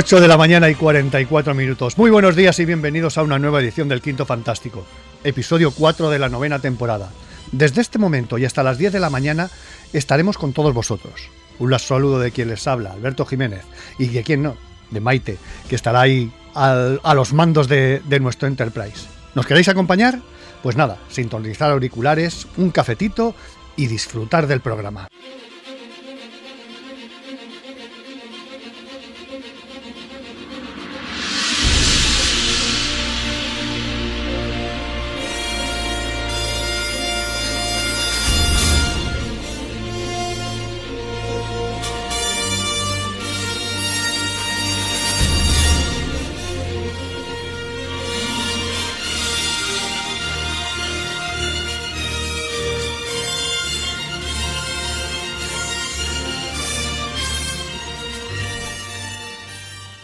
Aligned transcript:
8 0.00 0.18
de 0.18 0.28
la 0.28 0.38
mañana 0.38 0.70
y 0.70 0.74
44 0.76 1.54
minutos. 1.54 1.98
Muy 1.98 2.10
buenos 2.10 2.34
días 2.34 2.58
y 2.58 2.64
bienvenidos 2.64 3.18
a 3.18 3.22
una 3.22 3.38
nueva 3.38 3.60
edición 3.60 3.86
del 3.86 4.00
Quinto 4.00 4.24
Fantástico, 4.24 4.86
episodio 5.24 5.72
4 5.72 6.08
de 6.08 6.18
la 6.18 6.30
novena 6.30 6.58
temporada. 6.58 7.10
Desde 7.52 7.82
este 7.82 7.98
momento 7.98 8.38
y 8.38 8.46
hasta 8.46 8.62
las 8.62 8.78
10 8.78 8.94
de 8.94 8.98
la 8.98 9.10
mañana 9.10 9.50
estaremos 9.92 10.38
con 10.38 10.54
todos 10.54 10.72
vosotros. 10.72 11.28
Un 11.58 11.78
saludo 11.78 12.18
de 12.18 12.30
quien 12.30 12.48
les 12.48 12.66
habla, 12.66 12.92
Alberto 12.92 13.26
Jiménez, 13.26 13.60
y 13.98 14.06
de 14.08 14.22
quien 14.22 14.42
no, 14.42 14.56
de 14.90 15.00
Maite, 15.00 15.36
que 15.68 15.76
estará 15.76 16.00
ahí 16.00 16.32
a 16.54 17.12
los 17.14 17.34
mandos 17.34 17.68
de, 17.68 18.00
de 18.06 18.20
nuestro 18.20 18.48
Enterprise. 18.48 19.06
¿Nos 19.34 19.44
queréis 19.44 19.68
acompañar? 19.68 20.18
Pues 20.62 20.76
nada, 20.76 20.96
sintonizar 21.10 21.70
auriculares, 21.70 22.46
un 22.56 22.70
cafetito 22.70 23.34
y 23.76 23.86
disfrutar 23.86 24.46
del 24.46 24.62
programa. 24.62 25.08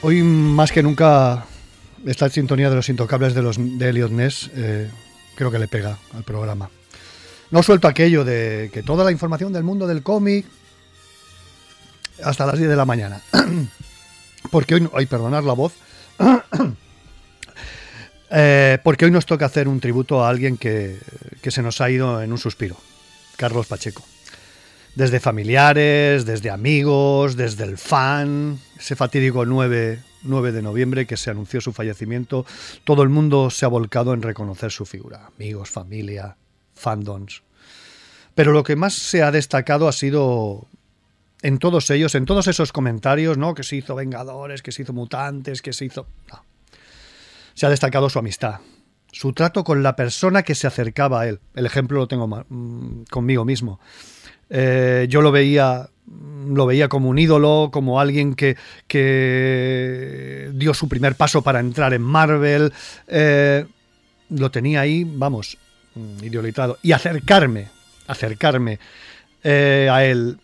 Hoy 0.08 0.22
más 0.22 0.70
que 0.70 0.84
nunca 0.84 1.46
esta 2.06 2.28
sintonía 2.28 2.70
de 2.70 2.76
los 2.76 2.88
intocables 2.88 3.34
de, 3.34 3.42
los, 3.42 3.56
de 3.58 3.88
Elliot 3.88 4.12
Ness 4.12 4.48
eh, 4.54 4.88
creo 5.34 5.50
que 5.50 5.58
le 5.58 5.66
pega 5.66 5.98
al 6.14 6.22
programa. 6.22 6.70
No 7.50 7.60
suelto 7.64 7.88
aquello 7.88 8.24
de 8.24 8.70
que 8.72 8.84
toda 8.84 9.02
la 9.02 9.10
información 9.10 9.52
del 9.52 9.64
mundo 9.64 9.88
del 9.88 10.04
cómic 10.04 10.46
hasta 12.22 12.46
las 12.46 12.56
10 12.56 12.70
de 12.70 12.76
la 12.76 12.84
mañana. 12.84 13.20
porque 14.52 14.76
hoy, 14.76 14.88
ay, 14.94 15.06
perdonar 15.06 15.42
la 15.42 15.54
voz, 15.54 15.72
eh, 18.30 18.78
porque 18.84 19.06
hoy 19.06 19.10
nos 19.10 19.26
toca 19.26 19.46
hacer 19.46 19.66
un 19.66 19.80
tributo 19.80 20.24
a 20.24 20.28
alguien 20.28 20.56
que, 20.56 21.00
que 21.42 21.50
se 21.50 21.62
nos 21.62 21.80
ha 21.80 21.90
ido 21.90 22.22
en 22.22 22.30
un 22.30 22.38
suspiro, 22.38 22.76
Carlos 23.36 23.66
Pacheco 23.66 24.04
desde 24.94 25.20
familiares, 25.20 26.24
desde 26.24 26.50
amigos, 26.50 27.36
desde 27.36 27.64
el 27.64 27.76
fan, 27.76 28.58
ese 28.78 28.96
fatídico 28.96 29.44
9, 29.44 30.02
9, 30.22 30.52
de 30.52 30.62
noviembre 30.62 31.06
que 31.06 31.16
se 31.16 31.30
anunció 31.30 31.60
su 31.60 31.72
fallecimiento, 31.72 32.44
todo 32.84 33.02
el 33.02 33.08
mundo 33.08 33.50
se 33.50 33.64
ha 33.64 33.68
volcado 33.68 34.12
en 34.14 34.22
reconocer 34.22 34.70
su 34.70 34.86
figura, 34.86 35.30
amigos, 35.36 35.70
familia, 35.70 36.36
fandoms. 36.74 37.42
Pero 38.34 38.52
lo 38.52 38.62
que 38.62 38.76
más 38.76 38.94
se 38.94 39.22
ha 39.22 39.30
destacado 39.30 39.88
ha 39.88 39.92
sido 39.92 40.68
en 41.42 41.58
todos 41.58 41.90
ellos, 41.90 42.14
en 42.14 42.26
todos 42.26 42.48
esos 42.48 42.72
comentarios, 42.72 43.38
¿no? 43.38 43.54
Que 43.54 43.62
se 43.62 43.76
hizo 43.76 43.94
Vengadores, 43.94 44.62
que 44.62 44.72
se 44.72 44.82
hizo 44.82 44.92
Mutantes, 44.92 45.62
que 45.62 45.72
se 45.72 45.86
hizo... 45.86 46.06
No. 46.30 46.44
Se 47.54 47.64
ha 47.64 47.70
destacado 47.70 48.10
su 48.10 48.18
amistad, 48.18 48.60
su 49.10 49.32
trato 49.32 49.64
con 49.64 49.82
la 49.82 49.96
persona 49.96 50.42
que 50.42 50.54
se 50.54 50.66
acercaba 50.66 51.22
a 51.22 51.28
él. 51.28 51.40
El 51.54 51.64
ejemplo 51.64 51.98
lo 51.98 52.08
tengo 52.08 52.26
mm, 52.26 53.04
conmigo 53.10 53.46
mismo. 53.46 53.80
Eh, 54.50 55.06
yo 55.08 55.22
lo 55.22 55.32
veía 55.32 55.88
lo 56.48 56.66
veía 56.66 56.88
como 56.88 57.08
un 57.08 57.18
ídolo, 57.18 57.70
como 57.72 58.00
alguien 58.00 58.34
que, 58.34 58.56
que 58.86 60.50
dio 60.54 60.74
su 60.74 60.88
primer 60.88 61.14
paso 61.16 61.42
para 61.42 61.60
entrar 61.60 61.92
en 61.94 62.02
Marvel. 62.02 62.72
Eh, 63.08 63.64
lo 64.30 64.50
tenía 64.50 64.80
ahí, 64.80 65.04
vamos, 65.04 65.58
idolatrado. 66.22 66.78
Y 66.82 66.92
acercarme, 66.92 67.68
acercarme 68.06 68.78
eh, 69.42 69.88
a 69.90 70.04
él 70.04 70.38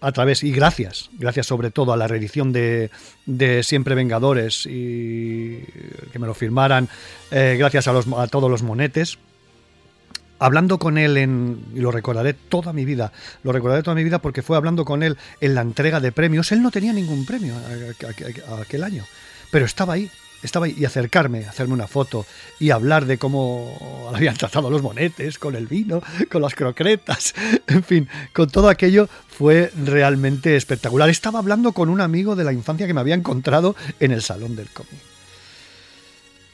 a 0.00 0.12
través, 0.12 0.42
y 0.42 0.52
gracias, 0.52 1.08
gracias 1.14 1.46
sobre 1.46 1.70
todo 1.70 1.94
a 1.94 1.96
la 1.96 2.06
reedición 2.06 2.52
de, 2.52 2.90
de 3.24 3.62
Siempre 3.62 3.94
Vengadores 3.94 4.66
y 4.66 5.60
que 6.12 6.18
me 6.18 6.26
lo 6.26 6.34
firmaran, 6.34 6.90
gracias 7.30 7.88
a, 7.88 7.94
los, 7.94 8.06
a 8.08 8.26
todos 8.26 8.50
los 8.50 8.62
monetes 8.62 9.16
hablando 10.38 10.78
con 10.78 10.98
él 10.98 11.16
en, 11.16 11.64
y 11.74 11.80
lo 11.80 11.90
recordaré 11.90 12.34
toda 12.34 12.72
mi 12.72 12.84
vida, 12.84 13.12
lo 13.42 13.52
recordaré 13.52 13.82
toda 13.82 13.94
mi 13.94 14.04
vida 14.04 14.18
porque 14.18 14.42
fue 14.42 14.56
hablando 14.56 14.84
con 14.84 15.02
él 15.02 15.16
en 15.40 15.54
la 15.54 15.62
entrega 15.62 16.00
de 16.00 16.12
premios, 16.12 16.52
él 16.52 16.62
no 16.62 16.70
tenía 16.70 16.92
ningún 16.92 17.24
premio 17.24 17.54
aquel 18.60 18.84
año, 18.84 19.04
pero 19.50 19.64
estaba 19.64 19.94
ahí, 19.94 20.10
estaba 20.42 20.66
ahí, 20.66 20.74
y 20.76 20.84
acercarme, 20.84 21.46
hacerme 21.46 21.74
una 21.74 21.86
foto 21.86 22.26
y 22.58 22.70
hablar 22.70 23.06
de 23.06 23.18
cómo 23.18 24.10
habían 24.14 24.36
tratado 24.36 24.70
los 24.70 24.82
monetes, 24.82 25.38
con 25.38 25.56
el 25.56 25.66
vino, 25.66 26.02
con 26.30 26.42
las 26.42 26.54
croquetas, 26.54 27.34
en 27.66 27.82
fin, 27.82 28.08
con 28.32 28.50
todo 28.50 28.68
aquello 28.68 29.08
fue 29.28 29.72
realmente 29.84 30.56
espectacular. 30.56 31.08
Estaba 31.08 31.38
hablando 31.38 31.72
con 31.72 31.88
un 31.88 32.00
amigo 32.00 32.36
de 32.36 32.44
la 32.44 32.52
infancia 32.52 32.86
que 32.86 32.94
me 32.94 33.00
había 33.00 33.14
encontrado 33.14 33.74
en 34.00 34.12
el 34.12 34.22
salón 34.22 34.54
del 34.56 34.68
cómic. 34.68 35.00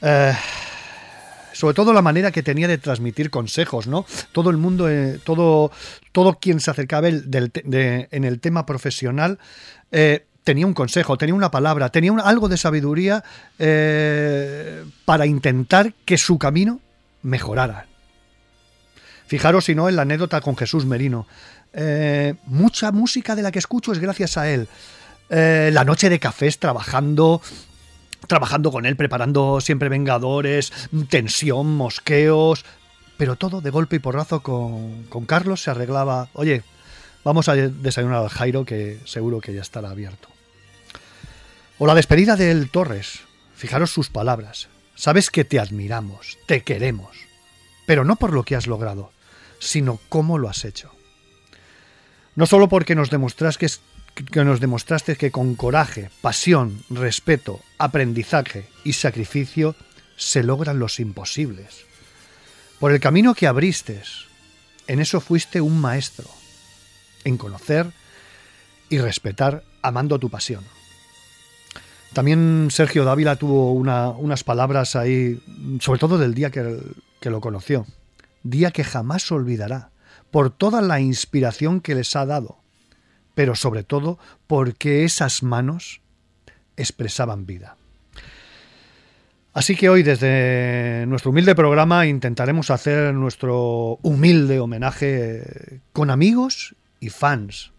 Eh, 0.01 0.33
sobre 1.61 1.75
todo 1.75 1.93
la 1.93 2.01
manera 2.01 2.31
que 2.31 2.41
tenía 2.41 2.67
de 2.67 2.79
transmitir 2.79 3.29
consejos, 3.29 3.85
¿no? 3.85 4.03
Todo 4.31 4.49
el 4.49 4.57
mundo, 4.57 4.89
eh, 4.89 5.19
todo, 5.23 5.71
todo 6.11 6.39
quien 6.39 6.59
se 6.59 6.71
acercaba 6.71 7.07
en 7.07 8.23
el 8.23 8.39
tema 8.39 8.65
profesional, 8.65 9.37
eh, 9.91 10.25
tenía 10.43 10.65
un 10.65 10.73
consejo, 10.73 11.19
tenía 11.19 11.35
una 11.35 11.51
palabra, 11.51 11.89
tenía 11.89 12.13
algo 12.13 12.49
de 12.49 12.57
sabiduría 12.57 13.23
eh, 13.59 14.83
para 15.05 15.27
intentar 15.27 15.93
que 16.03 16.17
su 16.17 16.39
camino 16.39 16.79
mejorara. 17.21 17.85
Fijaros 19.27 19.65
si 19.65 19.75
no 19.75 19.87
en 19.87 19.97
la 19.97 20.01
anécdota 20.01 20.41
con 20.41 20.57
Jesús 20.57 20.87
Merino. 20.87 21.27
mucha 22.47 22.91
música 22.91 23.35
de 23.35 23.43
la 23.43 23.51
que 23.51 23.59
escucho 23.59 23.91
es 23.91 23.99
gracias 23.99 24.35
a 24.35 24.49
él. 24.49 24.67
la 25.29 25.83
noche 25.85 26.09
de 26.09 26.19
cafés 26.19 26.57
trabajando, 26.57 27.39
trabajando 28.27 28.71
con 28.71 28.85
él, 28.85 28.95
preparando 28.95 29.61
siempre 29.61 29.89
Vengadores, 29.89 30.71
tensión, 31.09 31.75
mosqueos, 31.75 32.65
pero 33.17 33.35
todo 33.35 33.61
de 33.61 33.69
golpe 33.69 33.97
y 33.97 33.99
porrazo 33.99 34.41
con, 34.41 35.03
con 35.03 35.25
Carlos 35.25 35.61
se 35.61 35.71
arreglaba, 35.71 36.29
oye, 36.33 36.63
vamos 37.23 37.49
a 37.49 37.55
desayunar 37.55 38.23
al 38.23 38.29
Jairo 38.29 38.65
que 38.65 38.99
seguro 39.05 39.41
que 39.41 39.53
ya 39.53 39.61
estará 39.61 39.89
abierto. 39.89 40.29
O 41.77 41.87
la 41.87 41.95
despedida 41.95 42.35
del 42.35 42.69
Torres, 42.69 43.21
fijaros 43.55 43.91
sus 43.91 44.09
palabras, 44.09 44.69
sabes 44.95 45.29
que 45.29 45.43
te 45.43 45.59
admiramos, 45.59 46.37
te 46.45 46.63
queremos, 46.63 47.17
pero 47.85 48.05
no 48.05 48.15
por 48.15 48.33
lo 48.33 48.43
que 48.43 48.55
has 48.55 48.67
logrado, 48.67 49.11
sino 49.59 49.99
cómo 50.09 50.37
lo 50.37 50.49
has 50.49 50.65
hecho. 50.65 50.91
No 52.35 52.45
solo 52.45 52.69
porque 52.69 52.95
nos 52.95 53.09
demostras 53.09 53.57
que, 53.57 53.65
es, 53.65 53.81
que 54.13 54.43
nos 54.43 54.59
demostraste 54.59 55.15
que 55.15 55.31
con 55.31 55.55
coraje, 55.55 56.09
pasión, 56.21 56.83
respeto, 56.89 57.61
aprendizaje 57.77 58.67
y 58.83 58.93
sacrificio 58.93 59.75
se 60.17 60.43
logran 60.43 60.79
los 60.79 60.99
imposibles. 60.99 61.85
Por 62.79 62.91
el 62.91 62.99
camino 62.99 63.33
que 63.33 63.47
abriste, 63.47 64.01
en 64.87 64.99
eso 64.99 65.21
fuiste 65.21 65.61
un 65.61 65.79
maestro, 65.79 66.29
en 67.23 67.37
conocer 67.37 67.91
y 68.89 68.97
respetar 68.99 69.63
amando 69.81 70.19
tu 70.19 70.29
pasión. 70.29 70.63
También 72.13 72.67
Sergio 72.71 73.05
Dávila 73.05 73.37
tuvo 73.37 73.71
unas 73.71 74.43
palabras 74.43 74.95
ahí, 74.95 75.41
sobre 75.79 75.99
todo 75.99 76.17
del 76.17 76.33
día 76.33 76.49
que, 76.49 76.77
que 77.21 77.29
lo 77.29 77.39
conoció, 77.39 77.85
día 78.43 78.71
que 78.71 78.83
jamás 78.83 79.31
olvidará, 79.31 79.91
por 80.29 80.49
toda 80.49 80.81
la 80.81 80.99
inspiración 80.99 81.79
que 81.79 81.95
les 81.95 82.15
ha 82.15 82.25
dado, 82.25 82.60
pero 83.35 83.55
sobre 83.55 83.83
todo 83.83 84.19
porque 84.47 85.03
esas 85.03 85.43
manos 85.43 86.01
expresaban 86.77 87.45
vida. 87.45 87.77
Así 89.53 89.75
que 89.75 89.89
hoy 89.89 90.01
desde 90.01 91.05
nuestro 91.07 91.31
humilde 91.31 91.55
programa 91.55 92.07
intentaremos 92.07 92.69
hacer 92.69 93.13
nuestro 93.13 93.99
humilde 94.01 94.59
homenaje 94.59 95.81
con 95.91 96.09
amigos 96.09 96.73
y 97.01 97.09
fans. 97.09 97.71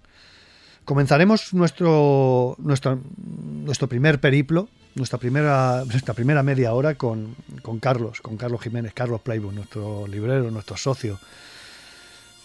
Comenzaremos 0.84 1.54
nuestro, 1.54 2.56
nuestro, 2.58 3.00
nuestro 3.16 3.88
primer 3.88 4.20
periplo, 4.20 4.68
nuestra 4.94 5.18
primera, 5.18 5.84
nuestra 5.86 6.12
primera 6.12 6.42
media 6.42 6.74
hora 6.74 6.96
con, 6.96 7.36
con 7.62 7.78
Carlos, 7.78 8.20
con 8.20 8.36
Carlos 8.36 8.60
Jiménez, 8.60 8.92
Carlos 8.92 9.22
Playboy, 9.22 9.54
nuestro 9.54 10.06
librero, 10.06 10.50
nuestro 10.50 10.76
socio. 10.76 11.18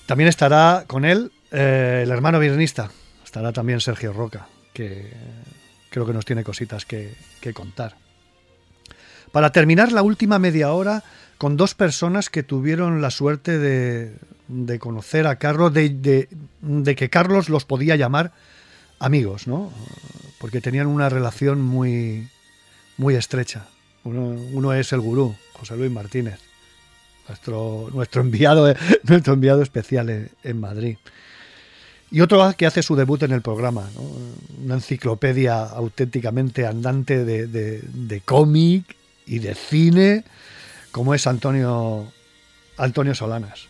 También 0.05 0.29
estará 0.29 0.85
con 0.87 1.03
él 1.03 1.33
eh, 1.51 2.01
el 2.03 2.11
hermano 2.11 2.39
violinista, 2.39 2.89
estará 3.23 3.53
también 3.53 3.79
Sergio 3.79 4.13
Roca, 4.13 4.47
que 4.73 5.11
creo 5.89 6.05
que 6.05 6.13
nos 6.13 6.25
tiene 6.25 6.43
cositas 6.43 6.85
que, 6.85 7.15
contar. 7.53 7.95
Para 9.31 9.51
terminar 9.51 9.93
la 9.93 10.01
última 10.01 10.37
media 10.37 10.73
hora 10.73 11.03
con 11.37 11.55
dos 11.55 11.75
personas 11.75 12.29
que 12.29 12.43
tuvieron 12.43 13.01
la 13.01 13.09
suerte 13.09 13.57
de, 13.57 14.79
conocer 14.79 15.27
a 15.27 15.37
Carlos, 15.37 15.73
de, 15.73 16.27
que 16.97 17.09
Carlos 17.09 17.47
los 17.47 17.63
podía 17.63 17.95
llamar 17.95 18.33
amigos, 18.99 19.47
¿no? 19.47 19.71
Porque 20.39 20.59
tenían 20.59 20.87
una 20.87 21.07
relación 21.07 21.61
muy, 21.61 22.27
muy 22.97 23.15
estrecha. 23.15 23.67
Uno, 24.03 24.73
es 24.73 24.93
el 24.93 25.01
gurú, 25.01 25.35
José 25.53 25.75
Luis 25.75 25.91
Martínez, 25.91 26.39
nuestro, 27.27 27.89
nuestro, 27.93 28.21
enviado, 28.21 28.73
nuestro 29.03 29.33
enviado 29.33 29.61
especial 29.61 30.29
en, 30.43 30.59
Madrid. 30.59 30.97
Y 32.09 32.21
otro 32.21 32.53
que 32.57 32.65
hace 32.65 32.83
su 32.83 32.95
debut 32.95 33.21
en 33.23 33.33
el 33.33 33.41
programa, 33.41 33.89
una 34.63 34.75
enciclopedia 34.75 35.63
auténticamente 35.63 36.65
andante 36.65 37.25
de, 37.25 37.47
de 37.47 38.21
cómic 38.21 38.95
y 39.25 39.39
de 39.39 39.53
cine, 39.55 40.23
como 40.91 41.13
es 41.13 41.27
Antonio, 41.27 42.11
Antonio 42.77 43.13
Solanas. 43.13 43.67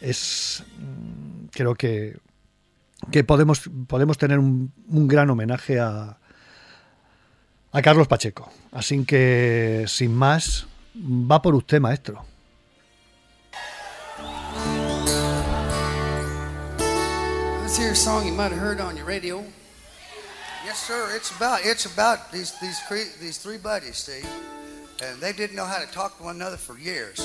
Es, 0.00 0.62
mm, 0.78 1.46
creo 1.50 1.74
que, 1.74 2.18
que 3.10 3.24
podemos, 3.24 3.68
podemos 3.86 4.18
tener 4.18 4.38
un, 4.38 4.72
un 4.88 5.08
gran 5.08 5.30
homenaje 5.30 5.80
a, 5.80 6.18
a 7.72 7.82
Carlos 7.82 8.06
Pacheco. 8.06 8.50
Así 8.70 9.04
que, 9.04 9.84
sin 9.88 10.14
más, 10.14 10.66
va 10.94 11.42
por 11.42 11.54
usted, 11.54 11.80
maestro. 11.80 12.24
Hear 17.76 17.92
a 17.92 17.94
song 17.94 18.26
you 18.26 18.32
might 18.32 18.50
have 18.50 18.58
heard 18.58 18.80
on 18.80 18.96
your 18.96 19.06
radio. 19.06 19.44
Yes, 20.64 20.78
sir. 20.80 21.14
It's 21.14 21.30
about 21.36 21.60
it's 21.64 21.86
about 21.86 22.32
these 22.32 22.58
these 22.58 22.80
three, 22.80 23.04
these 23.20 23.38
three 23.38 23.56
buddies, 23.56 23.98
Steve, 23.98 24.28
and 25.00 25.20
they 25.20 25.32
didn't 25.32 25.54
know 25.54 25.64
how 25.64 25.78
to 25.78 25.86
talk 25.92 26.18
to 26.18 26.24
one 26.24 26.34
another 26.34 26.56
for 26.56 26.76
years. 26.76 27.24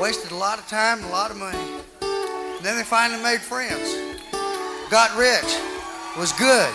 Wasted 0.00 0.32
a 0.32 0.34
lot 0.34 0.58
of 0.58 0.66
time 0.66 1.04
a 1.04 1.08
lot 1.10 1.30
of 1.30 1.36
money. 1.36 1.56
And 2.02 2.64
then 2.64 2.76
they 2.76 2.82
finally 2.82 3.22
made 3.22 3.40
friends. 3.40 3.94
Got 4.90 5.16
rich. 5.16 5.56
Was 6.18 6.32
good. 6.32 6.74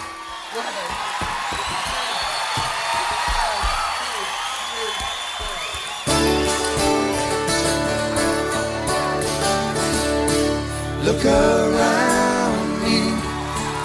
Look 11.04 11.26
around. 11.26 11.99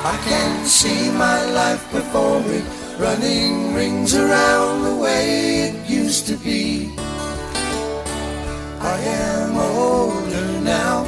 I 0.04 0.18
can 0.18 0.66
see 0.66 1.10
my 1.12 1.42
life 1.52 1.90
before 1.90 2.38
me, 2.40 2.60
running 2.98 3.72
rings 3.72 4.14
around 4.14 4.82
the 4.82 4.94
way 4.96 5.70
it 5.70 5.88
used 5.88 6.26
to 6.26 6.36
be. 6.36 6.92
I 8.80 8.98
am 9.00 9.56
older 9.56 10.60
now. 10.60 11.06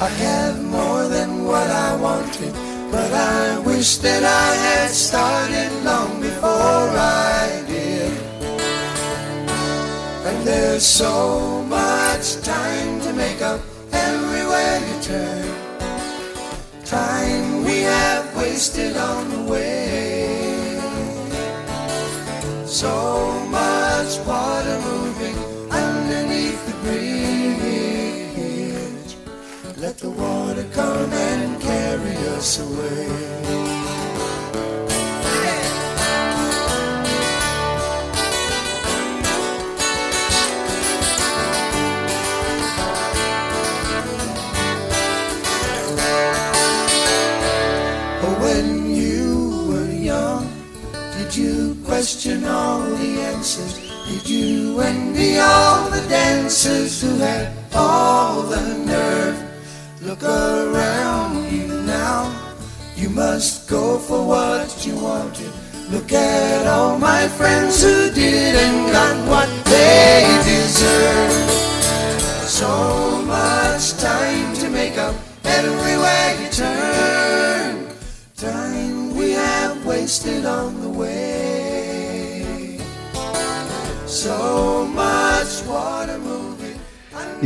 I 0.00 0.08
have 0.08 0.60
more 0.64 1.06
than 1.06 1.44
what 1.44 1.70
I 1.70 1.94
wanted, 1.94 2.52
but 2.90 3.12
I 3.12 3.60
wish 3.60 3.98
that 3.98 4.24
I 4.24 4.54
had 4.66 4.90
started 4.90 5.70
long 5.84 6.20
before 6.20 6.90
I 6.98 7.62
did. 7.68 8.10
And 10.26 10.44
there's 10.44 10.84
so 10.84 11.62
much 11.62 12.42
time 12.42 13.00
to 13.02 13.12
make 13.12 13.40
up 13.40 13.60
everywhere 13.92 14.80
you 14.80 15.00
turn. 15.00 15.46
Time 16.84 17.55
we 17.66 17.80
have 17.80 18.34
wasted 18.36 18.96
on 18.96 19.28
the 19.28 19.42
way. 19.50 20.78
So 22.64 23.40
much 23.50 24.18
water 24.24 24.78
moving 24.90 25.36
underneath 25.70 26.64
the 26.68 26.74
bridge. 26.84 27.56
Let 29.76 29.98
the 29.98 30.10
water 30.10 30.64
come 30.72 31.12
and 31.12 31.60
carry 31.60 32.16
us 32.36 32.60
away. 32.60 33.35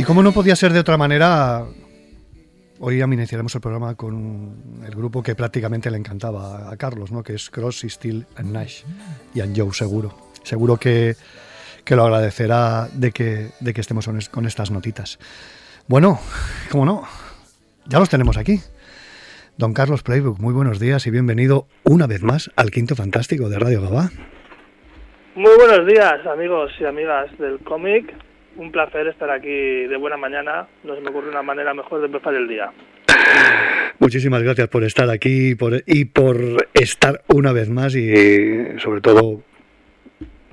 Y 0.01 0.03
como 0.03 0.23
no 0.23 0.31
podía 0.31 0.55
ser 0.55 0.73
de 0.73 0.79
otra 0.79 0.97
manera, 0.97 1.63
hoy 2.79 3.03
iniciaremos 3.03 3.53
el 3.53 3.61
programa 3.61 3.93
con 3.93 4.81
el 4.83 4.95
grupo 4.95 5.21
que 5.21 5.35
prácticamente 5.35 5.91
le 5.91 5.97
encantaba 5.97 6.71
a 6.71 6.75
Carlos, 6.75 7.11
¿no? 7.11 7.21
que 7.21 7.35
es 7.35 7.51
Cross, 7.51 7.85
Steel 7.87 8.25
and 8.35 8.51
Nash 8.51 8.81
y 9.35 9.41
and 9.41 9.55
Joe 9.55 9.71
seguro. 9.73 10.17
Seguro 10.41 10.77
que, 10.77 11.13
lo 11.85 12.03
agradecerá 12.03 12.87
de 12.91 13.11
que, 13.11 13.49
de 13.59 13.73
que 13.75 13.81
estemos 13.81 14.09
con 14.31 14.47
estas 14.47 14.71
notitas. 14.71 15.19
Bueno, 15.87 16.19
cómo 16.71 16.83
no, 16.83 17.03
ya 17.85 17.99
los 17.99 18.09
tenemos 18.09 18.37
aquí. 18.37 18.59
Don 19.55 19.71
Carlos 19.75 20.01
Playbook, 20.01 20.39
muy 20.39 20.55
buenos 20.55 20.79
días 20.79 21.05
y 21.05 21.11
bienvenido 21.11 21.67
una 21.83 22.07
vez 22.07 22.23
más 22.23 22.49
al 22.55 22.71
Quinto 22.71 22.95
Fantástico 22.95 23.49
de 23.49 23.59
Radio 23.59 23.83
Gabá. 23.83 24.09
Muy 25.35 25.55
buenos 25.57 25.85
días, 25.85 26.25
amigos 26.25 26.71
y 26.79 26.85
amigas 26.85 27.29
del 27.37 27.59
cómic. 27.59 28.30
Un 28.57 28.71
placer 28.71 29.07
estar 29.07 29.29
aquí 29.29 29.49
de 29.49 29.97
buena 29.97 30.17
mañana. 30.17 30.67
No 30.83 30.95
se 30.95 31.01
me 31.01 31.09
ocurre 31.09 31.29
una 31.29 31.41
manera 31.41 31.73
mejor 31.73 31.99
de 32.01 32.07
empezar 32.07 32.33
el 32.33 32.47
día. 32.47 32.71
Muchísimas 33.99 34.43
gracias 34.43 34.67
por 34.67 34.83
estar 34.83 35.09
aquí 35.09 35.51
y 35.51 35.55
por, 35.55 35.83
y 35.85 36.05
por 36.05 36.37
estar 36.73 37.21
una 37.27 37.53
vez 37.53 37.69
más 37.69 37.95
y 37.95 38.79
sobre 38.79 39.01
todo 39.01 39.41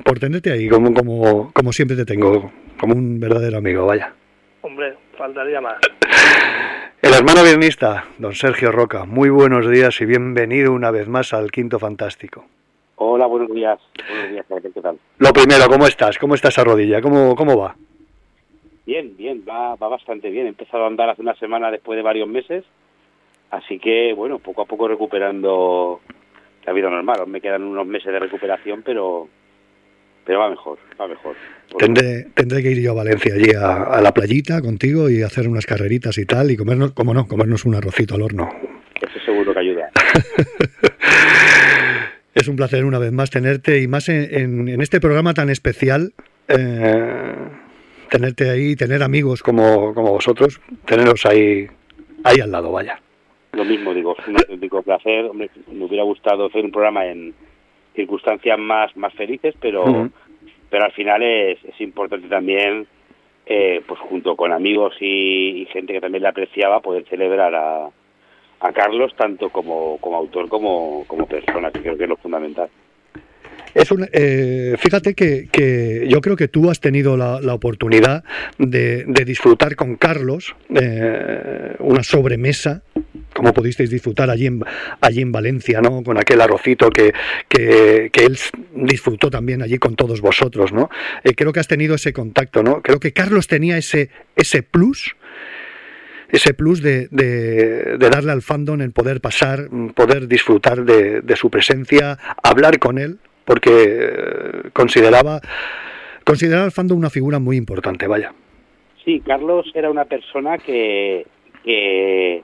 por 0.05 0.19
tenerte 0.19 0.53
ahí 0.53 0.69
como, 0.69 0.95
como, 0.95 1.53
como 1.53 1.73
siempre 1.73 1.97
te 1.97 2.05
tengo, 2.05 2.53
como 2.79 2.95
un 2.95 3.19
verdadero 3.21 3.59
amigo, 3.59 3.87
vaya. 3.87 4.13
Hombre, 4.63 4.95
faltaría 5.17 5.61
más. 5.61 5.79
El 7.01 7.15
hermano 7.15 7.43
bienista, 7.43 8.07
don 8.19 8.35
Sergio 8.35 8.73
Roca, 8.73 9.05
muy 9.05 9.29
buenos 9.29 9.69
días 9.71 10.01
y 10.01 10.05
bienvenido 10.05 10.73
una 10.73 10.91
vez 10.91 11.09
más 11.09 11.33
al 11.33 11.51
Quinto 11.51 11.79
Fantástico. 11.79 12.47
Hola, 12.97 13.27
buenos 13.27 13.53
días. 13.53 13.79
Buenos 14.09 14.31
días, 14.31 14.73
¿qué 14.75 14.81
tal? 14.81 14.99
Lo 15.19 15.33
primero, 15.33 15.69
¿cómo 15.69 15.87
estás? 15.87 16.19
¿Cómo 16.19 16.35
está 16.35 16.49
esa 16.49 16.65
rodilla? 16.65 17.01
¿Cómo, 17.01 17.37
cómo 17.37 17.57
va? 17.57 17.77
Bien, 18.89 19.15
bien, 19.19 19.45
va, 19.47 19.77
va 19.77 19.89
bastante 19.89 20.31
bien. 20.31 20.47
He 20.47 20.49
empezado 20.49 20.85
a 20.85 20.87
andar 20.87 21.11
hace 21.11 21.21
una 21.21 21.35
semana 21.35 21.71
después 21.71 21.95
de 21.99 22.03
varios 22.03 22.27
meses, 22.27 22.65
así 23.51 23.79
que, 23.79 24.15
bueno, 24.15 24.39
poco 24.39 24.63
a 24.63 24.65
poco 24.65 24.89
recuperando 24.89 26.01
la 26.65 26.73
vida 26.73 26.89
normal. 26.89 27.27
Me 27.27 27.43
quedan 27.43 27.65
unos 27.65 27.87
meses 27.87 28.11
de 28.11 28.19
recuperación, 28.19 28.81
pero 28.83 29.29
pero 30.25 30.39
va 30.39 30.49
mejor, 30.49 30.79
va 30.99 31.07
mejor. 31.07 31.37
Tendré, 31.79 32.29
tendré 32.35 32.63
que 32.63 32.71
ir 32.71 32.81
yo 32.81 32.93
a 32.93 32.95
Valencia, 32.95 33.35
allí 33.35 33.51
a, 33.55 33.83
a, 33.83 34.01
la 34.01 34.15
playita 34.15 34.63
contigo 34.63 35.11
y 35.11 35.21
hacer 35.21 35.49
unas 35.49 35.67
carreritas 35.67 36.17
y 36.17 36.25
tal, 36.25 36.51
y 36.51 36.57
comernos, 36.57 36.93
como 36.93 37.13
no, 37.13 37.27
comernos 37.27 37.67
un 37.67 37.75
arrocito 37.75 38.15
al 38.15 38.23
horno. 38.23 38.49
Eso 39.03 39.21
seguro 39.23 39.53
que 39.53 39.61
ayuda. 39.61 39.91
Es 42.35 42.47
un 42.47 42.57
placer 42.57 42.85
una 42.85 43.01
vez 43.01 43.11
más 43.11 43.31
tenerte 43.31 43.83
y 43.83 43.89
más 43.89 44.09
en, 44.09 44.69
en, 44.69 44.81
este 44.81 45.01
programa 45.01 45.35
tan 45.35 45.51
especial, 45.51 46.13
eh, 46.47 47.35
tenerte 48.11 48.51
ahí, 48.51 48.77
tener 48.77 49.03
amigos 49.03 49.43
como, 49.43 49.95
como 49.95 50.13
vosotros, 50.13 50.61
teneros 50.85 51.25
ahí, 51.27 51.67
ahí 52.25 52.41
al 52.41 52.51
lado, 52.51 52.73
vaya. 52.73 53.01
Lo 53.53 53.65
mismo 53.65 53.95
digo, 53.95 54.17
es 54.19 54.29
un 54.29 54.37
auténtico 54.37 54.83
placer. 54.83 55.31
me 55.33 55.85
hubiera 55.85 56.05
gustado 56.05 56.47
hacer 56.47 56.65
un 56.65 56.71
programa 56.71 57.07
en 57.07 57.35
circunstancias 57.95 58.59
más, 58.59 58.97
más 58.97 59.13
felices, 59.15 59.55
pero, 59.61 60.09
pero 60.71 60.85
al 60.85 60.93
final 60.93 61.23
es, 61.23 61.59
es 61.65 61.81
importante 61.81 62.29
también, 62.29 62.87
eh, 63.47 63.83
pues 63.87 63.99
junto 64.01 64.37
con 64.37 64.53
amigos 64.53 64.95
y, 65.01 65.63
y 65.63 65.67
gente 65.67 65.93
que 65.93 66.01
también 66.01 66.23
le 66.23 66.29
apreciaba, 66.29 66.81
poder 66.81 67.05
celebrar 67.09 67.55
a, 67.55 67.89
a 68.61 68.73
Carlos 68.73 69.15
tanto 69.17 69.51
como, 69.51 69.99
como 69.99 70.17
autor 70.17 70.49
como, 70.49 71.05
como 71.07 71.27
persona, 71.27 71.71
que 71.71 71.81
creo 71.81 71.97
que 71.97 72.05
es 72.05 72.09
lo 72.11 72.17
fundamental. 72.17 72.69
Es 73.79 73.93
un, 73.93 74.09
eh, 74.13 74.75
fíjate 74.77 75.15
que, 75.15 76.05
yo 76.09 76.21
creo 76.21 76.35
que 76.35 76.49
tú 76.49 76.69
has 76.69 76.81
tenido 76.81 77.17
la, 77.17 77.55
oportunidad 77.55 78.25
de, 78.59 79.05
de, 79.07 79.25
disfrutar 79.25 79.77
con 79.77 79.95
Carlos 79.95 80.57
eh, 80.75 81.77
una 81.79 82.03
sobremesa 82.03 82.83
como 83.33 83.55
pudisteis 83.55 83.89
disfrutar 83.89 84.31
allí 84.31 84.47
en, 84.47 84.65
allí 85.01 85.21
en 85.21 85.31
Valencia, 85.31 85.81
¿no? 85.81 86.03
Con 86.03 86.19
aquel 86.19 86.41
arrocito 86.41 86.91
que, 86.91 87.13
que, 87.49 88.11
él 88.15 88.37
disfrutó 88.75 89.31
también 89.31 89.63
allí 89.63 89.79
con 89.79 89.95
todos 89.95 90.21
vosotros, 90.21 90.73
¿no? 90.73 90.91
Eh, 91.23 91.35
creo 91.37 91.53
que 91.53 91.61
has 91.61 91.69
tenido 91.69 91.95
ese 91.95 92.13
contacto, 92.13 92.65
¿no? 92.65 92.83
Creo 92.83 92.99
que 92.99 93.13
Carlos 93.13 93.47
tenía 93.47 93.79
ese, 93.79 94.11
ese 94.35 94.65
plus 94.65 95.15
ese 96.31 96.53
plus 96.53 96.83
de, 96.83 97.09
de, 97.11 97.97
darle 97.97 98.33
al 98.33 98.43
fandom 98.43 98.83
el 98.83 98.91
poder 98.91 99.21
pasar, 99.21 99.69
poder 99.95 100.29
disfrutar 100.29 100.85
de, 100.85 101.23
de 101.23 101.37
su 101.37 101.49
presencia, 101.49 102.19
hablar 102.43 102.79
con 102.79 102.99
él, 102.99 103.19
porque 103.49 103.71
eh, 103.73 104.71
consideraba, 104.75 105.41
consideraba 106.23 106.67
al 106.67 106.71
fandom 106.71 106.99
una 106.99 107.09
figura 107.09 107.39
muy 107.39 107.57
importante, 107.57 108.07
vaya. 108.07 108.35
Sí, 109.03 109.21
Carlos 109.21 109.73
era 109.75 109.91
una 109.91 110.05
persona 110.05 110.59
que, 110.59 111.27
que 111.65 112.43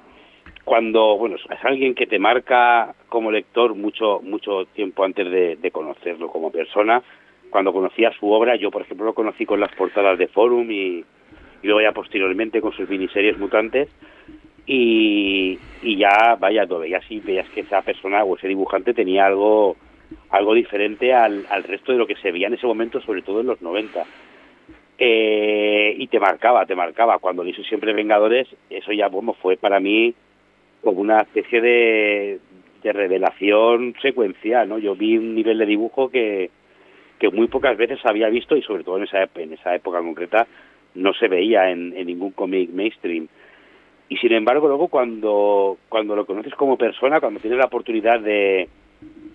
cuando, 0.65 1.19
bueno, 1.19 1.37
es 1.37 1.65
alguien 1.65 1.95
que 1.95 2.07
te 2.07 2.19
marca 2.19 2.95
como 3.11 3.31
lector 3.31 3.75
mucho, 3.75 4.21
mucho 4.23 4.65
tiempo 4.75 5.05
antes 5.05 5.31
de, 5.61 5.71
conocerlo 5.71 6.29
como 6.29 6.51
persona. 6.51 7.03
Cuando 7.51 7.75
conocía 7.75 8.11
su 8.19 8.33
obra, 8.33 8.57
yo 8.57 8.71
por 8.71 8.81
ejemplo 8.81 9.05
lo 9.05 9.13
conocí 9.15 9.45
con 9.45 9.61
las 9.61 9.75
portadas 9.75 10.19
de 10.19 10.29
Forum 10.29 10.71
y, 10.71 11.05
luego 11.63 11.83
ya 11.83 11.93
posteriormente 11.93 12.63
con 12.63 12.73
sus 12.73 12.89
miniseries 12.89 13.39
mutantes. 13.39 13.91
Y, 14.67 15.59
y 15.83 15.99
ya, 15.99 16.37
vaya, 16.41 16.65
lo 16.65 16.79
veías 16.79 17.05
y 17.11 17.21
veías 17.21 17.49
que 17.51 17.61
esa 17.61 17.83
persona 17.83 18.25
o 18.25 18.39
ese 18.39 18.49
dibujante 18.49 18.95
tenía 18.95 19.27
algo 19.27 19.77
algo 20.31 20.55
diferente 20.55 21.13
al, 21.13 21.47
al 21.51 21.63
resto 21.65 21.93
de 21.93 21.99
lo 21.99 22.07
que 22.07 22.17
se 22.17 22.33
veía 22.33 22.49
en 22.49 22.55
ese 22.55 22.67
momento, 22.67 23.01
sobre 23.01 23.23
todo 23.23 23.41
en 23.41 23.47
los 23.47 23.61
90. 23.63 24.05
Eh, 24.97 25.95
y 25.99 26.07
te 26.07 26.21
marcaba, 26.21 26.67
te 26.67 26.75
marcaba. 26.75 27.19
Cuando 27.19 27.43
le 27.43 27.51
hizo 27.51 27.63
siempre 27.65 27.93
Vengadores, 27.93 28.49
eso 28.71 28.93
ya 28.93 29.09
bueno, 29.09 29.35
fue 29.35 29.57
para 29.57 29.81
mí 29.81 30.15
como 30.83 31.01
una 31.01 31.21
especie 31.21 31.61
de, 31.61 32.39
de 32.83 32.93
revelación 32.93 33.95
secuencial, 34.01 34.69
¿no? 34.69 34.79
Yo 34.79 34.95
vi 34.95 35.17
un 35.17 35.35
nivel 35.35 35.59
de 35.59 35.67
dibujo 35.67 36.11
que, 36.11 36.51
que 37.19 37.31
muy 37.31 37.49
pocas 37.49 37.77
veces 37.77 37.99
había 38.05 38.29
visto 38.29 38.57
y 38.57 38.63
sobre 38.63 38.85
todo 38.85 38.99
en 38.99 39.05
esa, 39.05 39.29
en 39.35 39.53
esa 39.53 39.75
época 39.75 39.99
concreta 39.99 40.47
no 40.95 41.13
se 41.15 41.27
veía 41.27 41.71
en, 41.71 41.91
ningún 41.91 42.33
cómic 42.33 42.71
mainstream. 42.71 43.29
Y 44.09 44.17
sin 44.19 44.33
embargo, 44.33 44.69
luego 44.69 44.89
cuando, 44.89 45.79
cuando 45.89 46.15
lo 46.15 46.27
conoces 46.27 46.55
como 46.55 46.77
persona, 46.77 47.21
cuando 47.21 47.41
tienes 47.41 47.59
la 47.59 47.67
oportunidad 47.67 48.21
de, 48.21 48.69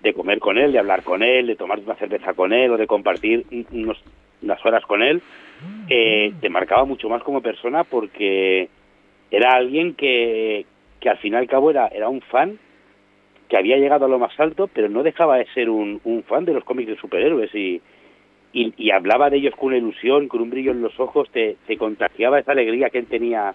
de 0.02 0.14
comer 0.14 0.40
con 0.40 0.58
él, 0.58 0.72
de 0.72 0.80
hablar 0.80 1.04
con 1.04 1.24
él, 1.24 1.48
de 1.48 1.56
tomar 1.56 1.80
una 1.80 1.96
cerveza 1.96 2.34
con 2.34 2.54
él 2.54 2.72
o 2.72 2.78
de 2.78 2.88
compartir 2.88 3.46
unos, 3.72 4.02
unas 4.42 4.66
horas 4.66 4.86
con 4.86 5.02
él, 5.02 5.22
eh, 5.90 6.34
te 6.40 6.50
marcaba 6.50 6.86
mucho 6.86 7.10
más 7.10 7.22
como 7.24 7.42
persona 7.42 7.84
porque 7.84 8.70
era 9.30 9.52
alguien 9.52 9.94
que, 9.94 10.66
que 11.00 11.10
al 11.10 11.18
fin 11.18 11.34
y 11.34 11.36
al 11.36 11.48
cabo 11.48 11.70
era, 11.72 11.88
era 11.88 12.08
un 12.10 12.22
fan 12.22 12.58
que 13.50 13.58
había 13.58 13.78
llegado 13.78 14.06
a 14.06 14.10
lo 14.10 14.20
más 14.20 14.40
alto, 14.40 14.70
pero 14.72 14.90
no 14.90 15.04
dejaba 15.04 15.38
de 15.38 15.48
ser 15.54 15.70
un, 15.70 16.00
un 16.04 16.24
fan 16.24 16.46
de 16.46 16.54
los 16.54 16.64
cómics 16.64 16.90
de 16.90 16.98
superhéroes 16.98 17.54
y, 17.54 17.82
y, 18.54 18.92
hablaba 18.92 19.30
de 19.30 19.38
ellos 19.38 19.56
con 19.56 19.68
una 19.68 19.78
ilusión, 19.78 20.28
con 20.28 20.42
un 20.42 20.50
brillo 20.50 20.72
en 20.72 20.82
los 20.82 21.00
ojos, 21.00 21.30
te, 21.32 21.58
te 21.68 21.78
contagiaba 21.78 22.40
esa 22.40 22.52
alegría 22.52 22.90
que 22.90 23.00
él 23.00 23.08
tenía 23.08 23.54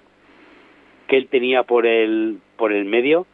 que 1.08 1.16
él 1.16 1.28
tenía 1.28 1.64
por 1.64 1.86
el 1.86 2.38
por 2.56 2.72
el 2.72 2.86
medio 2.86 3.26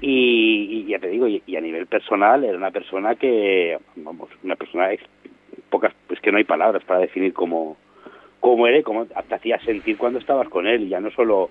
y, 0.00 0.86
ya 0.86 0.98
te 0.98 1.08
digo 1.08 1.26
y, 1.28 1.42
a 1.56 1.60
nivel 1.60 1.86
personal 1.86 2.44
era 2.44 2.56
una 2.56 2.70
persona 2.70 3.14
que 3.16 3.78
vamos 3.96 4.30
una 4.42 4.56
persona 4.56 4.88
pocas 5.68 5.92
pues 6.06 6.20
que 6.20 6.32
no 6.32 6.38
hay 6.38 6.44
palabras 6.44 6.82
para 6.84 7.00
definir 7.00 7.32
cómo 7.32 7.76
cómo 8.40 8.66
era 8.66 8.78
y 8.78 8.82
cómo 8.82 9.06
te 9.06 9.34
hacía 9.34 9.60
sentir 9.60 9.98
cuando 9.98 10.18
estabas 10.18 10.48
con 10.48 10.66
él. 10.66 10.84
Y 10.84 10.88
ya 10.88 11.00
no 11.00 11.10
solo 11.10 11.50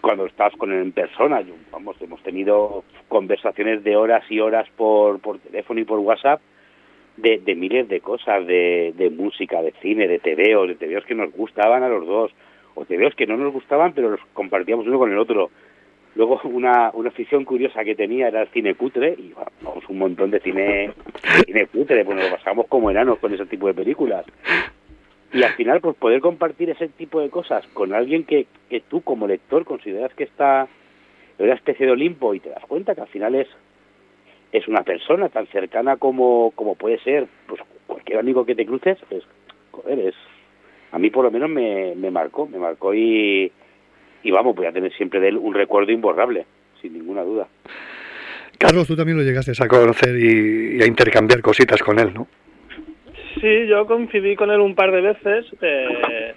cuando 0.00 0.26
estabas 0.26 0.54
con 0.54 0.72
él 0.72 0.82
en 0.82 0.92
persona 0.92 1.40
vamos 1.70 1.96
hemos 2.00 2.20
tenido 2.24 2.82
conversaciones 3.06 3.84
de 3.84 3.96
horas 3.96 4.24
y 4.28 4.40
horas 4.40 4.68
por 4.76 5.20
por 5.20 5.38
teléfono 5.38 5.78
y 5.78 5.84
por 5.84 6.00
WhatsApp 6.00 6.40
de, 7.16 7.38
de 7.38 7.54
miles 7.54 7.88
de 7.88 8.00
cosas 8.00 8.44
de, 8.44 8.92
de 8.96 9.08
música 9.10 9.62
de 9.62 9.72
cine 9.80 10.08
de 10.08 10.18
TVOs 10.18 10.66
de 10.66 10.74
TVOs 10.74 11.04
que 11.04 11.14
nos 11.14 11.30
gustaban 11.32 11.84
a 11.84 11.88
los 11.88 12.04
dos 12.08 12.32
o 12.74 12.86
TVOs 12.86 13.14
que 13.14 13.28
no 13.28 13.36
nos 13.36 13.52
gustaban 13.52 13.92
pero 13.92 14.10
los 14.10 14.20
compartíamos 14.32 14.84
uno 14.84 14.98
con 14.98 15.12
el 15.12 15.18
otro 15.18 15.52
Luego 16.14 16.40
una, 16.44 16.90
una 16.94 17.10
afición 17.10 17.44
curiosa 17.44 17.84
que 17.84 17.94
tenía 17.94 18.28
era 18.28 18.42
el 18.42 18.48
cine 18.48 18.74
cutre, 18.74 19.14
y 19.16 19.32
vamos, 19.62 19.84
un 19.88 19.98
montón 19.98 20.30
de 20.30 20.40
cine, 20.40 20.92
cine 21.46 21.66
cutre, 21.66 22.04
pues 22.04 22.16
nos 22.16 22.30
lo 22.30 22.36
pasamos 22.36 22.66
como 22.66 22.90
enanos 22.90 23.18
con 23.18 23.32
ese 23.32 23.46
tipo 23.46 23.66
de 23.68 23.74
películas. 23.74 24.24
Y 25.32 25.42
al 25.42 25.52
final, 25.52 25.80
pues 25.80 25.96
poder 25.96 26.20
compartir 26.20 26.70
ese 26.70 26.88
tipo 26.88 27.20
de 27.20 27.28
cosas 27.28 27.66
con 27.68 27.92
alguien 27.92 28.24
que, 28.24 28.46
que 28.70 28.80
tú 28.80 29.02
como 29.02 29.26
lector 29.26 29.64
consideras 29.64 30.12
que 30.14 30.24
está 30.24 30.66
en 31.38 31.44
una 31.44 31.54
especie 31.54 31.86
de 31.86 31.92
Olimpo 31.92 32.34
y 32.34 32.40
te 32.40 32.50
das 32.50 32.64
cuenta 32.66 32.94
que 32.94 33.02
al 33.02 33.08
final 33.08 33.34
es, 33.34 33.48
es 34.52 34.66
una 34.66 34.82
persona 34.82 35.28
tan 35.28 35.46
cercana 35.48 35.96
como, 35.96 36.52
como 36.54 36.74
puede 36.74 36.98
ser 37.00 37.28
pues 37.46 37.60
cualquier 37.86 38.18
amigo 38.18 38.44
que 38.44 38.54
te 38.54 38.66
cruces, 38.66 38.98
es, 39.10 39.22
joder, 39.70 39.98
es, 40.00 40.14
a 40.90 40.98
mí 40.98 41.10
por 41.10 41.24
lo 41.24 41.30
menos 41.30 41.50
me, 41.50 41.94
me 41.94 42.10
marcó, 42.10 42.46
me 42.46 42.58
marcó 42.58 42.94
y, 42.94 43.52
y 44.22 44.30
vamos, 44.30 44.54
voy 44.54 44.66
a 44.66 44.72
tener 44.72 44.92
siempre 44.94 45.20
de 45.20 45.28
él 45.28 45.36
un 45.36 45.54
recuerdo 45.54 45.92
imborrable, 45.92 46.46
sin 46.80 46.92
ninguna 46.92 47.22
duda. 47.22 47.48
Carlos, 48.58 48.88
tú 48.88 48.96
también 48.96 49.16
lo 49.16 49.24
llegaste 49.24 49.52
a 49.62 49.68
conocer 49.68 50.16
y, 50.16 50.82
a 50.82 50.86
intercambiar 50.86 51.40
cositas 51.40 51.80
con 51.80 51.98
él, 51.98 52.12
¿no? 52.12 52.26
Sí, 53.40 53.66
yo 53.68 53.86
coincidí 53.86 54.34
con 54.34 54.50
él 54.50 54.60
un 54.60 54.74
par 54.74 54.90
de 54.90 55.00
veces, 55.00 55.46
eh, 55.62 56.34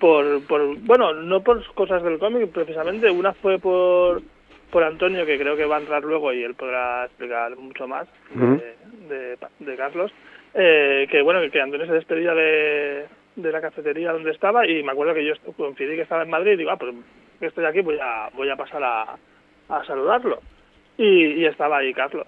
por, 0.00 0.44
por, 0.46 0.76
bueno, 0.80 1.12
no 1.14 1.42
por 1.42 1.64
cosas 1.74 2.02
del 2.02 2.18
cómic 2.18 2.50
precisamente, 2.50 3.08
una 3.08 3.32
fue 3.32 3.60
por, 3.60 4.22
por 4.70 4.82
Antonio, 4.82 5.24
que 5.24 5.38
creo 5.38 5.56
que 5.56 5.66
va 5.66 5.76
a 5.76 5.80
entrar 5.80 6.02
luego 6.02 6.32
y 6.32 6.42
él 6.42 6.54
podrá 6.54 7.04
explicar 7.04 7.56
mucho 7.56 7.86
más 7.86 8.08
de, 8.34 9.36
de, 9.60 9.76
Carlos, 9.76 10.10
eh, 10.54 11.06
que 11.08 11.22
bueno, 11.22 11.40
que 11.48 11.60
Antonio 11.60 11.86
se 11.86 11.92
despedía 11.92 12.34
de, 12.34 13.04
de 13.36 13.52
la 13.52 13.60
cafetería 13.60 14.12
donde 14.12 14.30
estaba 14.30 14.66
y 14.66 14.82
me 14.82 14.92
acuerdo 14.92 15.14
que 15.14 15.24
yo 15.24 15.34
coincidí 15.56 15.94
que 15.94 16.02
estaba 16.02 16.22
en 16.22 16.30
Madrid 16.30 16.52
y 16.52 16.56
digo, 16.56 16.70
ah, 16.70 16.76
pues 16.76 16.94
que 17.38 17.46
estoy 17.46 17.64
aquí, 17.64 17.80
voy 17.80 17.98
a, 18.00 18.30
voy 18.34 18.48
a 18.48 18.56
pasar 18.56 18.82
a, 18.82 19.16
a 19.68 19.84
saludarlo. 19.84 20.40
Y, 20.98 21.44
estaba 21.44 21.78
ahí 21.78 21.92
Carlos. 21.92 22.26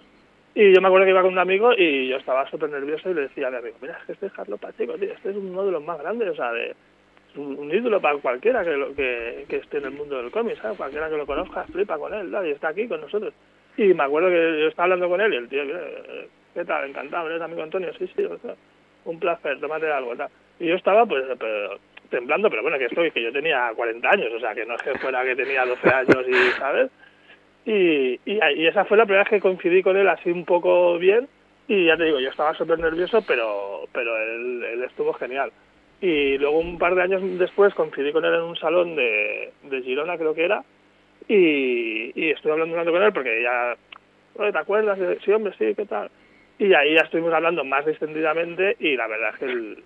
Y 0.55 0.75
yo 0.75 0.81
me 0.81 0.88
acuerdo 0.88 1.07
que 1.07 1.12
iba 1.12 1.23
con 1.23 1.33
un 1.33 1.38
amigo 1.38 1.73
y 1.73 2.09
yo 2.09 2.17
estaba 2.17 2.49
súper 2.50 2.71
nervioso 2.71 3.11
y 3.11 3.15
le 3.15 3.23
decía 3.23 3.49
a 3.49 3.50
mi 3.50 3.57
amigo, 3.57 3.77
mira, 3.81 3.97
es 4.00 4.07
que 4.07 4.12
este 4.12 4.27
es 4.27 4.33
Carlos 4.33 4.61
Pacheco, 4.61 4.95
tío, 4.95 5.12
este 5.12 5.31
es 5.31 5.37
uno 5.37 5.65
de 5.65 5.73
los 5.73 5.83
más 5.83 5.99
grandes, 5.99 6.29
o 6.31 6.35
sea, 6.35 6.53
de, 6.53 6.75
un, 7.37 7.71
ídolo 7.73 8.00
para 8.00 8.19
cualquiera 8.19 8.65
que, 8.65 8.71
lo, 8.71 8.95
que, 8.95 9.47
esté 9.49 9.79
en 9.79 9.85
el 9.85 9.91
mundo 9.93 10.17
del 10.21 10.31
cómic, 10.31 10.61
¿sabes? 10.61 10.77
Cualquiera 10.77 11.09
que 11.09 11.17
lo 11.17 11.27
conozca, 11.27 11.65
flipa 11.65 11.97
con 11.99 12.12
él, 12.12 12.35
y 12.47 12.50
está 12.50 12.69
aquí 12.69 12.88
con 12.88 13.00
nosotros. 13.00 13.33
Y 13.77 13.95
me 13.95 14.03
acuerdo 14.03 14.29
que 14.29 14.61
yo 14.61 14.69
estaba 14.69 14.85
hablando 14.85 15.09
con 15.09 15.21
él 15.21 15.35
y 15.35 15.37
el 15.37 15.49
tío, 15.49 15.62
¿qué 16.55 16.65
tal? 16.65 16.88
Encantado, 16.88 17.29
¿eres 17.29 17.43
amigo 17.43 17.62
Antonio? 17.62 17.93
Sí, 17.97 18.11
sí, 18.17 18.27
un 19.05 19.21
placer, 19.21 19.61
tómate 19.61 19.91
algo, 19.91 20.17
tal. 20.17 20.29
Y 20.61 20.67
yo 20.67 20.75
estaba 20.75 21.07
pues 21.07 21.25
temblando, 22.11 22.50
pero 22.50 22.62
bueno, 22.62 22.79
que 22.79 22.87
esto 22.87 23.03
que 23.12 23.23
yo 23.23 23.33
tenía 23.33 23.71
40 23.75 24.09
años, 24.09 24.33
o 24.35 24.41
sea, 24.41 24.55
que 24.55 24.65
no 24.67 24.75
es 24.75 24.83
que 24.83 24.99
fuera 24.99 25.25
que 25.25 25.37
tenía 25.37 25.65
12 25.65 25.88
años 25.88 26.25
y, 26.27 26.33
¿sabes? 26.59 26.91
Y, 27.65 28.21
y, 28.25 28.67
esa 28.67 28.85
fue 28.85 28.97
la 28.97 29.05
primera 29.05 29.25
vez 29.25 29.31
que 29.31 29.41
coincidí 29.41 29.83
con 29.83 29.97
él 29.97 30.09
así 30.09 30.31
un 30.31 30.45
poco 30.45 30.99
bien 30.99 31.29
y 31.67 31.87
ya 31.87 31.97
te 31.99 32.05
digo, 32.05 32.19
yo 32.19 32.31
estaba 32.31 32.55
súper 32.55 32.79
nervioso, 32.79 33.23
pero, 33.27 33.85
pero 33.93 34.17
él, 34.17 34.65
él 34.65 34.85
estuvo 34.85 35.12
genial. 35.12 35.53
Y 36.00 36.38
luego 36.38 36.61
un 36.61 36.79
par 36.79 36.95
de 36.95 37.03
años 37.03 37.21
después 37.38 37.75
coincidí 37.75 38.12
con 38.12 38.25
él 38.25 38.35
en 38.35 38.43
un 38.43 38.57
salón 38.57 38.97
de, 38.97 39.53
de 39.65 39.83
Girona, 39.83 40.17
creo 40.17 40.35
que 40.35 40.45
era, 40.45 40.65
y, 41.29 42.12
y 42.15 42.31
estuve 42.31 42.53
hablando, 42.53 42.91
con 42.91 43.03
él 43.03 43.12
porque 43.12 43.43
ya, 43.43 43.77
¿te 44.50 44.59
acuerdas? 44.59 44.99
Sí, 45.25 45.33
hombre, 45.33 45.53
sí, 45.59 45.75
¿qué 45.75 45.85
tal? 45.85 46.11
Y 46.59 46.73
ahí 46.73 46.95
ya 46.95 47.03
estuvimos 47.03 47.35
hablando 47.35 47.65
más 47.65 47.85
distendidamente 47.85 48.77
y 48.81 48.97
la 48.97 49.07
verdad 49.07 49.31
es 49.35 49.38
que 49.38 49.45
el, 49.45 49.85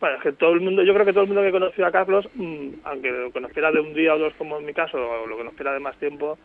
bueno, 0.00 0.16
es 0.16 0.22
que 0.22 0.32
todo 0.32 0.52
el 0.52 0.60
mundo, 0.60 0.82
yo 0.82 0.92
creo 0.92 1.06
que 1.06 1.12
todo 1.12 1.22
el 1.22 1.28
mundo 1.28 1.42
que 1.42 1.50
conoció 1.50 1.86
a 1.86 1.92
Carlos, 1.92 2.28
mm, 2.34 2.68
aunque 2.84 3.10
lo 3.10 3.30
conociera 3.32 3.70
de 3.70 3.80
un 3.80 3.94
día 3.94 4.14
o 4.14 4.18
dos 4.18 4.34
como 4.34 4.58
en 4.58 4.66
mi 4.66 4.74
caso, 4.74 4.98
o 4.98 5.26
lo 5.26 5.36
conociera 5.36 5.72
de 5.72 5.80
más 5.80 5.96
tiempo, 5.98 6.38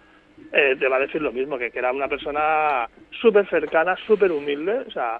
eh, 0.53 0.75
te 0.79 0.87
va 0.87 0.97
a 0.97 1.01
decir 1.01 1.21
lo 1.21 1.31
mismo, 1.31 1.57
que, 1.57 1.71
que 1.71 1.79
era 1.79 1.91
una 1.91 2.07
persona 2.07 2.87
súper 3.21 3.47
cercana, 3.49 3.95
súper 4.07 4.31
humilde, 4.31 4.83
o 4.87 4.91
sea, 4.91 5.19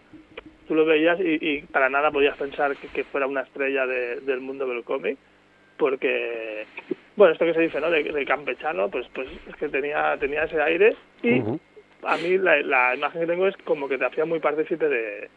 tú 0.67 0.75
lo 0.75 0.85
veías 0.85 1.19
y, 1.19 1.61
para 1.71 1.89
nada 1.89 2.11
podías 2.11 2.37
pensar 2.37 2.75
que, 2.77 3.03
fuera 3.05 3.27
una 3.27 3.41
estrella 3.41 3.85
del 3.85 4.39
mundo 4.39 4.65
del 4.67 4.83
cómic, 4.83 5.17
porque, 5.77 6.65
bueno, 7.15 7.33
esto 7.33 7.45
que 7.45 7.53
se 7.53 7.61
dice, 7.61 7.81
¿no?, 7.81 7.89
de, 7.89 8.25
campechano, 8.25 8.89
pues 8.89 9.07
pues 9.13 9.27
es 9.47 9.55
que 9.55 9.69
tenía, 9.69 10.15
tenía 10.17 10.43
ese 10.43 10.61
aire 10.61 10.95
y 11.23 11.41
a 12.03 12.17
mí 12.17 12.37
la, 12.37 12.61
la 12.61 12.95
imagen 12.95 13.21
que 13.21 13.27
tengo 13.27 13.47
es 13.47 13.57
como 13.57 13.89
que 13.89 13.97
te 13.97 14.05
hacía 14.05 14.25
muy 14.25 14.39
partícipe 14.39 14.87
de 14.87 15.29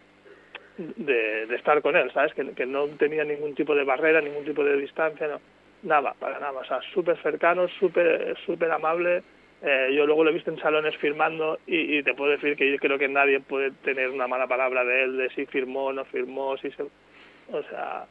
de, 0.79 1.47
de, 1.47 1.57
estar 1.57 1.81
con 1.83 1.97
él, 1.97 2.11
¿sabes? 2.12 2.33
Que, 2.35 2.52
que, 2.52 2.67
no 2.67 2.87
tenía 2.88 3.25
ningún 3.25 3.55
tipo 3.55 3.75
de 3.75 3.85
barrera, 3.85 4.21
ningún 4.21 4.45
tipo 4.45 4.64
de 4.64 4.76
distancia, 4.76 5.29
no, 5.29 5.41
nada, 5.83 6.14
para 6.19 6.38
nada, 6.38 6.59
o 6.61 6.64
sea, 6.64 6.81
súper 6.93 7.17
cercano, 7.23 7.69
súper 7.69 8.37
súper 8.47 8.71
amable. 8.71 9.23
Eh, 9.64 9.95
yo 9.95 10.07
luego 10.07 10.25
lo 10.25 10.31
he 10.31 10.35
visto 10.35 10.50
en 10.50 10.59
salones 10.59 10.97
firmando 10.97 11.59
y, 11.67 12.02
te 12.02 12.14
puedo 12.14 12.33
decir 12.33 12.57
que 12.57 12.71
yo 12.71 12.79
creo 12.79 12.99
que 12.99 13.07
nadie 13.07 13.38
puede 13.38 13.71
tener 13.85 14.11
una 14.11 14.26
mala 14.26 14.49
palabra 14.49 14.85
de 14.85 15.05
él, 15.05 15.17
de 15.19 15.31
si 15.31 15.47
firmó 15.47 15.93
no 15.93 16.05
firmó, 16.05 16.57
si 16.57 16.71
se... 16.73 16.83
O 16.83 17.62
sea, 17.71 18.07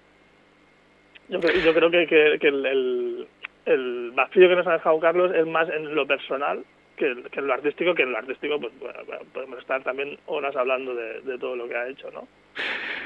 yo, 1.27 1.39
yo 1.39 1.73
creo 1.73 1.91
que, 1.91 2.07
que, 2.07 2.37
que 2.39 2.47
el, 2.47 3.27
el 3.65 4.11
vacío 4.11 4.47
que 4.47 4.55
nos 4.55 4.67
ha 4.67 4.73
dejado 4.73 4.99
Carlos 4.99 5.33
es 5.35 5.45
más 5.45 5.69
en 5.69 5.93
lo 5.93 6.05
personal 6.07 6.63
que, 7.01 7.39
en 7.39 7.47
lo 7.47 7.53
artístico, 7.53 7.95
que 7.95 8.03
en 8.03 8.11
lo 8.11 8.17
artístico 8.17 8.59
pues 8.59 8.73
podemos 9.33 9.59
estar 9.59 9.83
también 9.83 10.17
horas 10.27 10.55
hablando 10.55 10.93
de, 10.93 11.37
todo 11.39 11.55
lo 11.55 11.67
que 11.67 11.75
ha 11.75 11.87
hecho, 11.87 12.11
¿no? 12.11 12.27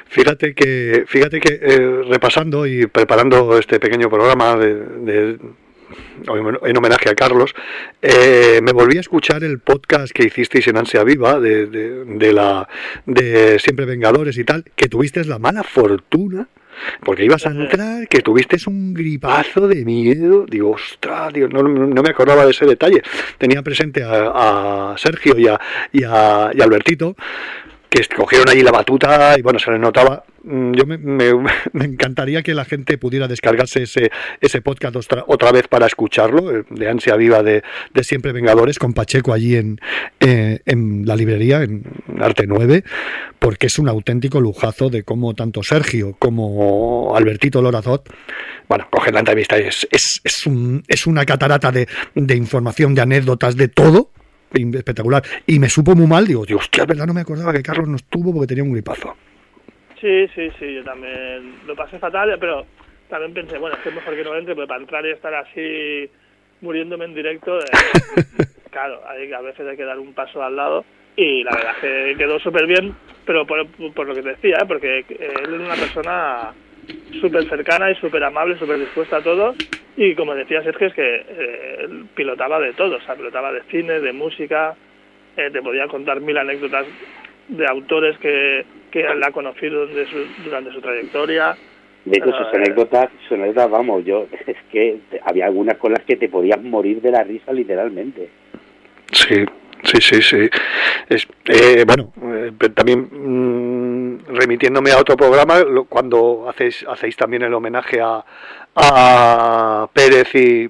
Fíjate 0.07 0.53
que, 0.53 1.03
fíjate 1.07 1.39
que 1.39 1.59
eh, 1.61 2.03
repasando 2.07 2.65
y 2.65 2.87
preparando 2.87 3.57
este 3.57 3.79
pequeño 3.79 4.09
programa 4.09 4.55
de, 4.55 5.37
en 6.63 6.77
homenaje 6.77 7.09
a 7.09 7.15
Carlos, 7.15 7.53
eh, 8.01 8.59
me 8.63 8.71
volví 8.71 8.97
a 8.97 9.01
escuchar 9.01 9.43
el 9.43 9.59
podcast 9.59 10.13
que 10.13 10.23
hicisteis 10.23 10.67
en 10.67 10.77
Ansia 10.77 11.03
Viva 11.03 11.39
de, 11.39 11.65
de, 11.67 12.33
la 12.33 12.67
de 13.05 13.59
Siempre 13.59 13.85
Vengadores 13.85 14.37
y 14.37 14.43
tal, 14.43 14.63
que 14.75 14.87
tuvisteis 14.87 15.27
la 15.27 15.39
mala 15.39 15.63
fortuna 15.63 16.47
porque 17.03 17.23
ibas 17.23 17.45
a 17.45 17.51
entrar, 17.51 18.07
que 18.07 18.21
tuviste 18.21 18.57
un 18.67 18.93
gripazo 18.93 19.67
de 19.67 19.85
miedo. 19.85 20.45
Digo, 20.45 20.71
ostras, 20.71 21.33
no, 21.33 21.63
me 21.63 22.09
acordaba 22.09 22.45
de 22.45 22.51
ese 22.51 22.65
detalle. 22.65 23.01
Tenía 23.37 23.61
presente 23.61 24.03
a, 24.03 24.93
Sergio 24.97 25.37
y 25.37 25.47
a, 25.47 25.59
y 25.93 26.03
a, 26.03 26.51
y 26.53 26.61
a 26.61 26.63
Albertito, 26.63 27.15
que 28.01 28.15
cogieron 28.15 28.49
allí 28.49 28.61
la 28.61 28.71
batuta 28.71 29.35
y 29.37 29.41
bueno, 29.41 29.57
se 29.59 29.71
les 29.71 29.79
notaba. 29.79 30.23
Mm, 30.43 30.73
yo 30.73 30.85
me, 30.85 31.29
encantaría 31.85 32.43
que 32.43 32.53
la 32.53 32.65
gente 32.65 32.97
pudiera 32.97 33.27
descargarse 33.27 33.83
ese, 33.83 34.11
ese 34.41 34.61
podcast 34.61 34.95
otra, 34.95 35.51
vez 35.51 35.67
para 35.67 35.85
escucharlo, 35.85 36.51
eh, 36.51 36.65
de 36.69 36.89
Ansia 36.89 37.15
Viva 37.15 37.41
de, 37.41 37.63
de 37.93 38.03
Siempre 38.03 38.33
Vengadores, 38.33 38.79
con 38.79 38.93
Pacheco 38.93 39.33
allí 39.33 39.55
en, 39.55 39.79
eh, 40.19 40.59
en 40.65 41.05
la 41.05 41.15
librería, 41.15 41.63
en 41.63 41.83
Arte 42.19 42.45
9, 42.47 42.83
porque 43.39 43.67
es 43.67 43.79
un 43.79 43.87
auténtico 43.87 44.41
lujazo 44.41 44.89
de 44.89 45.03
cómo 45.03 45.33
tanto 45.33 45.63
Sergio 45.63 46.15
como 46.19 47.15
Albertito 47.15 47.61
Lorazot, 47.61 48.09
bueno, 48.67 48.87
coger 48.89 49.13
la 49.13 49.19
entrevista, 49.19 49.57
es, 49.57 49.87
es, 49.91 50.21
es, 50.23 50.45
un, 50.45 50.83
es 50.87 51.07
una 51.07 51.25
catarata 51.25 51.71
de, 51.71 51.87
de 52.13 52.35
información, 52.35 52.93
de 52.93 53.01
anécdotas, 53.01 53.55
de 53.55 53.67
todo 53.67 54.09
espectacular. 54.53 55.23
Y 55.45 55.59
me 55.59 55.69
supo 55.69 55.95
muy 55.95 56.07
mal, 56.07 56.25
digo, 56.25 56.45
Dios, 56.45 56.61
hostia, 56.61 56.85
verdad 56.85 57.07
no 57.07 57.13
me 57.13 57.21
acordaba 57.21 57.53
que 57.53 57.63
Carlos 57.63 57.87
no 57.87 57.95
estuvo 57.95 58.33
porque 58.33 58.47
tenía 58.47 58.63
un 58.63 58.73
gripazo. 58.73 59.15
Sí, 59.99 60.27
sí, 60.35 60.49
sí, 60.59 60.75
yo 60.75 60.83
también 60.83 61.55
lo 61.65 61.75
pasé 61.75 61.97
fatal, 61.99 62.37
pero 62.39 62.65
también 63.09 63.33
pensé, 63.33 63.57
bueno, 63.57 63.75
es 63.75 63.81
que 63.81 63.89
es 63.89 63.95
mejor 63.95 64.15
que 64.15 64.23
no 64.23 64.35
entre, 64.35 64.55
pero 64.55 64.67
para 64.67 64.81
entrar 64.81 65.05
y 65.05 65.11
estar 65.11 65.33
así 65.33 66.09
muriéndome 66.61 67.05
en 67.05 67.15
directo, 67.15 67.59
eh, 67.59 67.63
claro, 68.71 69.01
hay, 69.07 69.31
a 69.31 69.41
veces 69.41 69.67
hay 69.67 69.77
que 69.77 69.83
dar 69.83 69.99
un 69.99 70.13
paso 70.13 70.41
al 70.43 70.55
lado 70.55 70.85
y 71.15 71.43
la 71.43 71.51
verdad 71.51 71.75
que 71.81 72.15
quedó 72.17 72.39
súper 72.39 72.67
bien, 72.67 72.95
pero 73.25 73.45
por, 73.45 73.65
por, 73.93 74.07
lo 74.07 74.13
que 74.13 74.21
te 74.21 74.29
decía, 74.29 74.57
¿eh? 74.61 74.65
porque 74.67 74.99
él 74.99 75.53
es 75.53 75.59
una 75.59 75.75
persona 75.75 76.53
súper 77.19 77.47
cercana 77.47 77.91
y 77.91 77.95
súper 77.95 78.23
amable, 78.23 78.57
súper 78.57 78.79
dispuesta 78.79 79.17
a 79.17 79.23
todo. 79.23 79.55
Y 79.97 80.13
como 80.15 80.35
decía 80.35 80.61
Sergio, 80.63 80.87
es 80.87 80.93
que 80.93 81.25
eh, 81.27 81.89
pilotaba 82.15 82.59
de 82.59 82.73
todo, 82.73 82.97
o 82.97 83.01
sea, 83.01 83.15
pilotaba 83.15 83.51
de 83.51 83.61
cine, 83.63 83.99
de 83.99 84.11
música, 84.11 84.75
eh, 85.37 85.49
te 85.51 85.61
podía 85.61 85.87
contar 85.87 86.19
mil 86.19 86.37
anécdotas 86.37 86.85
de 87.47 87.65
autores 87.67 88.17
que, 88.17 88.65
que 88.91 89.01
él 89.01 89.23
ha 89.23 89.31
conocido 89.31 89.87
durante 90.43 90.71
su 90.71 90.81
trayectoria. 90.81 91.55
De 92.05 92.17
hecho, 92.17 92.31
sus 92.31 92.53
anécdotas, 92.53 93.09
sus 93.27 93.37
anécdotas, 93.37 93.69
vamos, 93.69 94.05
yo, 94.05 94.27
es 94.47 94.57
que 94.71 94.99
había 95.23 95.45
algunas 95.45 95.77
con 95.77 95.93
las 95.93 96.03
que 96.03 96.17
te 96.17 96.29
podías 96.29 96.61
morir 96.61 97.01
de 97.01 97.11
la 97.11 97.23
risa 97.23 97.51
literalmente. 97.53 98.29
Sí, 99.11 99.45
Sí, 99.85 100.01
sí, 100.01 100.21
sí. 100.21 100.49
Es, 101.09 101.27
eh, 101.45 101.83
bueno, 101.85 102.11
eh, 102.21 102.51
también 102.73 103.07
mm, 103.11 104.25
remitiéndome 104.35 104.91
a 104.91 104.99
otro 104.99 105.15
programa, 105.15 105.63
cuando 105.87 106.49
hacéis, 106.49 106.83
hacéis 106.87 107.15
también 107.15 107.43
el 107.43 107.53
homenaje 107.53 108.01
a, 108.01 108.25
a 108.75 109.87
Pérez 109.93 110.33
y, 110.33 110.69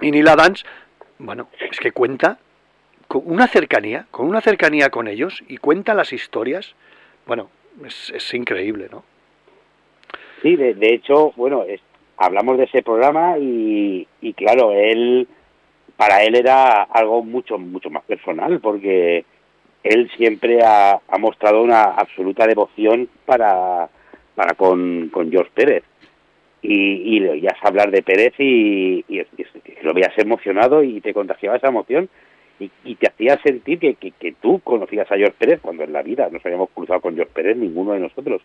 y 0.00 0.10
Nila 0.10 0.36
Dance, 0.36 0.64
bueno, 1.18 1.48
es 1.70 1.78
que 1.80 1.90
cuenta 1.90 2.38
con 3.08 3.22
una 3.26 3.48
cercanía, 3.48 4.06
con 4.10 4.26
una 4.26 4.40
cercanía 4.40 4.90
con 4.90 5.08
ellos 5.08 5.42
y 5.48 5.56
cuenta 5.58 5.94
las 5.94 6.12
historias, 6.12 6.74
bueno, 7.26 7.50
es, 7.84 8.10
es 8.14 8.34
increíble, 8.34 8.88
¿no? 8.90 9.04
Sí, 10.42 10.56
de, 10.56 10.74
de 10.74 10.94
hecho, 10.94 11.32
bueno, 11.36 11.64
hablamos 12.16 12.56
de 12.58 12.64
ese 12.64 12.82
programa 12.82 13.36
y, 13.38 14.06
y 14.20 14.32
claro, 14.34 14.72
él 14.72 15.26
para 15.96 16.22
él 16.24 16.34
era 16.34 16.82
algo 16.82 17.22
mucho, 17.22 17.58
mucho 17.58 17.90
más 17.90 18.02
personal, 18.04 18.60
porque 18.60 19.24
él 19.82 20.10
siempre 20.16 20.60
ha, 20.64 21.00
mostrado 21.18 21.62
una 21.62 21.82
absoluta 21.82 22.46
devoción 22.46 23.08
para, 23.24 23.88
para 24.34 24.54
con, 24.54 25.10
con 25.12 25.30
George 25.30 25.50
Pérez. 25.54 25.84
Y, 26.64 27.16
y 27.16 27.20
le 27.20 27.30
oías 27.30 27.56
hablar 27.62 27.90
de 27.90 28.02
Pérez 28.02 28.34
y, 28.38 29.04
lo 29.82 29.92
veías 29.94 30.16
emocionado 30.16 30.84
y 30.84 31.00
te 31.00 31.12
contagiaba 31.12 31.56
esa 31.56 31.68
emoción 31.68 32.08
y, 32.84 32.94
te 32.94 33.08
hacía 33.08 33.40
sentir 33.42 33.80
que, 33.80 33.94
que, 33.94 34.32
tú 34.40 34.60
conocías 34.60 35.10
a 35.10 35.16
George 35.16 35.34
Pérez 35.38 35.60
cuando 35.60 35.82
en 35.82 35.92
la 35.92 36.02
vida 36.02 36.28
nos 36.30 36.44
habíamos 36.46 36.70
cruzado 36.70 37.00
con 37.00 37.16
George 37.16 37.32
Pérez, 37.34 37.56
ninguno 37.56 37.92
de 37.92 38.00
nosotros. 38.00 38.42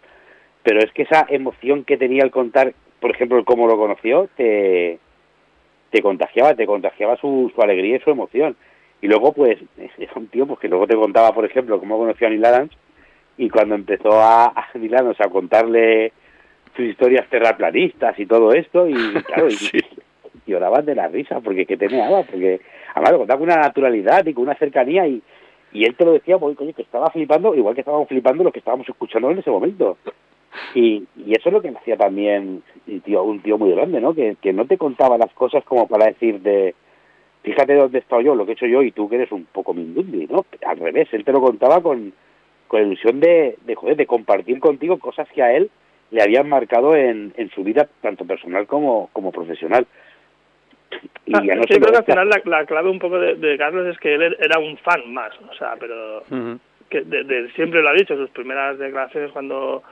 Pero 0.64 0.80
es 0.80 0.92
que 0.92 1.04
esa 1.04 1.26
emoción 1.30 1.84
que 1.84 1.98
tenía 1.98 2.24
al 2.24 2.32
contar, 2.32 2.74
por 3.00 3.12
ejemplo, 3.12 3.44
cómo 3.46 3.68
lo 3.68 3.78
conoció, 3.78 4.30
te, 4.36 4.98
te 5.90 6.02
contagiaba, 6.02 6.56
te 6.56 6.66
contagiaba 6.66 7.18
su, 7.18 7.52
su 7.54 7.62
alegría 7.62 7.98
y 7.98 8.00
su 8.00 8.10
emoción. 8.10 8.56
Y 9.02 9.08
luego, 9.08 9.34
pues, 9.34 9.58
es 9.98 10.10
un 10.16 10.28
tío 10.28 10.46
pues, 10.46 10.60
que 10.60 10.68
luego 10.68 10.88
te 10.88 10.96
contaba, 10.96 11.34
por 11.34 11.46
ejemplo, 11.46 11.80
cómo 11.80 11.98
conoció 11.98 12.28
a 12.28 12.30
Neil 12.30 12.46
Adams 12.46 12.72
y 13.38 13.50
cuando 13.50 13.76
empezó 13.76 14.20
a, 14.20 14.46
a 14.46 14.68
Neil 14.78 14.96
Adams 14.96 15.22
a 15.22 15.30
contarle 15.30 16.12
sus 16.76 16.86
historias 16.86 17.28
terraplanistas 17.30 18.18
y 18.20 18.26
todo 18.26 18.54
esto, 18.54 18.88
y 18.88 18.94
claro, 19.26 19.50
y, 19.50 19.58
lloraban 20.46 20.86
de 20.86 20.96
la 20.96 21.08
risa, 21.08 21.42
porque 21.42 21.66
que 21.66 21.76
te 21.76 21.90
meaba, 21.90 22.24
porque 22.24 22.62
además 22.94 23.12
lo 23.12 23.18
contaba 23.20 23.40
con 23.40 23.50
una 23.50 23.62
naturalidad 23.62 24.26
y 24.26 24.34
con 24.34 24.44
una 24.44 24.56
cercanía, 24.56 25.06
y, 25.08 25.22
y 25.74 25.84
él 25.84 25.96
te 25.96 26.06
lo 26.06 26.14
decía, 26.14 26.38
pues, 26.38 26.56
coño, 26.56 26.74
que 26.74 26.84
estaba 26.84 27.10
flipando, 27.10 27.54
igual 27.54 27.76
que 27.76 27.82
estábamos 27.82 28.08
flipando 28.08 28.44
lo 28.44 28.52
que 28.52 28.60
estábamos 28.60 28.88
escuchando 28.88 29.30
en 29.32 29.40
ese 29.40 29.50
momento. 29.50 29.98
Y, 30.74 31.04
y 31.16 31.34
eso 31.34 31.50
es 31.50 31.54
lo 31.54 31.62
que 31.62 31.72
me 31.72 31.80
hacía 31.80 31.98
también 31.98 32.64
tío, 33.04 33.24
un 33.24 33.42
tío 33.42 33.58
muy 33.58 33.72
grande, 33.72 34.02
¿no? 34.02 34.14
Que, 34.14 34.36
que 34.42 34.54
no 34.54 34.66
te 34.66 34.78
contaba 34.78 35.18
las 35.18 35.34
cosas 35.34 35.64
como 35.64 35.88
para 35.88 36.08
decirte, 36.08 36.76
fíjate 37.44 37.76
dónde 37.76 37.98
he 37.98 38.02
estado 38.02 38.22
yo, 38.22 38.36
lo 38.36 38.46
que 38.46 38.52
he 38.52 38.56
hecho 38.56 38.66
yo, 38.66 38.82
y 38.82 38.92
tú 38.92 39.10
que 39.10 39.16
eres 39.16 39.32
un 39.32 39.46
poco 39.46 39.74
mindundi, 39.74 40.28
¿no? 40.28 40.46
Al 40.66 40.78
revés, 40.78 41.08
él 41.12 41.24
te 41.24 41.32
lo 41.32 41.42
contaba 41.42 41.82
con, 41.82 42.14
con 42.68 42.82
ilusión 42.82 43.20
de, 43.20 43.58
de, 43.66 43.76
joder, 43.76 43.98
de 43.98 44.06
compartir 44.06 44.60
contigo 44.60 45.00
cosas 45.00 45.28
que 45.34 45.44
a 45.44 45.54
él 45.54 45.70
le 46.12 46.22
habían 46.22 46.48
marcado 46.48 46.96
en, 46.96 47.34
en 47.36 47.50
su 47.52 47.64
vida, 47.64 47.88
tanto 48.02 48.26
personal 48.26 48.66
como, 48.66 49.10
como 49.14 49.32
profesional. 49.32 49.86
Y 51.26 51.36
ah, 51.36 51.42
no 51.42 51.64
creo 51.64 51.92
que 51.92 51.98
al 51.98 52.06
final 52.06 52.30
la, 52.46 52.66
clave 52.66 52.90
un 52.90 53.00
poco 53.00 53.20
de, 53.20 53.58
Carlos 53.58 53.88
es 53.88 54.00
que 54.00 54.16
él 54.16 54.38
era 54.40 54.60
un 54.60 54.78
fan 54.78 55.14
más, 55.14 55.34
o 55.42 55.54
sea, 55.56 55.76
pero 55.78 56.24
que 56.90 57.02
de, 57.02 57.50
siempre 57.52 57.82
lo 57.82 57.90
ha 57.90 57.94
dicho, 57.94 58.16
sus 58.16 58.30
primeras 58.30 58.80
declaraciones 58.80 59.32
cuando 59.32 59.84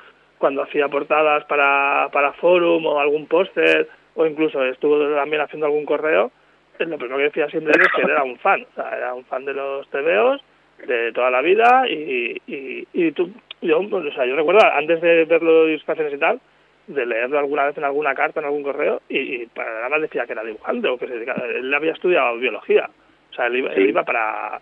cuando 0.45 0.61
hacía 0.61 0.87
portadas 0.89 1.43
para, 1.45 2.07
para 2.13 2.33
Forum 2.33 2.85
o 2.85 2.99
algún 2.99 3.25
póster 3.25 3.89
o 4.13 4.27
incluso 4.27 4.63
estuvo 4.63 4.99
también 5.15 5.41
haciendo 5.41 5.65
algún 5.65 5.85
correo, 5.85 6.31
lo 6.77 6.97
primero 6.99 7.17
que 7.17 7.23
decía 7.23 7.49
siempre 7.49 7.73
es 7.81 7.87
que 7.95 8.03
era 8.03 8.23
un 8.23 8.37
fan, 8.37 8.61
o 8.61 8.75
sea, 8.75 8.95
era 8.95 9.15
un 9.15 9.25
fan 9.25 9.43
de 9.43 9.55
los 9.55 9.89
TVOs 9.89 10.43
de 10.85 11.11
toda 11.13 11.31
la 11.31 11.41
vida 11.41 11.89
y, 11.89 12.39
y, 12.45 12.87
y 12.93 13.11
tú, 13.13 13.31
yo, 13.59 13.79
o 13.79 14.11
sea, 14.11 14.27
yo 14.27 14.35
recuerdo 14.35 14.63
antes 14.71 15.01
de 15.01 15.25
ver 15.25 15.41
los 15.41 15.67
ilustraciones 15.67 16.13
y 16.13 16.19
tal, 16.19 16.39
de 16.85 17.05
leerlo 17.07 17.39
alguna 17.39 17.65
vez 17.65 17.75
en 17.79 17.85
alguna 17.85 18.13
carta, 18.13 18.39
en 18.39 18.45
algún 18.45 18.61
correo, 18.61 19.01
y, 19.09 19.17
y 19.17 19.45
para 19.47 19.73
nada 19.73 19.89
más 19.89 20.01
decía 20.01 20.27
que 20.27 20.33
era 20.33 20.43
dibujante 20.43 20.87
o 20.89 20.99
que 20.99 21.07
se 21.07 21.23
él 21.57 21.73
había 21.73 21.93
estudiado 21.93 22.37
biología, 22.37 22.87
o 23.31 23.33
sea, 23.33 23.47
él 23.47 23.67
iba, 23.77 24.03
para, 24.03 24.61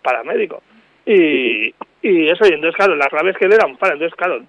para 0.00 0.22
médico. 0.22 0.62
Y, 1.04 1.74
y 2.02 2.28
eso, 2.28 2.44
y 2.46 2.52
entonces, 2.52 2.76
claro, 2.76 2.94
la 2.94 3.08
clave 3.08 3.30
es 3.30 3.36
que 3.36 3.46
él 3.46 3.54
era 3.54 3.66
un 3.66 3.78
fan, 3.78 3.94
entonces, 3.94 4.14
claro, 4.14 4.42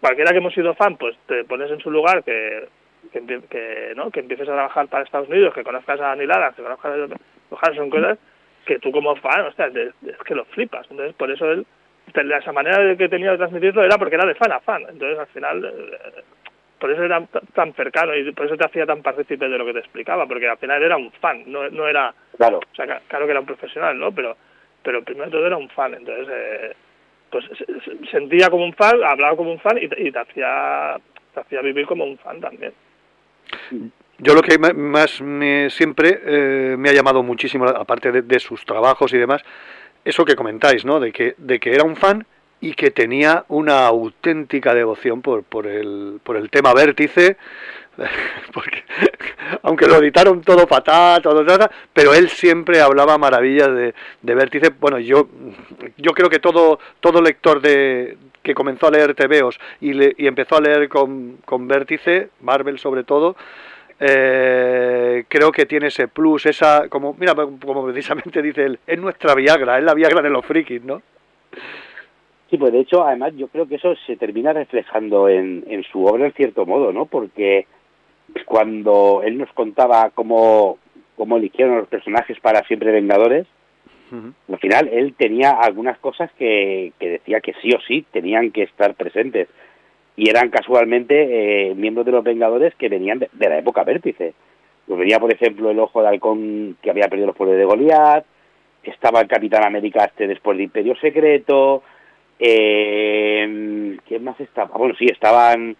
cualquiera 0.00 0.32
que 0.32 0.38
hemos 0.38 0.54
sido 0.54 0.74
fan, 0.74 0.96
pues 0.96 1.16
te 1.26 1.44
pones 1.44 1.70
en 1.70 1.80
su 1.80 1.90
lugar, 1.90 2.24
que, 2.24 2.68
que, 3.12 3.92
¿no? 3.96 4.10
que 4.10 4.20
empieces 4.20 4.48
a 4.48 4.52
trabajar 4.52 4.88
para 4.88 5.04
Estados 5.04 5.28
Unidos, 5.28 5.54
que 5.54 5.64
conozcas 5.64 6.00
a 6.00 6.12
Anilada, 6.12 6.52
que 6.52 6.62
conozcas 6.62 6.92
a 6.92 7.74
son 7.74 7.90
cosas 7.90 8.18
que 8.64 8.78
tú 8.78 8.90
como 8.92 9.16
fan, 9.16 9.46
o 9.46 9.52
sea, 9.52 9.66
es, 9.66 9.94
que 10.24 10.34
lo 10.34 10.44
flipas. 10.46 10.86
Entonces, 10.90 11.14
por 11.16 11.30
eso 11.30 11.50
él, 11.50 11.66
esa 12.14 12.52
manera 12.52 12.78
de 12.78 12.96
que 12.96 13.08
tenía 13.08 13.32
de 13.32 13.38
transmitirlo 13.38 13.84
era 13.84 13.98
porque 13.98 14.14
era 14.14 14.26
de 14.26 14.34
fan 14.34 14.52
a 14.52 14.60
fan. 14.60 14.82
Entonces, 14.88 15.18
al 15.18 15.26
final, 15.28 15.64
eh, 15.64 16.22
por 16.78 16.90
eso 16.90 17.02
era 17.02 17.24
tan 17.54 17.72
cercano 17.74 18.14
y 18.16 18.30
por 18.32 18.46
eso 18.46 18.56
te 18.56 18.66
hacía 18.66 18.86
tan 18.86 19.02
partícipe 19.02 19.48
de 19.48 19.58
lo 19.58 19.66
que 19.66 19.72
te 19.72 19.80
explicaba, 19.80 20.26
porque 20.26 20.48
al 20.48 20.58
final 20.58 20.82
era 20.82 20.96
un 20.96 21.10
fan, 21.12 21.44
no, 21.46 21.68
no 21.70 21.88
era... 21.88 22.14
Claro. 22.36 22.58
O 22.58 22.74
sea, 22.74 23.00
claro 23.06 23.26
que 23.26 23.30
era 23.32 23.40
un 23.40 23.46
profesional, 23.46 23.98
¿no? 23.98 24.12
Pero, 24.12 24.36
pero 24.82 25.02
primero 25.02 25.30
todo 25.30 25.46
era 25.46 25.56
un 25.56 25.68
fan. 25.70 25.94
Entonces... 25.94 26.28
Eh, 26.30 26.72
pues 27.30 27.44
sentía 28.10 28.50
como 28.50 28.64
un 28.64 28.74
fan, 28.74 29.02
hablaba 29.04 29.36
como 29.36 29.52
un 29.52 29.60
fan 29.60 29.78
y, 29.80 29.88
te, 29.88 30.18
hacía, 30.18 30.94
hacía 31.34 31.60
vivir 31.62 31.86
como 31.86 32.04
un 32.04 32.18
fan 32.18 32.40
también. 32.40 32.72
Yo 34.18 34.34
lo 34.34 34.42
que 34.42 34.58
más 34.58 35.20
me, 35.22 35.70
siempre 35.70 36.20
eh, 36.24 36.76
me 36.78 36.90
ha 36.90 36.92
llamado 36.92 37.22
muchísimo, 37.22 37.66
aparte 37.66 38.12
de, 38.12 38.40
sus 38.40 38.64
trabajos 38.66 39.12
y 39.14 39.18
demás, 39.18 39.42
eso 40.04 40.24
que 40.24 40.36
comentáis, 40.36 40.84
¿no? 40.84 41.00
De 41.00 41.12
que, 41.12 41.34
de 41.38 41.58
que 41.58 41.72
era 41.72 41.84
un 41.84 41.96
fan 41.96 42.26
y 42.60 42.74
que 42.74 42.90
tenía 42.90 43.44
una 43.48 43.86
auténtica 43.86 44.74
devoción 44.74 45.22
por, 45.22 45.44
por, 45.44 45.66
el, 45.66 46.20
por 46.22 46.36
el 46.36 46.50
tema 46.50 46.74
vértice, 46.74 47.38
porque 48.54 48.82
aunque 49.62 49.86
lo 49.86 49.96
editaron 49.96 50.40
todo 50.42 50.66
fatal, 50.66 51.22
todo 51.22 51.42
nada, 51.44 51.70
pero 51.92 52.14
él 52.14 52.28
siempre 52.28 52.80
hablaba 52.80 53.18
maravillas 53.18 53.74
de, 53.74 53.94
de 54.22 54.34
Vértice. 54.34 54.70
Bueno, 54.80 54.98
yo, 54.98 55.28
yo 55.96 56.12
creo 56.12 56.30
que 56.30 56.38
todo, 56.38 56.78
todo 57.00 57.20
lector 57.20 57.60
de 57.60 58.16
que 58.42 58.54
comenzó 58.54 58.86
a 58.86 58.90
leer 58.90 59.14
TVOs 59.14 59.58
y, 59.80 59.92
le, 59.92 60.14
y 60.16 60.26
empezó 60.26 60.56
a 60.56 60.60
leer 60.60 60.88
con, 60.88 61.38
con 61.44 61.68
Vértice, 61.68 62.30
Marvel 62.40 62.78
sobre 62.78 63.04
todo, 63.04 63.36
eh, 63.98 65.24
creo 65.28 65.52
que 65.52 65.66
tiene 65.66 65.88
ese 65.88 66.08
plus, 66.08 66.46
esa, 66.46 66.88
como, 66.88 67.14
mira, 67.18 67.34
como 67.34 67.84
precisamente 67.84 68.40
dice 68.42 68.64
él, 68.64 68.78
es 68.86 68.98
nuestra 68.98 69.34
Viagra, 69.34 69.78
es 69.78 69.84
la 69.84 69.94
Viagra 69.94 70.22
de 70.22 70.30
los 70.30 70.44
frikis, 70.46 70.82
¿no? 70.82 71.02
Sí, 72.48 72.56
pues 72.56 72.72
de 72.72 72.80
hecho, 72.80 73.04
además, 73.04 73.32
yo 73.36 73.46
creo 73.48 73.68
que 73.68 73.76
eso 73.76 73.94
se 74.06 74.16
termina 74.16 74.52
reflejando 74.52 75.28
en, 75.28 75.64
en 75.68 75.84
su 75.84 76.04
obra 76.04 76.26
en 76.26 76.32
cierto 76.32 76.66
modo, 76.66 76.92
¿no? 76.92 77.06
Porque 77.06 77.66
cuando 78.46 79.22
él 79.24 79.38
nos 79.38 79.52
contaba 79.52 80.10
cómo, 80.10 80.78
cómo 81.16 81.36
eligieron 81.36 81.78
los 81.78 81.88
personajes 81.88 82.38
para 82.40 82.64
Siempre 82.64 82.92
Vengadores, 82.92 83.46
al 84.12 84.58
final 84.58 84.88
él 84.92 85.14
tenía 85.16 85.52
algunas 85.52 85.96
cosas 85.98 86.32
que, 86.36 86.92
que 86.98 87.10
decía 87.10 87.40
que 87.40 87.54
sí 87.62 87.70
o 87.72 87.80
sí 87.86 88.04
tenían 88.10 88.50
que 88.50 88.64
estar 88.64 88.94
presentes 88.94 89.46
y 90.16 90.28
eran 90.28 90.50
casualmente 90.50 91.70
eh, 91.70 91.74
miembros 91.74 92.04
de 92.04 92.12
los 92.12 92.24
Vengadores 92.24 92.74
que 92.74 92.88
venían 92.88 93.20
de, 93.20 93.28
la 93.32 93.58
época 93.58 93.84
vértice. 93.84 94.34
Pues 94.86 94.98
venía, 94.98 95.18
por 95.18 95.32
ejemplo, 95.32 95.70
el 95.70 95.78
Ojo 95.78 96.02
de 96.02 96.08
Halcón 96.08 96.76
que 96.82 96.90
había 96.90 97.08
perdido 97.08 97.28
los 97.28 97.36
poderes 97.36 97.58
de 97.58 97.64
Goliath, 97.64 98.26
estaba 98.82 99.20
el 99.20 99.28
Capitán 99.28 99.64
América 99.64 100.04
este 100.04 100.26
después 100.26 100.58
de 100.58 100.64
Imperio 100.64 100.94
Secreto, 100.96 101.82
eh, 102.38 103.96
¿quién 104.06 104.24
más 104.24 104.38
estaba? 104.40 104.76
Bueno, 104.76 104.94
sí, 104.98 105.06
estaban 105.06 105.76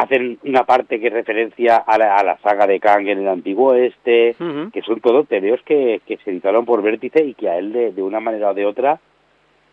hacen 0.00 0.38
una 0.44 0.64
parte 0.64 0.98
que 0.98 1.08
es 1.08 1.12
referencia 1.12 1.76
a 1.76 1.98
la, 1.98 2.38
saga 2.42 2.66
de 2.66 2.80
Kang 2.80 3.06
en 3.06 3.18
el 3.18 3.28
antiguo 3.28 3.74
este, 3.74 4.34
que 4.72 4.82
son 4.82 5.00
todos 5.00 5.28
tebeos 5.28 5.60
que, 5.62 6.00
que 6.06 6.16
se 6.18 6.30
editaron 6.30 6.64
por 6.64 6.80
Vértice 6.80 7.22
y 7.22 7.34
que 7.34 7.50
a 7.50 7.58
él 7.58 7.72
de, 7.72 7.92
de 7.92 8.02
una 8.02 8.18
manera 8.18 8.50
o 8.50 8.54
de 8.54 8.64
otra 8.64 8.98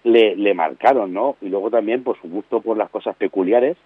le, 0.03 0.35
le 0.35 0.53
marcaron, 0.53 1.13
¿no? 1.13 1.37
Y 1.41 1.47
luego 1.47 1.69
también 1.69 2.03
pues 2.03 2.19
su 2.21 2.27
gusto 2.27 2.59
por 2.59 2.75
las 2.75 2.89
cosas 2.89 3.15
peculiares, 3.15 3.77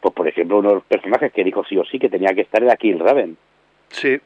pues 0.00 0.14
por 0.14 0.28
ejemplo 0.28 0.58
uno 0.58 0.68
de 0.68 0.74
los 0.76 0.84
personajes 0.84 1.32
que 1.32 1.42
dijo 1.42 1.64
sí 1.64 1.76
o 1.76 1.84
sí 1.84 1.98
que 1.98 2.08
tenía 2.08 2.34
que 2.34 2.42
estar 2.42 2.62
era 2.62 2.76
Kill 2.76 3.00
Raven. 3.00 3.36
Sí, 3.88 4.18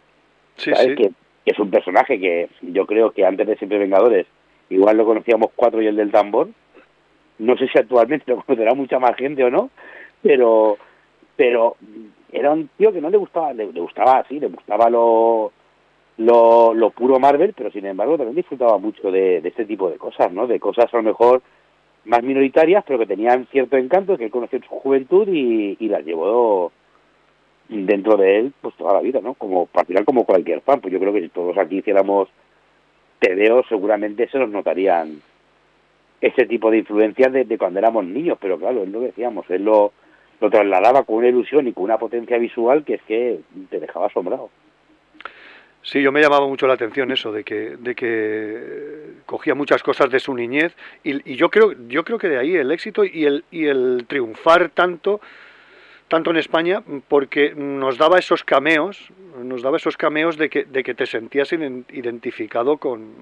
sí, 0.56 0.70
sí. 0.74 0.94
Que, 0.94 1.12
es 1.46 1.58
un 1.58 1.70
personaje 1.70 2.20
que 2.20 2.48
yo 2.60 2.84
creo 2.86 3.10
que 3.12 3.24
antes 3.24 3.46
de 3.46 3.56
Siempre 3.56 3.78
Vengadores 3.78 4.26
igual 4.68 4.98
lo 4.98 5.06
conocíamos 5.06 5.50
cuatro 5.56 5.80
y 5.80 5.86
el 5.86 5.96
del 5.96 6.10
tambor. 6.10 6.48
No 7.38 7.56
sé 7.56 7.68
si 7.68 7.78
actualmente 7.78 8.24
lo 8.26 8.42
conocerá 8.42 8.74
mucha 8.74 8.98
más 8.98 9.16
gente 9.16 9.44
o 9.44 9.50
no, 9.50 9.70
pero 10.22 10.78
pero 11.36 11.76
era 12.32 12.52
un 12.52 12.68
tío 12.76 12.92
que 12.92 13.00
no 13.00 13.10
le 13.10 13.16
gustaba, 13.16 13.52
le, 13.52 13.66
gustaba 13.66 14.18
así, 14.18 14.40
le 14.40 14.48
gustaba 14.48 14.90
lo, 14.90 15.52
lo, 16.18 16.74
lo, 16.74 16.90
puro 16.90 17.18
Marvel, 17.18 17.54
pero 17.56 17.70
sin 17.70 17.86
embargo 17.86 18.16
también 18.16 18.36
disfrutaba 18.36 18.78
mucho 18.78 19.10
de, 19.10 19.40
de, 19.40 19.48
este 19.48 19.64
tipo 19.64 19.90
de 19.90 19.96
cosas, 19.96 20.32
¿no? 20.32 20.46
De 20.46 20.58
cosas 20.58 20.92
a 20.92 20.96
lo 20.96 21.02
mejor 21.02 21.42
más 22.04 22.22
minoritarias, 22.22 22.84
pero 22.86 22.98
que 22.98 23.06
tenían 23.06 23.46
cierto 23.50 23.76
encanto 23.76 24.18
que 24.18 24.24
él 24.24 24.30
conoció 24.30 24.58
en 24.58 24.64
su 24.64 24.70
juventud 24.70 25.28
y, 25.28 25.76
y 25.78 25.88
las 25.88 26.04
llevó 26.04 26.72
dentro 27.68 28.16
de 28.16 28.38
él 28.40 28.52
pues 28.60 28.74
toda 28.76 28.94
la 28.94 29.00
vida, 29.00 29.20
¿no? 29.22 29.34
Como 29.34 29.68
como 30.04 30.24
cualquier 30.24 30.60
fan, 30.60 30.80
pues 30.80 30.92
yo 30.92 31.00
creo 31.00 31.12
que 31.12 31.22
si 31.22 31.28
todos 31.28 31.56
aquí 31.56 31.78
hiciéramos 31.78 32.28
tebeos 33.20 33.64
seguramente 33.68 34.28
se 34.28 34.38
nos 34.38 34.50
notarían 34.50 35.22
ese 36.20 36.46
tipo 36.46 36.70
de 36.70 36.78
influencias 36.78 37.32
de, 37.32 37.44
de 37.44 37.58
cuando 37.58 37.78
éramos 37.78 38.04
niños, 38.04 38.38
pero 38.40 38.58
claro, 38.58 38.82
es 38.82 38.88
lo 38.88 39.00
decíamos, 39.00 39.48
es 39.50 39.60
lo 39.60 39.92
lo 40.44 40.50
trasladaba 40.50 41.04
con 41.04 41.16
una 41.16 41.28
ilusión 41.28 41.66
y 41.66 41.72
con 41.72 41.84
una 41.84 41.96
potencia 41.96 42.36
visual 42.36 42.84
que 42.84 42.94
es 42.94 43.02
que 43.02 43.40
te 43.70 43.80
dejaba 43.80 44.08
asombrado. 44.08 44.50
Sí, 45.82 46.02
yo 46.02 46.12
me 46.12 46.20
llamaba 46.20 46.46
mucho 46.46 46.66
la 46.66 46.74
atención 46.74 47.10
eso 47.12 47.32
de 47.32 47.44
que 47.44 47.76
de 47.78 47.94
que 47.94 49.22
cogía 49.26 49.54
muchas 49.54 49.82
cosas 49.82 50.10
de 50.10 50.20
su 50.20 50.34
niñez 50.34 50.74
y, 51.02 51.32
y, 51.32 51.36
yo 51.36 51.50
creo 51.50 51.72
yo 51.88 52.04
creo 52.04 52.18
que 52.18 52.28
de 52.28 52.38
ahí 52.38 52.56
el 52.56 52.70
éxito 52.72 53.04
y 53.04 53.24
el 53.24 53.44
y 53.50 53.66
el 53.66 54.04
triunfar 54.06 54.68
tanto 54.70 55.20
tanto 56.08 56.30
en 56.30 56.36
España 56.36 56.82
porque 57.08 57.54
nos 57.54 57.96
daba 57.96 58.18
esos 58.18 58.44
cameos 58.44 59.08
nos 59.42 59.62
daba 59.62 59.76
esos 59.78 59.96
cameos 59.96 60.36
de 60.36 60.48
que 60.48 60.64
de 60.64 60.82
que 60.82 60.94
te 60.94 61.06
sentías 61.06 61.52
identificado 61.52 62.76
con 62.78 63.12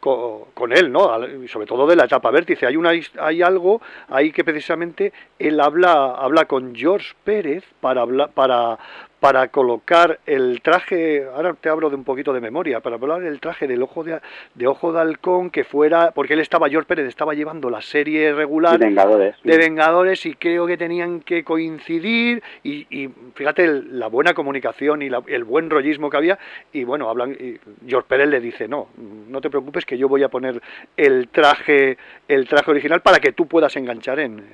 con, 0.00 0.72
él, 0.72 0.92
¿no? 0.92 1.10
Sobre 1.48 1.66
todo 1.66 1.86
de 1.86 1.96
la 1.96 2.04
etapa 2.04 2.30
vértice. 2.30 2.66
Hay, 2.66 2.76
una, 2.76 2.92
hay 3.20 3.42
algo 3.42 3.80
ahí 4.08 4.30
que 4.32 4.44
precisamente 4.44 5.12
él 5.38 5.60
habla, 5.60 6.14
habla 6.14 6.44
con 6.44 6.74
George 6.74 7.14
Pérez 7.24 7.64
para, 7.80 8.02
hablar, 8.02 8.30
para, 8.30 8.78
para 9.20 9.48
colocar 9.48 10.20
el 10.26 10.60
traje, 10.62 11.26
ahora 11.34 11.54
te 11.54 11.68
hablo 11.68 11.90
de 11.90 11.96
un 11.96 12.04
poquito 12.04 12.32
de 12.32 12.40
memoria, 12.40 12.80
para 12.80 12.96
hablar 12.96 13.20
del 13.20 13.40
traje 13.40 13.66
del 13.66 13.82
ojo 13.82 14.04
de, 14.04 14.20
de 14.54 14.66
ojo 14.66 14.92
de 14.92 15.00
halcón 15.00 15.50
que 15.50 15.64
fuera, 15.64 16.12
porque 16.12 16.34
él 16.34 16.40
estaba, 16.40 16.68
George 16.68 16.86
Pérez 16.86 17.08
estaba 17.08 17.34
llevando 17.34 17.68
la 17.70 17.80
serie 17.80 18.32
regular 18.32 18.78
de 18.78 18.86
Vengadores, 18.86 19.36
de 19.42 19.58
Vengadores 19.58 20.26
y 20.26 20.34
creo 20.34 20.66
que 20.66 20.76
tenían 20.76 21.20
que 21.20 21.42
coincidir 21.42 22.42
y, 22.62 22.86
y 22.90 23.10
fíjate 23.34 23.66
la 23.66 24.06
buena 24.06 24.34
comunicación 24.34 25.02
y 25.02 25.10
el 25.26 25.44
buen 25.44 25.68
rollismo 25.68 26.10
que 26.10 26.16
había 26.16 26.38
y 26.72 26.84
bueno, 26.84 27.08
hablan, 27.08 27.32
y 27.32 27.58
George 27.86 28.06
Pérez 28.08 28.28
le 28.28 28.40
dice, 28.40 28.68
no, 28.68 28.88
no 28.96 29.40
te 29.40 29.50
preocupes 29.50 29.84
que 29.84 29.98
yo 29.98 30.08
voy 30.08 30.22
a 30.22 30.28
poner 30.28 30.60
el 30.96 31.28
traje, 31.28 31.98
el 32.28 32.46
traje 32.46 32.70
original 32.70 33.00
para 33.00 33.18
que 33.18 33.32
tú 33.32 33.46
puedas 33.46 33.74
enganchar 33.76 34.20
en, 34.20 34.44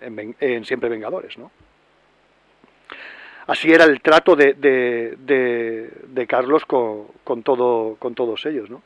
en, 0.00 0.36
en 0.38 0.64
Siempre 0.64 0.88
Vengadores, 0.88 1.38
¿no? 1.38 1.50
Así 3.46 3.72
era 3.72 3.84
el 3.84 4.00
trato 4.00 4.36
de, 4.36 4.54
de, 4.54 5.90
de, 6.08 6.26
Carlos 6.26 6.64
con, 6.64 7.06
con, 7.24 7.42
todo, 7.42 7.96
con 7.98 8.14
todos 8.14 8.44
ellos, 8.46 8.70
¿no? 8.70 8.82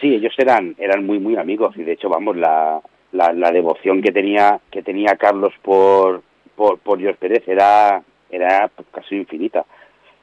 Sí, 0.00 0.14
ellos 0.14 0.34
eran, 0.38 0.74
eran 0.78 1.04
muy, 1.04 1.18
muy 1.18 1.36
amigos 1.36 1.76
y 1.76 1.82
de 1.82 1.92
hecho, 1.92 2.08
vamos, 2.08 2.36
la, 2.36 2.80
la, 3.12 3.32
la 3.32 3.50
devoción 3.50 4.00
que 4.02 4.12
tenía, 4.12 4.60
que 4.70 4.82
tenía 4.82 5.16
Carlos 5.16 5.52
por, 5.62 6.22
por, 6.56 6.78
por 6.78 6.98
George 6.98 7.18
Pérez 7.18 7.46
era, 7.46 8.02
era 8.30 8.70
casi 8.92 9.16
infinita. 9.16 9.64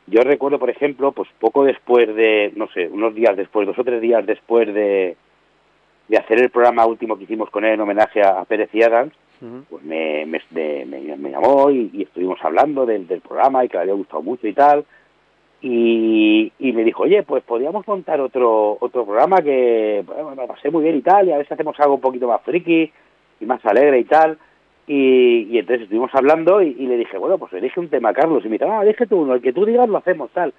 Yo 0.08 0.22
recuerdo, 0.22 0.58
por 0.58 0.70
ejemplo, 0.70 1.12
pues 1.12 1.30
poco 1.38 1.66
después 1.66 2.14
de, 2.16 2.54
no 2.56 2.68
sé, 2.70 2.88
unos 2.88 3.14
días 3.14 3.36
después, 3.36 3.68
dos 3.68 3.78
o 3.78 3.84
tres 3.84 4.02
días 4.02 4.26
después 4.26 4.74
de, 4.74 5.18
de 6.08 6.18
hacer 6.18 6.42
el 6.42 6.50
programa 6.50 6.86
último 6.86 7.18
que 7.18 7.26
hicimos 7.26 7.50
con 7.50 7.66
él 7.66 7.74
en 7.74 7.82
homenaje 7.82 8.22
a, 8.22 8.44
Pérez 8.46 8.70
y 8.74 8.84
Adams, 8.84 9.14
pues 9.70 9.84
me, 9.84 10.26
me, 10.26 10.86
me, 10.86 11.30
llamó 11.30 11.70
y, 11.70 12.02
estuvimos 12.02 12.40
hablando 12.42 12.86
del, 12.86 13.06
programa 13.22 13.64
y 13.64 13.70
que 13.70 13.78
le 13.78 13.84
había 13.84 13.94
gustado 13.94 14.22
mucho 14.22 14.48
y 14.48 14.54
tal. 14.54 14.86
Y, 15.62 16.52
y 16.60 16.72
me 16.72 16.84
dijo, 16.84 17.04
oye, 17.04 17.24
pues 17.24 17.44
podríamos 17.44 17.88
montar 17.88 18.22
otro 18.22 18.78
otro 18.80 19.06
programa 19.06 19.38
que 19.38 20.04
bueno, 20.06 20.36
me 20.36 20.48
pasé 20.48 20.70
muy 20.70 20.84
bien 20.84 20.98
y 20.98 21.02
tal, 21.02 21.28
y 21.28 21.32
a 21.32 21.38
ver 21.38 21.48
si 21.48 21.54
hacemos 21.54 21.80
algo 21.80 21.96
un 21.96 22.02
poquito 22.02 22.28
más 22.28 22.42
friki 22.44 22.92
y 23.40 23.46
más 23.46 23.64
alegre 23.66 24.00
y 24.00 24.04
tal. 24.04 24.38
Y, 24.88 25.48
y 25.52 25.58
entonces 25.58 25.84
estuvimos 25.84 26.12
hablando 26.14 26.62
y, 26.62 26.74
le 26.74 26.96
dije, 26.96 27.18
bueno, 27.18 27.38
pues 27.38 27.52
elige 27.54 27.80
un 27.80 27.90
tema, 27.90 28.14
Carlos. 28.14 28.46
Y 28.46 28.50
me 28.50 28.58
dijo, 28.58 28.72
ah, 28.72 28.84
elige 28.84 29.06
tú 29.06 29.18
uno, 29.22 29.34
el 29.34 29.42
que 29.42 29.52
tú 29.52 29.66
digas 29.66 29.90
lo 29.90 29.98
hacemos, 29.98 30.32
tal. 30.32 30.54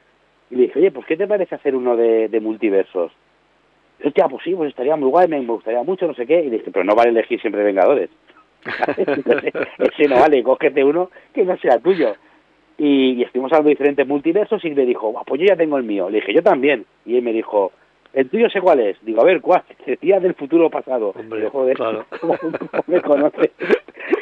Y 0.51 0.57
le 0.57 0.62
dije, 0.64 0.79
oye, 0.79 0.91
pues 0.91 1.07
¿qué 1.07 1.17
te 1.17 1.27
parece 1.27 1.55
hacer 1.55 1.75
uno 1.75 1.97
de, 1.97 2.29
de 2.29 2.41
multiversos? 2.41 3.12
Hostia, 4.05 4.29
pues 4.29 4.45
sí, 4.45 4.55
pues 4.55 4.71
estaría 4.71 4.97
muy 4.97 5.09
guay, 5.09 5.29
me 5.29 5.41
gustaría 5.41 5.83
mucho, 5.83 6.07
no 6.07 6.14
sé 6.14 6.27
qué. 6.27 6.41
Y 6.41 6.51
le 6.51 6.59
dije, 6.59 6.71
pero 6.71 6.85
no 6.85 6.95
vale 6.95 7.11
elegir 7.11 7.41
siempre 7.41 7.64
Vengadores. 7.64 8.11
ese 9.79 10.09
no 10.09 10.21
vale, 10.21 10.42
cógete 10.42 10.85
uno 10.85 11.11
que 11.33 11.44
no 11.44 11.57
sea 11.59 11.79
tuyo. 11.79 12.14
Y, 12.79 13.23
estuvimos 13.23 13.53
hablando 13.53 13.68
de 13.68 13.75
diferentes 13.75 14.07
multiversos 14.07 14.64
y 14.64 14.71
me 14.71 14.87
dijo, 14.87 15.12
pues 15.27 15.40
yo 15.40 15.49
ya 15.49 15.57
tengo 15.57 15.77
el 15.79 15.85
mío. 15.85 16.09
Le 16.09 16.21
dije, 16.21 16.33
yo 16.33 16.42
también. 16.42 16.87
Y 17.05 17.16
él 17.16 17.23
me 17.23 17.33
dijo, 17.33 17.73
¿el 18.12 18.29
tuyo 18.29 18.49
sé 18.51 18.61
cuál 18.61 18.81
es? 18.81 18.97
Digo, 19.05 19.21
a 19.21 19.25
ver, 19.25 19.40
¿cuál? 19.40 19.64
Decía 19.87 20.21
del 20.21 20.35
futuro 20.35 20.71
pasado. 20.71 21.12
Hombre, 21.18 21.49
joder, 21.51 21.77
claro. 21.77 22.07
¿cómo, 22.21 22.37
me 22.87 23.01
conoce? 23.01 23.51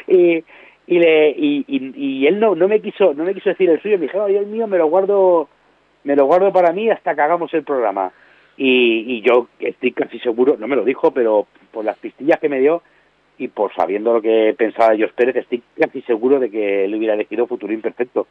y, 0.07 0.43
y, 0.87 0.99
le, 0.99 1.29
y, 1.29 1.65
y, 1.67 2.25
él 2.25 2.39
no, 2.39 2.55
no 2.55 2.67
me 2.67 2.81
quiso 2.81 3.13
no 3.13 3.23
me 3.23 3.35
quiso 3.35 3.49
decir 3.49 3.69
el 3.69 3.81
suyo. 3.81 3.99
Me 3.99 4.07
dijo, 4.07 4.27
yo 4.27 4.39
el 4.39 4.47
mío 4.47 4.65
me 4.67 4.79
lo 4.79 4.87
guardo 4.87 5.47
me 6.03 6.15
lo 6.15 6.25
guardo 6.25 6.51
para 6.51 6.71
mí 6.71 6.89
hasta 6.89 7.13
que 7.13 7.21
hagamos 7.21 7.53
el 7.53 7.63
programa. 7.63 8.11
Y, 8.55 9.17
y 9.17 9.21
yo 9.21 9.49
estoy 9.59 9.91
casi 9.91 10.17
seguro, 10.19 10.55
no 10.57 10.67
me 10.67 10.75
lo 10.75 10.83
dijo, 10.83 11.11
pero 11.11 11.45
por 11.71 11.85
las 11.85 11.97
pistillas 11.99 12.39
que 12.39 12.49
me 12.49 12.59
dio, 12.59 12.81
y 13.37 13.47
por 13.49 13.73
sabiendo 13.75 14.13
lo 14.13 14.21
que 14.21 14.55
pensaba 14.57 14.93
Dios 14.93 15.11
Pérez, 15.13 15.35
estoy 15.35 15.61
casi 15.79 16.01
seguro 16.03 16.39
de 16.39 16.49
que 16.49 16.85
él 16.85 16.95
hubiera 16.95 17.13
elegido 17.13 17.47
Futuro 17.47 17.73
Imperfecto. 17.73 18.27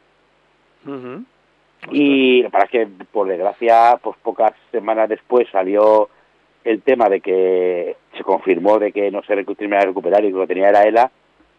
Y 1.91 2.43
para 2.43 2.67
que, 2.67 2.87
por 3.11 3.27
desgracia, 3.27 3.99
pues 4.01 4.17
pocas 4.21 4.53
semanas 4.71 5.09
después 5.09 5.47
salió 5.51 6.09
el 6.63 6.81
tema 6.81 7.07
de 7.07 7.21
que 7.21 7.95
se 8.15 8.23
confirmó 8.23 8.79
de 8.79 8.91
que 8.91 9.11
no 9.11 9.21
se 9.23 9.33
iba 9.33 9.77
a 9.77 9.85
recuperar 9.85 10.23
y 10.25 10.31
que 10.31 10.37
lo 10.37 10.47
tenía 10.47 10.69
era 10.69 10.83
ELA, 10.83 11.11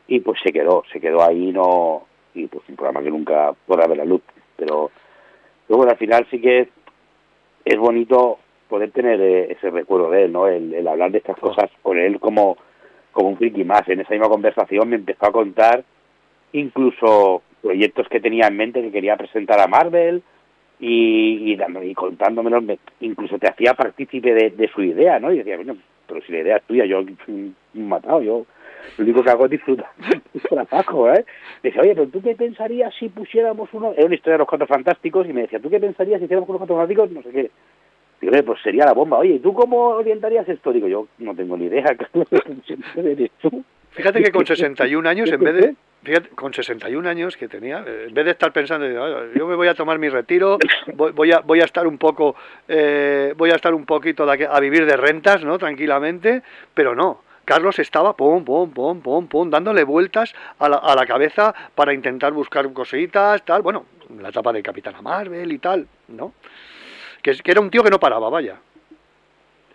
y 0.07 0.21
pues 0.21 0.41
se 0.43 0.53
quedó, 0.53 0.85
se 0.93 1.01
quedó 1.01 1.23
ahí, 1.23 1.53
no 1.53 2.07
y 2.35 2.47
pues 2.47 2.63
un 2.69 2.77
programa 2.77 3.03
que 3.03 3.11
nunca 3.11 3.53
podrá 3.67 3.87
ver 3.87 3.99
la 3.99 4.05
luz. 4.05 4.23
Pero 4.57 4.91
luego 5.69 5.89
al 5.89 5.97
final 5.97 6.27
sí 6.31 6.41
que 6.41 6.69
es 7.65 7.79
bonito 7.79 8.39
poder 8.69 8.91
tener 8.91 9.21
eh, 9.21 9.53
ese 9.53 9.71
recuerdo 9.71 10.11
de 10.11 10.25
él, 10.25 10.33
¿no? 10.33 10.47
El, 10.47 10.87
hablar 10.87 11.11
de 11.11 11.19
estas 11.19 11.37
oh. 11.39 11.49
cosas 11.49 11.71
con 11.83 11.99
él 11.99 12.21
como 12.21 12.57
como 13.19 13.31
un 13.31 13.37
friki 13.37 13.65
más. 13.65 13.89
En 13.89 13.99
esa 13.99 14.13
misma 14.13 14.29
conversación 14.29 14.89
me 14.89 14.95
empezó 14.95 15.27
a 15.27 15.33
contar 15.33 15.83
incluso 16.53 17.43
proyectos 17.61 18.09
que 18.09 18.21
tenía 18.21 18.47
en 18.47 18.57
mente 18.57 18.81
que 18.81 18.93
quería 18.93 19.17
presentar 19.17 19.59
a 19.59 19.67
Marvel 19.67 20.23
y, 20.79 21.53
y, 21.53 21.59
y 21.83 21.95
contándomelo, 21.95 22.63
incluso 23.01 23.37
te 23.41 23.49
hacía 23.49 23.75
partícipe 23.75 24.33
de, 24.33 24.71
su 24.73 24.83
idea, 24.85 25.19
¿no? 25.19 25.33
Y 25.33 25.39
decía, 25.39 25.57
bueno, 25.57 25.77
pero 26.07 26.21
si 26.23 26.31
la 26.31 26.39
idea 26.39 26.57
es 26.59 26.63
tuya, 26.63 26.85
yo 26.85 27.01
he 27.01 27.79
matado, 27.81 28.23
yo 28.23 28.47
lo 28.97 29.05
único 29.05 29.25
que 29.25 29.31
hago 29.31 29.47
es 29.47 29.51
disfrutar 29.51 29.91
trabajo, 30.49 31.13
¿eh? 31.13 31.25
Decía, 31.61 31.83
oye, 31.83 31.95
pero 31.97 32.07
¿tú 32.07 32.23
qué 32.23 32.37
pensarías 32.37 32.95
si 33.01 33.09
pusiéramos 33.09 33.69
uno? 33.73 33.95
Era 33.97 34.07
una 34.07 34.15
historia 34.15 34.35
de 34.35 34.39
los 34.39 34.49
cuatro 34.49 34.69
fantásticos 34.69 35.29
y 35.29 35.33
me 35.33 35.43
decía, 35.43 35.59
¿tú 35.59 35.69
qué 35.69 35.81
pensarías 35.81 36.21
si 36.21 36.27
hiciéramos 36.27 36.49
unos 36.49 36.61
cuatro 36.61 36.77
fantásticos? 36.77 37.11
No 37.11 37.23
sé 37.25 37.31
qué. 37.31 37.51
Digo, 38.21 38.33
pues 38.45 38.61
sería 38.63 38.85
la 38.85 38.93
bomba. 38.93 39.19
Oye, 39.19 39.39
¿tú 39.39 39.55
cómo 39.55 39.91
orientarías 39.91 40.49
esto? 40.49 40.73
Digo, 40.73 40.89
yo 40.89 41.07
no 41.19 41.35
tengo 41.35 41.57
ni 41.57 41.67
idea. 41.67 41.85
Fíjate 43.91 44.23
que 44.23 44.33
con 44.33 44.47
61 44.47 45.09
años, 45.09 45.31
en 45.31 45.41
vez 45.41 45.55
de 45.55 45.75
Fíjate, 46.03 46.29
con 46.31 46.55
61 46.55 47.09
años 47.09 47.37
que 47.37 47.49
tenía, 47.49 47.79
en 47.79 48.15
vez 48.15 48.25
de 48.25 48.31
estar 48.31 48.53
pensando, 48.53 48.87
yo 49.35 49.47
me 49.47 49.57
voy 49.57 49.67
a 49.67 49.75
tomar 49.75 49.99
mi 49.99 50.09
retiro, 50.09 50.59
voy, 50.95 51.33
a, 51.33 51.41
voy 51.41 51.61
a 51.61 51.65
estar 51.65 51.87
un 51.87 51.99
poco, 51.99 52.37
eh, 52.69 53.35
voy 53.37 53.51
a 53.51 53.57
estar 53.57 53.75
un 53.75 53.85
poquito 53.85 54.25
a 54.31 54.61
vivir 54.61 54.87
de 54.87 54.97
rentas, 54.97 55.43
¿no? 55.43 55.59
Tranquilamente, 55.59 56.43
pero 56.73 56.95
no. 56.95 57.23
Carlos 57.45 57.79
estaba, 57.79 58.15
pum, 58.15 58.45
pum, 58.45 58.71
pum, 58.71 59.01
pum, 59.01 59.27
pum, 59.27 59.51
dándole 59.51 59.83
vueltas 59.83 60.35
a 60.59 60.69
la, 60.69 60.77
a 60.77 60.95
la 60.95 61.07
cabeza 61.07 61.55
para 61.75 61.93
intentar 61.93 62.33
buscar 62.33 62.73
cositas, 62.73 63.45
tal, 63.45 63.63
bueno, 63.63 63.87
la 64.21 64.29
etapa 64.29 64.53
de 64.53 64.63
Capitana 64.63 65.03
Marvel 65.03 65.51
y 65.51 65.59
tal, 65.59 65.87
¿no? 66.09 66.35
Que, 67.29 67.43
que 67.43 67.51
era 67.51 67.61
un 67.61 67.71
tío 67.71 67.83
que 67.83 67.91
no 67.91 68.01
paraba, 68.01 68.31
vaya. 68.31 68.57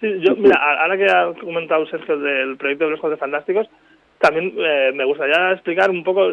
Sí, 0.01 0.19
yo, 0.19 0.35
mira, 0.35 0.57
ahora 0.57 0.97
que 0.97 1.05
ha 1.05 1.33
comentado 1.39 1.85
Sergio 1.85 2.17
del 2.17 2.57
proyecto 2.57 2.85
de 2.85 2.91
los 2.91 2.99
Juegos 2.99 3.19
Fantásticos, 3.19 3.67
también 4.17 4.53
eh, 4.57 4.91
me 4.93 5.05
gustaría 5.05 5.51
explicar 5.51 5.91
un 5.91 6.03
poco 6.03 6.29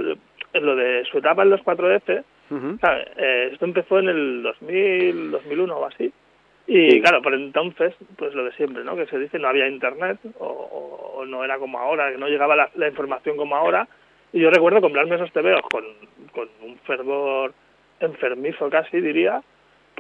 lo 0.55 0.77
de 0.77 1.05
su 1.11 1.19
etapa 1.19 1.43
en 1.43 1.51
los 1.51 1.61
4F. 1.61 2.25
Eh, 2.83 3.51
esto 3.53 3.65
empezó 3.65 3.99
en 3.99 4.09
el 4.09 4.43
2000, 4.43 5.31
2001 5.33 5.77
o 5.77 5.87
así. 5.87 6.13
Y 6.67 7.01
claro, 7.03 7.21
por 7.21 7.35
entonces, 7.35 7.95
pues 8.17 8.33
lo 8.35 8.45
de 8.45 8.53
siempre, 8.53 8.83
¿no? 8.83 8.97
Que 8.97 9.07
se 9.07 9.19
dice 9.19 9.39
no 9.39 9.49
había 9.49 9.69
internet 9.69 10.19
o, 10.39 11.25
no 11.27 11.45
era 11.45 11.59
como 11.59 11.79
ahora, 11.79 12.11
que 12.11 12.19
no 12.19 12.29
llegaba 12.29 12.57
la, 12.57 12.89
información 12.89 13.37
como 13.37 13.57
ahora. 13.57 13.87
Y 14.33 14.41
yo 14.41 14.51
recuerdo 14.51 14.81
comprarme 14.81 15.17
esos 15.17 15.33
TVOs 15.33 15.63
con, 15.71 15.85
con 16.33 16.49
un 16.63 16.79
fervor 16.79 17.53
enfermizo 18.01 18.71
casi, 18.71 19.01
diría, 19.01 19.43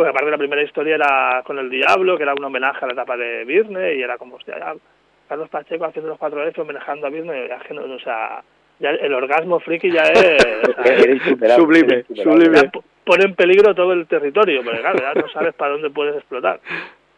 porque 0.01 0.13
aparte 0.13 0.31
la 0.31 0.39
primera 0.39 0.63
historia 0.63 0.95
era 0.95 1.43
con 1.45 1.59
el 1.59 1.69
Diablo, 1.69 2.17
que 2.17 2.23
era 2.23 2.33
un 2.33 2.43
homenaje 2.43 2.83
a 2.83 2.87
la 2.87 2.95
etapa 2.95 3.19
de 3.19 3.45
Virne, 3.45 3.97
y 3.97 4.01
era 4.01 4.17
como, 4.17 4.37
hostia, 4.37 4.59
ya, 4.59 4.75
Carlos 5.29 5.51
Pacheco 5.51 5.85
haciendo 5.85 6.09
los 6.09 6.19
cuatro 6.19 6.43
F 6.43 6.59
homenajando 6.59 7.07
a 7.07 7.11
Virne, 7.11 7.49
ya 7.49 7.59
que 7.59 7.75
no, 7.75 7.83
o 7.83 7.99
sea, 7.99 8.43
ya 8.79 8.93
el 8.93 9.13
orgasmo 9.13 9.61
friki 9.61 9.91
ya 9.91 10.05
es... 10.05 10.43
sublime, 11.55 12.07
sublime. 12.15 12.71
pone 13.05 13.25
en 13.27 13.35
peligro 13.35 13.75
todo 13.75 13.93
el 13.93 14.07
territorio, 14.07 14.65
porque 14.65 14.81
claro, 14.81 14.99
ya 15.01 15.21
no 15.21 15.29
sabes 15.29 15.53
para 15.53 15.73
dónde 15.73 15.91
puedes 15.91 16.17
explotar. 16.17 16.61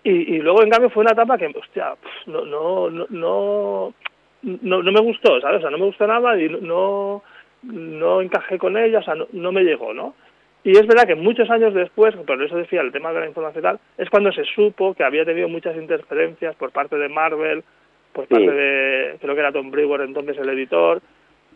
Y, 0.03 0.35
y 0.35 0.39
luego, 0.39 0.65
en 0.65 0.71
cambio, 0.71 0.91
fue 0.91 1.03
una 1.03 1.13
etapa 1.13 1.39
que, 1.39 1.47
hostia, 1.57 1.95
no, 2.27 2.45
no, 2.45 2.91
no, 2.91 3.07
no, 3.11 3.95
no, 4.43 4.83
no 4.83 4.93
me 4.93 5.01
gustó, 5.03 5.41
¿sabes? 5.41 5.59
O 5.59 5.61
sea, 5.61 5.71
no 5.71 5.79
me 5.79 5.87
gustó 5.87 6.05
nada 6.09 6.37
y 6.37 6.49
no, 6.49 7.23
no 7.63 8.21
encajé 8.21 8.59
con 8.59 8.77
ella, 8.77 8.99
o 8.99 9.03
sea, 9.05 9.15
no, 9.15 9.29
no 9.31 9.53
me 9.53 9.63
llegó, 9.63 9.95
¿no? 9.95 10.17
Y 10.65 10.77
es 10.77 10.87
verdad 10.87 11.07
que 11.07 11.17
muchos 11.17 11.51
años 11.51 11.75
después, 11.75 12.15
por 12.17 12.41
eso 12.43 12.57
decía 12.57 12.83
el 12.83 12.93
tema 12.93 13.13
de 13.13 13.21
la 13.21 13.27
información 13.27 13.63
tal, 13.63 13.81
es 13.99 14.09
cuando 14.11 14.33
se 14.33 14.45
supo 14.45 14.95
que 14.95 15.03
había 15.03 15.25
tenido 15.25 15.49
muchas 15.49 15.77
interferencias 15.77 16.55
por 16.55 16.71
parte 16.71 16.97
de 16.97 17.09
Marvel, 17.09 17.65
por 18.13 18.29
parte 18.29 18.51
de, 18.51 19.17
creo 19.21 19.35
que 19.35 19.41
era 19.41 19.53
Tom 19.53 19.71
Brewer 19.71 20.03
entonces 20.03 20.39
el 20.39 20.49
editor, 20.51 21.03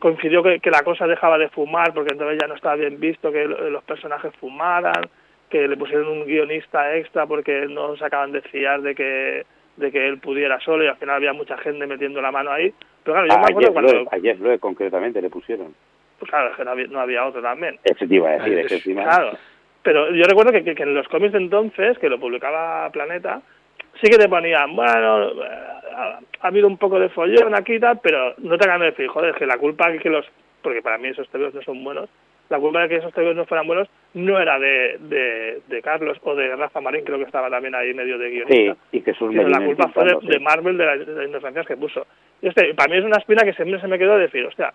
coincidió 0.01 0.43
que, 0.43 0.59
que, 0.59 0.71
la 0.71 0.83
cosa 0.83 1.07
dejaba 1.07 1.39
de 1.39 1.49
fumar 1.49 1.95
porque 1.95 2.13
entonces 2.13 2.39
ya 2.41 2.49
no 2.49 2.55
estaba 2.55 2.75
bien 2.75 2.99
visto 2.99 3.31
que 3.31 3.47
los 3.47 3.85
personajes 3.85 4.35
fumaran, 4.41 5.05
que 5.49 5.69
le 5.69 5.77
pusieron 5.77 6.09
un 6.09 6.27
guionista 6.27 6.97
extra 6.97 7.27
porque 7.27 7.67
no 7.69 7.97
se 7.97 8.05
acaban 8.05 8.33
de 8.33 8.43
fiar 8.43 8.83
de 8.83 8.95
que 8.95 9.47
de 9.77 9.93
que 9.93 10.09
él 10.09 10.19
pudiera 10.19 10.59
solo 10.61 10.85
y 10.85 10.89
al 10.89 10.97
final 10.97 11.17
había 11.17 11.33
mucha 11.33 11.57
gente 11.59 11.87
metiendo 11.87 12.21
la 12.21 12.33
mano 12.33 12.51
ahí. 12.51 12.73
Pero 13.05 13.15
claro, 13.15 13.29
yo 13.29 13.39
me 13.39 13.45
acuerdo 13.45 13.73
cuando... 13.73 14.09
ayer 14.11 14.59
concretamente 14.59 15.21
le 15.21 15.31
pusieron. 15.31 15.75
Pues 16.19 16.31
claro, 16.31 16.51
es 16.51 16.57
que 16.57 16.65
no 16.65 16.71
había, 16.71 16.87
no 16.87 17.01
había 17.01 17.27
otro 17.27 17.43
también. 17.43 17.79
Eso 17.85 18.07
te 18.07 18.15
iba 18.15 18.31
a 18.31 18.39
decir, 18.39 18.59
es, 18.59 18.83
Claro, 18.83 19.33
pero 19.83 20.13
yo 20.13 20.25
recuerdo 20.25 20.53
que, 20.53 20.65
que, 20.65 20.83
en 20.83 20.95
los 20.95 21.07
cómics 21.09 21.33
de 21.33 21.39
entonces, 21.39 21.99
que 21.99 22.09
lo 22.09 22.19
publicaba 22.19 22.91
Planeta, 22.91 23.41
sí 24.01 24.11
que 24.11 24.19
te 24.19 24.29
ponían, 24.29 24.75
bueno, 24.75 25.31
ha 26.41 26.47
habido 26.47 26.67
un 26.67 26.77
poco 26.77 26.99
de 26.99 27.09
follón 27.09 27.55
aquí 27.55 27.75
y 27.75 27.81
tal, 27.81 28.01
pero 28.03 28.35
no 28.39 28.59
te 28.59 28.65
hagan 28.65 28.81
decir, 28.81 29.07
joder, 29.09 29.35
que 29.35 29.47
la 29.47 29.59
culpa 29.59 29.91
es 29.91 30.03
que 30.03 30.11
los, 30.11 30.27
porque 30.63 30.83
para 30.83 30.99
mí 30.99 31.09
esos 31.09 31.29
tebeos 31.29 31.55
no 31.55 31.63
son 31.63 31.85
buenos, 31.85 32.09
la 32.49 32.59
culpa 32.59 32.83
de 32.83 32.89
que 32.89 32.97
esos 32.97 33.13
tebeos 33.13 33.35
no 33.35 33.45
fueran 33.47 33.67
buenos 33.67 33.89
no 34.15 34.41
era 34.41 34.59
de, 34.59 34.99
de, 35.01 35.61
de, 35.67 35.83
Carlos 35.83 36.19
o 36.23 36.35
de 36.35 36.55
Rafa 36.55 36.81
Marín, 36.81 37.05
creo 37.05 37.19
que 37.19 37.25
estaba 37.25 37.51
también 37.51 37.75
ahí 37.75 37.93
medio 37.93 38.19
de 38.19 38.31
guionista. 38.31 38.77
Sí, 38.91 38.99
y 38.99 39.01
que 39.03 39.15
la 39.21 39.65
culpa 39.65 39.89
fue 39.89 40.05
de, 40.05 40.41
Marvel, 40.41 40.79
de, 40.79 40.85
las 40.85 41.55
de 41.55 41.65
que 41.67 41.77
puso. 41.77 42.07
Y 42.41 42.49
este, 42.49 42.75
para 42.75 42.91
mí 42.91 42.99
es 42.99 43.05
una 43.05 43.19
espina 43.19 43.43
que 43.43 43.53
siempre 43.53 43.81
se 43.81 43.89
me 43.89 43.99
quedó 43.99 44.17
decir, 44.17 44.45
hostia, 44.47 44.73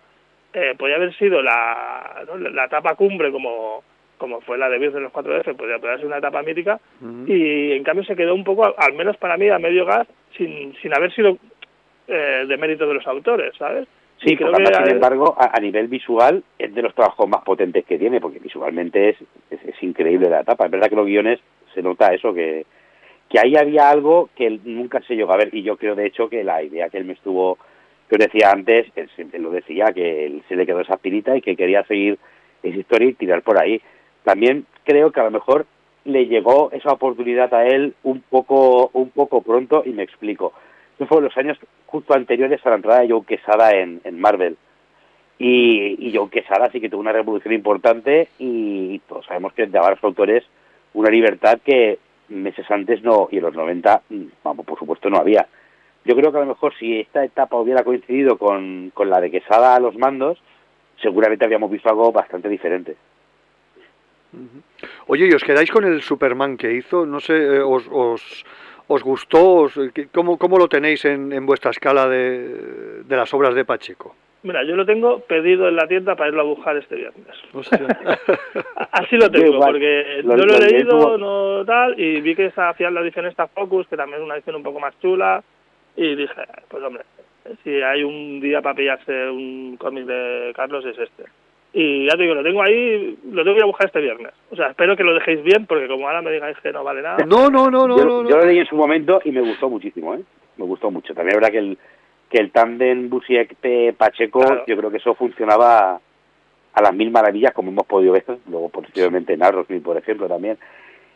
eh, 0.52 0.74
podría 0.78 0.96
haber 0.96 1.14
sido 1.16 1.42
la, 1.42 2.24
la 2.38 2.64
etapa 2.64 2.94
cumbre 2.94 3.30
como 3.32 3.82
como 4.22 4.40
fue 4.42 4.56
la 4.56 4.68
de 4.68 4.78
Virgen 4.78 4.98
de 4.98 5.00
los 5.00 5.12
4F, 5.12 5.56
podría, 5.56 5.80
podría 5.80 5.96
ser 5.96 6.06
una 6.06 6.18
etapa 6.18 6.44
mítica, 6.44 6.78
y 7.26 7.72
en 7.72 7.82
cambio 7.82 8.04
se 8.04 8.14
quedó 8.14 8.36
un 8.36 8.44
poco, 8.44 8.72
al 8.78 8.92
menos 8.92 9.16
para 9.16 9.36
mí, 9.36 9.48
a 9.48 9.58
medio 9.58 9.84
gas, 9.84 10.06
sin, 10.36 10.72
sin 10.80 10.94
haber 10.94 11.12
sido 11.12 11.38
eh, 12.06 12.44
de 12.46 12.56
mérito 12.56 12.86
de 12.86 12.94
los 12.94 13.06
autores, 13.08 13.52
¿sabes? 13.58 13.88
Sí, 14.24 14.36
creo 14.36 14.52
que 14.52 14.64
sin 14.64 14.94
embargo, 14.94 15.36
a, 15.36 15.58
nivel 15.58 15.88
visual 15.88 16.44
es 16.56 16.72
de 16.72 16.82
los 16.82 16.94
trabajos 16.94 17.28
más 17.28 17.42
potentes 17.42 17.84
que 17.84 17.98
tiene, 17.98 18.20
porque 18.20 18.38
visualmente 18.38 19.08
es, 19.08 19.16
es, 19.50 19.82
increíble 19.82 20.30
la 20.30 20.42
etapa. 20.42 20.66
Es 20.66 20.70
verdad 20.70 20.88
que 20.88 20.96
los 20.96 21.06
guiones 21.06 21.40
se 21.74 21.82
nota 21.82 22.14
eso, 22.14 22.32
que, 22.32 22.64
que 23.28 23.40
ahí 23.40 23.56
había 23.56 23.90
algo 23.90 24.30
que 24.36 24.60
nunca 24.64 25.00
se 25.00 25.16
llegó 25.16 25.32
a 25.32 25.38
ver, 25.38 25.52
y 25.52 25.64
yo 25.64 25.76
creo 25.76 25.96
de 25.96 26.06
hecho 26.06 26.28
que 26.28 26.44
la 26.44 26.62
idea 26.62 26.88
que 26.88 26.98
él 26.98 27.04
me 27.04 27.14
estuvo, 27.14 27.58
os 28.14 28.20
decía 28.20 28.50
antes, 28.50 28.86
él 28.96 29.10
siempre 29.14 29.38
lo 29.38 29.50
decía, 29.50 29.92
que 29.92 30.26
él 30.26 30.42
se 30.48 30.56
le 30.56 30.66
quedó 30.66 30.80
esa 30.80 30.96
pirita 30.96 31.36
y 31.36 31.40
que 31.42 31.56
quería 31.56 31.84
seguir 31.84 32.18
esa 32.62 32.76
historia 32.76 33.08
y 33.08 33.14
tirar 33.14 33.42
por 33.42 33.60
ahí 33.60 33.80
también 34.24 34.66
creo 34.84 35.10
que 35.10 35.20
a 35.20 35.24
lo 35.24 35.30
mejor 35.30 35.66
le 36.04 36.26
llegó 36.26 36.70
esa 36.72 36.92
oportunidad 36.92 37.52
a 37.54 37.66
él 37.66 37.94
un 38.02 38.20
poco, 38.20 38.90
un 38.92 39.10
poco 39.10 39.42
pronto 39.42 39.82
y 39.84 39.90
me 39.90 40.02
explico. 40.02 40.52
Eso 40.96 41.06
fue 41.06 41.22
los 41.22 41.36
años 41.36 41.58
justo 41.86 42.14
anteriores 42.14 42.64
a 42.64 42.70
la 42.70 42.76
entrada 42.76 43.00
de 43.00 43.10
Joe 43.10 43.24
Quesada 43.24 43.72
en, 43.72 44.00
en 44.04 44.20
Marvel. 44.20 44.56
Y, 45.38 45.96
y 45.98 46.16
Joe 46.16 46.30
Quesada 46.30 46.70
sí 46.70 46.80
que 46.80 46.88
tuvo 46.88 47.00
una 47.00 47.12
revolución 47.12 47.54
importante 47.54 48.28
y 48.38 48.98
todos 49.08 49.26
sabemos 49.26 49.52
que 49.52 49.66
daba 49.66 49.88
a 49.88 49.90
los 49.92 50.04
autores 50.04 50.44
una 50.94 51.10
libertad 51.10 51.58
que 51.64 51.98
meses 52.28 52.70
antes 52.70 53.02
no, 53.02 53.28
y 53.30 53.38
en 53.38 53.42
los 53.42 53.54
90, 53.54 54.02
vamos, 54.42 54.66
por 54.66 54.78
supuesto 54.78 55.10
no 55.10 55.18
había. 55.18 55.46
Yo 56.04 56.16
creo 56.16 56.32
que 56.32 56.38
a 56.38 56.42
lo 56.42 56.46
mejor 56.46 56.74
si 56.78 57.00
esta 57.00 57.24
etapa 57.24 57.56
hubiera 57.56 57.84
coincidido 57.84 58.36
con, 58.36 58.90
con 58.92 59.08
la 59.08 59.20
de 59.20 59.30
Quesada 59.30 59.76
a 59.76 59.80
los 59.80 59.96
mandos, 59.96 60.38
seguramente 61.00 61.44
habríamos 61.44 61.70
visto 61.70 61.88
algo 61.88 62.10
bastante 62.12 62.48
diferente. 62.48 62.96
Oye, 65.06 65.28
¿y 65.30 65.34
os 65.34 65.44
quedáis 65.44 65.70
con 65.70 65.84
el 65.84 66.00
Superman 66.00 66.56
que 66.56 66.72
hizo? 66.72 67.04
No 67.04 67.20
sé, 67.20 67.36
eh, 67.36 67.60
¿os, 67.60 67.86
os, 67.90 68.44
os 68.88 69.02
gustó? 69.02 69.68
¿cómo, 70.12 70.38
¿Cómo 70.38 70.58
lo 70.58 70.68
tenéis 70.68 71.04
en, 71.04 71.32
en 71.32 71.44
vuestra 71.44 71.70
escala 71.70 72.08
de, 72.08 73.02
de, 73.04 73.16
las 73.16 73.32
obras 73.34 73.54
de 73.54 73.64
Pacheco? 73.64 74.16
Mira, 74.42 74.64
yo 74.64 74.74
lo 74.74 74.84
tengo 74.84 75.20
pedido 75.20 75.68
en 75.68 75.76
la 75.76 75.86
tienda 75.86 76.16
para 76.16 76.30
irlo 76.30 76.40
a 76.40 76.44
buscar 76.44 76.76
este 76.76 76.96
viernes. 76.96 77.36
Así 78.90 79.16
lo 79.16 79.30
tengo, 79.30 79.60
porque 79.60 80.22
no 80.24 80.34
lo 80.34 80.54
he 80.56 80.70
leído, 80.70 81.18
no 81.18 81.64
tal, 81.64 81.98
y 82.00 82.20
vi 82.20 82.34
que 82.34 82.52
hacía 82.56 82.90
la 82.90 83.02
edición 83.02 83.26
esta 83.26 83.46
Focus, 83.46 83.86
que 83.86 83.96
también 83.96 84.20
es 84.20 84.24
una 84.24 84.34
edición 84.34 84.56
un 84.56 84.64
poco 84.64 84.80
más 84.80 84.98
chula, 85.00 85.44
y 85.96 86.14
dije, 86.16 86.42
pues 86.68 86.82
hombre, 86.82 87.04
si 87.64 87.82
hay 87.82 88.04
un 88.04 88.40
día 88.40 88.62
para 88.62 88.74
pillarse 88.74 89.30
un 89.30 89.76
cómic 89.78 90.06
de 90.06 90.52
Carlos 90.54 90.84
es 90.86 90.98
este. 90.98 91.24
Y 91.74 92.06
ya 92.06 92.16
te 92.16 92.22
digo, 92.22 92.34
lo 92.34 92.42
tengo 92.42 92.62
ahí, 92.62 93.18
lo 93.30 93.42
tengo 93.42 93.54
que 93.54 93.60
ir 93.60 93.62
a 93.62 93.66
buscar 93.66 93.86
este 93.86 94.00
viernes. 94.00 94.32
O 94.50 94.56
sea, 94.56 94.68
espero 94.68 94.94
que 94.94 95.04
lo 95.04 95.14
dejéis 95.14 95.42
bien, 95.42 95.64
porque 95.66 95.88
como 95.88 96.06
ahora 96.06 96.20
me 96.20 96.30
digáis 96.30 96.56
que 96.62 96.70
no 96.70 96.84
vale 96.84 97.00
nada. 97.00 97.24
No, 97.26 97.48
no, 97.48 97.70
no, 97.70 97.88
no. 97.88 97.96
Yo, 97.96 98.04
no, 98.04 98.28
yo 98.28 98.36
lo 98.36 98.44
leí 98.44 98.58
en 98.58 98.66
su 98.66 98.76
momento 98.76 99.20
y 99.24 99.32
me 99.32 99.40
gustó 99.40 99.70
muchísimo, 99.70 100.14
¿eh? 100.14 100.20
Me 100.58 100.66
gustó 100.66 100.90
mucho. 100.90 101.14
También 101.14 101.36
es 101.36 101.40
verdad 101.40 101.52
que 101.52 101.58
el, 101.58 101.78
que 102.28 102.38
el 102.38 102.50
tándem 102.50 103.08
Busiek-Pacheco, 103.08 104.66
yo 104.66 104.76
creo 104.76 104.90
que 104.90 104.98
eso 104.98 105.14
funcionaba 105.14 105.98
a 106.74 106.82
las 106.82 106.94
mil 106.94 107.10
maravillas, 107.10 107.52
como 107.52 107.70
hemos 107.70 107.86
podido 107.86 108.12
ver, 108.12 108.24
luego 108.50 108.68
posteriormente 108.68 109.32
en 109.32 109.42
Arrowsmith, 109.42 109.82
por 109.82 109.96
ejemplo, 109.96 110.28
también. 110.28 110.58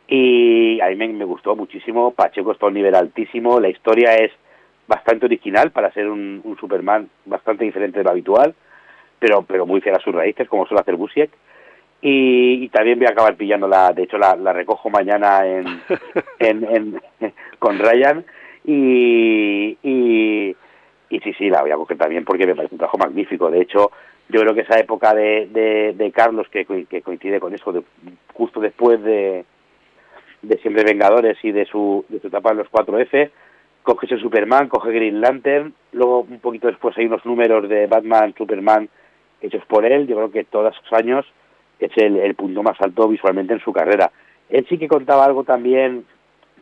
Y 0.08 0.80
a 0.80 0.88
mí 0.88 0.96
me, 0.96 1.08
me 1.08 1.24
gustó 1.26 1.54
muchísimo. 1.54 2.12
Pacheco 2.12 2.52
está 2.52 2.64
a 2.64 2.68
un 2.68 2.74
nivel 2.74 2.94
altísimo. 2.94 3.60
La 3.60 3.68
historia 3.68 4.14
es 4.14 4.32
bastante 4.88 5.26
original 5.26 5.70
para 5.70 5.92
ser 5.92 6.08
un, 6.08 6.40
un 6.44 6.56
Superman 6.58 7.08
bastante 7.24 7.64
diferente 7.64 7.98
de 7.98 8.04
lo 8.04 8.10
habitual 8.10 8.54
pero 9.18 9.42
pero 9.42 9.66
muy 9.66 9.80
fiel 9.80 9.96
a 9.96 10.00
sus 10.00 10.14
raíces, 10.14 10.48
como 10.48 10.66
suele 10.66 10.80
hacer 10.80 10.96
Busiek. 10.96 11.30
Y, 12.02 12.68
también 12.68 12.98
voy 12.98 13.06
a 13.08 13.12
acabar 13.12 13.36
pillándola, 13.36 13.92
de 13.92 14.02
hecho 14.02 14.18
la, 14.18 14.36
la 14.36 14.52
recojo 14.52 14.90
mañana 14.90 15.46
en, 15.46 15.66
en, 16.38 17.00
con 17.58 17.78
Ryan 17.78 18.24
y, 18.64 19.78
y, 19.82 20.56
y, 21.08 21.20
sí, 21.20 21.32
sí, 21.32 21.48
la 21.48 21.62
voy 21.62 21.70
a 21.70 21.76
coger 21.76 21.96
también 21.96 22.24
porque 22.24 22.46
me 22.46 22.54
parece 22.54 22.74
un 22.74 22.78
trabajo 22.78 22.98
magnífico. 22.98 23.50
De 23.50 23.62
hecho, 23.62 23.90
yo 24.28 24.40
creo 24.40 24.54
que 24.54 24.60
esa 24.60 24.78
época 24.78 25.14
de, 25.14 25.94
de, 25.96 26.12
Carlos, 26.12 26.48
que, 26.50 26.64
que, 26.64 27.02
coincide 27.02 27.40
con 27.40 27.54
eso, 27.54 27.72
de, 27.72 27.82
justo 28.34 28.60
después 28.60 29.02
de, 29.02 29.44
de 30.42 30.58
Siempre 30.58 30.84
Vengadores 30.84 31.38
y 31.42 31.50
de 31.50 31.64
su, 31.64 32.04
de 32.08 32.20
su 32.20 32.26
etapa 32.28 32.50
en 32.50 32.58
los 32.58 32.70
4F, 32.70 33.30
coge 33.86 34.06
ese 34.06 34.18
Superman, 34.18 34.68
coge 34.68 34.90
Green 34.90 35.20
Lantern, 35.20 35.72
luego 35.92 36.22
un 36.22 36.40
poquito 36.40 36.66
después 36.66 36.98
hay 36.98 37.06
unos 37.06 37.24
números 37.24 37.68
de 37.68 37.86
Batman, 37.86 38.34
Superman 38.36 38.88
hechos 39.40 39.64
por 39.66 39.86
él, 39.86 40.08
yo 40.08 40.16
creo 40.16 40.30
que 40.32 40.42
todos 40.42 40.74
esos 40.74 40.92
años 40.92 41.24
es 41.78 41.92
el, 41.96 42.16
el 42.16 42.34
punto 42.34 42.64
más 42.64 42.76
alto 42.80 43.06
visualmente 43.06 43.52
en 43.52 43.60
su 43.60 43.72
carrera. 43.72 44.10
Él 44.50 44.66
sí 44.68 44.76
que 44.76 44.88
contaba 44.88 45.24
algo 45.24 45.44
también 45.44 46.04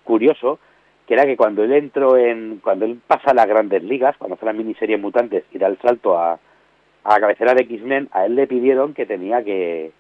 curioso, 0.04 0.58
que 1.06 1.14
era 1.14 1.24
que 1.24 1.38
cuando 1.38 1.64
él 1.64 1.72
entró 1.72 2.18
en, 2.18 2.60
cuando 2.62 2.84
él 2.84 3.00
pasa 3.06 3.30
a 3.30 3.34
las 3.34 3.46
grandes 3.46 3.82
ligas, 3.82 4.16
cuando 4.18 4.34
hace 4.34 4.44
la 4.44 4.52
miniserie 4.52 4.98
Mutantes 4.98 5.44
y 5.50 5.56
da 5.56 5.68
el 5.68 5.78
salto 5.78 6.18
a, 6.18 6.32
a 6.34 7.10
la 7.10 7.20
cabecera 7.20 7.54
de 7.54 7.62
X-Men, 7.62 8.10
a 8.12 8.26
él 8.26 8.34
le 8.34 8.46
pidieron 8.46 8.92
que 8.92 9.06
tenía 9.06 9.42
que, 9.42 9.92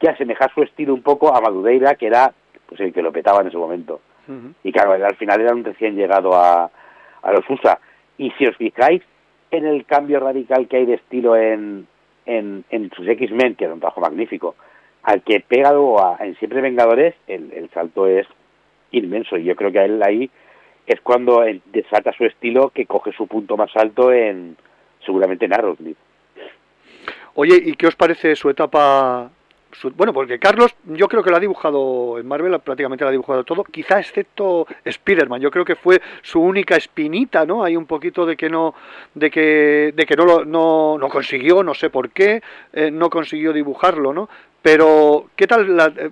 que 0.00 0.08
asemejar 0.08 0.52
su 0.52 0.62
estilo 0.64 0.92
un 0.92 1.02
poco 1.02 1.32
a 1.32 1.40
Madureira, 1.40 1.94
que 1.94 2.08
era 2.08 2.32
pues 2.66 2.80
el 2.80 2.92
que 2.92 3.02
lo 3.02 3.12
petaba 3.12 3.42
en 3.42 3.46
ese 3.46 3.56
momento. 3.56 4.00
Y 4.62 4.72
claro, 4.72 4.92
al 4.92 5.16
final 5.16 5.40
era 5.40 5.54
un 5.54 5.64
recién 5.64 5.96
llegado 5.96 6.34
a, 6.34 6.70
a 7.22 7.32
los 7.32 7.48
USA. 7.48 7.78
Y 8.18 8.30
si 8.32 8.46
os 8.46 8.56
fijáis 8.56 9.02
en 9.50 9.66
el 9.66 9.86
cambio 9.86 10.20
radical 10.20 10.68
que 10.68 10.76
hay 10.76 10.86
de 10.86 10.94
estilo 10.94 11.36
en, 11.36 11.86
en, 12.26 12.64
en 12.70 12.90
sus 12.90 13.08
X-Men, 13.08 13.54
que 13.54 13.64
era 13.64 13.74
un 13.74 13.80
trabajo 13.80 14.00
magnífico, 14.00 14.54
al 15.02 15.22
que 15.22 15.40
pega 15.40 15.72
luego 15.72 16.04
a, 16.04 16.18
en 16.20 16.36
Siempre 16.36 16.60
Vengadores, 16.60 17.14
el, 17.26 17.52
el 17.52 17.70
salto 17.70 18.06
es 18.06 18.26
inmenso. 18.90 19.36
Y 19.36 19.44
yo 19.44 19.56
creo 19.56 19.72
que 19.72 19.78
a 19.78 19.84
él 19.84 20.02
ahí 20.02 20.30
es 20.86 21.00
cuando 21.00 21.44
desata 21.66 22.12
su 22.12 22.24
estilo 22.24 22.70
que 22.70 22.86
coge 22.86 23.12
su 23.12 23.26
punto 23.26 23.56
más 23.56 23.74
alto 23.76 24.12
en 24.12 24.56
seguramente 25.04 25.44
en 25.44 25.54
Arrowsmith. 25.54 25.96
Oye, 27.34 27.60
¿y 27.64 27.74
qué 27.74 27.86
os 27.86 27.94
parece 27.94 28.34
su 28.34 28.50
etapa? 28.50 29.30
Bueno, 29.94 30.12
porque 30.12 30.38
Carlos, 30.38 30.74
yo 30.84 31.08
creo 31.08 31.22
que 31.22 31.30
lo 31.30 31.36
ha 31.36 31.40
dibujado 31.40 32.18
en 32.18 32.26
Marvel, 32.26 32.58
prácticamente 32.60 33.04
lo 33.04 33.08
ha 33.08 33.12
dibujado 33.12 33.44
todo, 33.44 33.64
quizá 33.64 33.98
excepto 33.98 34.66
Spider-Man. 34.84 35.40
Yo 35.40 35.50
creo 35.50 35.64
que 35.64 35.76
fue 35.76 36.00
su 36.22 36.40
única 36.40 36.76
espinita, 36.76 37.44
¿no? 37.44 37.64
Hay 37.64 37.76
un 37.76 37.86
poquito 37.86 38.26
de 38.26 38.36
que 38.36 38.48
no, 38.48 38.74
de 39.14 39.30
que, 39.30 39.92
de 39.94 40.06
que 40.06 40.16
no, 40.16 40.24
lo, 40.24 40.44
no, 40.44 40.98
no 40.98 41.08
consiguió, 41.08 41.62
no 41.62 41.74
sé 41.74 41.90
por 41.90 42.10
qué, 42.10 42.42
eh, 42.72 42.90
no 42.90 43.10
consiguió 43.10 43.52
dibujarlo, 43.52 44.12
¿no? 44.12 44.28
Pero, 44.62 45.30
¿qué 45.36 45.46
tal 45.46 45.76
la, 45.76 45.86
eh, 45.96 46.10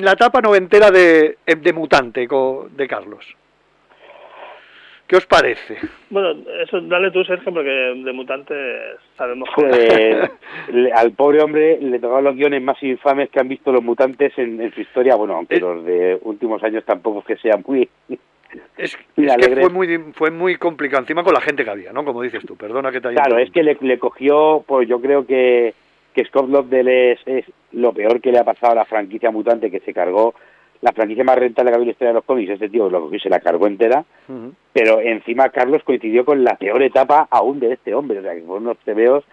la 0.00 0.12
etapa 0.12 0.40
noventera 0.40 0.90
de, 0.90 1.38
de 1.46 1.72
Mutante 1.72 2.26
de 2.26 2.88
Carlos? 2.88 3.36
¿Qué 5.06 5.16
os 5.16 5.26
parece? 5.26 5.76
Bueno, 6.10 6.34
eso 6.60 6.80
dale 6.80 7.12
tú, 7.12 7.22
Sergio, 7.24 7.52
porque 7.52 7.70
de 7.70 8.12
mutantes 8.12 8.56
sabemos 9.16 9.48
que... 9.56 10.28
al 10.94 11.12
pobre 11.12 11.42
hombre 11.42 11.78
le 11.80 12.00
tocaban 12.00 12.24
los 12.24 12.34
guiones 12.34 12.60
más 12.62 12.82
infames 12.82 13.30
que 13.30 13.38
han 13.38 13.48
visto 13.48 13.70
los 13.70 13.84
mutantes 13.84 14.32
en, 14.36 14.72
su 14.72 14.80
historia. 14.80 15.14
Bueno, 15.14 15.36
aunque 15.36 15.60
los 15.60 15.84
de 15.84 16.18
últimos 16.22 16.62
años 16.64 16.84
tampoco 16.84 17.20
es 17.20 17.26
que 17.26 17.36
sean 17.36 17.62
muy... 17.66 17.88
Es, 18.78 18.96
que 19.16 19.56
fue 19.60 19.68
muy, 19.68 19.98
fue 20.14 20.30
muy 20.30 20.56
complicado, 20.56 21.02
encima 21.02 21.22
con 21.22 21.34
la 21.34 21.40
gente 21.42 21.62
que 21.62 21.70
había, 21.70 21.92
¿no? 21.92 22.04
Como 22.04 22.22
dices 22.22 22.42
tú, 22.46 22.56
perdona 22.56 22.90
que 22.90 23.02
te 23.02 23.08
haya... 23.08 23.22
Claro, 23.22 23.38
es 23.38 23.50
que 23.50 23.62
le, 23.62 23.76
le, 23.80 23.98
cogió, 23.98 24.64
pues 24.66 24.88
yo 24.88 24.98
creo 25.00 25.26
que, 25.26 25.74
que 26.14 26.24
Scott 26.24 26.48
Lobdell 26.48 26.88
es, 26.88 27.20
es 27.26 27.44
lo 27.72 27.92
peor 27.92 28.20
que 28.20 28.32
le 28.32 28.38
ha 28.38 28.44
pasado 28.44 28.72
a 28.72 28.76
la 28.76 28.84
franquicia 28.86 29.30
mutante 29.30 29.70
que 29.70 29.80
se 29.80 29.92
cargó 29.92 30.34
la 30.80 30.92
franquicia 30.92 31.24
más 31.24 31.38
rentable 31.38 31.70
que 31.70 31.74
ha 31.74 31.76
habido 31.76 31.84
en 31.84 31.88
la 31.88 31.92
historia 31.92 32.08
de 32.08 32.14
los 32.14 32.24
cómics, 32.24 32.50
este 32.50 32.68
tío 32.68 32.90
lo 32.90 33.10
que 33.10 33.18
se 33.18 33.30
la 33.30 33.40
cargó 33.40 33.66
entera, 33.66 34.04
pero 34.72 35.00
encima 35.00 35.48
Carlos 35.48 35.82
coincidió 35.84 36.24
con 36.24 36.44
la 36.44 36.56
peor 36.56 36.82
etapa 36.82 37.26
aún 37.30 37.60
de 37.60 37.72
este 37.72 37.94
hombre, 37.94 38.18
o 38.18 38.22
sea, 38.22 38.34
que 38.34 38.42
fueron 38.42 38.64
unos 38.64 38.78
tebeos 38.78 39.24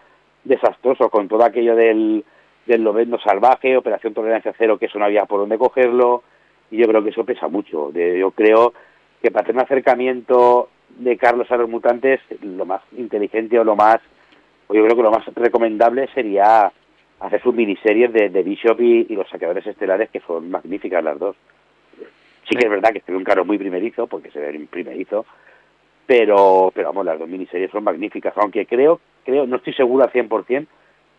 desastrosos, 0.44 1.10
con 1.10 1.28
todo 1.28 1.44
aquello 1.44 1.76
del, 1.76 2.24
del 2.66 2.84
lobezno 2.84 3.20
salvaje, 3.20 3.78
Operación 3.78 4.14
Tolerancia 4.14 4.54
Cero, 4.58 4.78
que 4.78 4.88
eso 4.88 5.00
no 5.00 5.06
había 5.06 5.26
por 5.26 5.40
dónde 5.40 5.58
cogerlo, 5.58 6.24
y 6.72 6.78
yo 6.78 6.88
creo 6.88 7.04
que 7.04 7.10
eso 7.10 7.24
pesa 7.24 7.48
mucho. 7.48 7.92
yo 7.92 8.32
creo 8.32 8.74
que 9.22 9.32
para 9.32 9.46
tener 9.46 9.62
un 9.62 9.66
acercamiento 9.66 10.70
de 10.98 11.18
Carlos 11.18 11.50
a 11.52 11.58
los 11.58 11.70
mutantes, 11.70 12.20
lo 12.42 12.66
más 12.66 12.82
inteligente 12.98 13.60
o 13.60 13.64
lo 13.64 13.76
más, 13.76 14.00
o 14.68 14.74
yo 14.74 14.84
creo 14.84 14.96
que 14.96 15.04
lo 15.04 15.12
más 15.12 15.26
recomendable 15.36 16.08
sería 16.14 16.72
hacer 17.20 17.42
sus 17.42 17.54
miniseries 17.54 18.12
de, 18.12 18.30
de 18.30 18.44
Bishop 18.44 18.80
y, 18.82 19.06
los 19.16 19.30
saqueadores 19.30 19.66
estelares, 19.66 20.10
que 20.10 20.20
son 20.22 20.50
magníficas 20.50 21.04
las 21.04 21.18
dos. 21.18 21.36
Sí 22.50 22.56
que 22.56 22.66
es 22.66 22.70
verdad 22.70 22.92
que 22.92 22.98
este 23.00 23.16
un 23.16 23.24
carro 23.24 23.46
muy 23.46 23.58
primerizo, 23.58 24.08
porque 24.08 24.30
se 24.32 24.40
ve 24.40 24.68
primerizo, 24.70 25.26
pero, 26.06 26.72
pero 26.76 26.90
vamos, 26.90 27.06
las 27.06 27.18
dos 27.18 27.30
miniseries 27.30 27.72
son 27.72 27.84
magníficas, 27.84 28.34
aunque 28.38 28.66
creo, 28.66 29.00
creo, 29.24 29.48
no 29.48 29.58
estoy 29.58 29.74
seguro 29.74 30.04
al 30.04 30.12
100%, 30.12 30.68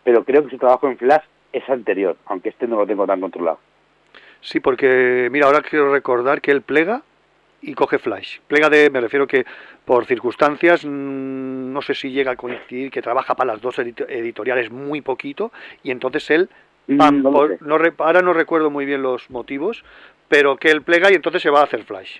pero 0.03 0.23
creo 0.23 0.43
que 0.43 0.51
su 0.51 0.57
trabajo 0.57 0.87
en 0.87 0.97
Flash 0.97 1.23
es 1.51 1.67
anterior, 1.69 2.17
aunque 2.27 2.49
este 2.49 2.67
no 2.67 2.77
lo 2.77 2.85
tengo 2.85 3.07
tan 3.07 3.21
controlado. 3.21 3.59
Sí, 4.41 4.59
porque 4.59 5.29
mira, 5.31 5.47
ahora 5.47 5.61
quiero 5.61 5.91
recordar 5.91 6.41
que 6.41 6.51
él 6.51 6.61
plega 6.61 7.01
y 7.65 7.73
coge 7.73 7.97
Flash. 7.97 8.39
Plega 8.47 8.69
de, 8.69 8.89
me 8.89 9.01
refiero 9.01 9.25
que 9.25 9.45
por 9.85 10.05
circunstancias, 10.05 10.85
mm, 10.85 11.73
no 11.73 11.81
sé 11.81 11.95
si 11.95 12.11
llega 12.11 12.31
a 12.31 12.35
coincidir 12.35 12.91
que 12.91 13.01
trabaja 13.01 13.35
para 13.35 13.53
las 13.53 13.61
dos 13.61 13.79
editoriales 13.79 14.71
muy 14.71 15.01
poquito 15.01 15.51
y 15.83 15.91
entonces 15.91 16.29
él, 16.29 16.49
mm, 16.87 16.97
no 17.21 17.47
ahora 17.97 18.21
no 18.21 18.33
recuerdo 18.33 18.69
muy 18.69 18.85
bien 18.85 19.01
los 19.01 19.29
motivos, 19.31 19.83
pero 20.27 20.57
que 20.57 20.69
él 20.69 20.83
plega 20.83 21.11
y 21.11 21.15
entonces 21.15 21.41
se 21.41 21.49
va 21.49 21.61
a 21.61 21.63
hacer 21.63 21.83
Flash. 21.83 22.19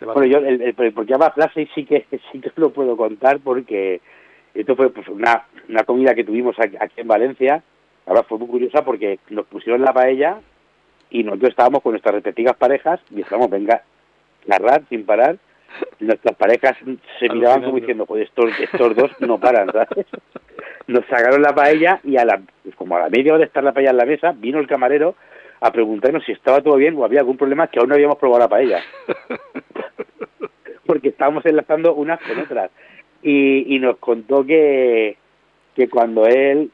bueno, 0.00 0.24
yo 0.24 0.38
el, 0.38 0.62
el, 0.62 0.74
por 0.74 1.06
qué 1.06 1.14
Flash 1.16 1.68
sí 1.74 1.84
que, 1.84 2.06
sí 2.32 2.40
que 2.40 2.52
lo 2.56 2.70
puedo 2.70 2.96
contar 2.96 3.40
porque 3.40 4.00
esto 4.54 4.76
fue 4.76 4.90
pues, 4.90 5.08
una, 5.08 5.44
una 5.68 5.82
comida 5.82 6.14
que 6.14 6.22
tuvimos 6.22 6.56
aquí, 6.60 6.76
en 6.96 7.08
Valencia, 7.08 7.64
ahora 8.06 8.22
fue 8.22 8.38
muy 8.38 8.46
curiosa 8.46 8.84
porque 8.84 9.18
nos 9.30 9.46
pusieron 9.46 9.82
la 9.82 9.92
paella 9.92 10.38
y 11.10 11.24
nosotros 11.24 11.50
estábamos 11.50 11.82
con 11.82 11.92
nuestras 11.92 12.14
respectivas 12.14 12.56
parejas 12.56 13.00
y 13.10 13.20
estábamos, 13.20 13.50
venga, 13.50 13.82
narrar 14.46 14.82
sin 14.88 15.04
parar. 15.04 15.36
Nuestras 15.98 16.36
parejas 16.36 16.76
se 17.18 17.28
miraban 17.28 17.62
como 17.62 17.78
diciendo, 17.78 18.06
pues 18.06 18.28
estos, 18.28 18.50
estos 18.60 18.94
dos 18.94 19.10
no 19.20 19.38
paran, 19.38 19.70
¿sabes? 19.72 20.06
Nos 20.86 21.04
sacaron 21.06 21.42
la 21.42 21.54
paella 21.54 22.00
y 22.04 22.16
a 22.16 22.24
la, 22.24 22.40
pues 22.62 22.76
como 22.76 22.96
a 22.96 23.00
la 23.00 23.08
media 23.08 23.32
hora 23.32 23.40
de 23.40 23.46
estar 23.46 23.64
la 23.64 23.72
paella 23.72 23.90
en 23.90 23.96
la 23.96 24.04
mesa, 24.04 24.32
vino 24.36 24.60
el 24.60 24.66
camarero 24.66 25.16
a 25.60 25.72
preguntarnos 25.72 26.24
si 26.24 26.32
estaba 26.32 26.60
todo 26.60 26.76
bien 26.76 26.94
o 26.96 27.04
había 27.04 27.20
algún 27.20 27.38
problema 27.38 27.68
que 27.68 27.80
aún 27.80 27.88
no 27.88 27.94
habíamos 27.94 28.18
probado 28.18 28.40
la 28.40 28.48
paella. 28.48 28.82
Porque 30.86 31.08
estábamos 31.08 31.44
enlazando 31.46 31.94
unas 31.94 32.20
con 32.20 32.38
otras. 32.38 32.70
Y, 33.22 33.74
y 33.74 33.78
nos 33.78 33.96
contó 33.96 34.44
que, 34.44 35.16
que 35.74 35.88
cuando 35.88 36.26
él 36.26 36.70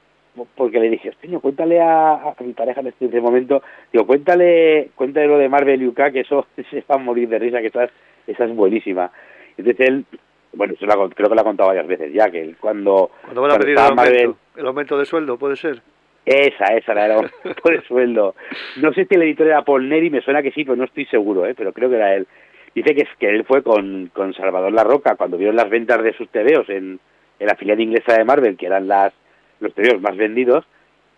porque 0.54 0.78
le 0.78 0.90
dije, 0.90 1.12
coño, 1.20 1.40
cuéntale 1.40 1.80
a, 1.80 2.34
mi 2.40 2.52
pareja 2.52 2.80
en 2.80 2.88
este, 2.88 3.20
momento, 3.20 3.62
digo, 3.92 4.06
cuéntale, 4.06 4.90
cuéntale 4.94 5.26
lo 5.26 5.38
de 5.38 5.48
Marvel 5.48 5.82
y 5.82 5.86
UK, 5.88 6.12
que 6.12 6.20
eso 6.20 6.46
se 6.70 6.84
va 6.88 6.96
a 6.96 6.98
morir 6.98 7.28
de 7.28 7.38
risa, 7.38 7.60
que 7.60 7.66
esa, 7.66 7.88
esa 8.26 8.44
es 8.44 8.54
buenísima. 8.54 9.10
Entonces 9.56 9.88
él, 9.88 10.04
bueno, 10.52 10.74
eso 10.74 10.86
creo 10.86 11.28
que 11.28 11.34
lo 11.34 11.40
ha 11.40 11.44
contado 11.44 11.68
varias 11.68 11.86
veces 11.86 12.12
ya, 12.12 12.30
que 12.30 12.40
él 12.40 12.56
cuando... 12.60 13.10
Cuando 13.22 13.42
van 13.42 13.52
a 13.52 13.58
pedir 13.58 13.72
el 13.72 13.78
aumento, 13.78 14.36
el 14.56 14.66
aumento 14.66 14.98
de 14.98 15.04
sueldo, 15.04 15.38
¿puede 15.38 15.56
ser? 15.56 15.82
Esa, 16.24 16.74
esa, 16.76 16.94
la 16.94 17.02
del 17.02 17.12
aumento 17.16 17.68
de 17.68 17.82
sueldo. 17.82 18.34
No 18.76 18.92
sé 18.92 19.06
si 19.06 19.14
el 19.14 19.22
editor 19.22 19.48
era 19.48 19.64
Paul 19.64 19.88
Neri, 19.88 20.10
me 20.10 20.22
suena 20.22 20.42
que 20.42 20.52
sí, 20.52 20.64
pero 20.64 20.76
no 20.76 20.84
estoy 20.84 21.06
seguro, 21.06 21.46
¿eh? 21.46 21.54
pero 21.56 21.72
creo 21.72 21.90
que 21.90 21.96
era 21.96 22.14
él. 22.14 22.26
Dice 22.74 22.94
que, 22.94 23.06
que 23.18 23.28
él 23.28 23.44
fue 23.44 23.62
con, 23.62 24.10
con 24.12 24.32
Salvador 24.34 24.72
La 24.72 24.84
Roca 24.84 25.16
cuando 25.16 25.36
vieron 25.36 25.56
las 25.56 25.68
ventas 25.68 26.00
de 26.02 26.12
sus 26.12 26.28
TVOs 26.28 26.68
en, 26.68 27.00
en 27.40 27.46
la 27.46 27.56
filial 27.56 27.80
inglesa 27.80 28.16
de 28.16 28.24
Marvel, 28.24 28.56
que 28.56 28.66
eran 28.66 28.86
las 28.86 29.12
los 29.60 29.72
periodos 29.72 30.02
más 30.02 30.16
vendidos, 30.16 30.64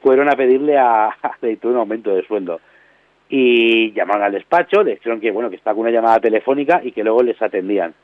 fueron 0.00 0.28
a 0.28 0.36
pedirle 0.36 0.76
a, 0.76 1.06
a 1.22 1.36
un 1.62 1.76
aumento 1.76 2.14
de 2.14 2.26
sueldo. 2.26 2.60
Y 3.28 3.92
llamaron 3.92 4.24
al 4.24 4.32
despacho, 4.32 4.82
le 4.82 4.92
dijeron 4.92 5.20
que 5.20 5.30
bueno 5.30 5.48
que 5.48 5.56
estaba 5.56 5.74
con 5.74 5.82
una 5.82 5.90
llamada 5.90 6.20
telefónica 6.20 6.80
y 6.84 6.92
que 6.92 7.02
luego 7.02 7.22
les 7.22 7.40
atendían. 7.40 7.94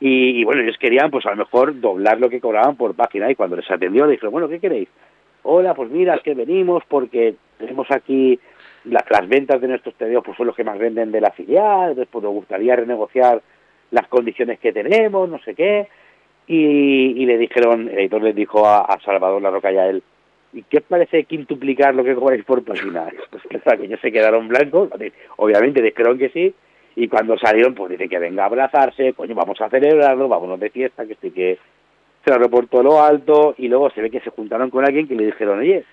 Y, 0.00 0.44
bueno, 0.44 0.62
ellos 0.62 0.76
querían 0.78 1.10
pues 1.10 1.24
a 1.26 1.30
lo 1.30 1.36
mejor 1.36 1.80
doblar 1.80 2.20
lo 2.20 2.28
que 2.28 2.40
cobraban 2.40 2.76
por 2.76 2.94
página 2.94 3.30
y 3.30 3.34
cuando 3.34 3.56
les 3.56 3.70
atendió 3.70 4.04
le 4.04 4.12
dijeron, 4.12 4.32
bueno, 4.32 4.48
¿qué 4.48 4.60
queréis? 4.60 4.88
Hola, 5.42 5.74
pues 5.74 5.90
mira, 5.90 6.14
es 6.14 6.22
que 6.22 6.34
venimos 6.34 6.82
porque 6.88 7.36
tenemos 7.58 7.90
aquí 7.90 8.38
las, 8.84 9.28
ventas 9.28 9.60
de 9.60 9.68
nuestros 9.68 9.94
TVOs 9.94 10.24
pues 10.24 10.36
son 10.36 10.46
los 10.46 10.56
que 10.56 10.64
más 10.64 10.78
venden 10.78 11.12
de 11.12 11.20
la 11.20 11.30
filial, 11.30 11.90
entonces 11.90 12.08
pues 12.10 12.22
nos 12.22 12.32
gustaría 12.32 12.76
renegociar 12.76 13.40
las 13.90 14.08
condiciones 14.08 14.58
que 14.58 14.72
tenemos, 14.72 15.28
no 15.28 15.38
sé 15.40 15.54
qué. 15.54 15.88
Y, 16.46 17.24
le 17.24 17.38
dijeron, 17.38 17.88
el 17.88 18.00
editor 18.00 18.22
les 18.22 18.34
dijo 18.34 18.66
a, 18.66 18.98
Salvador 19.04 19.40
La 19.40 19.50
Roca 19.50 19.72
y 19.72 19.78
a 19.78 19.86
él, 19.86 20.02
¿y 20.52 20.62
qué 20.62 20.80
parece 20.82 21.24
quintuplicar 21.24 21.94
lo 21.94 22.04
que 22.04 22.14
cobráis 22.14 22.44
por 22.44 22.62
página? 22.62 23.08
Pues 23.30 23.62
claro, 23.62 23.80
que 23.80 23.86
ellos 23.86 24.00
se 24.00 24.12
quedaron 24.12 24.48
blancos, 24.48 24.90
obviamente 25.36 25.80
dijeron 25.80 26.18
que 26.18 26.28
sí, 26.28 26.54
y 26.96 27.08
cuando 27.08 27.38
salieron, 27.38 27.74
pues 27.74 27.90
dice 27.90 28.08
que 28.08 28.18
venga 28.18 28.44
a 28.44 28.46
abrazarse, 28.46 29.14
coño, 29.14 29.34
vamos 29.34 29.60
a 29.60 29.68
celebrarlo, 29.68 30.28
vámonos 30.28 30.60
de 30.60 30.70
fiesta, 30.70 31.06
que 31.06 31.14
estoy 31.14 31.30
que 31.30 31.58
se 32.24 32.30
lo 32.30 32.38
reportó 32.38 32.82
lo 32.82 33.02
alto, 33.02 33.54
y 33.58 33.68
luego 33.68 33.90
se 33.90 34.02
ve 34.02 34.10
que 34.10 34.20
se 34.20 34.30
juntaron 34.30 34.70
con 34.70 34.84
alguien 34.84 35.08
que 35.08 35.14
le 35.14 35.26
dijeron, 35.26 35.58
oye, 35.58 35.84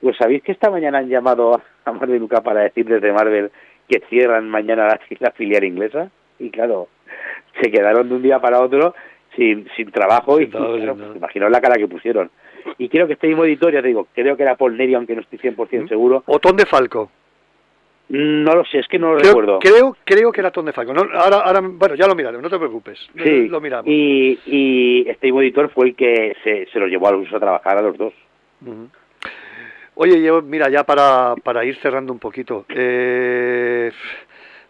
pues 0.00 0.16
sabéis 0.16 0.42
que 0.42 0.52
esta 0.52 0.70
mañana 0.70 0.98
han 0.98 1.08
llamado 1.08 1.60
a 1.84 1.92
Marvel 1.92 2.18
Luca 2.18 2.42
para 2.42 2.62
decir 2.62 2.86
desde 2.86 3.12
Marvel 3.12 3.50
que 3.88 4.02
cierran 4.08 4.48
mañana 4.48 4.98
la 5.20 5.30
filial 5.30 5.64
inglesa, 5.64 6.10
y 6.38 6.50
claro, 6.50 6.88
se 7.60 7.70
quedaron 7.70 8.08
de 8.08 8.14
un 8.16 8.22
día 8.22 8.38
para 8.40 8.60
otro 8.60 8.94
sin, 9.36 9.66
sin 9.76 9.90
trabajo 9.90 10.40
y, 10.40 10.48
claro, 10.48 10.76
imaginaos 11.16 11.50
la 11.52 11.60
cara 11.60 11.76
que 11.76 11.88
pusieron. 11.88 12.30
y 12.78 12.88
creo 12.88 13.06
que 13.06 13.14
este 13.14 13.26
mismo 13.28 13.44
editor, 13.44 13.72
ya 13.72 13.82
te 13.82 13.88
digo, 13.88 14.08
creo 14.14 14.36
que 14.36 14.42
era 14.42 14.56
Paul 14.56 14.76
Neri, 14.76 14.94
aunque 14.94 15.14
no 15.14 15.20
estoy 15.22 15.38
100% 15.38 15.88
seguro. 15.88 16.22
O 16.26 16.38
Ton 16.38 16.56
de 16.56 16.66
Falco. 16.66 17.10
No 18.06 18.54
lo 18.54 18.64
sé, 18.66 18.80
es 18.80 18.86
que 18.86 18.98
no 18.98 19.12
lo 19.14 19.18
Creo, 19.18 19.30
recuerdo. 19.32 19.58
creo, 19.60 19.96
creo 20.04 20.30
que 20.30 20.40
era 20.42 20.50
Ton 20.50 20.66
de 20.66 20.72
Falco. 20.72 20.92
No, 20.92 21.00
ahora, 21.14 21.38
ahora, 21.38 21.60
bueno, 21.62 21.94
ya 21.94 22.06
lo 22.06 22.14
miraremos, 22.14 22.42
no 22.42 22.50
te 22.50 22.58
preocupes. 22.58 22.98
Sí, 23.22 23.48
Lo 23.48 23.60
miramos. 23.62 23.86
Y, 23.88 24.38
y 24.46 25.08
este 25.08 25.26
mismo 25.28 25.40
editor 25.40 25.70
fue 25.70 25.86
el 25.88 25.94
que 25.96 26.36
se, 26.44 26.66
se 26.66 26.78
los 26.78 26.90
llevó 26.90 27.08
a 27.08 27.12
los 27.12 27.32
a 27.32 27.40
trabajar 27.40 27.78
a 27.78 27.82
los 27.82 27.96
dos. 27.96 28.12
Oye, 29.94 30.20
yo, 30.22 30.42
mira, 30.42 30.68
ya 30.68 30.84
para, 30.84 31.34
para 31.42 31.64
ir 31.64 31.76
cerrando 31.76 32.12
un 32.12 32.18
poquito, 32.18 32.66
eh, 32.68 33.90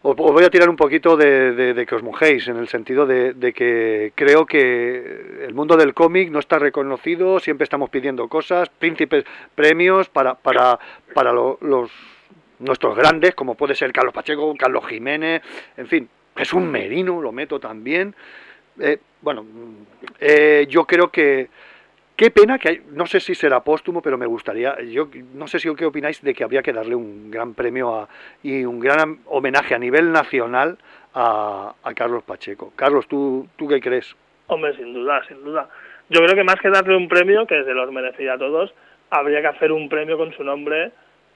os, 0.06 0.14
voy 0.16 0.44
a 0.44 0.50
tirar 0.50 0.68
un 0.68 0.76
poquito 0.76 1.16
de, 1.16 1.84
que 1.88 1.94
os 1.94 2.02
mojéis, 2.02 2.46
en 2.48 2.58
el 2.58 2.68
sentido 2.68 3.06
de, 3.06 3.52
que 3.54 4.12
creo 4.14 4.44
que 4.44 5.44
el 5.46 5.54
mundo 5.54 5.76
del 5.78 5.94
cómic 5.94 6.30
no 6.30 6.38
está 6.38 6.58
reconocido, 6.58 7.40
siempre 7.40 7.64
estamos 7.64 7.88
pidiendo 7.88 8.28
cosas, 8.28 8.68
príncipes, 8.68 9.24
premios 9.54 10.10
para, 10.10 10.34
para, 10.34 10.78
para 11.14 11.32
lo- 11.32 11.56
los 11.62 11.90
nuestros 12.58 12.94
grandes, 12.96 13.34
como 13.34 13.54
puede 13.54 13.74
ser 13.74 13.92
Carlos 13.92 14.12
Pacheco, 14.12 14.54
Carlos 14.58 14.86
Jiménez, 14.86 15.42
en 15.76 15.86
fin, 15.86 16.08
Jesús 16.36 16.60
Merino, 16.62 17.22
lo 17.22 17.32
meto 17.32 17.58
también. 17.58 18.14
Eh, 18.78 18.98
bueno, 19.22 19.46
eh, 20.20 20.66
yo 20.68 20.84
creo 20.84 21.10
que 21.10 21.48
Qué 22.16 22.30
pena 22.30 22.58
que 22.60 22.68
hay, 22.68 22.82
no 22.92 23.06
sé 23.06 23.18
si 23.18 23.34
será 23.34 23.64
póstumo, 23.64 24.00
pero 24.00 24.16
me 24.16 24.26
gustaría, 24.26 24.80
yo 24.82 25.08
no 25.34 25.48
sé 25.48 25.58
si 25.58 25.74
qué 25.74 25.84
opináis 25.84 26.22
de 26.22 26.32
que 26.32 26.44
habría 26.44 26.62
que 26.62 26.72
darle 26.72 26.94
un 26.94 27.28
gran 27.28 27.54
premio 27.54 27.92
a, 27.92 28.08
y 28.40 28.64
un 28.64 28.78
gran 28.78 29.18
homenaje 29.26 29.74
a 29.74 29.80
nivel 29.80 30.12
nacional 30.12 30.78
a, 31.12 31.74
Carlos 31.96 32.22
Pacheco. 32.22 32.72
Carlos, 32.76 33.08
¿tú, 33.08 33.48
¿tú 33.56 33.66
qué 33.66 33.80
crees? 33.80 34.14
Hombre, 34.46 34.76
sin 34.76 34.94
duda, 34.94 35.24
sin 35.26 35.42
duda. 35.42 35.68
Yo 36.08 36.20
creo 36.20 36.36
que 36.36 36.44
más 36.44 36.56
que 36.60 36.70
darle 36.70 36.96
un 36.96 37.08
premio, 37.08 37.46
que 37.48 37.64
se 37.64 37.74
los 37.74 37.90
merecía 37.90 38.34
a 38.34 38.38
todos, 38.38 38.72
habría 39.10 39.40
que 39.40 39.48
hacer 39.48 39.72
un 39.72 39.88
premio 39.88 40.16
con 40.16 40.32
su 40.34 40.44
nombre 40.44 40.92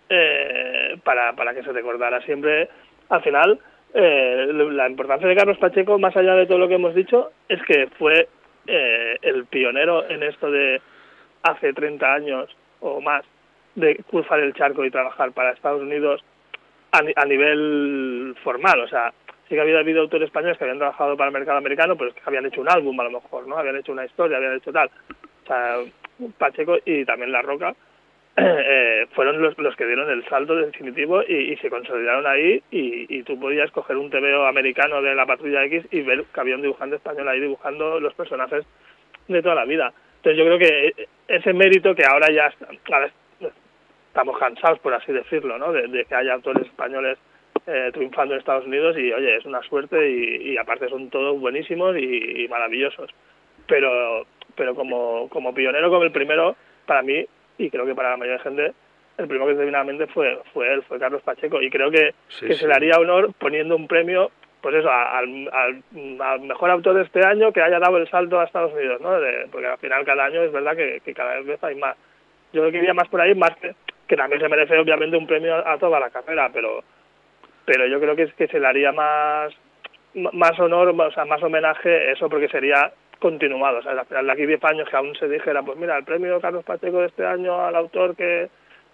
eh, 0.09 0.97
para, 1.03 1.33
para 1.33 1.55
que 1.55 1.65
se 1.65 1.73
recordara 1.73 2.21
siempre. 2.23 2.69
Al 3.09 3.23
final, 3.23 3.59
eh, 3.95 4.47
la 4.53 4.89
importancia 4.89 5.27
de 5.27 5.35
Carlos 5.35 5.59
Pacheco, 5.59 5.99
más 5.99 6.17
allá 6.17 6.35
de 6.35 6.47
todo 6.47 6.59
lo 6.59 6.69
que 6.69 6.75
hemos 6.75 6.95
dicho, 6.95 7.33
es 7.49 7.61
que 7.63 7.89
fue 7.99 8.29
eh, 8.69 9.19
el 9.23 9.47
pionero 9.47 10.09
en 10.09 10.23
esto 10.23 10.51
de 10.51 10.81
hace 11.43 11.73
30 11.73 12.15
años 12.15 12.57
o 12.81 13.01
más 13.01 13.25
de 13.75 13.97
cruzar 14.09 14.41
el 14.41 14.55
charco 14.55 14.85
y 14.85 14.91
trabajar 14.91 15.33
para 15.33 15.53
Estados 15.53 15.83
Unidos 15.83 16.23
a, 16.93 17.01
a 17.17 17.25
nivel 17.25 18.37
formal. 18.45 18.81
O 18.81 18.89
sea, 18.89 19.13
sí 19.49 19.55
que 19.55 19.61
había 19.61 19.79
habido 19.79 20.03
autores 20.03 20.27
españoles 20.27 20.59
que 20.59 20.65
habían 20.65 20.79
trabajado 20.79 21.17
para 21.17 21.29
el 21.29 21.35
mercado 21.35 21.59
americano, 21.59 21.97
pero 21.97 22.13
que 22.13 22.21
habían 22.25 22.47
hecho 22.47 22.61
un 22.61 22.71
álbum 22.71 22.99
a 23.01 23.05
lo 23.05 23.11
mejor, 23.11 23.47
¿no? 23.47 23.57
Habían 23.57 23.77
hecho 23.77 23.93
una 23.93 24.05
historia, 24.05 24.37
habían 24.37 24.57
hecho 24.57 24.73
tal. 24.73 24.91
O 25.45 25.47
sea, 25.47 25.79
Pacheco 26.37 26.79
y 26.85 27.05
también 27.05 27.33
La 27.33 27.43
Roca 27.43 27.75
eh, 28.41 29.07
fueron 29.13 29.41
los, 29.41 29.57
los 29.59 29.77
que 29.77 29.87
dieron 29.87 30.11
el 30.11 30.25
salto 30.29 30.55
definitivo 30.55 31.23
y, 31.27 31.53
y 31.53 31.57
se 31.57 31.71
consolidaron 31.71 32.27
ahí 32.27 32.63
y, 32.71 33.19
y 33.19 33.23
tú 33.23 33.39
podías 33.39 33.71
coger 33.71 33.97
un 33.97 34.11
TVO 34.11 34.47
americano 34.47 35.03
de 35.03 35.15
la 35.15 35.27
Patrulla 35.27 35.65
X 35.65 35.87
y 35.91 36.03
ver 36.03 36.25
que 36.33 36.41
había 36.41 36.57
un 36.57 36.63
dibujante 36.63 36.97
español 36.97 37.29
ahí 37.29 37.41
dibujando 37.41 38.01
los 38.01 38.15
personajes 38.15 38.65
de 39.29 39.43
toda 39.43 39.55
la 39.55 39.65
vida. 39.65 39.93
Entonces 40.17 40.39
yo 40.39 40.45
creo 40.45 40.59
que 40.59 41.09
ese 41.29 41.53
mérito 41.53 41.95
que 41.95 42.05
ahora 42.05 42.29
ya 42.33 42.53
estamos 44.09 44.39
cansados, 44.39 44.79
por 44.81 44.95
así 44.95 45.13
decirlo, 45.13 45.59
¿no? 45.59 45.73
de, 45.73 46.05
que 46.05 46.15
haya 46.15 46.35
autores 46.35 46.67
españoles 46.67 47.19
eh, 47.67 47.91
triunfando 47.93 48.35
en 48.35 48.41
Estados 48.41 48.67
Unidos 48.67 48.97
y 48.99 49.13
oye, 49.13 49.37
es 49.37 49.45
una 49.45 49.63
suerte 49.63 50.11
y, 50.11 50.53
y 50.53 50.57
aparte 50.57 50.89
son 50.89 51.11
todos 51.11 51.39
buenísimos 51.39 51.97
y, 51.97 52.45
y 52.45 52.49
maravillosos. 52.49 53.11
Pero 53.67 54.27
pero 54.59 54.75
como, 54.75 55.29
como 55.31 55.55
pionero, 55.55 55.89
como 55.89 56.03
el 56.03 56.11
primero, 56.11 56.57
para 56.85 57.01
mí, 57.03 57.25
y 57.59 57.71
creo 57.71 57.85
que 57.85 57.95
para 57.95 58.11
la 58.11 58.17
mayoría 58.17 58.39
de 58.39 58.45
gente, 58.45 58.73
el 59.19 59.27
primero 59.27 59.49
que 59.51 59.57
se 59.57 59.65
vino 59.65 59.77
a 59.77 59.81
la 59.81 59.85
mente 59.85 60.07
fue, 60.09 60.39
fue 60.55 60.73
él, 60.73 60.83
fue 60.85 60.99
Carlos 60.99 61.23
Pacheco. 61.23 61.61
Y 61.61 61.71
creo 61.71 61.91
que, 61.91 62.15
Sí, 62.29 62.47
que 62.47 62.55
sí. 62.55 62.61
se 62.61 62.69
le 62.69 62.75
haría 62.75 62.99
honor 62.99 63.33
poniendo 63.39 63.75
un 63.77 63.89
premio, 63.89 64.31
pues 64.61 64.75
eso, 64.77 64.91
al, 64.91 65.49
al, 65.53 65.83
al 66.21 66.41
mejor 66.41 66.71
autor 66.71 66.95
de 66.95 67.03
este 67.03 67.25
año 67.27 67.53
que 67.53 67.61
haya 67.63 67.79
dado 67.79 67.97
el 67.99 68.09
salto 68.09 68.39
a 68.41 68.45
Estados 68.45 68.73
Unidos, 68.73 69.01
¿no? 69.01 69.21
De- 69.21 69.47
porque 69.51 69.67
al 69.67 69.79
final 69.79 70.05
cada 70.05 70.25
año 70.25 70.43
es 70.43 70.53
verdad 70.53 70.77
que, 70.77 71.01
que 71.05 71.15
cada 71.15 71.41
vez 71.41 71.63
hay 71.65 71.75
más. 71.75 71.97
Yo 72.53 72.61
creo 72.63 72.73
que 72.73 72.79
iría 72.79 72.95
más 72.95 73.09
por 73.09 73.21
ahí, 73.21 73.35
más 73.35 73.55
que, 73.57 73.75
que 74.07 74.17
también 74.17 74.41
se 74.41 74.49
merece 74.49 74.79
obviamente 74.79 75.17
un 75.17 75.27
premio 75.27 75.55
a, 75.55 75.73
a 75.73 75.79
toda 75.79 75.99
la 76.01 76.11
carrera, 76.11 76.51
pero 76.53 76.83
pero 77.65 77.87
yo 77.87 78.01
creo 78.01 78.17
que 78.17 78.23
es 78.23 78.35
que 78.35 78.47
se 78.47 78.59
le 78.59 78.67
haría 78.67 78.93
más 78.93 79.53
más 80.15 80.59
honor, 80.59 80.89
o 80.99 81.11
sea, 81.13 81.25
más 81.27 81.43
homenaje 81.43 82.13
eso 82.13 82.29
porque 82.31 82.49
sería 82.49 82.91
continuado, 83.19 83.79
o 83.79 83.83
sea, 83.83 83.93
al 83.93 84.07
final 84.07 84.27
de 84.27 84.33
aquí 84.33 84.47
10 84.47 84.65
años 84.65 84.89
que 84.89 84.97
aún 84.97 85.15
se 85.17 85.29
dijera, 85.29 85.63
pues 85.63 85.79
mira, 85.79 85.97
el 85.99 86.05
premio 86.05 86.41
Carlos 86.41 86.65
Pacheco 86.65 87.01
de 87.01 87.07
este 87.07 87.25
año 87.27 87.59
al 87.61 87.75
autor 87.77 88.15
que 88.17 88.49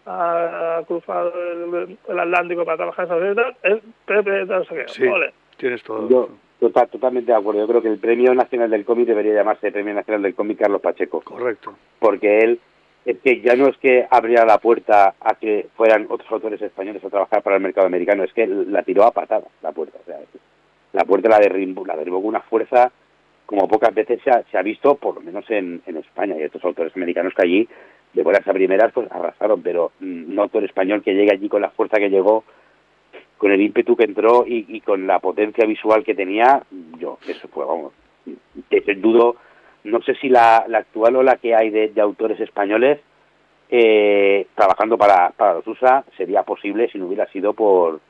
ha 0.07 0.83
cruzado 0.87 1.33
el, 1.35 1.99
el 2.09 2.19
Atlántico 2.21 2.65
para 2.65 2.77
trabajar 2.77 3.07
en 3.07 3.13
Estados 3.13 3.23
Unidos 3.37 3.57
es 3.63 3.79
Pepe, 4.05 4.45
no 4.45 4.65
sé 4.65 4.75
qué, 4.75 4.85
Sí, 4.89 5.07
ole. 5.07 5.33
tienes 5.57 5.83
todo. 5.83 6.09
Yo 6.09 6.29
tota- 6.61 6.87
totalmente 6.87 7.33
de 7.33 7.39
acuerdo. 7.39 7.61
Yo 7.61 7.69
creo 7.69 7.83
que 7.83 7.89
el 7.89 7.99
Premio 7.99 8.35
Nacional 8.35 8.71
del 8.71 8.85
Cómic 8.85 9.07
debería 9.07 9.35
llamarse 9.35 9.73
Premio 9.73 9.95
Nacional 9.95 10.23
del 10.23 10.35
Cómic 10.35 10.59
Carlos 10.59 10.81
Pacheco. 10.81 11.21
Correcto. 11.23 11.75
porque 11.99 12.39
él 12.41 12.61
es 13.07 13.19
que 13.19 13.41
ya 13.43 13.55
no 13.55 13.69
es 13.69 13.77
que 13.79 14.07
abriera 14.11 14.47
la 14.47 14.57
puerta 14.59 15.15
a 15.21 15.35
que 15.35 15.67
fueran 15.77 16.07
otros 16.09 16.31
autores 16.33 16.61
españoles 16.63 17.05
a 17.05 17.11
trabajar 17.11 17.43
para 17.43 17.57
el 17.57 17.63
mercado 17.63 17.87
americano, 17.87 18.25
es 18.25 18.33
que 18.33 18.47
la 18.47 18.83
tiró 18.83 19.05
a 19.05 19.11
patadas 19.11 19.49
la 19.63 19.73
puerta. 19.73 19.99
O 20.03 20.05
sea, 20.07 20.19
la 20.95 21.05
puerta 21.05 21.29
la 21.29 21.39
derribó, 21.39 21.85
la 21.85 21.97
derribó 21.97 22.19
con 22.21 22.29
una 22.29 22.41
fuerza 22.41 22.91
como 23.47 23.69
pocas 23.69 23.95
veces 23.95 24.21
se 24.23 24.31
ha, 24.31 24.43
se 24.51 24.59
ha 24.59 24.63
visto, 24.63 24.95
por 24.97 25.17
lo 25.17 25.21
menos 25.21 25.45
en, 25.51 25.83
en 25.87 25.97
España. 25.97 26.37
Y 26.39 26.43
estos 26.43 26.65
autores 26.65 26.95
americanos 26.97 27.35
que 27.35 27.43
allí, 27.43 27.69
de 28.13 28.23
buenas 28.23 28.47
a 28.47 28.53
primeras, 28.53 28.93
pues 28.93 29.11
arrasaron, 29.11 29.63
pero 29.63 29.93
mm, 30.01 30.35
no 30.35 30.43
autor 30.43 30.65
español 30.65 31.03
que 31.03 31.15
llegue 31.15 31.33
allí 31.33 31.49
con 31.49 31.63
la 31.63 31.71
fuerza 31.71 31.99
que 31.99 32.11
llegó, 32.11 32.45
con 33.39 33.53
el 33.53 33.61
ímpetu 33.61 33.97
que 33.97 34.05
entró 34.05 34.45
y, 34.47 34.81
con 34.81 35.07
la 35.07 35.19
potencia 35.19 35.67
visual 35.67 36.05
que 36.05 36.15
tenía, 36.15 36.63
yo, 36.99 37.19
eso 37.29 37.49
fue, 37.49 37.65
vamos, 37.67 37.93
sin 38.25 39.03
dudo 39.03 39.37
no 39.85 40.01
sé 40.03 40.15
si 40.15 40.29
la, 40.29 40.65
la 40.67 40.79
actual 40.79 41.17
ola 41.17 41.37
que 41.37 41.55
hay 41.55 41.71
de, 41.71 41.89
de 41.89 42.01
autores 42.01 42.41
españoles 42.41 43.01
eh, 43.71 44.47
trabajando 44.55 44.97
para, 44.97 45.31
para 45.31 45.55
los 45.55 45.67
USA 45.67 46.05
sería 46.17 46.43
posible 46.43 46.89
si 46.91 46.99
no 46.99 47.07
hubiera 47.07 47.27
sido 47.29 47.53
por, 47.53 48.01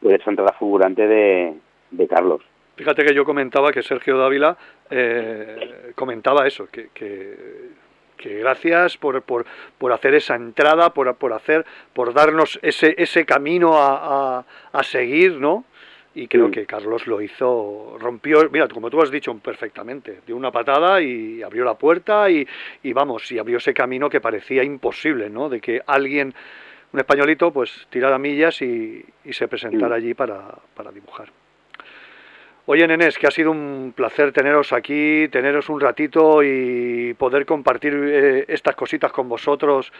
por 0.00 0.12
esa 0.12 0.30
entrada 0.30 0.54
fulgurante 0.58 1.06
de, 1.06 1.54
de 1.90 2.08
Carlos. 2.08 2.42
Fíjate 2.76 3.04
que 3.04 3.14
yo 3.14 3.24
comentaba 3.24 3.70
que 3.72 3.82
Sergio 3.82 4.18
Dávila 4.18 4.56
eh, 4.90 5.92
comentaba 5.94 6.46
eso, 6.46 6.68
que, 6.70 6.88
que, 6.92 7.34
que 8.16 8.38
gracias 8.38 8.96
por, 8.96 9.22
por, 9.22 9.46
por 9.78 9.92
hacer 9.92 10.14
esa 10.14 10.34
entrada, 10.34 10.90
por, 10.92 11.14
por 11.16 11.32
hacer, 11.32 11.64
por 11.92 12.12
darnos 12.12 12.58
ese, 12.62 12.94
ese 12.98 13.24
camino 13.24 13.78
a, 13.78 14.38
a, 14.38 14.44
a 14.72 14.82
seguir, 14.82 15.34
¿no? 15.34 15.64
Y 16.16 16.28
creo 16.28 16.46
Mm. 16.48 16.50
que 16.52 16.66
Carlos 16.66 17.06
lo 17.08 17.20
hizo, 17.20 17.96
rompió, 18.00 18.48
mira, 18.50 18.68
como 18.68 18.88
tú 18.88 19.02
has 19.02 19.10
dicho 19.10 19.36
perfectamente, 19.38 20.20
dio 20.26 20.36
una 20.36 20.52
patada 20.52 21.00
y 21.02 21.42
abrió 21.42 21.64
la 21.64 21.74
puerta 21.74 22.30
y, 22.30 22.46
y 22.84 22.92
vamos, 22.92 23.30
y 23.32 23.38
abrió 23.38 23.58
ese 23.58 23.74
camino 23.74 24.08
que 24.08 24.20
parecía 24.20 24.62
imposible, 24.62 25.28
¿no? 25.28 25.48
De 25.48 25.60
que 25.60 25.80
alguien, 25.86 26.32
un 26.92 27.00
españolito, 27.00 27.52
pues 27.52 27.86
tirara 27.90 28.18
millas 28.18 28.62
y, 28.62 29.04
y 29.24 29.32
se 29.32 29.48
presentara 29.48 29.94
Mm. 29.96 29.98
allí 29.98 30.14
para, 30.14 30.54
para 30.76 30.92
dibujar. 30.92 31.30
Oye, 32.66 32.88
nenes, 32.88 33.18
que 33.18 33.26
ha 33.26 33.30
sido 33.30 33.50
un 33.50 33.92
placer 33.94 34.32
teneros 34.32 34.72
aquí, 34.72 35.28
teneros 35.28 35.68
un 35.68 35.80
ratito 35.80 36.42
y 36.42 37.12
poder 37.12 37.44
compartir 37.44 37.92
eh, 37.94 38.46
estas 38.48 38.74
cositas 38.74 39.12
con 39.12 39.28
vosotros. 39.28 39.92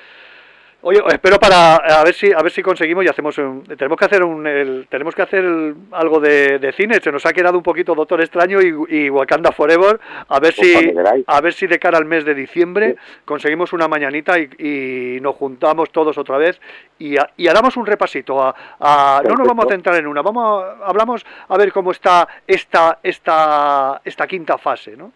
Oye, 0.87 1.03
espero 1.09 1.39
para 1.39 1.77
a 1.77 2.05
ver 2.05 2.13
si 2.13 2.31
a 2.31 2.43
ver 2.43 2.53
si 2.53 2.63
conseguimos 2.63 3.03
y 3.07 3.09
hacemos 3.09 3.39
un, 3.39 3.63
tenemos 3.65 3.97
que 3.99 4.05
hacer 4.05 4.23
un 4.23 4.47
el- 4.47 4.87
tenemos 4.91 5.15
que 5.15 5.23
hacer 5.23 5.43
el- 5.43 5.75
algo 5.93 6.21
de, 6.21 6.59
de 6.59 6.73
cine. 6.73 7.01
Se 7.03 7.11
nos 7.11 7.25
ha 7.25 7.33
quedado 7.33 7.57
un 7.57 7.63
poquito 7.63 7.95
Doctor 7.95 8.21
Extraño 8.21 8.61
y, 8.61 8.75
y 9.07 9.09
Wakanda 9.09 9.51
Forever. 9.53 9.99
A 10.29 10.39
ver 10.41 10.55
Pues 10.55 10.69
si 10.69 10.93
a 11.27 11.41
ver 11.41 11.53
si 11.55 11.67
de 11.67 11.79
cara 11.79 11.97
al 11.97 12.05
mes 12.05 12.27
de 12.27 12.35
diciembre 12.35 12.97
conseguimos 13.25 13.73
una 13.73 13.89
mañanita 13.89 14.39
y, 14.39 14.51
y 14.59 15.21
nos 15.23 15.37
juntamos 15.37 15.91
todos 15.91 16.19
otra 16.19 16.37
vez 16.37 16.61
y, 16.99 17.17
a- 17.17 17.31
y 17.39 17.49
haremos 17.49 17.79
un 17.79 17.87
repasito. 17.87 18.43
A, 18.43 18.55
a- 18.79 19.23
no 19.27 19.37
nos 19.37 19.49
vamos 19.49 19.65
a 19.65 19.69
centrar 19.71 19.97
en 19.97 20.07
una, 20.07 20.21
vamos 20.21 20.65
a- 20.65 20.87
hablamos 20.87 21.25
a 21.49 21.57
ver 21.57 21.73
cómo 21.73 21.93
está 21.93 22.29
esta 22.47 22.99
esta 23.03 24.03
esta 24.05 24.27
quinta 24.27 24.59
fase, 24.59 24.99
¿no? 24.99 25.13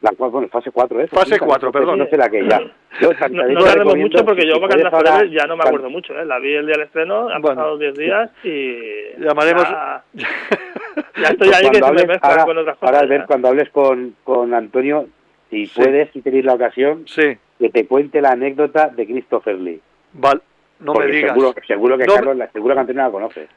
La 0.00 0.12
bueno, 0.16 0.46
fase 0.48 0.70
4, 0.70 1.00
¿eh? 1.00 1.06
Fase 1.08 1.38
cuatro, 1.40 1.72
perdón. 1.72 1.98
No 1.98 2.06
sé 2.06 2.16
la 2.16 2.28
que 2.30 2.46
ya. 2.48 2.60
Yo, 3.00 3.10
No, 3.30 3.42
no 3.48 3.64
tardemos 3.64 3.96
mucho 3.96 4.24
porque 4.24 4.42
si 4.42 4.48
yo 4.48 4.60
puedes 4.60 4.84
Wakanda 4.84 5.10
ahora- 5.14 5.24
ya 5.28 5.44
no 5.46 5.56
me 5.56 5.64
acuerdo 5.64 5.90
mucho, 5.90 6.16
¿eh? 6.16 6.24
La 6.24 6.38
vi 6.38 6.54
el 6.54 6.66
día 6.66 6.76
del 6.76 6.86
estreno, 6.86 7.28
han 7.28 7.42
Bueno. 7.42 7.56
pasado 7.56 7.78
10 7.78 7.94
días 7.94 8.30
y... 8.44 8.76
Llamaremos- 9.18 9.66
Ya, 9.68 10.04
ya 11.16 11.28
estoy 11.30 11.48
Pues 11.48 11.56
ahí 11.56 11.70
que 11.70 11.80
cuando 11.80 11.98
se 12.00 12.06
me 12.06 12.12
hables- 12.14 12.20
ahora, 12.22 12.44
con 12.44 12.58
otras 12.58 12.76
ahora, 12.80 12.90
cosas. 12.92 13.02
Albert, 13.02 13.22
¿eh? 13.22 13.26
cuando 13.26 13.48
hables 13.48 13.70
con, 13.70 14.14
con 14.22 14.54
Antonio, 14.54 15.06
si 15.50 15.66
Sí. 15.66 15.80
puedes, 15.80 16.10
si 16.12 16.22
tenéis 16.22 16.44
la 16.44 16.54
ocasión, 16.54 17.02
Sí, 17.08 17.36
que 17.58 17.68
te 17.70 17.86
cuente 17.88 18.20
la 18.20 18.30
anécdota 18.30 18.88
de 18.90 19.04
Christopher 19.04 19.56
Lee. 19.58 19.80
vale, 20.12 20.40
no 20.78 20.92
Porque 20.92 21.08
me 21.08 21.16
digas. 21.16 21.32
Seguro, 21.32 21.54
seguro 21.66 21.98
que 21.98 22.04
No 22.06 22.14
Carlos, 22.14 22.36
la- 22.36 22.50
seguro 22.52 22.74
que 22.74 22.80
Antonio 22.80 23.02
la 23.02 23.10
conoce. 23.10 23.48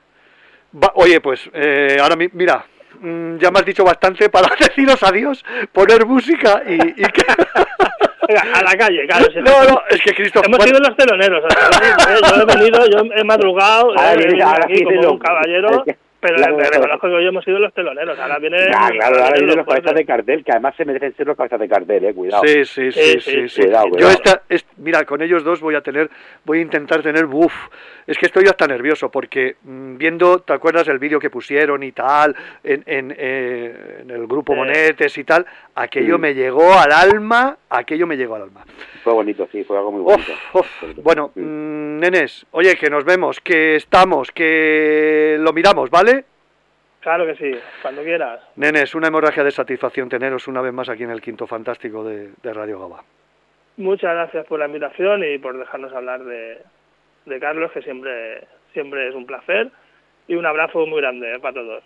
Va- 0.83 0.91
oye, 0.95 1.21
pues 1.21 1.47
eh, 1.53 1.97
ahora 2.01 2.15
mi- 2.15 2.29
mira, 2.33 2.65
mm, 2.99 3.37
ya 3.37 3.51
me 3.51 3.59
has 3.59 3.65
dicho 3.65 3.83
bastante 3.83 4.29
para 4.29 4.47
deciros 4.59 5.01
adiós, 5.03 5.43
poner 5.71 6.05
música 6.05 6.61
y, 6.67 6.73
y 6.75 7.03
que... 7.05 7.23
A 8.31 8.61
la 8.63 8.77
calle, 8.77 9.05
claro. 9.07 9.25
si- 9.25 9.39
No, 9.39 9.63
no, 9.65 9.81
es 9.89 10.01
que 10.01 10.13
Cristo... 10.13 10.41
Hemos 10.45 10.63
sido 10.63 10.79
los 10.79 10.95
teloneros. 10.95 11.43
¿eh? 11.43 11.57
Yo 12.33 12.41
he 12.43 12.45
venido, 12.45 12.85
yo 12.87 12.99
he 13.13 13.23
madrugado, 13.25 13.93
he 13.93 14.15
venido 14.17 14.47
ahora 14.47 14.63
aquí 14.63 14.83
como 14.83 15.11
un 15.13 15.19
caballero, 15.19 15.69
es 15.69 15.83
que- 15.83 15.97
pero 16.21 16.35
claro, 16.35 16.55
claro. 16.55 16.71
reconozco 16.75 17.07
que 17.07 17.13
hoy 17.15 17.25
hemos 17.27 17.43
sido 17.43 17.57
los 17.57 17.73
teloneros. 17.73 18.17
Ahora 18.19 18.37
viene. 18.37 18.67
Claro, 18.67 18.95
claro, 18.95 19.23
ahora 19.23 19.33
vienen 19.39 19.57
los 19.57 19.65
cabezas 19.65 19.95
de 19.95 20.05
cartel, 20.05 20.43
que 20.45 20.51
además 20.51 20.75
se 20.77 20.85
merecen 20.85 21.15
ser 21.17 21.25
los 21.25 21.35
cabezas 21.35 21.59
de 21.59 21.67
cartel, 21.67 22.05
eh, 22.05 22.13
cuidado. 22.13 22.43
Sí, 22.45 22.63
sí, 22.63 22.91
sí, 22.91 23.01
Sí, 23.01 23.19
sí, 23.19 23.31
sí, 23.31 23.49
sí. 23.49 23.61
cuidado, 23.63 23.87
Yo 23.97 24.07
esta, 24.07 24.43
es- 24.47 24.63
mira, 24.81 25.05
con 25.05 25.21
ellos 25.21 25.43
dos 25.43 25.61
voy 25.61 25.75
a 25.75 25.81
tener, 25.81 26.09
voy 26.43 26.59
a 26.59 26.61
intentar 26.61 27.01
tener, 27.01 27.25
uff, 27.25 27.53
es 28.05 28.17
que 28.17 28.25
estoy 28.25 28.43
hasta 28.45 28.67
nervioso 28.67 29.09
porque 29.09 29.55
mm, 29.63 29.97
viendo, 29.97 30.39
¿te 30.39 30.53
acuerdas 30.53 30.87
el 30.89 30.99
vídeo 30.99 31.19
que 31.19 31.29
pusieron 31.29 31.81
y 31.83 31.91
tal, 31.91 32.35
en, 32.63 32.83
en, 32.85 33.15
eh, 33.17 33.99
en 34.01 34.09
el 34.09 34.27
grupo. 34.27 34.55
Monetes 34.55 35.17
y 35.17 35.23
tal? 35.23 35.45
Aquello 35.75 36.15
Sí. 36.15 36.21
me 36.21 36.33
llegó 36.33 36.73
al 36.73 36.91
alma, 36.91 37.57
aquello 37.69 38.05
me 38.07 38.17
llegó 38.17 38.35
al 38.35 38.43
alma. 38.43 38.65
Fue 39.03 39.13
bonito, 39.13 39.47
sí, 39.51 39.63
fue 39.63 39.77
algo 39.77 39.91
muy 39.91 40.01
bonito. 40.01 40.31
Bueno, 40.97 41.31
Sí. 41.33 41.39
mm, 41.39 41.99
nenes, 41.99 42.45
oye, 42.51 42.75
que 42.75 42.89
nos 42.89 43.05
vemos, 43.05 43.39
que 43.39 43.75
estamos, 43.77 44.31
que 44.31 45.37
lo 45.39 45.53
miramos, 45.53 45.89
¿vale? 45.89 46.25
Claro 46.99 47.25
que 47.25 47.35
sí, 47.35 47.59
cuando 47.81 48.03
quieras. 48.03 48.41
Nenes, 48.57 48.93
una 48.93 49.07
hemorragia 49.07 49.43
de 49.43 49.49
satisfacción 49.49 50.07
teneros 50.07 50.47
una 50.47 50.61
vez 50.61 50.71
más 50.71 50.87
aquí 50.87 51.01
en 51.03 51.09
el 51.09 51.19
Quinto 51.19 51.47
Fantástico 51.47 52.03
de, 52.03 52.29
de 52.43 52.53
Radio 52.53 52.79
Gaba. 52.79 53.03
Muchas 53.81 54.13
gracias 54.13 54.45
por 54.45 54.59
la 54.59 54.67
invitación 54.67 55.23
y 55.23 55.39
por 55.39 55.57
dejarnos 55.57 55.91
hablar 55.93 56.23
de, 56.23 56.59
de 57.25 57.39
Carlos, 57.39 57.71
que 57.71 57.81
siempre, 57.81 58.47
siempre 58.73 59.09
es 59.09 59.15
un 59.15 59.25
placer. 59.25 59.71
Y 60.27 60.35
un 60.35 60.45
abrazo 60.45 60.85
muy 60.85 61.01
grande 61.01 61.35
eh, 61.35 61.39
para 61.39 61.55
todos. 61.55 61.83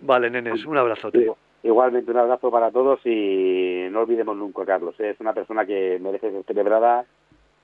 Vale, 0.00 0.30
nenes, 0.30 0.64
un 0.64 0.78
abrazote. 0.78 1.18
Digo, 1.18 1.36
Igualmente 1.62 2.12
un 2.12 2.18
abrazo 2.18 2.48
para 2.52 2.70
todos 2.70 3.00
y 3.04 3.88
no 3.90 4.02
olvidemos 4.02 4.36
nunca 4.36 4.62
a 4.62 4.66
Carlos. 4.66 4.94
¿eh? 5.00 5.10
Es 5.10 5.20
una 5.20 5.32
persona 5.32 5.66
que 5.66 5.98
merece 6.00 6.30
ser 6.30 6.44
celebrada 6.44 7.04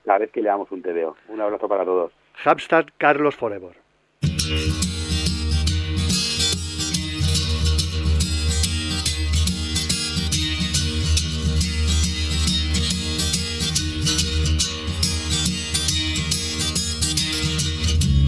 cada 0.03 0.19
vez 0.19 0.31
que 0.31 0.41
le 0.41 0.49
damos 0.49 0.69
un 0.71 0.81
tedeo. 0.81 1.15
Un 1.29 1.39
abrazo 1.39 1.69
para 1.69 1.85
todos. 1.85 2.11
Hashtag 2.33 2.91
Carlos 2.97 3.37
Forever. 3.37 3.82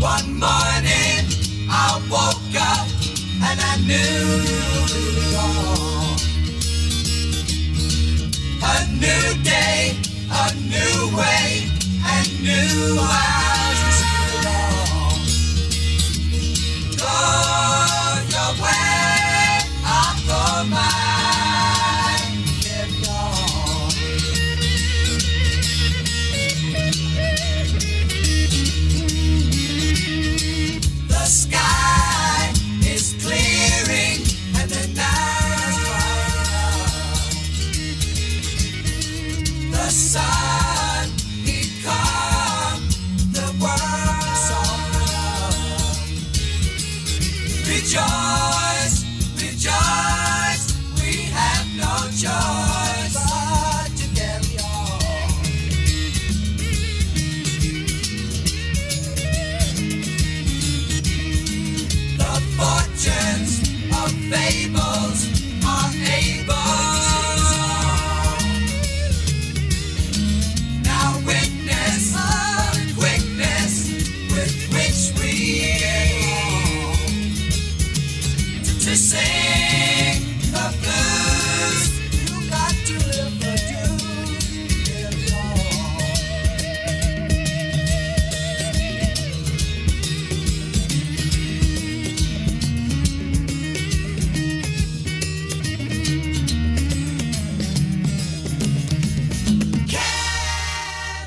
One 0.05 0.37
morning 0.39 1.25
I 1.67 1.99
woke 2.11 2.55
up 2.61 2.87
and 3.41 3.59
I 3.59 3.75
knew 3.87 4.45
it 4.93 5.35
all. 5.35 6.13
A 8.61 8.85
new 9.01 9.25
day, 9.43 9.97
a 10.29 10.53
new 10.61 11.09
way, 11.17 11.65
and 12.05 12.27
new 12.39 12.99
eyes 13.01 13.79
to 13.81 13.89
see 13.97 14.21
it 14.37 14.45
all. 14.93 15.17
Go 16.97 17.84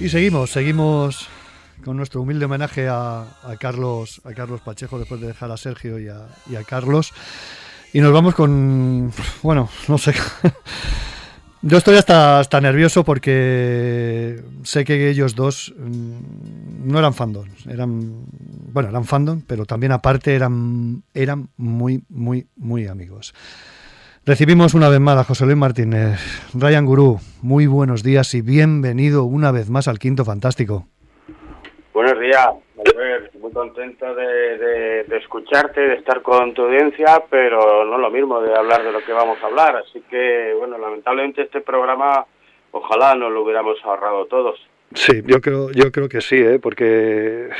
Seguimos, 0.08 0.50
seguimos 0.50 1.28
con 1.84 1.98
nuestro 1.98 2.22
humilde 2.22 2.46
homenaje 2.46 2.88
a, 2.88 3.26
Carlos, 3.60 4.22
a 4.24 4.32
Carlos 4.32 4.62
Pacheco 4.62 4.98
después 4.98 5.20
de 5.20 5.26
dejar 5.26 5.50
a 5.50 5.58
Sergio 5.58 5.98
y 5.98 6.08
a, 6.08 6.26
y 6.50 6.56
a 6.56 6.64
Carlos. 6.64 7.12
Y 7.92 8.00
nos 8.00 8.10
vamos 8.12 8.34
con, 8.34 9.12
bueno, 9.42 9.68
no 9.86 9.98
sé. 9.98 10.14
Yo 11.62 11.76
estoy 11.76 11.96
hasta, 11.96 12.38
hasta 12.38 12.58
nervioso 12.60 13.04
porque 13.04 14.42
sé 14.62 14.84
que 14.86 15.10
ellos 15.10 15.34
dos 15.34 15.74
mm, 15.76 16.90
no 16.90 16.98
eran 16.98 17.12
fandom, 17.12 17.46
eran, 17.68 18.24
bueno, 18.72 18.88
eran 18.88 19.04
fandom, 19.04 19.42
pero 19.46 19.66
también 19.66 19.92
aparte 19.92 20.34
eran, 20.34 21.02
eran 21.12 21.50
muy, 21.58 22.02
muy, 22.08 22.46
muy 22.56 22.86
amigos. 22.86 23.34
Recibimos 24.28 24.74
una 24.74 24.90
vez 24.90 25.00
más 25.00 25.16
a 25.16 25.24
José 25.24 25.46
Luis 25.46 25.56
Martínez. 25.56 26.20
Ryan 26.52 26.84
Gurú, 26.84 27.16
muy 27.40 27.66
buenos 27.66 28.02
días 28.02 28.34
y 28.34 28.42
bienvenido 28.42 29.24
una 29.24 29.52
vez 29.52 29.70
más 29.70 29.88
al 29.88 29.98
Quinto 29.98 30.22
Fantástico. 30.26 30.84
Buenos 31.94 32.20
días, 32.20 32.46
Albert. 32.76 33.34
Muy 33.40 33.50
contento 33.52 34.14
de, 34.14 34.58
de- 35.08 35.16
escucharte, 35.16 35.80
de 35.80 35.94
estar 35.94 36.20
con 36.20 36.52
tu 36.52 36.60
audiencia, 36.66 37.24
pero 37.30 37.86
no 37.86 37.96
lo 37.96 38.10
mismo 38.10 38.38
de 38.42 38.54
hablar 38.54 38.82
de 38.84 38.92
lo 38.92 39.02
que 39.02 39.14
vamos 39.14 39.38
a 39.42 39.46
hablar. 39.46 39.76
Así 39.76 40.02
que, 40.10 40.52
bueno, 40.58 40.76
lamentablemente 40.76 41.40
este 41.40 41.62
programa, 41.62 42.26
ojalá 42.72 43.14
nos 43.14 43.32
lo 43.32 43.42
hubiéramos 43.42 43.78
ahorrado 43.82 44.26
todos. 44.26 44.60
Sí, 44.94 45.22
yo 45.26 45.40
creo, 45.42 45.70
yo 45.70 45.92
creo 45.92 46.08
que 46.08 46.22
sí, 46.22 46.36
¿eh? 46.36 46.58
porque 46.58 47.50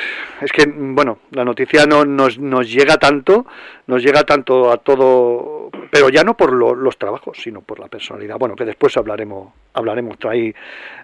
es 0.41 0.51
que, 0.51 0.64
bueno, 0.66 1.18
la 1.33 1.45
noticia 1.45 1.85
no 1.85 2.07
nos, 2.07 2.39
nos 2.39 2.72
llega 2.72 2.97
tanto, 2.97 3.45
nos 3.87 4.03
llega 4.03 4.24
tanto 4.24 4.72
a 4.72 4.79
todo, 4.79 5.70
pero 5.91 6.09
ya 6.09 6.24
no 6.24 6.37
por 6.39 6.55
lo- 6.55 6.74
los 6.74 6.97
trabajos, 6.97 7.37
sino 7.43 7.61
por 7.61 7.81
la 7.81 7.89
personalidad. 7.89 8.39
Bueno, 8.39 8.57
que 8.57 8.64
después 8.64 8.97
hablaremos, 8.97 9.53
hablaremos 9.74 10.16
ahí 10.26 10.55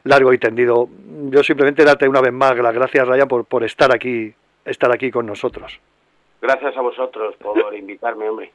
largo 0.05 0.33
y 0.33 0.39
tendido. 0.39 0.89
Yo 1.31 1.43
simplemente 1.45 1.85
darte 1.85 2.09
una 2.09 2.23
vez 2.23 2.33
más 2.33 2.57
las 2.57 2.75
gracias, 2.75 3.07
Ryan, 3.07 3.29
por, 3.29 3.45
por 3.45 3.63
estar 3.63 3.95
aquí, 3.95 4.33
estar 4.65 4.91
aquí 4.91 5.11
con 5.11 5.27
nosotros. 5.27 5.79
Gracias 6.45 6.77
a 6.77 6.83
vosotros 6.83 7.35
por 7.37 7.75
invitarme, 7.79 8.29
hombre. 8.29 8.51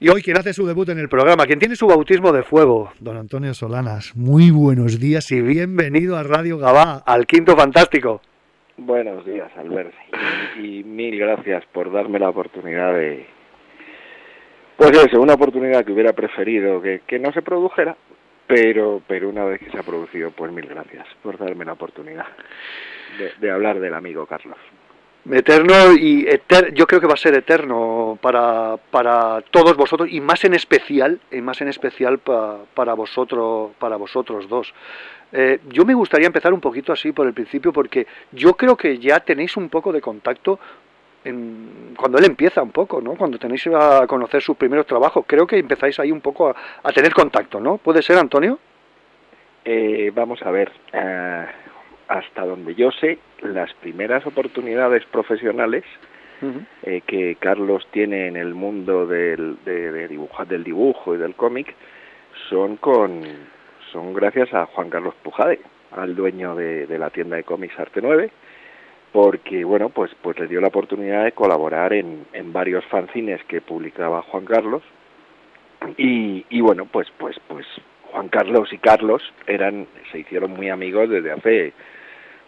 Y 0.00 0.08
hoy 0.08 0.22
quien 0.22 0.38
hace 0.38 0.54
su 0.54 0.66
debut 0.66 0.88
en 0.88 0.98
el 0.98 1.10
programa, 1.10 1.44
quien 1.44 1.58
tiene 1.58 1.76
su 1.76 1.86
bautismo 1.86 2.32
de 2.32 2.42
fuego, 2.42 2.90
don 3.00 3.18
Antonio 3.18 3.52
Solanas. 3.52 4.16
Muy 4.16 4.50
buenos 4.50 4.98
días 4.98 5.30
y 5.30 5.42
bienvenido 5.42 6.16
a 6.16 6.22
Radio 6.22 6.56
Gabá, 6.56 7.02
al 7.04 7.26
Quinto 7.26 7.54
Fantástico. 7.54 8.22
Buenos 8.78 9.26
días, 9.26 9.50
Albert. 9.58 9.92
Y, 10.58 10.78
y 10.78 10.84
mil 10.84 11.18
gracias 11.18 11.66
por 11.66 11.92
darme 11.92 12.18
la 12.18 12.30
oportunidad 12.30 12.94
de... 12.94 13.26
Pues 14.78 14.92
eso, 14.92 15.20
una 15.20 15.34
oportunidad 15.34 15.84
que 15.84 15.92
hubiera 15.92 16.14
preferido 16.14 16.80
que, 16.80 17.02
que 17.06 17.18
no 17.18 17.30
se 17.32 17.42
produjera, 17.42 17.94
pero, 18.46 19.02
pero 19.06 19.28
una 19.28 19.44
vez 19.44 19.60
que 19.60 19.70
se 19.70 19.78
ha 19.78 19.82
producido, 19.82 20.30
pues 20.30 20.50
mil 20.50 20.66
gracias 20.66 21.06
por 21.22 21.36
darme 21.36 21.66
la 21.66 21.74
oportunidad 21.74 22.24
de, 23.18 23.32
de 23.38 23.50
hablar 23.50 23.80
del 23.80 23.92
amigo 23.92 24.24
Carlos. 24.24 24.56
Eterno 25.30 25.92
y 25.92 26.24
eter- 26.26 26.72
yo 26.74 26.86
creo 26.86 27.00
que 27.00 27.06
va 27.06 27.14
a 27.14 27.16
ser 27.16 27.34
eterno 27.34 28.18
para, 28.20 28.76
para 28.90 29.40
todos 29.52 29.76
vosotros 29.76 30.08
y 30.10 30.20
más 30.20 30.44
en 30.44 30.54
especial, 30.54 31.20
y 31.30 31.40
más 31.40 31.60
en 31.60 31.68
especial 31.68 32.18
pa- 32.18 32.58
para 32.74 32.94
vosotros, 32.94 33.70
para 33.78 33.96
vosotros 33.96 34.48
dos. 34.48 34.74
Eh, 35.32 35.60
yo 35.68 35.84
me 35.84 35.94
gustaría 35.94 36.26
empezar 36.26 36.52
un 36.52 36.60
poquito 36.60 36.92
así 36.92 37.12
por 37.12 37.26
el 37.26 37.32
principio 37.34 37.72
porque 37.72 38.06
yo 38.32 38.54
creo 38.54 38.76
que 38.76 38.98
ya 38.98 39.20
tenéis 39.20 39.56
un 39.56 39.68
poco 39.68 39.92
de 39.92 40.00
contacto 40.00 40.58
cuando 41.96 42.18
él 42.18 42.24
empieza 42.24 42.60
un 42.62 42.72
poco, 42.72 43.00
¿no? 43.00 43.14
Cuando 43.14 43.38
tenéis 43.38 43.64
a 43.68 44.06
conocer 44.08 44.42
sus 44.42 44.56
primeros 44.56 44.86
trabajos, 44.86 45.24
creo 45.24 45.46
que 45.46 45.56
empezáis 45.56 46.00
ahí 46.00 46.10
un 46.10 46.20
poco 46.20 46.52
a, 46.82 46.92
tener 46.92 47.14
contacto, 47.14 47.60
¿no? 47.60 47.78
¿Puede 47.78 48.02
ser, 48.02 48.18
Antonio? 48.18 48.58
Eh, 49.64 50.10
vamos 50.12 50.42
a 50.42 50.50
ver, 50.50 50.72
eh, 50.92 51.46
hasta 52.08 52.44
donde 52.44 52.74
yo 52.74 52.90
sé, 52.90 53.18
las 53.42 53.72
primeras 53.74 54.26
oportunidades 54.26 55.04
profesionales 55.06 55.84
eh, 56.82 57.02
que 57.06 57.36
Carlos 57.36 57.86
tiene 57.92 58.26
en 58.26 58.36
el 58.36 58.52
mundo 58.54 59.06
del, 59.06 59.58
de, 59.64 59.92
de 59.92 60.08
del 60.48 60.64
dibujo 60.64 61.14
y 61.14 61.18
del 61.18 61.36
cómic 61.36 61.72
son 62.48 62.76
con 62.76 63.22
son 63.92 64.12
gracias 64.12 64.52
a 64.52 64.66
Juan 64.66 64.90
Carlos 64.90 65.14
Pujade, 65.22 65.60
al 65.92 66.16
dueño 66.16 66.56
de, 66.56 66.86
de 66.86 66.98
la 66.98 67.10
tienda 67.10 67.36
de 67.36 67.44
cómics 67.44 67.78
Arte 67.78 68.00
9, 68.02 68.30
porque 69.12 69.62
bueno 69.64 69.90
pues 69.90 70.10
pues 70.20 70.36
le 70.40 70.48
dio 70.48 70.60
la 70.60 70.68
oportunidad 70.68 71.24
de 71.24 71.32
colaborar 71.32 71.92
en, 71.92 72.26
en 72.32 72.52
varios 72.52 72.84
fanzines 72.86 73.44
que 73.44 73.60
publicaba 73.60 74.22
Juan 74.22 74.44
Carlos. 74.44 74.82
Y, 75.96 76.44
y 76.48 76.60
bueno 76.60 76.86
pues 76.86 77.06
pues 77.18 77.36
pues 77.46 77.66
Juan 78.12 78.28
Carlos 78.28 78.72
y 78.72 78.78
Carlos 78.78 79.22
eran 79.46 79.86
se 80.10 80.20
hicieron 80.20 80.52
muy 80.52 80.68
amigos 80.68 81.08
desde 81.08 81.32
hace 81.32 81.72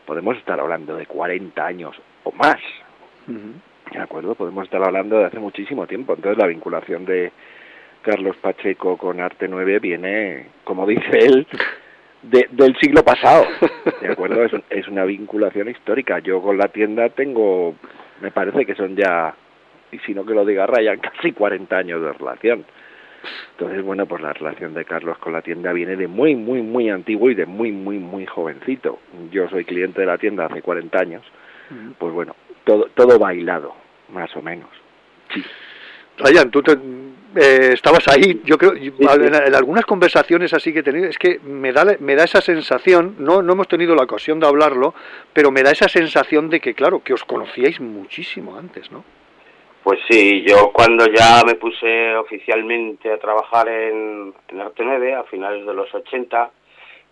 podemos 0.06 0.36
estar 0.36 0.60
hablando 0.60 0.96
de 0.96 1.06
40 1.06 1.66
años 1.66 1.96
o 2.22 2.32
más 2.32 2.58
de 3.26 3.98
acuerdo 3.98 4.34
podemos 4.34 4.64
estar 4.64 4.82
hablando 4.82 5.18
de 5.18 5.24
hace 5.24 5.38
muchísimo 5.38 5.86
tiempo 5.86 6.14
entonces 6.14 6.38
la 6.38 6.46
vinculación 6.46 7.04
de 7.04 7.32
Carlos 8.02 8.36
Pacheco 8.36 8.96
con 8.96 9.20
Arte 9.20 9.48
9 9.48 9.78
viene 9.80 10.46
como 10.64 10.86
dice 10.86 11.18
él 11.18 11.46
del 12.30 12.76
siglo 12.76 13.02
pasado, 13.02 13.44
¿de 14.00 14.08
acuerdo? 14.08 14.44
Es, 14.44 14.52
es, 14.70 14.88
una 14.88 15.04
vinculación 15.04 15.68
histórica. 15.68 16.18
Yo 16.20 16.40
con 16.40 16.56
la 16.56 16.68
tienda 16.68 17.08
tengo, 17.10 17.74
me 18.20 18.30
parece 18.30 18.64
que 18.64 18.74
son 18.74 18.96
ya, 18.96 19.34
y 19.92 19.98
si 20.00 20.14
no 20.14 20.24
que 20.24 20.34
lo 20.34 20.44
diga 20.44 20.66
Ryan, 20.66 20.98
casi 20.98 21.32
40 21.32 21.76
años 21.76 22.02
de 22.02 22.12
relación. 22.12 22.64
Entonces, 23.52 23.82
bueno, 23.82 24.06
pues 24.06 24.22
la 24.22 24.32
relación 24.32 24.74
de 24.74 24.84
Carlos 24.84 25.18
con 25.18 25.32
la 25.32 25.42
tienda 25.42 25.72
viene 25.72 25.96
de 25.96 26.08
muy, 26.08 26.34
muy, 26.34 26.62
muy 26.62 26.90
antiguo 26.90 27.30
y 27.30 27.34
de 27.34 27.46
muy, 27.46 27.72
muy, 27.72 27.98
muy 27.98 28.26
jovencito. 28.26 28.98
Yo 29.30 29.48
soy 29.48 29.64
cliente 29.64 30.00
de 30.00 30.06
la 30.06 30.18
tienda 30.18 30.46
hace 30.46 30.62
40 30.62 30.98
años. 30.98 31.22
Pues 31.98 32.12
bueno, 32.12 32.36
todo, 32.64 32.88
todo 32.94 33.18
bailado, 33.18 33.74
más 34.10 34.34
o 34.36 34.42
menos. 34.42 34.68
Sí. 35.32 35.42
Ryan, 36.16 36.50
tú 36.50 36.62
te, 36.62 36.72
eh, 36.72 37.70
estabas 37.72 38.06
ahí, 38.08 38.40
yo 38.44 38.56
creo, 38.56 38.74
en, 38.76 39.54
algunas 39.54 39.84
conversaciones 39.84 40.54
así 40.54 40.72
que 40.72 40.80
he 40.80 40.82
tenido, 40.82 41.08
es 41.08 41.18
que 41.18 41.40
me 41.40 41.72
da, 41.72 41.84
me 41.98 42.14
da 42.14 42.24
esa 42.24 42.40
sensación, 42.40 43.16
no, 43.18 43.42
no 43.42 43.54
hemos 43.54 43.66
tenido 43.66 43.96
la 43.96 44.04
ocasión 44.04 44.38
de 44.38 44.46
hablarlo, 44.46 44.94
pero 45.32 45.50
me 45.50 45.62
da 45.62 45.72
esa 45.72 45.88
sensación 45.88 46.48
de 46.48 46.60
que, 46.60 46.74
claro, 46.74 47.02
que 47.02 47.12
os 47.12 47.24
conocíais 47.24 47.80
muchísimo 47.80 48.56
antes, 48.56 48.90
¿no? 48.92 49.04
Pues 49.84 50.00
sí, 50.08 50.42
yo 50.48 50.72
cuando 50.72 51.04
ya 51.06 51.42
me 51.44 51.56
puse 51.56 52.16
oficialmente 52.16 53.12
a 53.12 53.18
trabajar 53.18 53.68
en, 53.68 54.32
en 54.48 54.60
Arte 54.62 54.82
9, 54.82 55.14
a 55.14 55.24
finales 55.24 55.66
de 55.66 55.74
los 55.74 55.94
80, 55.94 56.50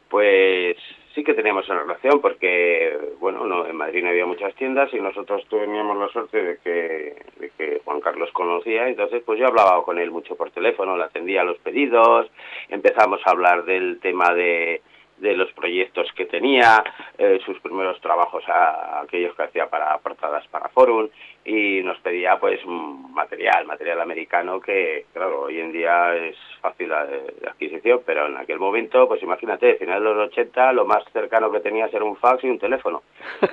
pues 0.08 0.78
sí 1.14 1.22
que 1.22 1.34
teníamos 1.34 1.68
una 1.68 1.80
relación 1.80 2.22
porque, 2.22 2.98
bueno, 3.20 3.44
no, 3.44 3.66
en 3.66 3.76
Madrid 3.76 4.02
no 4.02 4.08
había 4.08 4.24
muchas 4.24 4.54
tiendas 4.54 4.88
y 4.94 5.00
nosotros 5.00 5.46
teníamos 5.50 5.98
la 5.98 6.08
suerte 6.08 6.42
de 6.42 6.58
que, 6.64 7.16
de 7.40 7.50
que 7.58 7.82
Juan 7.84 8.00
Carlos 8.00 8.30
conocía, 8.32 8.88
entonces 8.88 9.22
pues 9.22 9.38
yo 9.38 9.48
hablaba 9.48 9.84
con 9.84 9.98
él 9.98 10.10
mucho 10.10 10.34
por 10.34 10.50
teléfono, 10.50 10.96
le 10.96 11.04
atendía 11.04 11.44
los 11.44 11.58
pedidos, 11.58 12.30
empezamos 12.70 13.20
a 13.26 13.32
hablar 13.32 13.66
del 13.66 14.00
tema 14.00 14.32
de 14.32 14.80
de 15.22 15.36
los 15.36 15.52
proyectos 15.52 16.08
que 16.16 16.26
tenía, 16.26 16.82
eh, 17.16 17.38
sus 17.46 17.58
primeros 17.60 18.00
trabajos, 18.00 18.42
a, 18.48 19.02
aquellos 19.02 19.34
que 19.36 19.44
hacía 19.44 19.70
para 19.70 19.96
portadas 19.98 20.46
para 20.48 20.68
Forum, 20.68 21.08
y 21.44 21.80
nos 21.82 21.98
pedía 22.00 22.38
pues 22.40 22.60
material, 22.66 23.64
material 23.64 24.00
americano 24.00 24.60
que, 24.60 25.06
claro, 25.12 25.42
hoy 25.42 25.60
en 25.60 25.72
día 25.72 26.16
es 26.16 26.36
fácil 26.60 26.88
de, 26.88 27.48
adquisición, 27.48 28.00
pero 28.04 28.26
en 28.26 28.36
aquel 28.36 28.58
momento, 28.58 29.06
pues 29.06 29.22
imagínate, 29.22 29.76
finales 29.76 30.02
de 30.02 30.14
los 30.14 30.28
80, 30.28 30.72
lo 30.72 30.84
más 30.86 31.04
cercano 31.12 31.52
que 31.52 31.60
tenías 31.60 31.94
era 31.94 32.04
un 32.04 32.16
fax 32.16 32.42
y 32.42 32.50
un 32.50 32.58
teléfono. 32.58 33.02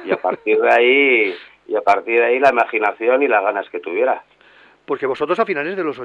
Y 0.06 0.12
a 0.12 0.18
partir 0.18 0.60
de 0.60 0.72
ahí, 0.72 1.36
y 1.68 1.76
a 1.76 1.82
partir 1.82 2.20
de 2.20 2.26
ahí 2.26 2.40
la 2.40 2.50
imaginación 2.50 3.22
y 3.22 3.28
las 3.28 3.44
ganas 3.44 3.70
que 3.70 3.80
tuvieras 3.80 4.24
porque 4.90 5.06
vosotros 5.06 5.40
a 5.40 5.46
finales 5.46 5.78
de 5.78 5.84
los... 5.84 6.02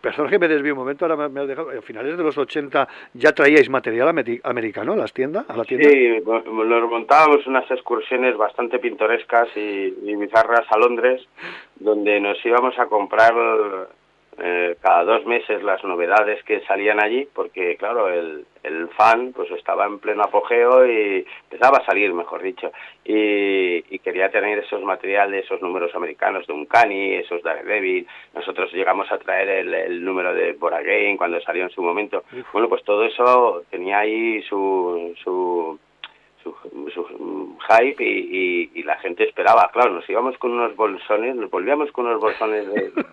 Perdón 0.00 0.28
que 0.28 0.38
me 0.38 0.46
desvío 0.46 0.74
un 0.74 0.78
momento, 0.78 1.04
ahora 1.04 1.28
me, 1.28 1.40
has 1.40 1.48
dejado... 1.48 1.70
A 1.76 1.82
finales 1.82 2.16
de 2.16 2.22
los 2.22 2.38
80 2.38 2.86
ya 3.14 3.32
traíais 3.32 3.68
material 3.68 4.06
americano 4.44 4.92
a 4.92 4.96
las 4.96 5.12
tiendas, 5.12 5.44
a 5.50 5.56
la. 5.56 5.64
Sí, 5.64 5.76
nos 6.24 6.88
montábamos 6.88 7.44
unas 7.48 7.68
excursiones 7.72 8.36
bastante 8.36 8.78
pintorescas 8.78 9.48
y, 9.56 9.96
y 10.04 10.14
bizarras 10.14 10.64
a 10.70 10.78
Londres, 10.78 11.26
donde 11.74 12.20
nos 12.20 12.38
íbamos 12.46 12.78
a 12.78 12.86
comprar 12.86 13.34
eh, 14.40 14.76
cada 14.80 15.04
dos 15.04 15.26
meses 15.26 15.62
las 15.62 15.84
novedades 15.84 16.42
que 16.44 16.60
salían 16.62 16.98
allí, 16.98 17.28
porque 17.34 17.76
claro, 17.76 18.08
el, 18.08 18.46
el 18.62 18.88
fan 18.88 19.32
pues 19.34 19.50
estaba 19.50 19.86
en 19.86 19.98
pleno 19.98 20.22
apogeo 20.22 20.86
y 20.86 21.26
empezaba 21.50 21.78
a 21.78 21.84
salir, 21.84 22.12
mejor 22.14 22.42
dicho, 22.42 22.72
y, 23.04 23.84
y 23.94 23.98
quería 23.98 24.30
tener 24.30 24.58
esos 24.58 24.82
materiales, 24.82 25.44
esos 25.44 25.60
números 25.60 25.94
americanos 25.94 26.46
de 26.46 26.52
Uncanny, 26.54 27.14
esos 27.16 27.42
Daredevil, 27.42 28.06
nosotros 28.34 28.72
llegamos 28.72 29.10
a 29.12 29.18
traer 29.18 29.48
el, 29.48 29.74
el 29.74 30.04
número 30.04 30.34
de 30.34 30.52
Boragain 30.52 31.16
cuando 31.16 31.40
salió 31.40 31.64
en 31.64 31.70
su 31.70 31.82
momento, 31.82 32.24
bueno, 32.52 32.68
pues 32.68 32.82
todo 32.84 33.04
eso 33.04 33.62
tenía 33.70 33.98
ahí 33.98 34.42
su, 34.42 35.14
su 35.22 35.78
su, 36.42 36.54
su 36.92 37.56
hype 37.68 38.02
y, 38.02 38.70
y, 38.74 38.82
la 38.82 38.96
gente 38.98 39.24
esperaba. 39.24 39.70
Claro, 39.72 39.92
nos 39.92 40.08
íbamos 40.08 40.36
con 40.38 40.52
unos 40.52 40.74
bolsones, 40.76 41.36
nos 41.36 41.50
volvíamos 41.50 41.90
con 41.92 42.06
unos 42.06 42.20
bolsones, 42.20 42.66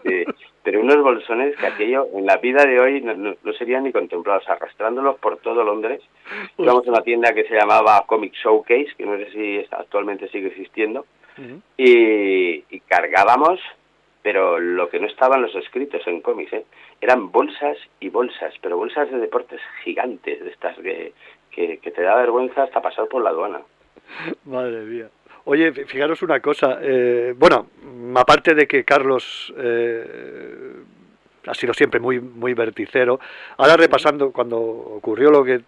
de, 0.04 0.26
pero 0.64 0.82
unos 0.82 1.02
bolsones 1.02 1.56
que 1.58 1.68
aquello 1.68 2.08
en 2.14 2.26
la 2.26 2.38
vida 2.38 2.66
de 2.66 2.80
hoy 2.80 3.02
no, 3.02 3.14
no, 3.16 3.54
serían 3.54 3.84
ni 3.84 3.92
contemplados, 3.92 4.48
arrastrándolos 4.50 5.18
por 5.20 5.38
todo 5.38 5.64
Londres. 5.64 6.02
Íbamos 6.58 6.88
a 6.88 6.92
una 6.92 7.02
tienda 7.02 7.34
que 7.34 7.46
se 7.46 7.56
llamaba 7.56 8.06
Comic 8.08 8.34
Showcase, 8.34 8.94
que 8.98 9.06
no 9.06 9.18
sé 9.18 9.32
si 9.32 9.66
actualmente 9.72 10.28
sigue 10.30 10.48
existiendo, 10.48 11.06
y, 11.78 12.64
y 12.70 12.80
cargábamos 12.88 13.60
pero 14.28 14.60
lo 14.60 14.90
que 14.90 15.00
no 15.00 15.08
estaban 15.08 15.42
los 15.42 15.56
escritos 15.56 16.06
en 16.06 16.20
cómics, 16.20 16.52
¿eh? 16.52 16.66
eran 17.00 17.32
bolsas 17.32 17.78
y 18.02 18.10
bolsas, 18.10 18.54
pero 18.62 18.76
bolsas 18.76 19.10
de 19.10 19.20
deportes 19.20 19.62
gigantes, 19.86 20.44
de 20.44 20.50
estas 20.50 20.78
que, 20.80 21.14
que, 21.66 21.92
te 21.92 22.02
da 22.02 22.16
vergüenza 22.16 22.64
hasta 22.64 22.82
pasar 22.82 23.08
por 23.08 23.24
la 23.24 23.32
aduana. 23.32 23.62
Madre 24.46 24.82
mía. 24.82 25.10
Oye, 25.46 25.72
fijaros 25.72 26.22
una 26.22 26.40
cosa, 26.40 26.80
eh, 26.82 27.34
bueno, 27.38 27.68
aparte 28.16 28.54
de 28.54 28.68
que 28.68 28.84
Carlos 28.84 29.54
eh, 29.58 30.74
ha 31.46 31.54
sido 31.54 31.74
siempre 31.74 32.00
muy, 32.00 32.20
muy 32.20 32.54
verticero, 32.54 33.20
ahora 33.58 33.78
repasando 33.78 34.32
cuando 34.32 34.60
ocurrió 34.60 35.32
lo 35.32 35.44
que 35.44 35.62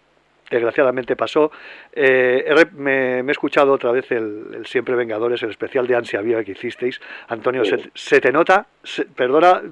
desgraciadamente 0.50 1.16
pasó. 1.16 1.50
Eh, 1.92 2.44
me, 2.76 3.20
he 3.20 3.30
escuchado 3.30 3.72
otra 3.72 3.92
vez 3.92 4.10
el, 4.10 4.66
Siempre 4.66 4.94
Vengadores, 4.94 5.42
el 5.42 5.50
especial 5.50 5.86
de 5.86 5.96
Ansia 5.96 6.20
Viva 6.20 6.44
que 6.44 6.52
hicisteis. 6.52 7.00
Antonio, 7.28 7.62
se, 7.94 8.20
te 8.20 8.32
nota, 8.32 8.66
perdona, 9.14 9.62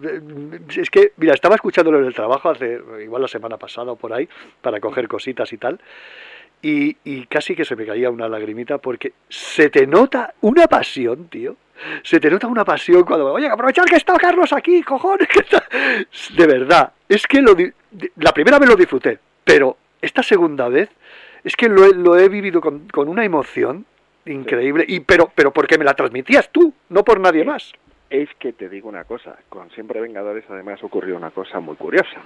es 0.77 0.91
que, 0.91 1.13
mira, 1.17 1.35
estaba 1.35 1.57
escuchándolo 1.57 1.99
en 1.99 2.07
el 2.07 2.15
trabajo 2.15 2.51
hace 2.51 2.81
igual 3.03 3.23
la 3.23 3.29
semana 3.29 3.57
pasada 3.57 3.93
o 3.93 3.97
por 3.97 4.13
ahí, 4.13 4.29
para 4.63 4.81
coger 4.81 5.09
cositas 5.09 5.53
y 5.53 5.59
tal. 5.59 5.81
Y, 6.61 6.97
y 7.05 7.27
casi 7.27 7.55
que 7.55 7.65
se 7.65 7.77
me 7.77 7.87
caía 7.87 8.11
una 8.11 8.29
lagrimita 8.29 8.79
porque 8.79 9.13
se 9.29 9.71
te 9.71 9.87
nota 9.87 10.35
una 10.41 10.67
pasión, 10.67 11.29
tío 11.29 11.57
se 12.03 12.21
te 12.21 12.31
nota 12.31 12.47
una 12.47 12.65
pasión 12.65 13.05
cuando, 13.05 13.33
oye, 13.33 13.47
aprovechar 13.49 13.85
que 13.85 13.97
está 13.97 14.17
Carlos 14.19 14.53
aquí, 14.53 14.83
cojones, 14.83 15.29
que 15.33 15.41
está... 15.41 15.65
De 16.37 16.47
verdad, 16.47 16.93
es 17.09 17.27
que 17.27 17.41
lo 17.41 17.57
la 18.17 18.33
primera 18.33 18.59
vez 18.59 18.69
lo 18.69 18.77
disfruté, 18.77 19.19
pero 19.45 19.77
esta 20.03 20.23
segunda 20.23 20.69
vez 20.69 20.91
es 21.45 21.57
que 21.57 21.69
lo 21.69 21.85
he, 21.85 21.95
lo 21.95 22.19
he 22.19 22.29
vivido 22.29 22.61
con, 22.61 22.89
con, 22.89 23.09
una 23.09 23.25
emoción 23.25 23.87
increíble, 24.27 24.85
y 24.87 25.01
pero, 25.01 25.31
pero 25.35 25.53
porque 25.53 25.79
me 25.79 25.85
la 25.85 25.95
transmitías 25.95 26.51
tú, 26.51 26.73
no 26.89 27.05
por 27.05 27.21
nadie 27.21 27.45
más. 27.45 27.73
Es 28.11 28.29
que 28.39 28.53
te 28.53 28.69
digo 28.69 28.89
una 28.89 29.05
cosa, 29.05 29.37
con 29.49 29.71
Siempre 29.71 30.01
Vengadores 30.01 30.45
además 30.49 30.83
ocurrió 30.83 31.17
una 31.17 31.31
cosa 31.31 31.61
muy 31.61 31.77
curiosa. 31.77 32.21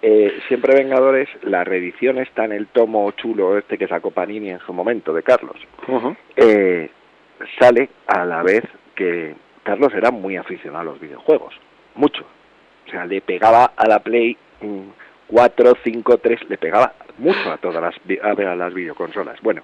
Eh, 0.00 0.40
Siempre 0.48 0.74
Vengadores, 0.74 1.28
la 1.42 1.64
reedición 1.64 2.18
está 2.18 2.44
en 2.44 2.52
el 2.52 2.66
tomo 2.68 3.10
chulo 3.12 3.56
este 3.58 3.78
que 3.78 3.86
sacó 3.86 4.10
Panini 4.10 4.50
en 4.50 4.60
su 4.60 4.72
momento, 4.72 5.12
de 5.12 5.22
Carlos. 5.22 5.56
eh, 6.36 6.90
sale 7.58 7.88
a 8.06 8.24
la 8.24 8.42
vez 8.42 8.64
que 8.94 9.34
Carlos 9.62 9.92
era 9.94 10.10
muy 10.10 10.36
aficionado 10.36 10.80
a 10.80 10.92
los 10.92 11.00
videojuegos, 11.00 11.54
mucho. 11.94 12.24
O 12.86 12.90
sea, 12.90 13.06
le 13.06 13.20
pegaba 13.20 13.72
a 13.76 13.86
la 13.86 14.00
Play 14.00 14.36
4, 15.32 15.78
5, 15.82 16.18
3, 16.18 16.50
le 16.50 16.58
pegaba 16.58 16.92
mucho 17.16 17.50
a 17.50 17.56
todas 17.56 17.82
las, 17.82 18.22
a 18.22 18.54
las 18.54 18.74
videoconsolas. 18.74 19.40
Bueno, 19.40 19.62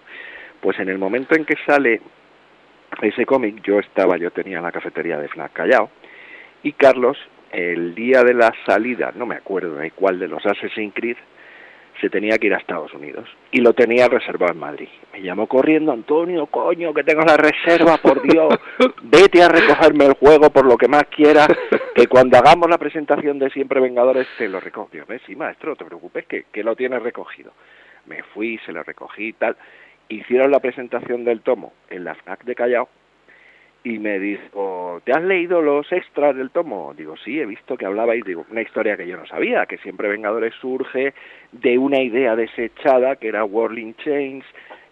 pues 0.63 0.79
en 0.81 0.89
el 0.89 0.97
momento 0.97 1.37
en 1.37 1.45
que 1.45 1.57
sale 1.67 2.01
ese 3.03 3.27
cómic, 3.27 3.63
yo 3.63 3.79
estaba, 3.79 4.17
yo 4.17 4.31
tenía 4.31 4.63
la 4.63 4.73
cafetería 4.73 5.19
de 5.19 5.29
Fnac 5.29 5.53
Callao, 5.53 5.91
y 6.63 6.73
Carlos, 6.73 7.19
el 7.53 7.95
día 7.95 8.23
de 8.25 8.33
la 8.33 8.51
salida, 8.65 9.13
no 9.15 9.27
me 9.27 9.37
acuerdo 9.37 9.75
de 9.75 9.91
cuál 9.91 10.19
de 10.19 10.29
los 10.29 10.45
Assassin's 10.47 10.95
Creed, 10.95 11.19
se 12.01 12.11
tenía 12.11 12.39
que 12.39 12.47
ir 12.47 12.55
a 12.55 12.59
Estados 12.59 12.93
Unidos 12.95 13.29
y 13.51 13.61
lo 13.61 13.73
tenía 13.73 14.09
reservado 14.09 14.53
en 14.53 14.59
Madrid. 14.59 14.89
Me 15.13 15.23
llamó 15.23 15.47
corriendo, 15.47 15.93
Antonio, 15.93 16.47
coño, 16.47 16.95
que 16.95 17.05
tengo 17.05 17.23
la 17.23 17.37
reserva, 17.37 17.97
por 17.99 18.23
Dios, 18.23 18.55
vete 19.03 19.43
a 19.43 19.49
recogerme 19.49 20.07
el 20.07 20.15
juego 20.15 20.51
por 20.51 20.67
lo 20.67 20.77
que 20.77 20.89
más 20.89 21.05
quieras, 21.05 21.49
que 21.95 22.07
cuando 22.07 22.39
hagamos 22.39 22.69
la 22.69 22.79
presentación 22.79 23.39
de 23.39 23.51
Siempre 23.51 23.81
Vengadores 23.81 24.27
te 24.37 24.49
lo 24.49 24.61
recojo. 24.61 24.91
Dios, 24.93 25.07
ves, 25.07 25.23
sí, 25.27 25.35
maestro, 25.35 25.71
no 25.71 25.77
te 25.77 25.85
preocupes, 25.85 26.27
que, 26.27 26.45
que 26.53 26.63
lo 26.63 26.77
tienes 26.77 27.03
recogido. 27.03 27.53
Me 28.07 28.23
fui, 28.23 28.59
se 28.65 28.73
lo 28.73 28.83
recogí 28.83 29.29
y 29.29 29.33
tal. 29.35 29.57
Hicieron 30.09 30.51
la 30.51 30.61
presentación 30.61 31.25
del 31.25 31.43
tomo 31.43 31.73
en 31.91 32.05
la 32.05 32.15
FNAC 32.15 32.45
de 32.45 32.55
Callao 32.55 32.89
y 33.85 33.99
me 33.99 34.19
dijo, 34.19 35.01
¿te 35.05 35.13
has 35.13 35.23
leído 35.23 35.63
los 35.63 35.91
extras 35.93 36.37
del 36.37 36.51
tomo? 36.51 36.93
Digo, 36.97 37.17
sí, 37.17 37.41
he 37.41 37.47
visto 37.47 37.77
que 37.77 37.87
hablabais, 37.87 38.25
digo, 38.25 38.45
una 38.51 38.63
historia 38.63 38.97
que 38.97 39.07
yo 39.07 39.17
no 39.17 39.27
sabía, 39.27 39.67
que 39.67 39.79
siempre 39.79 40.09
Vengadores 40.09 40.55
surge 40.61 41.15
de 41.53 41.79
una 41.79 42.01
idea 42.01 42.37
desechada, 42.37 43.17
que 43.17 43.29
era 43.29 43.45
Whirling 43.45 43.95
Chains, 43.95 44.45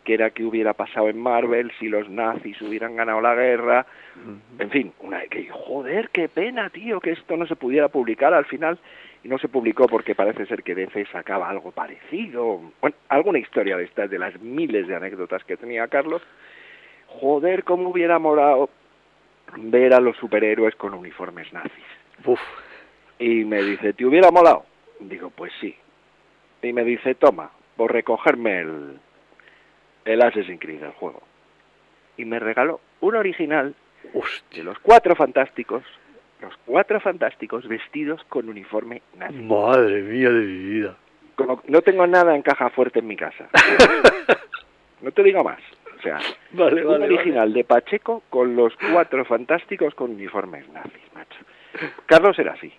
que 0.05 0.15
era 0.15 0.31
que 0.31 0.45
hubiera 0.45 0.73
pasado 0.73 1.09
en 1.09 1.19
Marvel 1.19 1.73
si 1.81 1.89
los 1.89 2.09
nazis 2.09 2.63
hubieran 2.63 2.95
ganado 2.95 3.21
la 3.21 3.35
guerra, 3.35 3.87
en 4.59 4.71
fin, 4.71 4.93
una 5.01 5.21
que 5.23 5.49
joder, 5.49 6.11
qué 6.11 6.29
pena, 6.29 6.71
tío, 6.71 7.01
que 7.01 7.11
esto 7.11 7.37
no 7.37 7.47
se 7.47 7.57
pudiera 7.57 7.89
publicar 7.89 8.33
al 8.33 8.45
final 8.45 8.79
y 9.25 9.29
no 9.29 9.37
se 9.39 9.49
publicó 9.49 9.87
porque 9.89 10.15
parece 10.15 10.47
ser 10.47 10.63
que 10.63 10.77
DC 10.77 11.07
sacaba 11.07 11.51
algo 11.51 11.73
parecido, 11.73 12.61
bueno, 12.81 12.97
alguna 13.09 13.41
historia 13.41 13.77
de 13.77 13.85
estas 13.85 14.09
de 14.09 14.21
las 14.21 14.41
miles 14.41 14.87
de 14.87 14.95
anécdotas 14.95 15.43
que 15.43 15.57
tenía 15.57 15.89
Carlos. 15.89 16.23
Joder, 17.21 17.65
cómo 17.65 17.91
hubiera 17.91 18.19
molado 18.19 18.69
ver 19.57 19.95
a 19.95 20.01
los 20.01 20.17
superhéroes 20.17 20.75
con 20.77 20.95
uniformes 20.95 21.53
nazis. 21.53 21.85
Uf. 22.25 22.41
Y 23.19 23.45
me 23.45 23.63
dice, 23.63 23.93
¿te 23.93 24.05
hubiera 24.05 24.31
molado? 24.31 24.65
Digo, 25.01 25.31
pues 25.31 25.53
sí. 25.61 25.75
Y 26.63 26.73
me 26.73 26.85
dice, 26.85 27.15
toma, 27.15 27.51
por 27.77 27.93
recogerme 27.93 28.61
el, 28.61 28.99
el 30.05 30.23
Assassin's 30.23 30.61
Creed 30.61 30.81
del 30.81 30.93
juego. 30.93 31.23
Y 32.17 32.25
me 32.25 32.39
regaló 32.39 32.81
un 33.01 33.17
original 33.17 33.75
de 34.53 34.63
los 34.63 34.79
cuatro 34.79 35.15
fantásticos, 35.15 35.83
los 36.41 36.55
cuatro 36.65 37.01
fantásticos 37.01 37.67
vestidos 37.69 38.23
con 38.29 38.49
uniforme 38.49 39.03
nazi. 39.17 39.35
Madre 39.35 40.03
mía 40.03 40.31
de 40.31 40.41
mi 40.41 40.65
vida. 40.71 40.97
Como 41.35 41.63
no 41.67 41.83
tengo 41.83 42.07
nada 42.07 42.35
en 42.35 42.43
caja 42.43 42.71
fuerte 42.71 43.01
en 43.01 43.07
mi 43.07 43.17
casa. 43.17 43.49
no 45.03 45.11
te 45.11 45.23
digo 45.23 45.45
más. 45.45 45.61
Sea, 46.07 46.19
Vale, 46.53 46.85
un 46.87 46.93
vale, 47.01 47.15
original 47.15 47.53
de 47.53 47.65
Pacheco 47.65 48.23
con 48.31 48.55
los 48.57 48.73
cuatro 48.93 49.25
fantásticos 49.25 49.95
con 49.95 50.13
uniformes 50.13 50.69
nazis, 50.71 51.03
macho. 51.15 51.39
Carlos 52.07 52.39
era 52.39 52.53
así. 52.53 52.73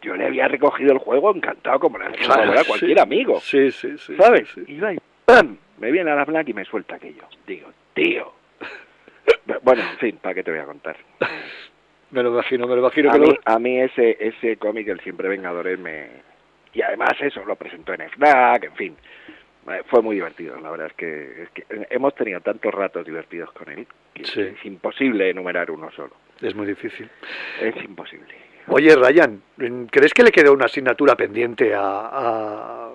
Yo 0.00 0.16
le 0.16 0.24
había 0.26 0.48
recogido 0.48 0.92
el 0.92 0.98
juego 0.98 1.34
encantado 1.34 1.78
como 1.78 1.98
le 1.98 2.06
hace 2.06 2.16
Claro, 2.16 2.42
favor 2.44 2.56
a 2.56 2.62
sí. 2.62 2.68
cualquier 2.68 3.00
amigo. 3.00 3.40
Sí, 3.40 3.70
sí, 3.70 3.98
sí. 3.98 4.16
¿Sabes? 4.16 4.48
sí, 4.54 4.64
sí. 4.64 4.72
Y 4.72 4.80
va 4.80 4.94
y 4.94 4.98
¡pam! 5.26 5.58
Me 5.78 5.90
viene 5.92 6.10
a 6.10 6.14
la 6.14 6.24
Black 6.24 6.48
y 6.48 6.54
me 6.54 6.64
suelta 6.64 6.94
aquello. 6.96 7.24
Digo, 7.46 7.68
tío. 7.94 8.32
Bueno, 9.62 9.82
en 9.82 9.98
fin, 9.98 10.18
¿para 10.20 10.34
qué 10.34 10.42
te 10.42 10.50
voy 10.50 10.60
a 10.60 10.64
contar? 10.64 10.96
Me 12.10 12.22
lo 12.22 12.30
imagino, 12.30 12.66
me 12.66 12.74
lo 12.74 12.80
imagino 12.80 13.10
A 13.10 13.12
que 13.14 13.18
mí, 13.20 13.26
lo... 13.28 13.36
a 13.44 13.58
mí 13.58 13.80
ese, 13.80 14.16
ese 14.20 14.56
cómic, 14.56 14.88
el 14.88 15.00
Siempre 15.00 15.28
Vengadores, 15.28 15.78
me... 15.78 16.08
Y 16.72 16.82
además 16.82 17.10
eso, 17.20 17.44
lo 17.44 17.54
presentó 17.56 17.92
en 17.94 18.08
FNAC, 18.10 18.64
en 18.64 18.74
fin. 18.74 18.96
Eh, 19.68 19.82
Fue 19.86 20.00
muy 20.02 20.14
divertido, 20.14 20.58
la 20.60 20.70
verdad 20.70 20.86
es 20.88 20.92
que, 20.94 21.42
es 21.42 21.48
que 21.50 21.64
hemos 21.90 22.14
tenido 22.14 22.40
tantos 22.40 22.72
ratos 22.72 23.04
divertidos 23.04 23.50
con 23.52 23.68
él 23.68 23.86
que 24.14 24.24
Sí. 24.24 24.40
es 24.40 24.64
imposible 24.64 25.30
enumerar 25.30 25.70
uno 25.70 25.90
solo. 25.92 26.12
Es 26.40 26.54
muy 26.54 26.66
difícil. 26.66 27.08
Es 27.60 27.76
imposible. 27.84 28.34
Oye, 28.68 28.94
Ryan, 28.94 29.42
¿crees 29.90 30.12
que 30.12 30.22
le 30.24 30.30
quedó 30.32 30.52
una 30.52 30.66
asignatura 30.66 31.14
pendiente 31.16 31.74
a, 31.74 31.80
a, 31.82 32.90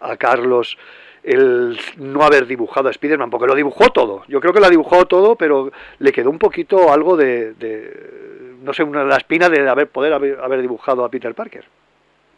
a 0.00 0.16
Carlos 0.16 0.76
el 1.22 1.78
no 1.96 2.22
haber 2.22 2.46
dibujado 2.46 2.88
a 2.88 2.90
Spider-Man? 2.90 3.30
Porque 3.30 3.46
lo 3.46 3.54
dibujó 3.54 3.88
todo. 3.90 4.24
Yo 4.28 4.40
creo 4.40 4.52
que 4.52 4.60
lo 4.60 4.66
ha 4.66 4.70
dibujado 4.70 5.06
todo, 5.06 5.36
pero 5.36 5.72
le 5.98 6.12
quedó 6.12 6.28
un 6.30 6.38
poquito 6.38 6.92
algo 6.92 7.16
de, 7.16 7.54
de 7.54 8.54
no 8.62 8.72
sé, 8.74 8.82
una, 8.82 9.02
la 9.04 9.16
espina 9.16 9.48
de 9.48 9.66
haber, 9.68 9.88
poder 9.88 10.12
haber, 10.12 10.38
haber 10.40 10.60
dibujado 10.60 11.04
a 11.04 11.10
Peter 11.10 11.34
Parker. 11.34 11.64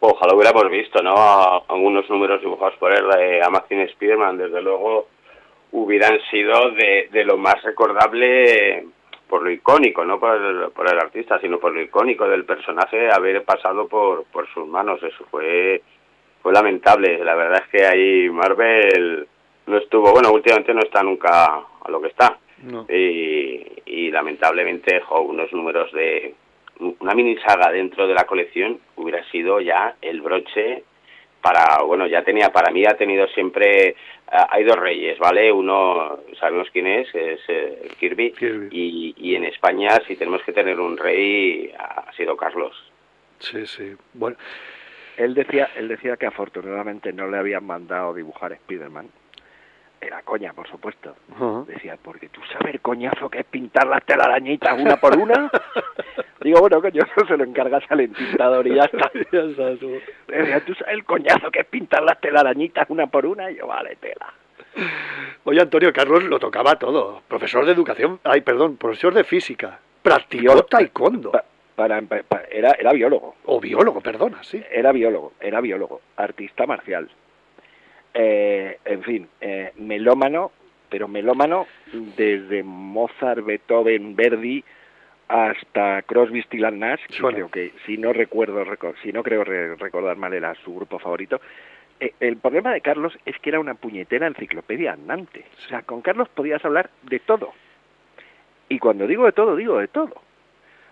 Ojalá 0.09 0.33
hubiéramos 0.35 0.69
visto, 0.69 1.01
¿no? 1.03 1.13
A- 1.15 1.63
Algunos 1.67 2.09
números 2.09 2.41
dibujados 2.41 2.75
por 2.77 2.91
él 2.93 3.05
de 3.07 3.41
Amazing 3.43 3.81
Spider-Man, 3.81 4.37
desde 4.37 4.61
luego, 4.61 5.07
hubieran 5.71 6.19
sido 6.31 6.71
de, 6.71 7.09
de 7.11 7.23
lo 7.25 7.37
más 7.37 7.61
recordable 7.63 8.85
por 9.27 9.41
lo 9.43 9.51
icónico, 9.51 10.05
no 10.05 10.19
por 10.19 10.35
el, 10.41 10.71
por 10.71 10.87
el 10.89 10.97
artista, 10.97 11.37
sino 11.41 11.59
por 11.59 11.73
lo 11.73 11.81
icónico 11.81 12.27
del 12.29 12.45
personaje 12.45 13.09
haber 13.11 13.43
pasado 13.43 13.87
por, 13.87 14.23
por 14.25 14.47
sus 14.53 14.65
manos. 14.65 15.03
Eso 15.03 15.25
fue, 15.29 15.81
fue 16.41 16.53
lamentable. 16.53 17.21
La 17.25 17.35
verdad 17.35 17.63
es 17.65 17.69
que 17.69 17.85
ahí 17.85 18.29
Marvel 18.29 19.27
no 19.65 19.77
estuvo, 19.77 20.13
bueno, 20.13 20.31
últimamente 20.31 20.73
no 20.73 20.79
está 20.79 21.03
nunca 21.03 21.45
a 21.83 21.91
lo 21.91 21.99
que 22.01 22.07
está. 22.07 22.37
No. 22.63 22.85
Y, 22.89 23.67
y 23.85 24.09
lamentablemente 24.11 25.01
jo, 25.01 25.21
unos 25.23 25.51
números 25.51 25.91
de 25.91 26.33
una 26.79 27.13
mini 27.13 27.37
saga 27.37 27.71
dentro 27.71 28.07
de 28.07 28.13
la 28.13 28.25
colección 28.25 28.79
hubiera 28.95 29.23
sido 29.31 29.59
ya 29.61 29.95
el 30.01 30.21
broche 30.21 30.83
para 31.41 31.83
bueno 31.83 32.07
ya 32.07 32.23
tenía 32.23 32.49
para 32.49 32.71
mí 32.71 32.83
ha 32.85 32.97
tenido 32.97 33.27
siempre 33.29 33.95
ah, 34.27 34.47
hay 34.51 34.63
dos 34.63 34.77
reyes 34.77 35.17
vale 35.19 35.51
uno 35.51 36.19
sabemos 36.39 36.67
quién 36.71 36.87
es 36.87 37.13
es 37.15 37.39
eh, 37.47 37.89
Kirby, 37.99 38.31
Kirby. 38.31 38.67
Y, 38.71 39.15
y 39.17 39.35
en 39.35 39.45
España 39.45 39.89
si 40.07 40.15
tenemos 40.15 40.41
que 40.43 40.53
tener 40.53 40.79
un 40.79 40.97
rey 40.97 41.71
ha 41.77 42.11
sido 42.13 42.35
Carlos 42.35 42.75
Sí, 43.39 43.65
sí. 43.67 43.95
Bueno, 44.13 44.37
Él 45.17 45.33
decía, 45.33 45.69
él 45.75 45.87
decía 45.87 46.17
que 46.17 46.25
afortunadamente 46.25 47.13
no 47.13 47.27
le 47.27 47.37
habían 47.37 47.65
mandado 47.65 48.13
dibujar 48.13 48.53
Spider-Man. 48.53 49.09
Era 49.99 50.21
coña, 50.21 50.53
por 50.53 50.67
supuesto. 50.69 51.15
Ajá. 51.35 51.63
Decía, 51.67 51.97
porque 52.01 52.29
tú 52.29 52.39
sabes 52.53 52.75
el 52.75 52.81
coñazo 52.81 53.29
que 53.29 53.39
es 53.39 53.45
pintar 53.45 53.87
las 53.87 54.03
telarañitas 54.05 54.79
una 54.79 54.97
por 54.97 55.17
una. 55.17 55.49
Digo, 56.41 56.59
bueno, 56.59 56.81
coño, 56.81 57.01
eso 57.03 57.25
se 57.27 57.35
lo 57.35 57.43
encargas 57.43 57.83
al 57.89 58.01
entintador 58.01 58.67
y 58.67 58.75
ya 58.75 58.83
está. 58.83 59.11
ya 59.31 59.39
está, 59.39 59.75
tú. 59.77 59.91
Decía, 60.27 60.63
tú 60.65 60.73
sabes 60.75 60.93
el 60.93 61.03
coñazo 61.03 61.49
que 61.51 61.61
es 61.61 61.65
pintar 61.65 62.03
las 62.03 62.19
telarañitas 62.21 62.85
una 62.89 63.07
por 63.07 63.25
una. 63.25 63.49
Y 63.51 63.55
yo, 63.57 63.67
vale, 63.67 63.95
tela. 63.97 64.33
Oye, 65.45 65.59
Antonio, 65.61 65.91
Carlos 65.91 66.23
lo 66.23 66.37
tocaba 66.39 66.75
todo. 66.77 67.21
Profesor 67.27 67.65
de 67.65 67.71
educación, 67.71 68.19
ay, 68.23 68.41
perdón, 68.41 68.77
profesor 68.77 69.13
de 69.13 69.23
física. 69.23 69.79
Practicó 70.03 70.41
Biólogo. 70.43 70.67
taekwondo. 70.67 71.31
Pa- 71.31 71.43
para, 71.75 72.01
era, 72.49 72.71
era 72.71 72.91
biólogo. 72.91 73.35
O 73.45 73.59
biólogo, 73.59 74.01
perdona, 74.01 74.43
sí. 74.43 74.63
Era 74.71 74.91
biólogo, 74.91 75.33
era 75.39 75.61
biólogo, 75.61 76.01
artista 76.15 76.65
marcial. 76.65 77.07
Eh, 78.19 78.79
en 78.85 79.03
fin, 79.03 79.27
eh, 79.41 79.71
melómano, 79.75 80.51
pero 80.89 81.07
melómano 81.07 81.67
desde 82.15 82.63
Mozart, 82.63 83.45
Beethoven, 83.45 84.15
Verdi 84.15 84.63
hasta 85.27 86.01
Crosby, 86.03 86.41
Stills 86.43 86.65
and 86.65 86.79
Nash, 86.79 87.01
creo 87.35 87.51
que 87.51 87.73
si 87.85 87.97
no 87.97 88.13
recuerdo, 88.13 88.63
si 89.03 89.11
no 89.11 89.21
creo 89.23 89.43
re- 89.43 89.75
recordar 89.75 90.15
mal 90.17 90.33
era 90.33 90.55
su 90.63 90.73
grupo 90.73 90.97
favorito. 90.99 91.39
Eh, 91.99 92.13
el 92.19 92.37
problema 92.37 92.73
de 92.73 92.81
Carlos 92.81 93.13
es 93.25 93.37
que 93.39 93.49
era 93.49 93.59
una 93.59 93.75
puñetera 93.75 94.25
enciclopedia 94.25 94.93
andante. 94.93 95.45
O 95.65 95.69
sea, 95.69 95.81
con 95.83 96.01
Carlos 96.01 96.27
podías 96.29 96.63
hablar 96.65 96.89
de 97.03 97.19
todo. 97.19 97.53
Y 98.69 98.79
cuando 98.79 99.05
digo 99.05 99.25
de 99.25 99.31
todo, 99.33 99.55
digo 99.55 99.77
de 99.77 99.87
todo 99.87 100.13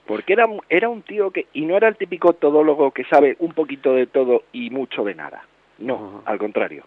porque 0.05 0.33
era, 0.33 0.45
era 0.69 0.87
un 0.87 1.01
tío 1.01 1.31
que, 1.31 1.47
y 1.53 1.65
no 1.65 1.75
era 1.75 1.87
el 1.87 1.95
típico 1.95 2.33
todólogo 2.33 2.91
que 2.91 3.05
sabe 3.05 3.37
un 3.39 3.53
poquito 3.53 3.93
de 3.93 4.05
todo 4.05 4.43
y 4.51 4.69
mucho 4.69 5.03
de 5.03 5.15
nada. 5.15 5.43
No, 5.79 6.21
al 6.25 6.37
contrario. 6.37 6.83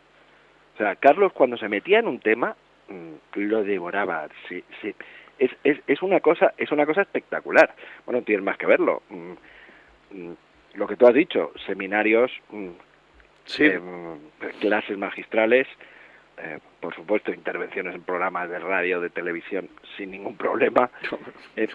O 0.78 0.80
sea, 0.80 0.94
Carlos 0.94 1.32
cuando 1.32 1.56
se 1.56 1.68
metía 1.68 1.98
en 1.98 2.06
un 2.06 2.20
tema, 2.20 2.54
mm, 2.88 3.40
lo 3.40 3.64
devoraba. 3.64 4.28
Sí, 4.48 4.62
sí. 4.80 4.94
Es, 5.36 5.50
es, 5.64 5.78
es, 5.88 6.02
una 6.02 6.20
cosa, 6.20 6.54
es 6.56 6.70
una 6.70 6.86
cosa 6.86 7.02
espectacular. 7.02 7.74
Bueno, 8.06 8.22
tienes 8.22 8.44
más 8.44 8.56
que 8.58 8.66
verlo. 8.66 9.02
Mm, 9.08 9.32
mm, 10.12 10.36
Lo 10.74 10.86
que 10.86 10.94
tú 10.94 11.08
has 11.08 11.14
dicho, 11.14 11.52
seminarios, 11.66 12.30
Sí, 13.44 13.64
eh, 13.64 13.80
clases 14.60 14.96
magistrales, 14.96 15.66
eh, 16.36 16.58
por 16.80 16.94
supuesto, 16.94 17.32
intervenciones 17.32 17.94
en 17.94 18.02
programas 18.02 18.48
de 18.48 18.60
radio, 18.60 19.00
de 19.00 19.10
televisión, 19.10 19.68
sin 19.96 20.12
ningún 20.12 20.36
problema. 20.36 20.90
Eh, 21.56 21.68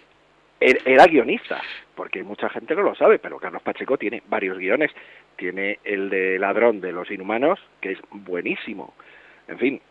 era 0.63 1.05
guionista, 1.07 1.61
porque 1.95 2.23
mucha 2.23 2.49
gente 2.49 2.75
no 2.75 2.83
lo 2.83 2.95
sabe, 2.95 3.19
pero 3.19 3.37
Carlos 3.37 3.61
Pacheco 3.61 3.97
tiene 3.97 4.23
varios 4.27 4.57
guiones. 4.57 4.91
Tiene 5.35 5.79
el 5.83 6.09
de 6.09 6.39
Ladrón 6.39 6.79
de 6.79 6.91
los 6.91 7.09
Inhumanos, 7.11 7.59
que 7.81 7.93
es 7.93 7.99
buenísimo. 8.11 8.93
En 9.47 9.57
fin, 9.57 9.81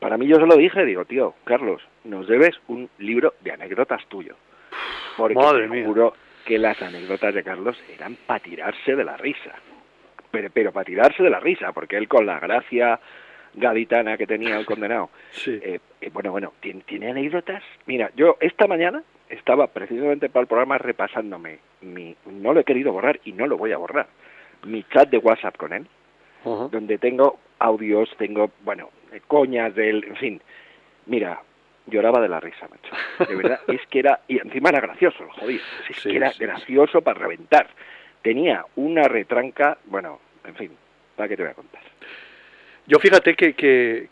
para 0.00 0.18
mí 0.18 0.26
yo 0.26 0.36
se 0.36 0.46
lo 0.46 0.56
dije, 0.56 0.84
digo, 0.84 1.04
tío, 1.04 1.34
Carlos, 1.44 1.82
nos 2.04 2.26
debes 2.28 2.54
un 2.68 2.88
libro 2.98 3.34
de 3.40 3.52
anécdotas 3.52 4.04
tuyo. 4.08 4.36
Porque 5.16 5.34
Madre 5.34 5.62
te 5.62 5.68
mía. 5.68 5.86
juro 5.86 6.14
que 6.44 6.58
las 6.58 6.80
anécdotas 6.82 7.34
de 7.34 7.42
Carlos 7.42 7.80
eran 7.94 8.16
para 8.26 8.40
tirarse 8.40 8.94
de 8.94 9.04
la 9.04 9.16
risa. 9.16 9.54
Pero, 10.30 10.50
pero 10.52 10.72
para 10.72 10.84
tirarse 10.84 11.22
de 11.22 11.30
la 11.30 11.40
risa, 11.40 11.72
porque 11.72 11.96
él 11.96 12.08
con 12.08 12.26
la 12.26 12.38
gracia 12.38 13.00
gaditana 13.54 14.18
que 14.18 14.26
tenía 14.26 14.58
el 14.58 14.66
condenado, 14.66 15.10
sí. 15.30 15.58
eh, 15.62 15.80
eh, 16.00 16.10
bueno, 16.12 16.30
bueno, 16.32 16.52
¿tiene, 16.60 16.82
tiene 16.82 17.10
anécdotas. 17.10 17.62
Mira, 17.86 18.10
yo 18.14 18.36
esta 18.40 18.66
mañana 18.66 19.02
estaba 19.28 19.66
precisamente 19.68 20.28
para 20.28 20.42
el 20.42 20.46
programa 20.46 20.78
repasándome 20.78 21.58
mi, 21.80 22.16
no 22.26 22.52
lo 22.52 22.60
he 22.60 22.64
querido 22.64 22.92
borrar 22.92 23.20
y 23.24 23.32
no 23.32 23.46
lo 23.46 23.56
voy 23.56 23.72
a 23.72 23.78
borrar, 23.78 24.06
mi 24.64 24.84
chat 24.84 25.08
de 25.10 25.18
WhatsApp 25.18 25.56
con 25.56 25.72
él. 25.72 25.86
donde 26.44 26.98
tengo 26.98 27.38
audios, 27.58 28.08
tengo, 28.16 28.50
bueno, 28.64 28.90
coñas 29.26 29.74
del, 29.74 30.04
en 30.04 30.16
fin, 30.16 30.42
mira, 31.06 31.42
lloraba 31.86 32.20
de 32.20 32.28
la 32.28 32.40
risa, 32.40 32.68
macho. 32.68 32.94
De 33.26 33.36
verdad, 33.36 33.60
es 33.68 33.80
que 33.88 33.98
era, 33.98 34.20
y 34.28 34.38
encima 34.38 34.70
era 34.70 34.80
gracioso, 34.80 35.28
jodido, 35.30 35.62
es 35.88 36.00
que 36.00 36.16
era 36.16 36.32
gracioso 36.38 37.02
para 37.02 37.18
reventar. 37.18 37.68
Tenía 38.22 38.64
una 38.76 39.04
retranca, 39.04 39.78
bueno, 39.86 40.20
en 40.44 40.54
fin, 40.54 40.70
¿para 41.16 41.28
qué 41.28 41.36
te 41.36 41.42
voy 41.42 41.52
a 41.52 41.54
contar? 41.54 41.82
Yo 42.88 42.98
fíjate 42.98 43.34
que, 43.34 43.52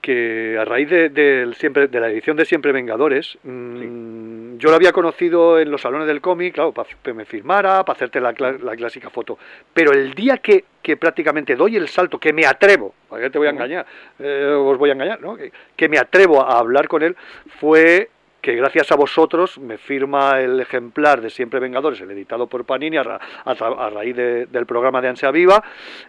que, 0.03 0.59
a 0.61 0.65
raíz 0.67 0.91
de, 0.91 1.51
siempre, 1.57 1.89
de 1.89 1.99
la 1.99 2.11
edición 2.11 2.37
de 2.37 2.45
Siempre 2.45 2.73
Vengadores, 2.73 3.39
mm, 3.43 4.59
yo 4.59 4.69
lo 4.69 4.77
había 4.77 4.93
conocido 4.93 5.59
en 5.59 5.71
los 5.71 5.81
salones 5.81 6.07
del 6.07 6.21
cómic, 6.21 6.53
claro, 6.53 6.73
para 6.73 6.87
que 7.03 7.15
me 7.15 7.25
firmara, 7.25 7.83
para 7.87 7.97
hacerte 7.97 8.21
la, 8.21 8.33
la, 8.33 8.77
clásica 8.77 9.09
foto. 9.09 9.39
Pero 9.73 9.93
el 9.93 10.13
día 10.13 10.37
que, 10.37 10.67
que, 10.83 10.99
prácticamente 10.99 11.57
doy 11.57 11.77
el 11.77 11.89
salto, 11.89 12.19
que 12.19 12.35
me 12.35 12.45
atrevo, 12.45 12.93
¿para 13.09 13.23
qué 13.23 13.31
te 13.31 13.39
voy 13.39 13.47
a 13.47 13.53
engañar? 13.53 13.87
Eh, 14.19 14.55
os 14.55 14.77
voy 14.77 14.91
a 14.91 14.93
engañar, 14.93 15.23
¿no? 15.23 15.39
Que, 15.75 15.89
me 15.89 15.97
atrevo 15.97 16.43
a 16.43 16.59
hablar 16.59 16.87
con 16.87 17.03
él, 17.03 17.17
fue 17.59 18.11
que 18.43 18.57
gracias 18.57 18.93
a 18.93 18.97
vosotros 18.97 19.59
me 19.59 19.79
firma 19.79 20.39
el 20.39 20.61
ejemplar 20.61 21.23
de 21.23 21.31
Siempre 21.31 21.61
Vengadores, 21.61 22.03
el 22.03 22.11
editado 22.11 22.47
por 22.47 22.67
Panini 22.67 22.99
a, 22.99 23.21
raíz 23.89 24.15
del 24.15 24.67
programa 24.67 25.01
de 25.01 25.09
Ansia 25.09 25.31
Viva, 25.31 25.65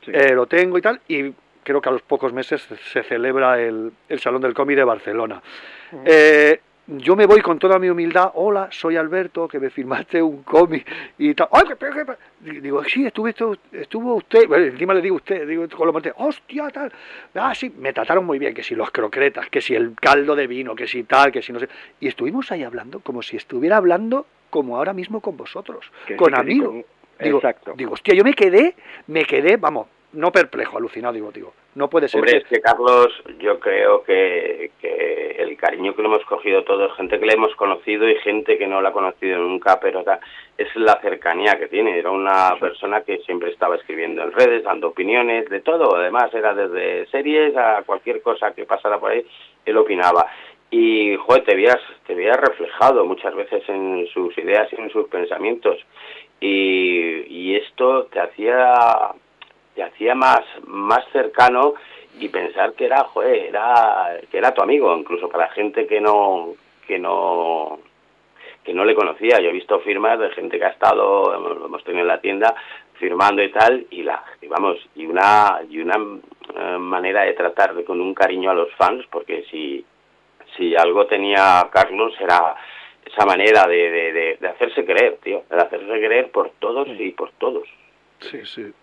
eh, 0.06 0.34
lo 0.34 0.48
tengo 0.48 0.78
y 0.78 0.82
tal, 0.82 1.00
y 1.08 1.34
creo 1.68 1.82
que 1.82 1.90
a 1.90 1.92
los 1.92 2.02
pocos 2.02 2.32
meses 2.32 2.66
se 2.94 3.04
celebra 3.04 3.60
el, 3.60 3.92
Salón 4.20 4.42
del 4.42 4.54
Cómic 4.54 4.78
de 4.78 4.86
Barcelona. 4.86 5.42
Eh, 6.06 6.62
yo 6.88 7.18
me 7.18 7.26
voy 7.26 7.42
con 7.42 7.60
toda 7.60 7.78
mi 7.78 7.90
humildad, 7.90 8.32
hola, 8.36 8.70
soy 8.72 8.96
Alberto, 8.96 9.50
que 9.50 9.60
me 9.60 9.70
firmaste 9.70 10.22
un 10.22 10.44
cómic 10.44 10.90
y 11.18 11.34
tal. 11.34 11.50
Digo, 12.40 12.86
sí, 12.86 13.06
estuve, 13.06 13.36
estuvo 13.74 14.16
usted, 14.16 14.48
bueno, 14.48 14.64
encima 14.64 14.94
le 14.94 15.02
digo 15.02 15.18
usted, 15.18 15.46
digo 15.46 15.68
con 15.68 15.92
los 15.92 16.04
hostia, 16.16 16.70
tal. 16.70 16.90
Ah, 17.36 17.54
sí, 17.54 17.74
me 17.78 17.92
trataron 17.92 18.26
muy 18.26 18.40
bien, 18.40 18.54
que 18.54 18.64
si 18.64 18.74
los 18.74 18.90
crocretas, 18.90 19.50
que 19.50 19.60
si 19.60 19.76
el 19.76 19.94
caldo 19.94 20.38
de 20.38 20.48
vino, 20.48 20.74
que 20.74 20.88
si 20.88 21.04
tal, 21.04 21.34
que 21.34 21.42
si 21.42 21.52
no 21.52 21.60
sé. 21.60 21.68
Y 22.00 22.08
estuvimos 22.08 22.50
ahí 22.54 22.64
hablando 22.64 23.02
como 23.02 23.22
si 23.22 23.36
estuviera 23.36 23.76
hablando 23.76 24.26
como 24.50 24.78
ahora 24.78 24.94
mismo 24.94 25.20
con 25.20 25.36
vosotros, 25.36 25.92
con 26.16 26.34
amigos. 26.34 26.86
Digo, 27.20 27.40
Exacto. 27.40 27.74
Digo, 27.76 27.94
hostia, 27.94 28.14
yo 28.14 28.24
me 28.24 28.34
quedé, 28.34 28.76
me 29.08 29.26
quedé, 29.26 29.58
vamos, 29.58 29.88
no 30.18 30.32
perplejo, 30.32 30.78
alucinado, 30.78 31.14
digo, 31.14 31.32
digo, 31.32 31.54
no 31.76 31.90
puede 31.90 32.08
ser. 32.08 32.20
Hombre, 32.20 32.38
es 32.38 32.46
que 32.46 32.60
Carlos, 32.60 33.08
yo 33.38 33.60
creo 33.60 34.02
que, 34.02 34.72
el 35.38 35.56
cariño 35.58 35.96
que 35.96 36.02
lo 36.02 36.08
hemos 36.08 36.26
cogido 36.26 36.64
todos, 36.64 36.96
gente 36.98 37.20
que 37.20 37.26
le 37.28 37.34
hemos 37.34 37.56
conocido 37.56 38.10
y 38.10 38.16
gente 38.16 38.58
que 38.58 38.66
no 38.66 38.82
la 38.82 38.90
ha 38.90 38.94
conocido 38.94 39.38
nunca, 39.38 39.80
pero 39.80 40.04
es 40.58 40.76
la 40.76 41.00
cercanía 41.02 41.60
que 41.60 41.68
tiene. 41.68 42.00
Era 42.00 42.10
una 42.10 42.56
persona 42.60 43.02
que 43.02 43.20
siempre 43.20 43.52
estaba 43.52 43.76
escribiendo 43.76 44.24
en 44.24 44.32
redes, 44.32 44.64
dando 44.64 44.88
opiniones, 44.88 45.48
de 45.50 45.62
todo. 45.62 45.96
Además, 45.96 46.34
era 46.34 46.56
desde 46.56 47.06
series 47.12 47.56
a 47.56 47.84
cualquier 47.86 48.24
cosa 48.24 48.54
que 48.54 48.66
pasara 48.66 49.00
por 49.00 49.12
ahí, 49.12 49.24
él 49.66 49.78
opinaba. 49.78 50.26
Y, 50.72 51.16
joder, 51.16 51.44
te 51.46 51.56
veías, 51.56 51.80
te 52.08 52.16
veías 52.16 52.38
reflejado 52.38 53.06
muchas 53.06 53.36
veces 53.36 53.64
en 53.70 54.08
sus 54.08 54.36
ideas 54.40 54.68
y 54.74 54.82
en 54.82 54.90
sus 54.90 55.08
pensamientos. 55.10 55.78
Y, 56.40 57.24
y 57.28 57.56
esto 57.56 58.06
te 58.06 58.20
hacía 58.20 59.14
te 59.78 59.84
hacía 59.84 60.16
más, 60.16 60.42
más 60.66 61.06
cercano 61.12 61.76
y 62.20 62.30
pensar 62.30 62.74
que 62.74 62.86
era, 62.86 63.04
joder, 63.04 63.50
era, 63.50 64.20
que 64.32 64.40
era 64.40 64.52
tu 64.52 64.64
amigo, 64.64 64.98
incluso 64.98 65.30
para 65.30 65.50
gente 65.50 65.86
que 65.86 66.02
no, 66.02 66.56
que 66.88 66.98
no, 66.98 67.78
que 68.64 68.74
no 68.74 68.84
le 68.84 68.96
conocía. 68.96 69.40
Yo 69.40 69.50
he 69.50 69.54
visto 69.54 69.80
firmas 69.82 70.20
de 70.20 70.32
gente 70.32 70.58
que 70.58 70.66
ha 70.66 70.70
estado, 70.70 71.32
hemos 71.64 71.84
tenido 71.84 72.02
en 72.02 72.08
la 72.08 72.20
tienda, 72.20 72.56
firmando 72.96 73.44
y 73.44 73.52
tal, 73.52 73.86
y 73.92 74.02
la, 74.02 74.24
y 74.42 74.48
vamos, 74.48 74.78
y 74.96 75.06
una, 75.06 75.60
y 75.70 75.78
una 75.78 75.98
eh, 76.56 76.78
manera 76.80 77.22
de 77.22 77.34
tratar 77.34 77.76
de, 77.76 77.86
con 77.86 78.02
un 78.02 78.16
cariño 78.16 78.50
a 78.50 78.56
los 78.56 78.74
fans, 78.74 79.06
porque 79.12 79.46
si, 79.52 79.86
si 80.56 80.76
algo 80.76 81.06
tenía 81.06 81.70
Carlos 81.72 82.16
era 82.20 82.56
esa 83.06 83.28
manera 83.28 83.68
de, 83.68 83.92
de, 83.92 84.38
de, 84.42 84.48
hacerse 84.48 84.84
creer, 84.84 85.20
tío, 85.24 85.44
de 85.52 85.56
hacerse 85.56 85.86
creer 85.86 86.32
por 86.32 86.50
todos 86.58 86.88
y 86.98 87.12
por 87.12 87.30
todos. 87.34 87.68
Sí, 88.22 88.44
sí. 88.44 88.74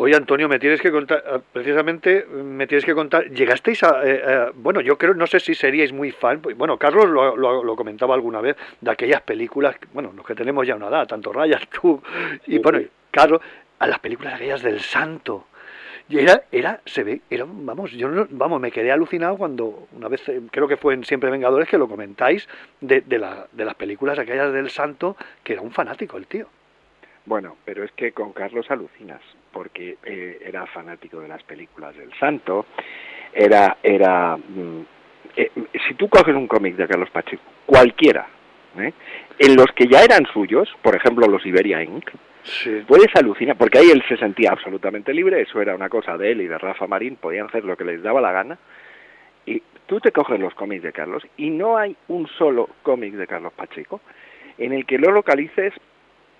Oye, 0.00 0.14
Antonio, 0.14 0.48
me 0.48 0.60
tienes 0.60 0.80
que 0.80 0.92
contar, 0.92 1.24
ah, 1.26 1.40
precisamente, 1.52 2.24
me 2.24 2.68
tienes 2.68 2.84
que 2.84 2.94
contar, 2.94 3.30
llegasteis 3.30 3.82
a, 3.82 4.04
eh, 4.04 4.22
eh, 4.24 4.46
bueno, 4.54 4.80
yo 4.80 4.96
creo, 4.96 5.12
no 5.12 5.26
sé 5.26 5.40
si 5.40 5.56
seríais 5.56 5.92
muy 5.92 6.12
fan, 6.12 6.40
pues, 6.40 6.56
bueno, 6.56 6.78
Carlos 6.78 7.08
lo, 7.08 7.74
comentaba 7.74 8.14
alguna 8.14 8.40
vez, 8.40 8.56
de 8.80 8.92
aquellas 8.92 9.22
películas, 9.22 9.74
bueno, 9.92 10.12
los 10.14 10.24
que 10.24 10.36
tenemos 10.36 10.64
ya 10.64 10.76
una 10.76 10.86
edad, 10.86 11.08
tanto 11.08 11.32
Ryan, 11.32 11.62
tú, 11.82 12.00
y 12.46 12.58
bueno, 12.60 12.78
Carlos, 13.10 13.40
a 13.80 13.88
las 13.88 13.98
películas 13.98 14.34
aquellas 14.34 14.62
del 14.62 14.78
santo. 14.78 15.48
Y 16.08 16.20
era, 16.20 16.44
era, 16.52 16.80
se 16.86 17.02
ve, 17.02 17.20
era, 17.28 17.44
vamos, 17.48 17.90
yo 17.90 18.08
no, 18.08 18.28
vamos, 18.30 18.60
me 18.60 18.70
quedé 18.70 18.92
alucinado 18.92 19.36
cuando 19.36 19.88
una 19.96 20.06
vez, 20.06 20.28
eh, 20.28 20.42
creo 20.52 20.68
que 20.68 20.76
fue 20.76 20.94
en 20.94 21.04
Siempre 21.04 21.28
Vengadores 21.28 21.68
que 21.68 21.76
lo 21.76 21.88
comentáis, 21.88 22.48
de, 22.80 23.00
de, 23.00 23.18
la, 23.18 23.48
de 23.50 23.64
las 23.64 23.74
películas 23.74 24.16
aquellas 24.16 24.52
del 24.52 24.70
santo, 24.70 25.16
que 25.42 25.54
era 25.54 25.62
un 25.62 25.72
fanático 25.72 26.16
el 26.16 26.28
tío. 26.28 26.46
Bueno, 27.26 27.56
pero 27.64 27.82
es 27.82 27.90
que 27.90 28.12
con 28.12 28.32
Carlos 28.32 28.70
alucinas 28.70 29.20
porque 29.52 29.98
eh, 30.04 30.40
era 30.44 30.66
fanático 30.66 31.20
de 31.20 31.28
las 31.28 31.42
películas 31.42 31.96
del 31.96 32.12
santo, 32.18 32.66
era, 33.32 33.78
era, 33.82 34.36
mm, 34.36 34.80
eh, 35.36 35.50
si 35.86 35.94
tú 35.94 36.08
coges 36.08 36.34
un 36.34 36.46
cómic 36.46 36.76
de 36.76 36.88
Carlos 36.88 37.10
Pacheco, 37.10 37.42
cualquiera, 37.66 38.26
¿eh? 38.78 38.92
en 39.38 39.56
los 39.56 39.66
que 39.74 39.86
ya 39.86 40.02
eran 40.02 40.26
suyos, 40.32 40.68
por 40.82 40.94
ejemplo 40.94 41.26
los 41.26 41.44
Iberia 41.46 41.82
Inc., 41.82 42.10
puedes 42.86 43.14
alucinar, 43.14 43.58
porque 43.58 43.78
ahí 43.78 43.90
él 43.90 44.02
se 44.08 44.16
sentía 44.16 44.52
absolutamente 44.52 45.12
libre, 45.12 45.42
eso 45.42 45.60
era 45.60 45.74
una 45.74 45.90
cosa 45.90 46.16
de 46.16 46.32
él 46.32 46.40
y 46.40 46.46
de 46.46 46.56
Rafa 46.56 46.86
Marín, 46.86 47.16
podían 47.16 47.46
hacer 47.46 47.64
lo 47.64 47.76
que 47.76 47.84
les 47.84 48.02
daba 48.02 48.22
la 48.22 48.32
gana, 48.32 48.58
y 49.44 49.62
tú 49.86 50.00
te 50.00 50.12
coges 50.12 50.38
los 50.38 50.54
cómics 50.54 50.82
de 50.82 50.92
Carlos 50.92 51.26
y 51.36 51.50
no 51.50 51.76
hay 51.76 51.96
un 52.08 52.26
solo 52.26 52.68
cómic 52.82 53.14
de 53.14 53.26
Carlos 53.26 53.52
Pacheco 53.54 54.00
en 54.58 54.72
el 54.72 54.84
que 54.84 54.98
lo 54.98 55.10
localices 55.10 55.72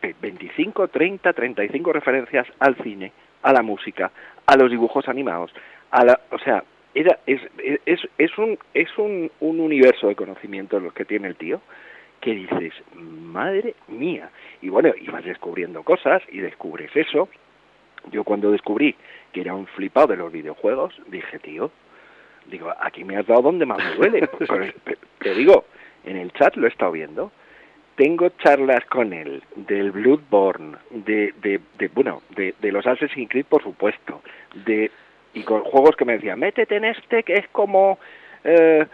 25, 0.01 0.89
30, 0.89 1.33
35 1.33 1.93
referencias 1.93 2.47
al 2.59 2.77
cine, 2.77 3.13
a 3.43 3.53
la 3.53 3.63
música, 3.63 4.11
a 4.47 4.57
los 4.57 4.71
dibujos 4.71 5.09
animados, 5.09 5.53
a 5.91 6.05
la, 6.05 6.21
o 6.31 6.39
sea, 6.39 6.65
era, 6.95 7.19
es, 7.27 7.41
es, 7.87 8.01
es, 8.17 8.39
un, 8.39 8.59
es 8.75 8.89
un, 8.99 9.31
un 9.41 9.61
universo 9.61 10.09
de 10.09 10.17
conocimiento 10.17 10.81
lo 10.81 10.93
que 10.93 11.05
tiene 11.05 11.29
el 11.29 11.37
tío 11.37 11.61
que 12.21 12.35
dices, 12.35 12.73
madre 12.95 13.75
mía. 13.87 14.31
Y 14.61 14.69
bueno, 14.69 14.93
y 14.99 15.09
vas 15.09 15.25
descubriendo 15.25 15.83
cosas 15.83 16.23
y 16.31 16.39
descubres 16.39 16.91
eso. 16.95 17.29
Yo 18.11 18.25
cuando 18.25 18.51
descubrí 18.51 18.97
que 19.33 19.41
era 19.41 19.55
un 19.55 19.67
flipado 19.67 20.09
de 20.09 20.17
los 20.17 20.33
videojuegos, 20.33 21.01
dije, 21.09 21.39
tío, 21.39 21.71
digo, 22.47 22.73
aquí 22.81 23.05
me 23.05 23.17
has 23.17 23.27
dado 23.27 23.43
donde 23.43 23.67
más 23.67 23.79
me 23.79 23.95
duele. 23.95 24.29
Te 25.19 25.35
digo, 25.35 25.65
en 26.05 26.17
el 26.17 26.33
chat 26.33 26.57
lo 26.57 26.67
he 26.67 26.71
estado 26.71 26.93
viendo 26.93 27.31
tengo 27.99 28.29
charlas 28.39 28.85
con 28.85 29.13
él 29.13 29.43
del 29.57 29.91
Bloodborne, 29.91 30.77
de, 30.91 31.35
de, 31.43 31.61
de 31.79 31.89
bueno, 31.89 32.23
de, 32.31 32.55
los 32.71 32.87
Assassin's 32.87 33.29
Creed, 33.29 33.47
por 33.47 33.61
supuesto, 33.61 34.23
de 34.55 34.93
y 35.35 35.43
con 35.43 35.63
juegos 35.65 35.97
que 35.97 36.05
me 36.05 36.13
decían, 36.13 36.39
métete 36.39 36.77
en 36.77 36.85
este 36.85 37.25
que 37.25 37.35
es 37.35 37.49
como 37.49 37.99
eh, 38.45 38.87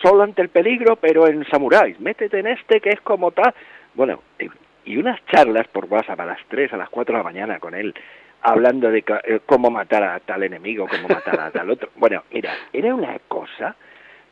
solo 0.00 0.22
ante 0.22 0.40
el 0.40 0.48
peligro, 0.48 0.96
pero 0.96 1.28
en 1.28 1.44
samuráis, 1.50 2.00
métete 2.00 2.38
en 2.38 2.46
este 2.46 2.80
que 2.80 2.88
es 2.88 3.00
como 3.02 3.32
tal. 3.32 3.52
Bueno, 3.92 4.22
y 4.86 4.96
unas 4.96 5.22
charlas 5.26 5.68
por 5.68 5.84
WhatsApp 5.84 6.20
a 6.20 6.24
las 6.24 6.40
3, 6.48 6.72
a 6.72 6.78
las 6.78 6.88
4 6.88 7.12
de 7.12 7.18
la 7.18 7.24
mañana 7.24 7.58
con 7.58 7.74
él, 7.74 7.94
hablando 8.40 8.90
de 8.90 9.04
eh, 9.24 9.40
cómo 9.44 9.70
matar 9.70 10.04
a 10.04 10.20
tal 10.20 10.42
enemigo, 10.42 10.88
cómo 10.88 11.06
matar 11.06 11.38
a 11.38 11.50
tal 11.50 11.68
otro. 11.68 11.90
Bueno, 11.96 12.22
mira, 12.32 12.54
era 12.72 12.94
una 12.94 13.18
cosa 13.28 13.76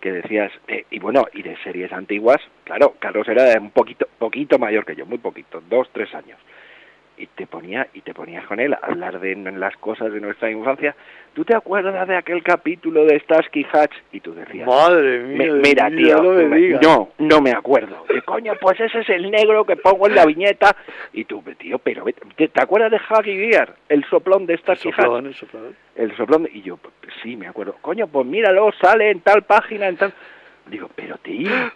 que 0.01 0.13
decías, 0.13 0.53
eh, 0.69 0.85
y 0.91 0.99
bueno, 0.99 1.25
y 1.33 1.43
de 1.43 1.57
series 1.63 1.93
antiguas, 1.93 2.39
claro, 2.65 2.95
Carlos 2.99 3.29
era 3.29 3.59
un 3.61 3.71
poquito, 3.71 4.07
poquito 4.19 4.59
mayor 4.59 4.85
que 4.85 4.95
yo, 4.95 5.07
muy 5.07 5.19
poquito, 5.19 5.63
dos, 5.69 5.89
tres 5.93 6.15
años 6.15 6.39
y 7.19 7.27
te 7.27 7.47
ponía 7.47 7.89
y 7.93 8.01
te 8.03 8.15
ponías 8.15 8.47
con 8.47 8.61
él 8.61 8.75
a 8.75 8.79
hablar 8.83 9.19
de 9.21 9.35
las 9.35 9.77
cosas 9.77 10.13
de 10.13 10.21
nuestra 10.21 10.51
infancia. 10.51 10.95
¿Tú 11.35 11.45
te 11.45 11.55
acuerdas 11.55 12.07
de 12.09 12.17
aquel 12.17 12.43
capítulo 12.43 13.05
de 13.05 13.19
Starsky 13.21 13.67
Hatch? 13.73 13.93
Y 14.13 14.21
tú 14.21 14.35
decías, 14.35 14.67
madre 14.67 15.21
mía, 15.21 15.53
mira 15.53 15.91
tío, 15.91 16.23
no, 16.81 17.11
no, 17.19 17.41
me 17.41 17.53
acuerdo. 17.53 18.05
Y 18.17 18.21
coño, 18.23 18.55
pues 18.61 18.81
ese 18.81 19.01
es 19.01 19.09
el 19.09 19.31
negro 19.31 19.65
que 19.65 19.77
pongo 19.77 20.07
en 20.07 20.15
la 20.15 20.25
viñeta. 20.25 20.77
Y 21.13 21.25
tú, 21.25 21.43
tío, 21.59 21.79
pero 21.79 22.05
¿te, 22.37 22.51
acuerdas 22.55 22.91
de 22.91 22.99
Huggy 22.99 23.51
Gear? 23.51 23.75
El 23.89 24.05
soplón 24.05 24.47
de 24.47 24.57
Starsky 24.59 24.89
Hatch. 24.89 24.99
El 24.99 25.35
soplón, 25.35 25.77
el 25.97 26.17
soplón. 26.17 26.49
Y 26.53 26.63
yo, 26.63 26.77
pues, 26.77 26.95
sí, 27.23 27.37
me 27.37 27.49
acuerdo. 27.49 27.77
Coño, 27.81 28.07
pues 28.07 28.27
míralo, 28.27 28.71
sale 28.81 29.11
en 29.11 29.21
tal 29.21 29.43
página, 29.43 29.89
en 29.89 29.97
tal. 29.97 30.13
Digo, 30.67 30.89
pero 30.95 31.17
tío. 31.19 31.51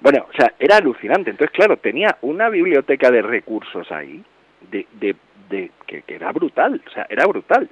Bueno, 0.00 0.24
o 0.26 0.32
sea, 0.32 0.54
era 0.58 0.78
alucinante. 0.78 1.28
Entonces, 1.28 1.54
claro, 1.54 1.76
tenía 1.76 2.16
una 2.22 2.48
biblioteca 2.48 3.10
de 3.10 3.20
recursos 3.20 3.92
ahí 3.92 4.24
de, 4.70 4.86
de, 4.92 5.16
de 5.48 5.70
que, 5.86 6.02
era 6.08 6.32
brutal, 6.32 6.80
o 6.86 6.90
sea, 6.90 7.06
era 7.08 7.26
brutal, 7.26 7.68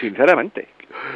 sinceramente. 0.00 0.68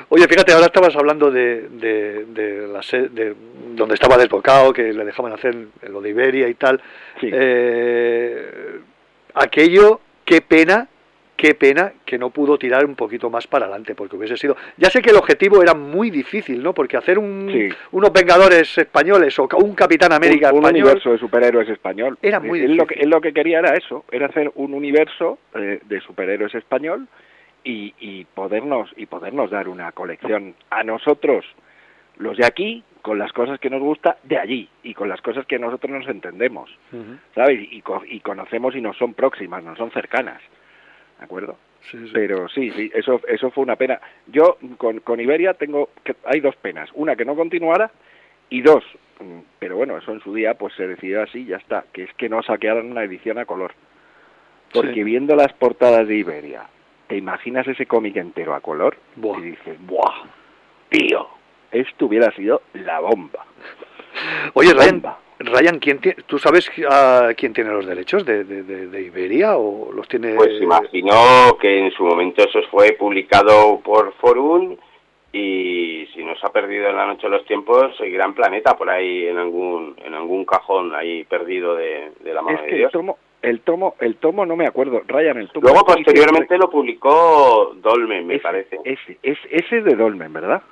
Oye, 0.08 0.26
fíjate, 0.26 0.52
ahora 0.52 0.66
estabas 0.66 0.96
hablando 0.96 1.30
de, 1.30 1.68
de, 1.68 2.24
de, 2.26 2.66
la 2.68 2.80
de 3.10 3.34
donde 3.74 3.94
estaba 3.94 4.16
desbocado, 4.16 4.72
que 4.72 4.92
le 4.92 5.04
dejaban 5.04 5.32
hacer 5.32 5.54
lo 5.88 6.00
de 6.00 6.10
Iberia 6.10 6.48
y 6.48 6.54
tal. 6.54 6.80
Eh, 7.20 8.80
aquello, 9.34 10.00
qué 10.24 10.40
pena 10.40 10.88
qué 11.36 11.54
pena 11.54 11.92
que 12.04 12.18
no 12.18 12.30
pudo 12.30 12.58
tirar 12.58 12.84
un 12.86 12.94
poquito 12.94 13.28
más 13.30 13.46
para 13.46 13.66
adelante, 13.66 13.94
porque 13.94 14.16
hubiese 14.16 14.36
sido... 14.36 14.56
Ya 14.76 14.88
sé 14.90 15.02
que 15.02 15.10
el 15.10 15.16
objetivo 15.16 15.62
era 15.62 15.74
muy 15.74 16.10
difícil, 16.10 16.62
¿no? 16.62 16.72
Porque 16.72 16.96
hacer 16.96 17.18
un, 17.18 17.50
Sí. 17.52 17.68
unos 17.92 18.12
Vengadores 18.12 18.78
españoles 18.78 19.38
o 19.38 19.48
un 19.62 19.74
Capitán 19.74 20.12
América 20.12 20.48
un, 20.50 20.58
un 20.58 20.64
español... 20.64 20.82
universo 20.84 21.12
de 21.12 21.18
superhéroes 21.18 21.68
español. 21.68 22.18
Era 22.22 22.40
muy 22.40 22.60
él, 22.60 22.76
lo 22.76 22.86
que, 22.86 22.94
difícil. 22.94 23.04
él 23.04 23.10
lo 23.10 23.20
que 23.20 23.32
quería 23.32 23.58
era 23.58 23.74
eso, 23.74 24.04
era 24.10 24.26
hacer 24.26 24.50
un 24.54 24.72
universo 24.74 25.38
eh, 25.54 25.80
de 25.84 26.00
superhéroes 26.00 26.54
español 26.54 27.06
y, 27.64 27.94
y 28.00 28.24
podernos 28.24 28.90
y 28.96 29.06
podernos 29.06 29.50
dar 29.50 29.68
una 29.68 29.92
colección 29.92 30.54
a 30.70 30.84
nosotros, 30.84 31.44
los 32.18 32.36
de 32.36 32.46
aquí, 32.46 32.82
con 33.02 33.18
las 33.18 33.32
cosas 33.32 33.60
que 33.60 33.70
nos 33.70 33.80
gusta 33.80 34.16
de 34.24 34.38
allí 34.38 34.68
y 34.82 34.94
con 34.94 35.08
las 35.08 35.20
cosas 35.20 35.46
que 35.46 35.58
nosotros 35.58 35.92
nos 35.92 36.08
entendemos, 36.08 36.70
Ujú. 36.92 37.18
¿sabes? 37.34 37.60
Y, 37.60 37.82
y 38.08 38.20
conocemos 38.20 38.74
y 38.74 38.80
nos 38.80 38.96
son 38.96 39.14
próximas, 39.14 39.62
nos 39.62 39.76
son 39.78 39.90
cercanas, 39.90 40.40
¿de 41.18 41.24
acuerdo? 41.24 41.56
Sí, 41.90 41.98
sí. 41.98 42.10
Pero 42.12 42.48
sí, 42.48 42.70
sí, 42.72 42.90
eso, 42.94 43.20
eso 43.28 43.50
fue 43.50 43.62
una 43.62 43.76
pena. 43.76 44.00
Yo 44.26 44.58
con, 44.76 45.00
con 45.00 45.20
Iberia 45.20 45.54
tengo, 45.54 45.90
que, 46.04 46.16
hay 46.24 46.40
dos 46.40 46.56
penas. 46.56 46.90
Una 46.94 47.14
que 47.16 47.24
no 47.24 47.36
continuara 47.36 47.90
y 48.50 48.60
dos, 48.62 48.84
mm, 49.20 49.38
pero 49.58 49.76
bueno, 49.76 49.96
eso 49.96 50.12
en 50.12 50.20
su 50.20 50.34
día 50.34 50.54
pues 50.54 50.74
se 50.74 50.86
decidió 50.88 51.22
así 51.22 51.44
ya 51.44 51.56
está, 51.56 51.84
que 51.92 52.04
es 52.04 52.12
que 52.14 52.28
no 52.28 52.42
saquearan 52.42 52.90
una 52.90 53.04
edición 53.04 53.38
a 53.38 53.44
color. 53.44 53.72
Porque 54.72 54.94
Sí. 54.94 55.04
viendo 55.04 55.36
las 55.36 55.52
portadas 55.52 56.08
de 56.08 56.16
Iberia, 56.16 56.64
te 57.06 57.16
imaginas 57.16 57.68
ese 57.68 57.86
cómic 57.86 58.16
entero 58.16 58.54
a 58.54 58.60
color 58.60 58.96
Buah. 59.14 59.38
y 59.38 59.42
dices, 59.42 59.78
¡buah! 59.86 60.24
Tío, 60.88 61.28
esto 61.70 62.06
hubiera 62.06 62.32
sido 62.32 62.62
la 62.74 62.98
bomba. 63.00 63.44
Oye, 64.54 64.72
Ryan, 64.72 65.00
Bomba. 65.02 65.18
Ryan 65.46 65.78
¿quién 65.78 66.00
¿tú 66.26 66.38
sabes 66.38 66.70
ah, 66.90 67.30
quién 67.36 67.52
tiene 67.52 67.70
los 67.70 67.86
derechos 67.86 68.24
de, 68.26 68.44
de- 68.44 68.62
de- 68.62 68.86
de 68.88 69.02
Iberia 69.02 69.56
o 69.56 69.90
los 69.92 70.06
tiene...? 70.08 70.34
Pues 70.34 70.60
imagino 70.60 71.56
que 71.60 71.78
en 71.86 71.90
su 71.92 72.04
momento 72.04 72.42
eso 72.42 72.60
fue 72.70 72.92
publicado 72.92 73.80
por 73.80 74.12
Forum 74.14 74.76
y 75.32 76.06
si 76.14 76.24
no 76.24 76.34
se 76.36 76.46
ha 76.46 76.50
perdido 76.50 76.88
en 76.88 76.96
la 76.96 77.06
noche 77.06 77.26
de 77.26 77.30
los 77.36 77.44
tiempos, 77.44 77.94
seguirá 77.98 78.24
en 78.24 78.34
Planeta 78.34 78.76
por 78.76 78.88
ahí 78.88 79.26
en 79.26 79.36
algún 79.38 79.94
en 80.04 80.14
algún 80.14 80.44
cajón 80.46 80.94
ahí 80.94 81.24
perdido 81.24 81.74
de, 81.76 82.10
la 82.24 82.40
mano 82.42 82.56
Es 82.56 82.62
de 82.62 82.68
que 82.68 82.72
el 82.74 82.78
Dios. 82.80 82.92
tomo, 82.92 83.18
el 83.42 83.60
tomo, 83.60 83.94
el 84.00 84.16
tomo 84.16 84.46
no 84.46 84.56
me 84.56 84.66
acuerdo. 84.66 85.02
Ryan, 85.06 85.38
el 85.38 85.50
tomo. 85.50 85.68
Luego 85.68 85.84
posteriormente 85.84 86.56
lo 86.56 86.70
publicó 86.70 87.72
Dolmen, 87.76 88.26
me 88.26 88.34
ese, 88.36 88.42
parece. 88.42 88.78
Ese, 88.84 89.18
ese, 89.22 89.40
ese 89.50 89.78
es 89.78 89.84
de 89.84 89.94
Dolmen, 89.94 90.32
¿verdad? 90.32 90.62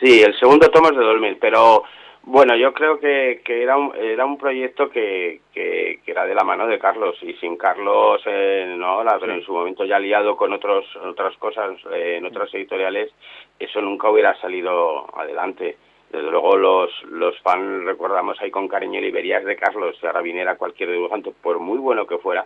Sí, 0.00 0.20
el 0.20 0.38
segundo 0.38 0.68
tomo 0.68 0.88
es 0.90 0.96
de 0.96 1.04
Dolmen, 1.04 1.38
pero 1.40 1.84
bueno, 2.24 2.54
yo 2.56 2.72
creo 2.72 3.00
que, 3.00 3.40
que 3.44 3.62
era 3.62 3.76
un 3.76 3.94
era 3.96 4.24
un 4.24 4.38
proyecto 4.38 4.88
que, 4.90 5.40
que, 5.52 6.00
que 6.04 6.10
era 6.10 6.24
de 6.24 6.34
la 6.34 6.44
mano 6.44 6.66
de 6.66 6.78
Carlos 6.78 7.16
y 7.22 7.32
sin 7.34 7.56
Carlos 7.56 8.22
eh, 8.26 8.74
no 8.78 8.86
ahora, 8.86 9.18
pero 9.18 9.32
Sí. 9.32 9.40
en 9.40 9.44
su 9.46 9.52
momento 9.52 9.84
ya 9.84 9.98
liado 9.98 10.36
con 10.36 10.52
otros 10.52 10.84
otras 10.96 11.36
cosas 11.38 11.72
eh, 11.92 12.16
en 12.18 12.26
otras 12.26 12.52
editoriales, 12.54 13.10
eso 13.58 13.80
nunca 13.80 14.08
hubiera 14.08 14.34
salido 14.40 15.06
adelante. 15.18 15.76
Desde 16.10 16.30
luego 16.30 16.56
los 16.56 16.90
los 17.04 17.38
fans 17.40 17.84
recordamos 17.84 18.40
ahí 18.40 18.50
con 18.50 18.68
cariño 18.68 19.00
Liberias 19.00 19.44
de 19.44 19.56
Carlos, 19.56 19.96
si 19.98 20.06
ahora 20.06 20.20
viniera 20.20 20.56
cualquier 20.56 20.92
dibujante, 20.92 21.32
por 21.42 21.58
muy 21.58 21.78
bueno 21.78 22.06
que 22.06 22.18
fuera, 22.18 22.44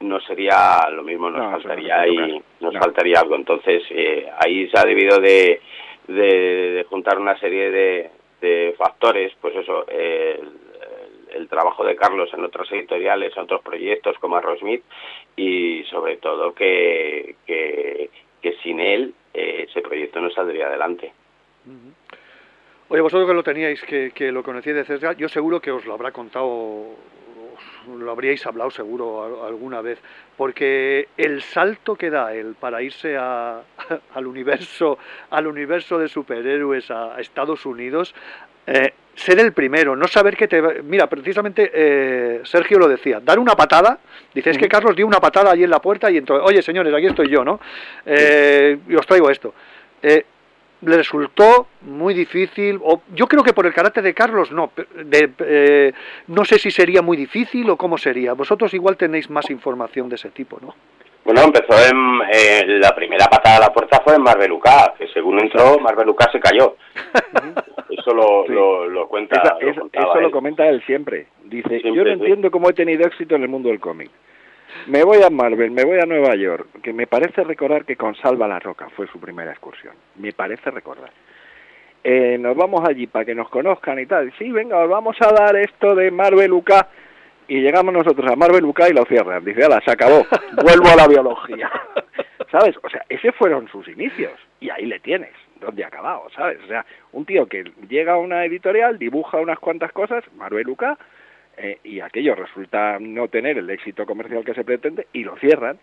no 0.00 0.20
sería 0.20 0.88
lo 0.92 1.02
mismo, 1.02 1.28
nos 1.30 1.40
No, 1.40 1.48
eso 1.48 1.56
no 1.56 1.62
faltaría 1.64 2.00
ahí, 2.00 2.42
nos 2.60 2.72
No. 2.74 2.78
faltaría 2.80 3.18
algo. 3.20 3.34
Entonces 3.34 3.82
eh, 3.90 4.28
ahí 4.38 4.68
se 4.68 4.78
ha 4.78 4.84
debido 4.84 5.18
de, 5.18 5.60
de, 6.06 6.22
de 6.74 6.84
juntar 6.84 7.18
una 7.18 7.36
serie 7.40 7.70
de, 7.70 8.10
de 8.40 8.74
factores, 8.78 9.32
pues 9.40 9.54
eso, 9.56 9.86
el, 9.88 10.52
el- 11.34 11.48
trabajo 11.48 11.84
de 11.84 11.96
Carlos 11.96 12.30
en 12.34 12.44
otras 12.44 12.70
editoriales, 12.72 13.36
en 13.36 13.42
otros 13.44 13.62
proyectos 13.62 14.16
como 14.18 14.36
Aerosmith 14.36 14.82
y 15.36 15.82
sobre 15.84 16.16
todo 16.18 16.52
que, 16.54 17.36
que, 17.46 18.10
que 18.42 18.52
sin 18.62 18.80
él 18.80 19.14
eh, 19.34 19.66
ese 19.68 19.80
proyecto 19.80 20.20
no 20.20 20.30
saldría 20.30 20.66
adelante. 20.68 21.12
Oye, 22.90 23.00
vosotros 23.02 23.28
que 23.28 23.34
lo 23.34 23.42
teníais, 23.42 23.80
que, 23.82 24.10
que 24.14 24.32
lo 24.32 24.42
conocíais 24.42 24.76
de 24.76 24.84
cerca, 24.84 25.12
yo 25.12 25.28
seguro 25.28 25.60
que 25.60 25.70
os 25.70 25.84
lo 25.84 25.94
habrá 25.94 26.10
contado, 26.12 26.94
lo 27.96 28.10
habríais 28.10 28.44
hablado 28.46 28.70
seguro 28.70 29.46
alguna 29.46 29.80
vez, 29.80 29.98
porque 30.36 31.08
el 31.16 31.42
salto 31.42 31.96
que 31.96 32.10
da 32.10 32.34
él 32.34 32.54
para 32.58 32.82
irse 32.82 33.16
a- 33.16 33.60
al 34.14 34.26
universo, 34.26 34.98
al 35.30 35.46
universo 35.46 35.98
de 35.98 36.08
superhéroes 36.08 36.90
a, 36.90 37.20
Estados 37.20 37.64
Unidos, 37.66 38.14
eh, 38.66 38.92
ser 39.14 39.40
el 39.40 39.52
primero, 39.52 39.96
no 39.96 40.06
saber 40.06 40.36
que 40.36 40.46
te... 40.46 40.82
Mira, 40.82 41.06
precisamente 41.08 41.70
eh, 41.72 42.40
Sergio 42.44 42.78
lo 42.78 42.86
decía, 42.86 43.18
dar 43.20 43.38
una 43.38 43.54
patada, 43.54 43.98
dice, 44.34 44.50
es 44.50 44.58
que 44.58 44.68
Carlos 44.68 44.94
dio 44.94 45.06
una 45.06 45.18
patada 45.18 45.50
allí 45.50 45.64
en 45.64 45.70
la 45.70 45.80
puerta 45.80 46.10
y 46.10 46.18
entró, 46.18 46.44
oye 46.44 46.62
señores, 46.62 46.92
aquí 46.94 47.06
estoy 47.06 47.28
yo, 47.28 47.44
¿no? 47.44 47.58
Eh, 48.06 48.78
y 48.88 48.94
os 48.94 49.06
traigo 49.06 49.30
esto. 49.30 49.54
Eh, 50.02 50.24
le 50.82 50.96
resultó 50.96 51.66
muy 51.82 52.14
difícil, 52.14 52.78
o 52.82 53.02
yo 53.14 53.26
creo 53.26 53.42
que 53.42 53.52
por 53.52 53.66
el 53.66 53.74
carácter 53.74 54.02
de 54.04 54.14
Carlos 54.14 54.52
no, 54.52 54.70
de- 55.04 55.30
eh, 55.40 55.92
no 56.28 56.44
sé 56.44 56.58
si 56.58 56.70
sería 56.70 57.02
muy 57.02 57.16
difícil 57.16 57.68
o 57.70 57.76
cómo 57.76 57.98
sería. 57.98 58.32
Vosotros 58.34 58.72
igual 58.74 58.96
tenéis 58.96 59.28
más 59.30 59.50
información 59.50 60.08
de 60.08 60.14
ese 60.16 60.30
tipo, 60.30 60.58
¿no? 60.62 60.74
Bueno, 61.24 61.42
empezó 61.42 61.74
en 61.90 62.20
eh, 62.32 62.78
la 62.80 62.94
primera 62.94 63.26
patada 63.26 63.56
a 63.58 63.60
la 63.60 63.72
puerta 63.72 64.00
fue 64.02 64.14
en 64.14 64.22
Marbelucá, 64.22 64.94
que 64.96 65.08
según 65.08 65.38
entró, 65.40 65.78
Marbelucá 65.78 66.30
se 66.32 66.40
cayó. 66.40 66.76
Eso 67.90 68.14
lo, 68.14 68.44
Sí. 68.46 68.52
lo, 68.52 68.86
lo 68.88 69.08
cuenta. 69.08 69.36
Esa- 69.42 69.56
lo 69.60 69.70
eso 69.92 70.20
lo 70.20 70.30
comenta 70.30 70.66
él 70.68 70.82
siempre. 70.86 71.26
Dice, 71.44 71.68
Siempre, 71.80 71.92
yo 71.94 72.04
no 72.04 72.10
sí. 72.10 72.12
entiendo 72.20 72.50
cómo 72.50 72.70
he 72.70 72.72
tenido 72.72 73.06
éxito 73.06 73.34
en 73.34 73.42
el 73.42 73.48
mundo 73.48 73.68
del 73.68 73.80
cómic. 73.80 74.10
Me 74.86 75.02
voy 75.04 75.22
a 75.22 75.30
Marvel, 75.30 75.70
me 75.70 75.84
voy 75.84 75.98
a 75.98 76.06
Nueva 76.06 76.34
York, 76.34 76.68
que 76.82 76.92
me 76.92 77.06
parece 77.06 77.44
recordar 77.44 77.84
que 77.84 77.96
con 77.96 78.14
Salva 78.16 78.48
la 78.48 78.58
Roca 78.58 78.88
fue 78.90 79.06
su 79.08 79.20
primera 79.20 79.50
excursión. 79.50 79.94
Me 80.16 80.32
parece 80.32 80.70
recordar. 80.70 81.10
Eh, 82.04 82.38
nos 82.38 82.56
vamos 82.56 82.88
allí 82.88 83.06
para 83.06 83.24
que 83.24 83.34
nos 83.34 83.48
conozcan 83.48 83.98
y 83.98 84.06
tal. 84.06 84.32
Sí, 84.38 84.50
venga, 84.50 84.78
os 84.78 84.88
vamos 84.88 85.16
a 85.20 85.32
dar 85.32 85.56
esto 85.56 85.94
de 85.94 86.10
Marvel 86.10 86.52
UK. 86.52 86.70
Y 87.48 87.60
llegamos 87.60 87.94
nosotros 87.94 88.30
a 88.30 88.36
Marvel 88.36 88.64
UK 88.64 88.80
y 88.90 88.92
lo 88.92 89.04
cierran. 89.04 89.44
Dice, 89.44 89.64
ala, 89.64 89.80
se 89.84 89.90
acabó. 89.90 90.26
Vuelvo 90.62 90.88
a 90.88 90.96
la 90.96 91.08
biología. 91.08 91.70
¿Sabes? 92.50 92.76
O 92.82 92.88
sea, 92.88 93.04
esos 93.08 93.34
fueron 93.34 93.68
sus 93.68 93.88
inicios. 93.88 94.32
Y 94.60 94.70
ahí 94.70 94.86
le 94.86 95.00
tienes, 95.00 95.32
donde 95.60 95.84
ha 95.84 95.88
acabado, 95.88 96.28
¿sabes? 96.34 96.58
O 96.64 96.66
sea, 96.66 96.84
un 97.12 97.24
tío 97.24 97.46
que 97.46 97.64
llega 97.88 98.14
a 98.14 98.18
una 98.18 98.44
editorial, 98.44 98.98
dibuja 98.98 99.38
unas 99.38 99.58
cuantas 99.58 99.92
cosas, 99.92 100.24
Marvel 100.34 100.68
UK, 100.68 100.84
eh, 101.58 101.78
y 101.84 102.00
aquello 102.00 102.34
resulta 102.34 102.98
no 103.00 103.28
tener 103.28 103.58
el 103.58 103.68
éxito 103.70 104.06
comercial 104.06 104.44
que 104.44 104.54
se 104.54 104.64
pretende 104.64 105.06
y 105.12 105.24
lo 105.24 105.36
cierran, 105.36 105.78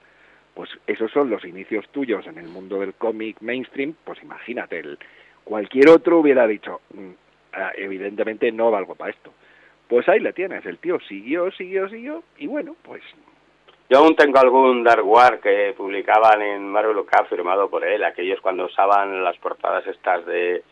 pues 0.53 0.69
esos 0.87 1.11
son 1.11 1.29
los 1.29 1.43
inicios 1.45 1.87
tuyos 1.89 2.25
en 2.27 2.37
el 2.37 2.47
mundo 2.47 2.79
del 2.79 2.93
cómic 2.93 3.37
mainstream, 3.41 3.93
pues 4.03 4.21
imagínate, 4.23 4.79
el, 4.79 4.97
cualquier 5.43 5.89
otro 5.89 6.19
hubiera 6.19 6.47
dicho, 6.47 6.79
"Mm, 6.93 7.09
ah, 7.53 7.71
evidentemente 7.75 8.51
no 8.51 8.71
valgo 8.71 8.95
para 8.95 9.11
esto. 9.11 9.33
Pues 9.89 10.07
ahí 10.09 10.19
le 10.19 10.33
tienes, 10.33 10.65
el 10.65 10.77
tío 10.79 10.99
siguió, 11.01 11.51
siguió, 11.51 11.87
siguió, 11.89 12.23
y 12.37 12.47
bueno, 12.47 12.75
pues 12.81 13.03
Yo 13.87 13.99
aún 13.99 14.15
tengo 14.15 14.39
algún 14.39 14.83
Dark 14.83 15.05
War 15.07 15.39
que 15.39 15.75
publicaban 15.77 16.41
en 16.41 16.67
Marvel 16.71 16.97
UK 16.97 17.27
firmado 17.29 17.69
por 17.69 17.85
él, 17.85 18.03
aquellos 18.03 18.41
cuando 18.41 18.65
usaban 18.65 19.23
las 19.23 19.37
portadas 19.37 19.85
estas 19.85 20.25
de 20.25 20.63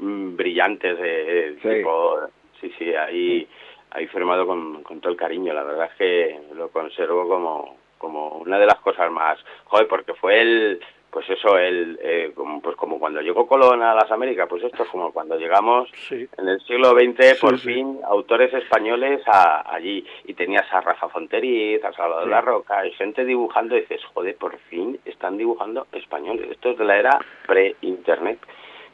mm, 0.00 0.36
brillantes 0.36 0.98
de, 0.98 1.56
Sí. 1.62 1.68
tipo, 1.68 2.20
sí, 2.60 2.70
sí, 2.78 2.94
ahí, 2.94 3.48
ahí 3.90 4.06
firmado 4.08 4.46
con, 4.46 4.82
con 4.82 5.00
todo 5.00 5.12
el 5.12 5.18
cariño. 5.18 5.52
La 5.52 5.62
verdad 5.64 5.90
es 5.92 5.96
que 5.98 6.40
lo 6.54 6.68
conservo 6.68 7.28
como, 7.28 7.76
como 7.98 8.28
una 8.38 8.58
de 8.58 8.66
las 8.66 8.78
cosas 8.80 9.10
más, 9.10 9.38
joder, 9.66 9.86
porque 9.88 10.14
fue 10.14 10.40
el, 10.40 10.80
pues 11.10 11.28
eso, 11.30 11.56
el, 11.58 11.98
eh, 12.02 12.32
como, 12.34 12.60
pues 12.60 12.76
como 12.76 12.98
cuando 12.98 13.20
llegó 13.22 13.46
Colón 13.46 13.82
a 13.82 13.94
las 13.94 14.10
Américas, 14.10 14.46
pues 14.48 14.62
esto 14.62 14.82
es 14.82 14.88
como 14.90 15.10
cuando 15.10 15.38
llegamos 15.38 15.88
Sí. 16.08 16.28
en 16.36 16.48
el 16.48 16.60
siglo 16.60 16.90
XX, 16.90 17.24
Sí, 17.34 17.40
por 17.40 17.58
sí. 17.58 17.72
fin, 17.74 17.98
autores 18.04 18.52
españoles 18.52 19.22
a- 19.26 19.74
allí. 19.74 20.04
Y 20.26 20.34
tenías 20.34 20.70
a 20.72 20.80
Rafa 20.82 21.08
Fonteriz, 21.08 21.82
a 21.82 21.92
Salvador. 21.94 22.28
La 22.28 22.42
Roca, 22.42 22.86
y 22.86 22.92
gente 22.92 23.24
dibujando. 23.24 23.74
Y 23.76 23.80
dices, 23.80 24.04
joder, 24.12 24.36
por 24.36 24.56
fin 24.68 25.00
están 25.06 25.38
dibujando 25.38 25.86
españoles. 25.92 26.50
Esto 26.50 26.70
es 26.70 26.78
de 26.78 26.84
la 26.84 26.98
era 26.98 27.18
pre-internet, 27.46 28.38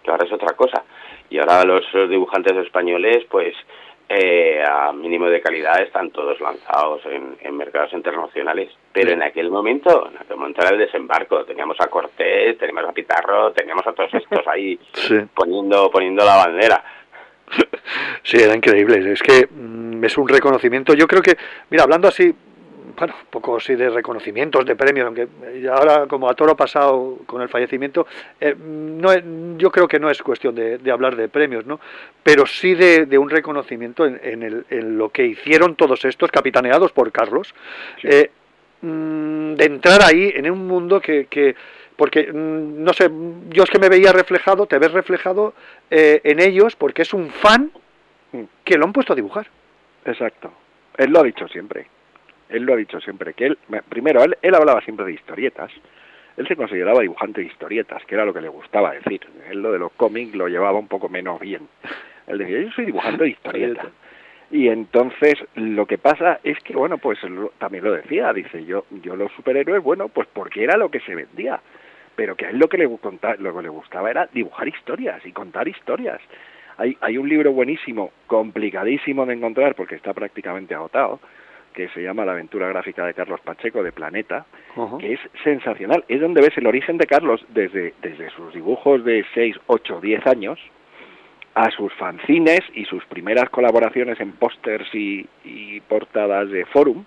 que 0.02 0.10
ahora 0.10 0.24
es 0.26 0.32
otra 0.32 0.54
cosa. 0.56 0.84
Y 1.30 1.38
ahora 1.38 1.64
los 1.64 1.84
dibujantes 2.08 2.56
españoles, 2.58 3.24
pues, 3.30 3.54
eh, 4.08 4.62
a 4.66 4.92
mínimo 4.92 5.26
de 5.26 5.40
calidad, 5.40 5.80
están 5.82 6.10
todos 6.10 6.40
lanzados 6.40 7.04
en, 7.06 7.36
en 7.40 7.56
mercados 7.56 7.92
internacionales. 7.92 8.70
Pero 8.92 9.10
en 9.12 9.22
aquel 9.22 9.50
momento, 9.50 10.08
en 10.10 10.18
aquel 10.18 10.36
momento 10.36 10.60
era 10.60 10.70
el 10.70 10.78
desembarco. 10.78 11.44
Teníamos 11.44 11.80
a 11.80 11.86
Cortés, 11.88 12.56
teníamos 12.58 12.84
a 12.88 12.92
Pitarro, 12.92 13.52
teníamos 13.52 13.86
a 13.86 13.92
todos 13.92 14.12
estos 14.14 14.46
ahí 14.46 14.78
Sí. 14.92 15.18
poniendo, 15.34 15.90
poniendo 15.90 16.24
la 16.24 16.36
bandera. 16.36 16.84
Sí, 18.22 18.36
era 18.42 18.54
increíble. 18.54 19.12
Es 19.12 19.22
que 19.22 19.46
mm, 19.50 20.04
es 20.04 20.16
un 20.18 20.28
reconocimiento. 20.28 20.94
Yo 20.94 21.06
creo 21.06 21.22
que, 21.22 21.36
mira, 21.70 21.84
hablando 21.84 22.08
así, 22.08 22.34
bueno, 22.98 23.14
un 23.20 23.26
poco 23.30 23.56
así 23.56 23.74
de 23.74 23.90
reconocimientos, 23.90 24.64
de 24.66 24.76
premios, 24.76 25.06
aunque 25.06 25.28
eh, 25.46 25.66
ahora 25.70 26.06
como 26.06 26.28
a 26.28 26.34
toro 26.34 26.56
pasado 26.56 27.18
con 27.26 27.42
el 27.42 27.48
fallecimiento, 27.48 28.06
eh, 28.40 28.54
no, 28.58 29.10
yo 29.58 29.70
creo 29.70 29.86
que 29.88 29.98
no 29.98 30.10
es 30.10 30.22
cuestión 30.22 30.54
de, 30.54 30.78
de 30.78 30.90
hablar 30.90 31.16
de 31.16 31.28
premios, 31.28 31.66
¿no? 31.66 31.80
Pero 32.22 32.46
sí 32.46 32.74
de, 32.74 33.06
de 33.06 33.18
un 33.18 33.30
reconocimiento 33.30 34.06
en, 34.06 34.20
en 34.22 34.42
el- 34.42 34.66
en 34.70 34.98
lo 34.98 35.08
que 35.10 35.24
hicieron 35.26 35.74
todos 35.76 36.04
estos, 36.04 36.30
capitaneados 36.30 36.92
por 36.92 37.10
Carlos. 37.12 37.54
Eh, 38.02 38.30
mm, 38.82 39.54
de 39.54 39.64
entrar 39.64 40.02
ahí 40.02 40.32
en 40.34 40.50
un 40.50 40.66
mundo 40.66 41.00
que, 41.00 41.26
que 41.26 41.54
porque 41.96 42.32
mm, 42.32 42.82
no 42.82 42.92
sé, 42.92 43.10
yo 43.50 43.62
es 43.64 43.70
que 43.70 43.78
me 43.78 43.88
veía 43.88 44.12
reflejado, 44.12 44.66
te 44.66 44.78
ves 44.78 44.92
reflejado 44.92 45.54
eh, 45.90 46.20
en 46.24 46.40
ellos 46.40 46.76
porque 46.76 47.02
es 47.02 47.14
un 47.14 47.30
fan 47.30 47.70
que 48.64 48.76
lo 48.76 48.84
han 48.84 48.92
puesto 48.92 49.12
a 49.12 49.16
dibujar. 49.16 49.46
Exacto. 50.04 50.52
Él 50.96 51.10
lo 51.10 51.20
ha 51.20 51.22
dicho 51.22 51.46
siempre. 51.48 51.86
Él 52.48 52.64
lo 52.64 52.74
ha 52.74 52.76
dicho 52.76 53.00
siempre. 53.00 53.34
Que 53.34 53.46
él, 53.46 53.58
primero, 53.88 54.22
él, 54.22 54.36
él 54.42 54.54
hablaba 54.54 54.80
siempre 54.82 55.06
de 55.06 55.12
historietas. 55.12 55.70
Él 56.36 56.48
se 56.48 56.56
consideraba 56.56 57.00
dibujante 57.00 57.40
de 57.40 57.46
historietas, 57.46 58.04
que 58.06 58.14
era 58.14 58.24
lo 58.24 58.34
que 58.34 58.40
le 58.40 58.48
gustaba 58.48 58.92
decir. 58.92 59.20
Él 59.50 59.62
lo 59.62 59.72
de 59.72 59.78
los 59.78 59.92
cómics 59.92 60.34
lo 60.34 60.48
llevaba 60.48 60.78
un 60.78 60.88
poco 60.88 61.08
menos 61.08 61.40
bien. 61.40 61.68
Él 62.26 62.38
decía, 62.38 62.60
yo 62.60 62.70
soy 62.72 62.86
dibujante 62.86 63.24
de 63.24 63.30
historietas. 63.30 63.86
Y 64.50 64.68
entonces 64.68 65.34
lo 65.54 65.86
que 65.86 65.98
pasa 65.98 66.40
es 66.44 66.58
que, 66.60 66.74
bueno, 66.74 66.98
pues 66.98 67.18
también 67.58 67.84
lo 67.84 67.92
decía, 67.92 68.32
dice, 68.32 68.64
yo, 68.64 68.84
yo 69.02 69.16
los 69.16 69.32
superhéroes, 69.32 69.82
bueno, 69.82 70.08
pues 70.08 70.28
porque 70.32 70.62
era 70.62 70.76
lo 70.76 70.90
que 70.90 71.00
se 71.00 71.14
vendía, 71.14 71.60
pero 72.14 72.36
que 72.36 72.46
a 72.46 72.50
él 72.50 72.58
lo 72.58 72.68
que 72.68 72.78
le, 72.78 72.84
lo 72.86 73.56
que 73.56 73.62
le 73.62 73.68
gustaba 73.68 74.10
era 74.10 74.28
dibujar 74.32 74.68
historias 74.68 75.24
y 75.26 75.32
contar 75.32 75.66
historias. 75.66 76.20
Hay, 76.76 76.96
hay 77.00 77.18
un 77.18 77.28
libro 77.28 77.52
buenísimo, 77.52 78.12
complicadísimo 78.26 79.26
de 79.26 79.34
encontrar 79.34 79.74
porque 79.74 79.94
está 79.94 80.12
prácticamente 80.12 80.74
agotado, 80.74 81.20
que 81.74 81.88
se 81.88 82.02
llama 82.02 82.24
La 82.24 82.32
aventura 82.32 82.68
gráfica 82.68 83.04
de 83.04 83.12
Carlos 83.12 83.40
Pacheco 83.40 83.82
de 83.82 83.92
Planeta, 83.92 84.46
que 84.98 85.14
es 85.14 85.20
sensacional. 85.42 86.04
Es 86.08 86.20
donde 86.20 86.40
ves 86.40 86.56
el 86.56 86.66
origen 86.66 86.96
de 86.96 87.06
Carlos 87.06 87.44
desde, 87.48 87.94
desde 88.00 88.30
sus 88.30 88.54
dibujos 88.54 89.04
de 89.04 89.26
6, 89.34 89.56
8, 89.66 90.00
10 90.00 90.26
años 90.26 90.58
a 91.54 91.70
sus 91.70 91.92
fanzines 91.94 92.60
y 92.74 92.84
sus 92.84 93.04
primeras 93.06 93.50
colaboraciones 93.50 94.18
en 94.20 94.32
pósters 94.32 94.88
y, 94.94 95.26
portadas 95.88 96.48
de 96.50 96.64
Forum. 96.66 97.04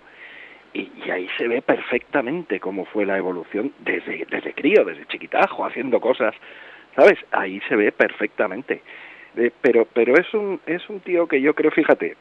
Y, 0.74 0.90
ahí 1.10 1.28
se 1.38 1.48
ve 1.48 1.62
perfectamente 1.62 2.60
cómo 2.60 2.84
fue 2.84 3.06
la 3.06 3.16
evolución 3.16 3.72
desde, 3.80 4.26
desde 4.30 4.52
crío, 4.52 4.84
desde 4.84 5.06
chiquitajo, 5.06 5.64
haciendo 5.64 6.00
cosas, 6.00 6.34
¿sabes? 6.94 7.18
Ahí 7.32 7.60
se 7.68 7.76
ve 7.76 7.90
perfectamente. 7.90 8.82
Eh, 9.36 9.50
pero 9.60 9.86
pero 9.92 10.14
es 10.14 10.32
un, 10.34 10.60
es 10.66 10.88
un 10.88 11.00
tío 11.00 11.26
que 11.26 11.40
yo 11.40 11.54
creo, 11.54 11.70
fíjate, 11.70 12.16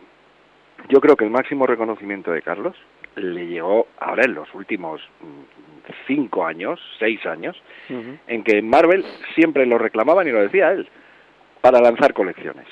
yo 0.89 1.01
creo 1.01 1.15
que 1.15 1.25
el 1.25 1.31
máximo 1.31 1.67
reconocimiento 1.67 2.31
de 2.31 2.41
Carlos 2.41 2.75
le 3.15 3.47
llegó 3.47 3.87
ahora 3.99 4.23
en 4.25 4.35
los 4.35 4.53
últimos 4.53 5.01
mm, 5.19 5.91
cinco 6.05 6.45
años, 6.45 6.79
seis 6.99 7.25
años, 7.25 7.61
en 7.89 8.43
que 8.43 8.61
Marvel 8.61 9.03
siempre 9.35 9.65
lo 9.65 9.77
reclamaban 9.77 10.27
y 10.27 10.31
lo 10.31 10.41
decía 10.41 10.71
él, 10.71 10.87
para 11.61 11.79
lanzar 11.79 12.13
colecciones. 12.13 12.67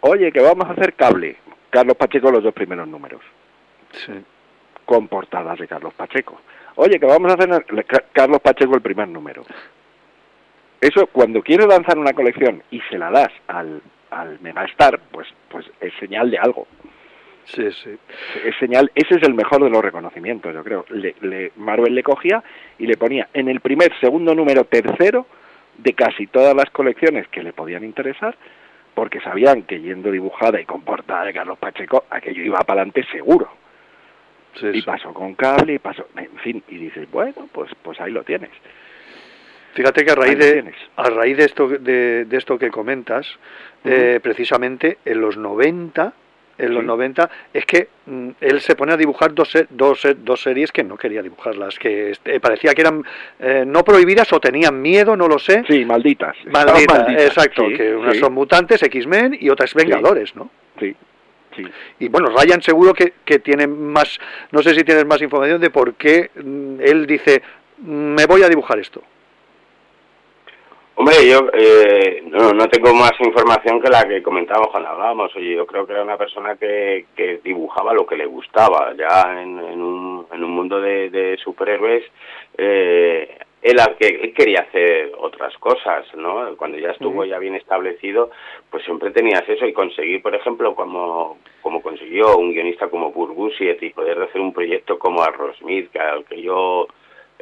Oye, 0.00 0.32
que 0.32 0.40
vamos 0.40 0.66
a 0.66 0.72
hacer 0.72 0.94
cable. 0.94 1.36
Carlos 1.70 1.96
Pacheco 1.96 2.30
los 2.30 2.42
dos 2.42 2.54
primeros 2.54 2.86
números. 2.88 3.20
Sí. 3.92 4.12
Con 4.84 5.08
portadas 5.08 5.58
de 5.58 5.66
Carlos 5.66 5.94
Pacheco. 5.94 6.40
Oye, 6.76 6.98
que 7.00 7.06
vamos 7.06 7.32
a 7.32 7.34
hacer 7.34 7.64
Carlos 8.12 8.40
Pacheco 8.40 8.74
el 8.74 8.82
primer 8.82 9.08
número. 9.08 9.44
Eso, 10.80 11.06
cuando 11.06 11.42
quieres 11.42 11.66
lanzar 11.66 11.98
una 11.98 12.12
colección 12.12 12.62
y 12.70 12.80
se 12.82 12.98
la 12.98 13.10
das 13.10 13.32
al, 13.48 13.80
al 14.20 14.40
Megastar, 14.40 15.00
pues, 15.10 15.28
pues 15.48 15.66
es 15.80 15.92
señal 16.00 16.30
de 16.30 16.38
algo. 16.38 16.66
Sí, 17.44 17.70
sí. 17.70 17.96
Es 18.44 18.56
señal, 18.58 18.90
ese 18.94 19.16
es 19.16 19.22
el 19.22 19.34
mejor 19.34 19.62
de 19.62 19.70
los 19.70 19.82
reconocimientos, 19.82 20.52
yo 20.52 20.64
creo. 20.64 20.84
Le, 20.90 21.52
Marvel 21.56 21.94
le 21.94 22.02
cogía 22.02 22.42
y 22.78 22.86
le 22.86 22.96
ponía 22.96 23.28
en 23.32 23.48
el 23.48 23.60
primer, 23.60 23.92
segundo 24.00 24.34
número, 24.34 24.64
tercero 24.64 25.26
de 25.78 25.92
casi 25.92 26.26
todas 26.26 26.54
las 26.56 26.70
colecciones 26.70 27.28
que 27.28 27.42
le 27.42 27.52
podían 27.52 27.84
interesar, 27.84 28.36
porque 28.94 29.20
sabían 29.20 29.62
que 29.62 29.80
yendo 29.80 30.10
dibujada 30.10 30.60
y 30.60 30.64
con 30.64 30.82
portada 30.82 31.26
de 31.26 31.34
Carlos 31.34 31.58
Pacheco, 31.58 32.04
aquello 32.10 32.42
iba 32.42 32.58
para 32.60 32.80
adelante 32.80 33.04
seguro. 33.12 33.48
y 34.60 34.82
pasó 34.82 35.12
con 35.12 35.34
cable 35.34 35.74
y 35.74 35.78
pasó, 35.78 36.08
en 36.16 36.36
fin, 36.38 36.64
y 36.68 36.78
dices, 36.78 37.08
bueno, 37.10 37.48
pues, 37.52 37.70
pues 37.82 38.00
ahí 38.00 38.10
lo 38.10 38.24
tienes. 38.24 38.50
Fíjate 39.76 40.04
que 40.04 40.10
a 40.10 40.14
raíz 40.14 40.38
de, 40.38 40.72
a 40.96 41.10
raíz 41.10 41.36
de 41.36 41.44
esto 41.44 41.68
de, 41.68 42.26
esto 42.30 42.58
que 42.58 42.70
comentas, 42.70 43.26
eh, 43.84 44.18
precisamente 44.22 44.98
en 45.04 45.20
los 45.20 45.36
90 45.36 46.14
en 46.58 46.74
los 46.74 46.84
90 46.84 47.28
es 47.52 47.66
que 47.66 47.88
mm, 48.06 48.30
él 48.40 48.60
se 48.62 48.74
pone 48.74 48.94
a 48.94 48.96
dibujar 48.96 49.34
dos, 49.34 49.52
dos, 49.68 50.06
dos 50.16 50.40
series 50.40 50.72
que 50.72 50.82
no 50.82 50.96
quería 50.96 51.22
dibujarlas, 51.22 51.78
que 51.78 52.12
este, 52.12 52.40
parecía 52.40 52.72
que 52.72 52.80
eran 52.80 53.04
eh, 53.38 53.64
no 53.66 53.84
prohibidas 53.84 54.32
o 54.32 54.40
tenían 54.40 54.80
miedo, 54.80 55.16
no 55.16 55.28
lo 55.28 55.38
sé. 55.38 55.64
Sí, 55.68 55.84
malditas. 55.84 56.34
Malditas, 56.46 57.08
exacto, 57.10 57.64
que 57.68 57.94
unas 57.94 58.16
son 58.16 58.32
mutantes, 58.32 58.82
X-Men 58.82 59.36
y 59.38 59.50
otras 59.50 59.74
Vengadores, 59.74 60.34
¿no? 60.34 60.50
Sí. 60.80 60.96
Sí. 61.54 61.62
Y 62.00 62.08
bueno, 62.08 62.28
Ryan 62.28 62.62
seguro 62.62 62.92
que, 62.92 63.14
que 63.24 63.38
tiene 63.38 63.66
más, 63.66 64.18
no 64.50 64.62
sé 64.62 64.74
si 64.74 64.84
tienes 64.84 65.06
más 65.06 65.20
información 65.22 65.60
de 65.60 65.70
por 65.70 65.94
qué 65.94 66.30
mm, 66.34 66.80
él 66.80 67.06
dice, 67.06 67.42
me 67.84 68.24
voy 68.24 68.42
a 68.42 68.48
dibujar 68.48 68.78
esto. 68.78 69.02
Hombre, 70.98 71.28
yo 71.28 71.50
eh, 71.52 72.22
no, 72.30 72.54
no 72.54 72.68
tengo 72.68 72.94
más 72.94 73.12
información 73.20 73.82
que 73.82 73.90
la 73.90 74.08
que 74.08 74.22
comentábamos 74.22 74.70
cuando 74.70 74.88
hablábamos. 74.88 75.36
Oye, 75.36 75.54
yo 75.54 75.66
creo 75.66 75.86
que 75.86 75.92
era 75.92 76.02
una 76.02 76.16
persona 76.16 76.56
que, 76.56 77.04
que 77.14 77.40
dibujaba 77.44 77.92
lo 77.92 78.06
que 78.06 78.16
le 78.16 78.24
gustaba. 78.24 78.94
Ya 78.96 79.42
en, 79.42 79.58
en, 79.58 79.82
un, 79.82 80.26
en 80.32 80.42
un 80.42 80.50
mundo 80.50 80.80
de, 80.80 81.10
de 81.10 81.36
superhéroes, 81.36 82.02
eh, 82.56 83.38
él, 83.60 83.76
él 84.00 84.32
quería 84.32 84.60
hacer 84.60 85.12
otras 85.18 85.54
cosas, 85.58 86.06
¿no? 86.14 86.56
Cuando 86.56 86.78
ya 86.78 86.92
estuvo 86.92 87.26
ya 87.26 87.38
bien 87.38 87.56
establecido, 87.56 88.30
pues 88.70 88.82
siempre 88.84 89.10
tenías 89.10 89.46
eso 89.46 89.66
y 89.66 89.74
conseguir, 89.74 90.22
por 90.22 90.34
ejemplo, 90.34 90.74
como, 90.74 91.36
como 91.60 91.82
consiguió 91.82 92.38
un 92.38 92.52
guionista 92.52 92.88
como 92.88 93.12
Burgusiet 93.12 93.82
y 93.82 93.90
poder 93.90 94.22
hacer 94.22 94.40
un 94.40 94.54
proyecto 94.54 94.98
como 94.98 95.22
Arrowsmith, 95.22 95.90
que 95.90 95.98
al 95.98 96.24
que 96.24 96.40
yo 96.40 96.86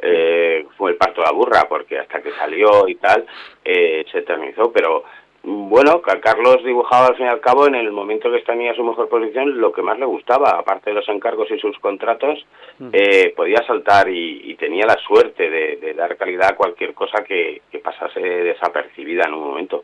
eh, 0.05 0.65
fue 0.77 0.91
el 0.91 0.97
parto 0.97 1.21
de 1.21 1.27
la 1.27 1.33
burra, 1.33 1.65
porque 1.67 1.99
hasta 1.99 2.21
que 2.21 2.31
salió 2.31 2.87
y 2.87 2.95
tal, 2.95 3.25
eh, 3.63 4.05
se 4.11 4.19
eternizó, 4.19 4.71
pero 4.71 5.03
bueno, 5.47 6.01
Carlos 6.01 6.63
dibujaba 6.63 7.07
al 7.07 7.17
fin 7.17 7.27
y 7.27 7.29
al 7.29 7.39
cabo 7.39 7.67
en 7.67 7.75
el 7.75 7.91
momento 7.91 8.31
que 8.31 8.39
tenía 8.39 8.73
su 8.73 8.83
mejor 8.83 9.07
posición 9.07 9.61
lo 9.61 9.71
que 9.71 9.83
más 9.83 9.99
le 9.99 10.05
gustaba, 10.05 10.57
aparte 10.57 10.89
de 10.89 10.95
los 10.95 11.07
encargos 11.07 11.51
y 11.51 11.59
sus 11.59 11.77
contratos, 11.77 12.43
eh, 12.91 13.31
podía 13.35 13.63
saltar 13.67 14.09
y, 14.09 14.55
tenía 14.55 14.87
la 14.87 14.97
suerte 14.97 15.47
de, 15.49 15.93
dar 15.93 16.17
calidad 16.17 16.51
a 16.51 16.55
cualquier 16.55 16.95
cosa 16.95 17.23
que, 17.23 17.61
pasase 17.83 18.19
desapercibida 18.19 19.25
en 19.27 19.33
un 19.35 19.47
momento. 19.47 19.83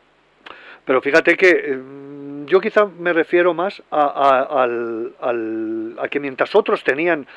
Pero 0.84 1.00
fíjate 1.00 1.36
que 1.36 1.50
eh, 1.50 1.78
yo 2.46 2.60
quizá 2.60 2.86
me 2.86 3.12
refiero 3.12 3.54
más 3.54 3.80
a, 3.92 4.62
al, 4.64 5.12
al, 5.20 5.96
a 6.00 6.08
que 6.08 6.18
mientras 6.18 6.56
otros 6.56 6.82
tenían 6.82 7.28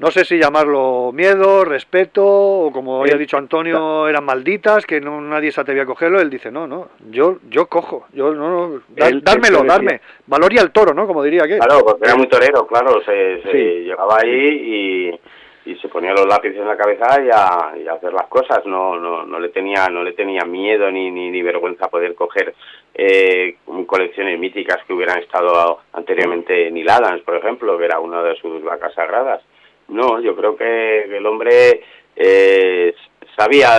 no 0.00 0.10
sé 0.10 0.24
si 0.24 0.38
llamarlo 0.38 1.12
miedo, 1.12 1.62
respeto, 1.62 2.24
o 2.24 2.72
como 2.72 3.02
había 3.02 3.16
dicho 3.16 3.36
Antonio, 3.36 4.08
eran 4.08 4.24
malditas, 4.24 4.86
que 4.86 4.98
no 4.98 5.20
nadie 5.20 5.52
se 5.52 5.60
atrevía 5.60 5.82
a 5.82 5.86
cogerlo. 5.86 6.18
Él 6.22 6.30
dice, 6.30 6.50
no, 6.50 6.66
no, 6.66 6.88
yo 7.10 7.36
yo 7.50 7.66
cojo, 7.66 8.06
yo 8.14 8.32
no, 8.34 8.50
no 8.50 8.82
dármelo, 9.20 9.62
darme. 9.62 10.00
Valoria 10.26 10.62
al 10.62 10.72
toro, 10.72 10.94
¿no? 10.94 11.06
Como 11.06 11.22
diría 11.22 11.46
que. 11.46 11.58
Claro, 11.58 11.84
porque 11.84 12.06
era 12.06 12.16
muy 12.16 12.28
torero, 12.28 12.66
claro, 12.66 13.02
se, 13.04 13.42
llegaba 13.84 14.16
ahí 14.22 15.20
y, 15.66 15.70
y, 15.70 15.76
se 15.76 15.88
ponía 15.88 16.14
los 16.14 16.26
lápices 16.26 16.60
en 16.60 16.68
la 16.68 16.78
cabeza 16.78 17.22
y 17.22 17.28
a, 17.28 17.92
hacer 17.92 18.14
las 18.14 18.26
cosas. 18.28 18.64
No, 18.64 18.98
no, 18.98 19.26
no 19.26 19.38
le 19.38 19.50
tenía 19.50 19.86
no 19.90 20.02
le 20.02 20.14
tenía 20.14 20.46
miedo 20.46 20.90
ni, 20.90 21.10
ni, 21.10 21.30
ni 21.30 21.42
vergüenza 21.42 21.88
poder 21.88 22.14
coger 22.14 22.54
eh, 22.94 23.56
colecciones 23.86 24.38
míticas 24.38 24.78
que 24.86 24.94
hubieran 24.94 25.18
estado 25.18 25.80
anteriormente 25.92 26.68
en 26.68 26.88
Adams, 26.88 27.20
por 27.20 27.36
ejemplo, 27.36 27.76
que 27.76 27.84
era 27.84 28.00
una 28.00 28.22
de 28.22 28.34
sus 28.36 28.64
vacas 28.64 28.94
sagradas 28.94 29.42
no, 29.90 30.20
yo 30.20 30.36
creo 30.36 30.56
que 30.56 31.16
el 31.16 31.26
hombre 31.26 31.82
eh, 32.16 32.94
sabía 33.36 33.78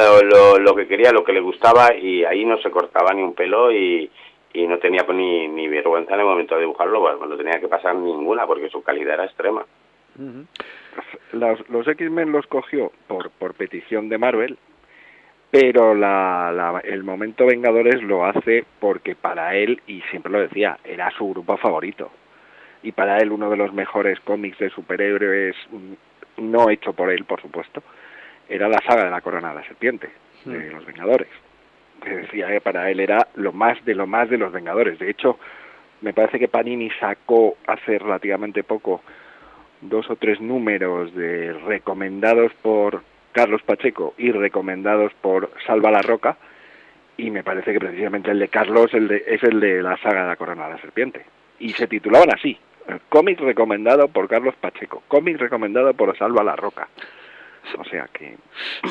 lo, 0.60 0.76
que 0.76 0.88
quería, 0.88 1.12
lo 1.12 1.24
que 1.24 1.34
le 1.34 1.40
gustaba 1.40 1.96
y 1.96 2.24
ahí 2.24 2.46
no 2.46 2.58
se 2.58 2.70
cortaba 2.70 3.14
ni 3.14 3.22
un 3.22 3.34
pelo 3.34 3.72
y, 3.72 4.10
no 4.54 4.78
tenía 4.80 5.06
pues, 5.06 5.18
ni, 5.18 5.48
ni, 5.48 5.68
vergüenza 5.68 6.14
en 6.14 6.20
el 6.20 6.26
momento 6.26 6.56
de 6.56 6.62
dibujarlo, 6.62 7.00
bueno, 7.00 7.26
no 7.26 7.38
tenía 7.38 7.60
que 7.60 7.68
pasar 7.68 7.96
ninguna 7.96 8.46
porque 8.46 8.70
su 8.70 8.84
calidad 8.84 9.16
era 9.16 9.26
extrema. 9.26 9.66
los, 11.32 11.70
los 11.70 11.88
X-Men 11.88 12.32
los 12.32 12.46
cogió 12.48 12.92
por, 13.08 13.32
por 13.32 13.54
petición 13.54 14.10
de 14.10 14.18
Marvel, 14.18 14.58
pero 15.50 15.94
la, 15.94 16.52
la, 16.54 16.80
el 16.84 17.04
momento 17.04 17.46
Vengadores 17.46 18.02
lo 18.04 18.26
hace 18.26 18.66
porque 18.80 19.16
para 19.16 19.56
él, 19.56 19.82
y 19.88 20.02
siempre 20.12 20.32
lo 20.32 20.40
decía, 20.40 20.78
era 20.84 21.12
su 21.12 21.30
grupo 21.30 21.58
favorito 21.58 22.12
y 22.84 22.91
para 22.91 23.18
él 23.18 23.32
uno 23.32 23.49
de 23.49 23.58
los 23.58 23.74
mejores 23.74 24.20
cómics 24.22 24.58
de 24.60 24.70
superhéroes, 24.70 25.56
no 26.38 26.70
hecho 26.70 26.94
por 26.94 27.12
él, 27.12 27.26
por 27.26 27.41
supuesto, 27.41 27.84
era 28.49 28.68
la 28.68 28.80
saga 28.80 29.06
de 29.06 29.12
la 29.12 29.22
corona 29.22 29.49
de 29.49 29.56
la 29.56 29.68
serpiente, 29.68 30.10
de 30.45 30.72
los 30.72 30.86
Vengadores. 30.86 31.30
Que 32.03 32.10
decía 32.10 32.48
que 32.48 32.62
para 32.62 32.90
él 32.90 32.99
era 32.99 33.28
lo 33.36 33.53
más 33.53 33.84
de 33.86 33.94
lo 33.94 34.08
más 34.08 34.30
de 34.30 34.38
los 34.38 34.52
Vengadores. 34.52 34.98
De 34.98 35.10
hecho, 35.10 35.38
me 36.02 36.14
parece 36.14 36.40
que 36.40 36.48
Panini 36.48 36.90
sacó 36.99 37.58
hace 37.68 37.99
relativamente 37.99 38.64
poco 38.64 39.02
dos 39.82 40.10
o 40.10 40.16
tres 40.16 40.41
números 40.41 41.14
de 41.14 41.53
recomendados 41.53 42.53
por 42.62 43.03
Carlos 43.32 43.62
Pacheco 43.64 44.14
y 44.18 44.32
recomendados 44.32 45.14
por 45.22 45.52
Salva 45.66 45.91
la 45.91 46.02
Roca, 46.02 46.38
y 47.18 47.30
me 47.30 47.44
parece 47.44 47.74
que 47.74 47.80
precisamente 47.80 48.32
el 48.32 48.40
de 48.40 48.48
Carlos 48.48 48.94
el 48.94 49.08
de, 49.08 49.24
es 49.28 49.44
el 49.44 49.60
de 49.60 49.82
la 49.82 49.98
saga 49.98 50.24
de 50.24 50.30
la 50.30 50.36
corona 50.36 50.66
de 50.66 50.74
la 50.74 50.82
serpiente. 50.82 51.24
Y 51.60 51.74
se 51.74 51.88
titulaban 51.88 52.34
así, 52.34 52.58
Cómic 53.10 53.40
recomendado 53.40 54.08
por 54.08 54.28
Carlos 54.28 54.56
Pacheco. 54.60 55.04
Cómic 55.08 55.38
recomendado 55.40 55.94
por 55.94 56.18
Salva 56.18 56.44
La 56.44 56.56
Roca. 56.56 56.88
O 57.78 57.84
sea 57.84 58.10
que... 58.12 58.36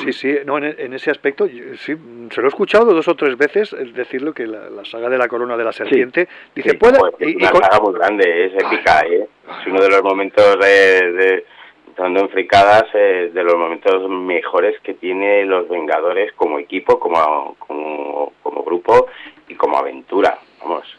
Sí, 0.01 0.13
sí, 0.13 0.35
no, 0.45 0.57
en, 0.57 0.73
en 0.77 0.93
ese 0.93 1.11
aspecto, 1.11 1.45
yo- 1.45 1.75
sí, 1.75 1.93
se 2.31 2.39
lo 2.41 2.47
he 2.47 2.49
escuchado 2.49 2.93
dos 2.93 3.05
o 3.09 3.15
tres 3.15 3.37
veces 3.37 3.75
decirlo 3.93 4.33
que 4.33 4.47
la, 4.47 4.69
la 4.69 4.85
saga 4.85 5.09
de 5.09 5.17
la 5.17 5.27
corona 5.27 5.57
de 5.57 5.63
la 5.65 5.73
serpiente, 5.73 6.29
dice, 6.55 6.69
sí. 6.71 6.77
puede... 6.77 6.97
Joder, 6.97 7.15
y- 7.19 7.33
y 7.33 7.35
una 7.35 7.51
con- 7.51 7.61
saga 7.63 7.79
muy 7.81 7.93
grande, 7.93 8.45
es 8.45 8.53
épica, 8.53 9.01
¿eh? 9.01 9.27
Es 9.59 9.67
uno 9.67 9.81
de 9.81 9.89
los 9.89 10.01
momentos 10.03 10.57
de, 10.59 11.11
de 11.11 11.45
estando 11.89 12.21
en 12.21 12.29
fricadas, 12.29 12.85
eh, 12.93 13.29
de 13.33 13.43
los 13.43 13.55
momentos 13.55 14.09
mejores 14.09 14.79
que 14.79 14.93
tiene 14.93 15.43
los 15.45 15.67
Vengadores 15.67 16.31
como 16.33 16.57
equipo, 16.57 16.97
como, 16.97 17.55
como, 17.59 18.31
como 18.41 18.63
grupo 18.63 19.07
y 19.49 19.55
como 19.55 19.77
aventura. 19.77 20.37
Vamos. 20.61 20.97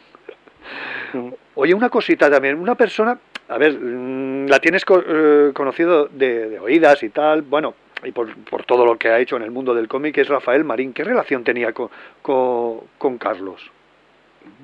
Oye, 1.54 1.74
una 1.74 1.88
cosita 1.90 2.30
también, 2.30 2.58
una 2.58 2.74
persona, 2.74 3.18
a 3.48 3.58
ver, 3.58 3.78
mm, 3.78 4.46
la 4.46 4.58
tienes 4.58 4.84
eh, 5.06 5.50
conocido 5.54 6.06
de, 6.06 6.48
de 6.50 6.58
oídas 6.60 7.02
y 7.02 7.10
tal, 7.10 7.42
bueno, 7.42 7.74
y 8.04 8.10
por, 8.12 8.34
por 8.44 8.64
todo 8.64 8.84
lo 8.86 8.96
que 8.96 9.08
ha 9.08 9.18
hecho 9.20 9.36
en 9.36 9.42
el 9.42 9.50
mundo 9.50 9.74
del 9.74 9.88
cómic, 9.88 10.16
es 10.18 10.28
Rafael 10.28 10.64
Marín. 10.64 10.92
¿Qué 10.92 11.04
relación 11.04 11.44
tenía 11.44 11.72
con, 11.72 11.88
con, 12.22 12.80
con 12.98 13.18
Carlos? 13.18 13.70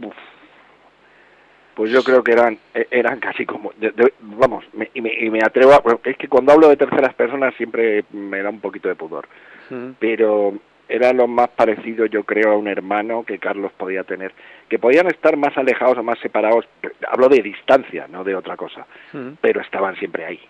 Uf. 0.03 0.15
Pues 1.75 1.93
yo 1.93 2.03
creo 2.03 2.25
que 2.25 2.33
eran 2.33 2.59
e- 2.75 2.89
eran 2.91 3.21
casi 3.21 3.47
como 3.47 3.73
de- 3.77 3.93
de- 3.93 4.13
vamos 4.19 4.65
me, 4.73 4.91
y, 4.95 5.01
me, 5.01 5.13
y 5.15 5.31
me 5.31 5.41
atrevo 5.45 5.73
a 5.75 5.83
es 6.09 6.17
que 6.17 6.27
cuando 6.27 6.51
hablo 6.51 6.69
de 6.69 6.77
terceras 6.77 7.15
personas 7.15 7.55
siempre 7.55 8.05
me 8.11 8.43
da 8.43 8.51
un 8.51 8.59
poquito 8.61 8.89
de 8.89 8.97
pudor 8.97 9.29
pero 10.01 10.55
era 10.89 11.13
lo 11.13 11.27
más 11.27 11.49
parecido 11.51 12.07
yo 12.07 12.25
creo 12.25 12.53
a 12.53 12.57
un 12.57 12.69
hermano 12.69 13.25
que 13.25 13.39
Carlos 13.39 13.73
podía 13.77 14.05
tener 14.05 14.33
que 14.69 14.79
podían 14.79 15.07
estar 15.09 15.37
más 15.37 15.57
alejados 15.57 15.99
o 15.99 16.03
más 16.03 16.19
separados 16.21 16.67
hablo 17.09 17.29
de 17.29 17.43
distancia 17.43 18.07
no 18.09 18.25
de 18.25 18.35
otra 18.35 18.57
cosa 18.57 18.87
Mm. 19.13 19.35
pero 19.41 19.61
estaban 19.61 19.97
siempre 19.97 20.25
ahí 20.25 20.41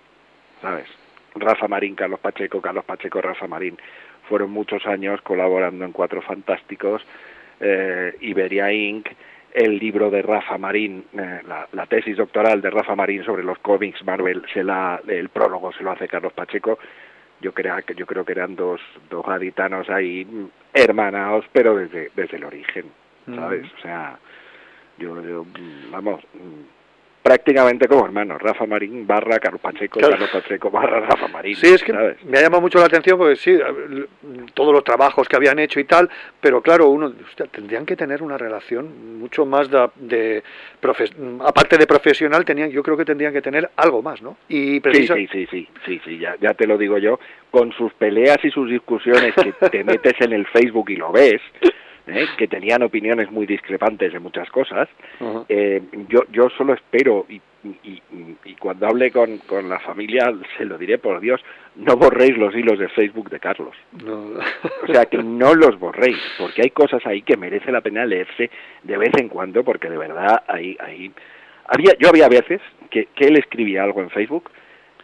sabes 0.62 0.86
Rafa 1.34 1.68
Marín 1.68 1.94
Carlos 1.94 2.20
Pacheco 2.20 2.60
Carlos 2.60 2.84
Pacheco 2.84 3.20
Rafa 3.20 3.46
Marín 3.46 3.76
fueron 4.28 4.50
muchos 4.50 4.84
años 4.86 5.20
colaborando 5.22 5.84
en 5.84 5.92
Cuatro 5.92 6.22
Fantásticos 6.22 7.02
eh, 7.60 8.16
Iberia 8.20 8.72
Inc 8.72 9.08
el 9.52 9.78
libro 9.78 10.10
de 10.10 10.20
Rafa 10.22 10.58
Marín, 10.58 11.04
eh, 11.18 11.40
la, 11.48 11.66
la 11.72 11.86
tesis 11.86 12.16
doctoral 12.16 12.60
de 12.60 12.70
Rafa 12.70 12.94
Marín 12.94 13.24
sobre 13.24 13.42
los 13.42 13.58
cómics 13.58 14.04
Marvel, 14.04 14.42
se 14.52 14.62
la, 14.62 15.00
el 15.08 15.30
prólogo 15.30 15.72
se 15.72 15.82
lo 15.82 15.90
hace 15.92 16.06
Carlos 16.06 16.32
Pacheco. 16.34 16.78
Yo 17.40 17.52
creo 17.52 17.76
que 17.82 17.94
yo 17.94 18.06
creo 18.06 18.24
que 18.24 18.32
eran 18.32 18.56
dos, 18.56 18.80
dos 19.10 19.24
gaditanos 19.24 19.88
ahí 19.90 20.26
hermanados, 20.72 21.44
pero 21.52 21.76
desde, 21.76 22.10
desde 22.16 22.36
el 22.36 22.44
origen, 22.44 22.86
¿sabes? 23.26 23.66
O 23.78 23.80
sea, 23.80 24.18
yo, 24.98 25.22
yo, 25.22 25.46
vamos, 25.90 26.24
prácticamente 27.28 27.86
como 27.86 28.06
hermanos, 28.06 28.40
Rafa 28.40 28.64
Marín 28.64 29.06
barra 29.06 29.38
Carlos 29.38 29.60
Pacheco, 29.60 29.98
Claro. 29.98 30.12
Carlos 30.14 30.30
Pacheco 30.30 30.70
barra 30.70 31.00
Rafa 31.00 31.28
Marín. 31.28 31.54
Sí, 31.56 31.66
es 31.66 31.82
que 31.84 31.92
¿sabes? 31.92 32.24
me 32.24 32.38
ha 32.38 32.40
llamado 32.42 32.62
mucho 32.62 32.78
la 32.78 32.86
atención 32.86 33.18
porque 33.18 33.36
sí, 33.36 33.58
todos 34.54 34.72
los 34.72 34.82
trabajos 34.82 35.28
que 35.28 35.36
habían 35.36 35.58
hecho 35.58 35.78
y 35.78 35.84
tal, 35.84 36.08
pero 36.40 36.62
claro, 36.62 36.88
uno, 36.88 37.12
hostia, 37.28 37.44
tendrían 37.46 37.84
que 37.84 37.96
tener 37.96 38.22
una 38.22 38.38
relación 38.38 39.18
mucho 39.18 39.44
más 39.44 39.70
de, 39.70 39.90
de 39.96 40.42
profe- 40.80 41.12
aparte 41.46 41.76
de 41.76 41.86
profesional, 41.86 42.46
tenían, 42.46 42.70
yo 42.70 42.82
creo 42.82 42.96
que 42.96 43.04
tendrían 43.04 43.34
que 43.34 43.42
tener 43.42 43.68
algo 43.76 44.00
más, 44.00 44.22
¿no? 44.22 44.38
Y 44.48 44.80
Sí, 44.80 45.06
sí, 45.06 45.26
sí, 45.30 45.46
sí, 45.50 45.68
sí, 45.84 46.00
sí, 46.06 46.18
ya, 46.18 46.34
ya 46.40 46.54
te 46.54 46.66
lo 46.66 46.78
digo 46.78 46.96
yo, 46.96 47.20
con 47.50 47.72
sus 47.72 47.92
peleas 47.92 48.38
y 48.42 48.50
sus 48.50 48.70
discusiones 48.70 49.34
que 49.34 49.52
te 49.68 49.84
metes 49.84 50.14
en 50.20 50.32
el 50.32 50.46
Facebook 50.46 50.88
y 50.88 50.96
lo 50.96 51.12
ves, 51.12 51.42
¿eh? 52.10 52.26
que 52.36 52.48
tenían 52.48 52.82
opiniones 52.82 53.30
muy 53.30 53.46
discrepantes 53.46 54.12
de 54.12 54.18
muchas 54.18 54.50
cosas, 54.50 54.88
eh, 55.48 55.82
yo, 56.08 56.20
yo 56.30 56.48
solo 56.50 56.74
espero, 56.74 57.26
y, 57.28 57.40
y, 57.84 58.02
y 58.44 58.54
cuando 58.54 58.86
hable 58.86 59.10
con, 59.10 59.38
con 59.38 59.68
la 59.68 59.78
familia 59.80 60.32
se 60.58 60.64
lo 60.64 60.78
diré 60.78 60.98
por 60.98 61.20
Dios, 61.20 61.40
no 61.76 61.96
borréis 61.96 62.36
los 62.36 62.54
hilos 62.54 62.78
de 62.78 62.88
Facebook 62.88 63.30
de 63.30 63.40
Carlos. 63.40 63.74
No. 64.04 64.38
O 64.82 64.92
sea, 64.92 65.06
que 65.06 65.18
no 65.18 65.54
los 65.54 65.78
borréis, 65.78 66.18
porque 66.38 66.62
hay 66.62 66.70
cosas 66.70 67.04
ahí 67.06 67.22
que 67.22 67.36
merece 67.36 67.72
la 67.72 67.80
pena 67.80 68.04
leerse 68.04 68.50
de 68.82 68.96
vez 68.96 69.12
en 69.18 69.28
cuando, 69.28 69.64
porque 69.64 69.90
de 69.90 69.98
verdad 69.98 70.42
ahí, 70.46 70.76
ahí... 70.80 71.12
Había, 71.70 71.92
yo 71.98 72.08
había 72.08 72.28
veces 72.28 72.62
que, 72.90 73.08
que 73.14 73.26
él 73.26 73.36
escribía 73.36 73.84
algo 73.84 74.00
en 74.00 74.08
Facebook 74.08 74.50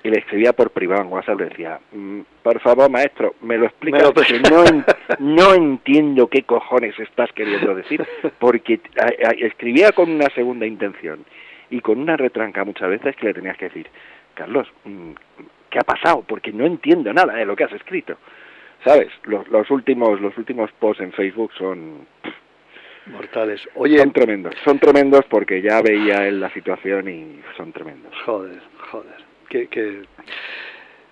y 0.05 0.11
le 0.11 0.19
escribía 0.19 0.53
por 0.53 0.71
privado 0.71 1.03
en 1.03 1.09
WhatsApp, 1.13 1.41
le 1.41 1.47
decía, 1.47 1.81
"Mm, 1.93 2.21
por 2.43 2.61
favor, 2.61 2.89
maestro, 2.91 3.35
me 3.43 3.59
lo 3.59 3.67
explicas, 3.67 4.03
Me 4.03 4.07
lo- 4.07 4.13
que 4.15 4.51
no, 4.51 4.65
en- 4.65 4.85
no 5.19 5.55
entiendo 5.55 6.29
qué 6.29 6.43
cojones 6.43 6.97
estás 7.01 7.33
queriendo 7.33 7.75
decir, 7.75 8.07
porque 8.39 8.81
a- 8.99 9.29
a- 9.29 9.47
escribía 9.47 9.91
con 9.93 10.11
una 10.11 10.29
segunda 10.35 10.67
intención 10.67 11.25
y 11.71 11.81
con 11.81 11.99
una 11.99 12.17
retranca 12.17 12.65
muchas 12.65 12.89
veces 12.91 13.17
que 13.17 13.27
le 13.27 13.35
tenías 13.35 13.57
que 13.57 13.65
decir, 13.65 13.89
Carlos, 14.35 14.69
mm, 14.85 15.11
¿qué 15.71 15.79
ha 15.79 15.85
pasado? 15.85 16.23
Porque 16.27 16.53
no 16.53 16.67
entiendo 16.67 17.13
nada 17.13 17.35
de 17.35 17.47
lo 17.47 17.57
que 17.57 17.65
has 17.65 17.73
escrito. 17.73 18.17
¿Sabes? 18.85 19.09
Los, 19.25 19.49
los 19.49 19.71
últimos 19.71 20.21
los 20.21 20.37
últimos 20.37 20.71
posts 20.73 21.03
en 21.03 21.13
Facebook 21.13 21.51
son 21.57 22.07
Mortales. 23.07 23.67
Oye, 23.75 23.99
son 23.99 24.13
tremendos. 24.13 24.55
Son 24.65 24.79
tremendos 24.79 25.25
porque 25.29 25.61
ya 25.63 25.81
veía 25.83 26.27
él 26.27 26.41
la 26.41 26.51
situación 26.51 27.09
y 27.09 27.41
son 27.57 27.73
tremendos. 27.73 28.13
joder, 28.25 28.61
joder. 28.91 29.24
Que, 29.49 29.69
que... 29.69 30.03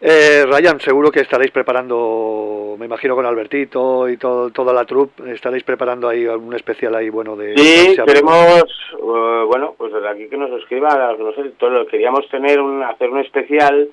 Eh, 0.04 0.44
Ryan, 0.46 0.80
seguro 0.80 1.12
que 1.12 1.20
estaréis 1.20 1.52
preparando, 1.52 2.74
me 2.76 2.86
imagino 2.86 3.14
con 3.14 3.24
Albertito 3.24 4.08
y 4.08 4.16
todo, 4.16 4.50
toda 4.50 4.72
la 4.72 4.84
troupe, 4.84 5.30
estaréis 5.32 5.62
preparando 5.62 6.08
ahí 6.08 6.26
algún 6.26 6.54
especial 6.54 6.96
ahí 6.96 7.08
bueno 7.08 7.36
de... 7.36 7.56
Sí, 7.56 7.96
queremos, 8.04 8.64
eh, 8.94 9.44
bueno, 9.46 9.76
pues 9.78 9.92
desde 9.92 10.08
aquí 10.08 10.28
que 10.28 10.36
nos 10.36 10.50
escriba, 10.60 11.14
no 11.16 11.32
sé, 11.34 11.50
todo, 11.56 11.86
queríamos 11.86 12.28
tener 12.30 12.60
un, 12.60 12.82
hacer 12.82 13.10
un 13.10 13.20
especial, 13.20 13.90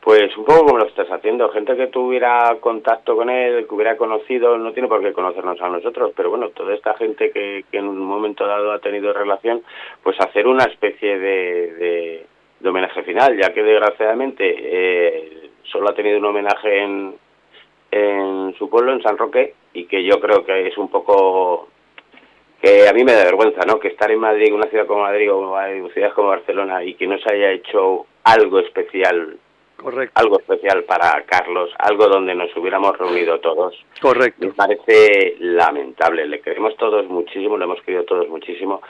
pues 0.00 0.34
un 0.38 0.46
poco 0.46 0.64
como 0.64 0.78
lo 0.78 0.86
estás 0.86 1.08
haciendo, 1.12 1.50
gente 1.50 1.76
que 1.76 1.88
tuviera 1.88 2.56
contacto 2.58 3.14
con 3.14 3.28
él, 3.28 3.66
que 3.68 3.74
hubiera 3.74 3.98
conocido, 3.98 4.56
no 4.56 4.72
tiene 4.72 4.88
por 4.88 5.02
qué 5.02 5.12
conocernos 5.12 5.60
a 5.60 5.68
nosotros, 5.68 6.12
pero 6.16 6.30
bueno, 6.30 6.48
toda 6.48 6.72
esta 6.72 6.94
gente 6.94 7.30
que, 7.30 7.66
que 7.70 7.76
en 7.76 7.88
un 7.88 7.98
momento 7.98 8.46
dado 8.46 8.72
ha 8.72 8.78
tenido 8.78 9.12
relación, 9.12 9.62
pues 10.02 10.18
hacer 10.18 10.46
una 10.46 10.64
especie 10.64 11.18
de, 11.18 11.74
de, 11.74 12.26
de 12.62 12.68
homenaje 12.68 13.02
final, 13.02 13.36
ya 13.36 13.52
que 13.52 13.62
desgraciadamente 13.62 14.44
eh, 14.46 15.50
solo 15.64 15.90
ha 15.90 15.94
tenido 15.94 16.18
un 16.18 16.26
homenaje 16.26 16.82
en, 16.82 17.14
en 17.90 18.54
su 18.58 18.70
pueblo, 18.70 18.92
en 18.92 19.02
San 19.02 19.18
Roque, 19.18 19.54
y 19.74 19.84
que 19.84 20.04
yo 20.04 20.20
creo 20.20 20.44
que 20.44 20.68
es 20.68 20.78
un 20.78 20.88
poco 20.88 21.68
que 22.60 22.88
a 22.88 22.92
mí 22.92 23.02
me 23.02 23.12
da 23.12 23.24
vergüenza, 23.24 23.62
¿no? 23.66 23.80
Que 23.80 23.88
estar 23.88 24.10
en 24.12 24.20
Madrid, 24.20 24.54
una 24.54 24.68
ciudad 24.68 24.86
como 24.86 25.02
Madrid 25.02 25.32
o 25.32 25.60
en 25.60 25.90
ciudades 25.90 26.14
como 26.14 26.28
Barcelona 26.28 26.84
y 26.84 26.94
que 26.94 27.08
no 27.08 27.18
se 27.18 27.34
haya 27.34 27.50
hecho 27.50 28.06
algo 28.22 28.60
especial, 28.60 29.36
Correcto, 29.76 30.12
algo 30.20 30.38
especial 30.38 30.84
para 30.84 31.24
Carlos, 31.24 31.70
algo 31.76 32.06
donde 32.06 32.36
nos 32.36 32.56
hubiéramos 32.56 32.96
reunido 32.96 33.40
todos. 33.40 33.74
Me 33.94 34.00
correcto. 34.00 34.52
parece 34.54 35.34
lamentable. 35.40 36.24
Le 36.26 36.40
queremos 36.40 36.76
todos 36.76 37.04
muchísimo, 37.08 37.58
le 37.58 37.64
hemos 37.64 37.82
querido 37.82 38.04
todos 38.04 38.28
muchísimo, 38.28 38.80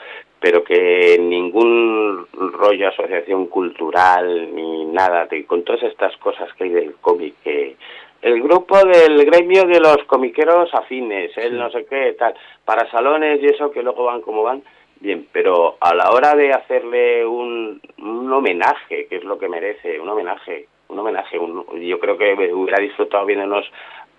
pero 0.43 0.61
que 0.61 1.17
ningún 1.21 2.27
rollo 2.33 2.89
asociación 2.89 3.47
cultural 3.47 4.53
ni 4.53 4.83
nada, 4.87 5.25
de, 5.27 5.45
con 5.45 5.63
todas 5.63 5.83
estas 5.83 6.15
cosas 6.17 6.53
que 6.55 6.65
hay 6.65 6.69
del 6.71 6.95
cómic, 6.99 7.35
que 7.45 7.77
el 8.21 8.43
grupo 8.43 8.77
del 8.85 9.23
gremio 9.23 9.63
de 9.63 9.79
los 9.79 10.03
comiqueros 10.05 10.73
afines, 10.73 11.31
el 11.37 11.57
no 11.57 11.69
sé 11.71 11.85
qué, 11.89 12.13
tal, 12.19 12.33
para 12.65 12.91
salones 12.91 13.41
y 13.41 13.45
eso 13.45 13.71
que 13.71 13.81
luego 13.83 14.03
van 14.03 14.19
como 14.19 14.43
van, 14.43 14.61
bien, 14.99 15.27
pero 15.31 15.77
a 15.79 15.95
la 15.95 16.11
hora 16.11 16.35
de 16.35 16.51
hacerle 16.51 17.25
un, 17.25 17.81
un 17.99 18.33
homenaje, 18.33 19.07
que 19.07 19.15
es 19.15 19.23
lo 19.23 19.37
que 19.39 19.47
merece, 19.47 19.97
un 19.97 20.09
homenaje, 20.09 20.67
un 20.89 20.99
homenaje, 20.99 21.39
un- 21.39 21.65
yo 21.79 21.99
creo 21.99 22.17
que 22.17 22.33
hubiera 22.53 22.81
disfrutado 22.81 23.25
viéndonos 23.25 23.65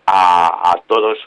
a, 0.06 0.70
a 0.72 0.80
todos 0.86 1.18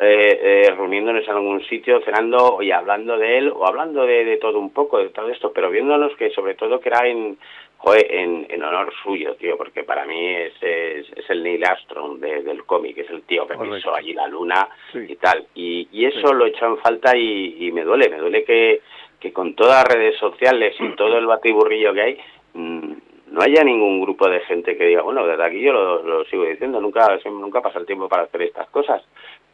eh, 0.00 0.40
eh, 0.68 0.70
reuniéndonos 0.76 1.24
en 1.24 1.30
algún 1.34 1.62
sitio, 1.64 2.00
cenando 2.02 2.60
y 2.62 2.70
hablando 2.70 3.16
de 3.16 3.38
él, 3.38 3.52
o 3.54 3.66
hablando 3.66 4.04
de, 4.06 4.24
de 4.24 4.36
todo 4.36 4.58
un 4.58 4.70
poco, 4.72 4.98
de 4.98 5.08
todo 5.10 5.28
esto, 5.30 5.52
pero 5.52 5.70
viéndonos 5.70 6.14
que 6.16 6.30
sobre 6.30 6.54
todo 6.54 6.80
que 6.80 6.90
era 6.90 7.06
en, 7.08 7.38
joder, 7.78 8.06
en, 8.14 8.46
en 8.50 8.62
honor 8.62 8.92
suyo, 9.02 9.34
tío, 9.36 9.56
porque 9.56 9.84
para 9.84 10.04
mí 10.04 10.34
es, 10.34 10.52
es, 10.62 11.10
es 11.16 11.30
el 11.30 11.42
Neil 11.42 11.64
Armstrong 11.64 12.18
de- 12.20 12.42
del 12.42 12.64
cómic, 12.64 12.98
es 12.98 13.08
el 13.10 13.22
tío 13.22 13.46
que 13.46 13.54
Correcto. 13.54 13.76
pisó 13.76 13.94
allí 13.94 14.12
la 14.12 14.26
luna 14.28 14.68
Sí. 14.92 14.98
y 15.08 15.16
tal. 15.16 15.46
Y, 15.54 15.88
y 15.92 16.04
eso 16.06 16.32
lo 16.34 16.44
he 16.44 16.50
hecho 16.50 16.66
en 16.66 16.78
falta 16.78 17.16
y, 17.16 17.56
y 17.66 17.72
me 17.72 17.82
duele, 17.84 18.08
me 18.10 18.18
duele 18.18 18.44
que, 18.44 18.82
que 19.18 19.32
con 19.32 19.54
todas 19.54 19.76
las 19.84 19.96
redes 19.96 20.16
sociales 20.18 20.74
y 20.78 20.90
todo 20.96 21.16
el 21.16 21.26
batiburrillo 21.26 21.94
que 21.94 22.02
hay, 22.02 22.18
mm, 22.54 22.92
no 23.32 23.40
haya 23.42 23.64
ningún 23.64 24.00
grupo 24.02 24.28
de 24.28 24.40
gente 24.40 24.76
que 24.76 24.84
diga, 24.86 25.02
bueno, 25.02 25.26
desde 25.26 25.42
aquí 25.44 25.60
yo 25.60 25.72
lo, 25.72 26.02
lo 26.02 26.24
sigo 26.26 26.44
diciendo, 26.44 26.80
nunca 26.80 27.18
nunca 27.26 27.60
pasa 27.60 27.78
el 27.78 27.86
tiempo 27.86 28.08
para 28.08 28.22
hacer 28.24 28.42
estas 28.42 28.68
cosas, 28.70 29.02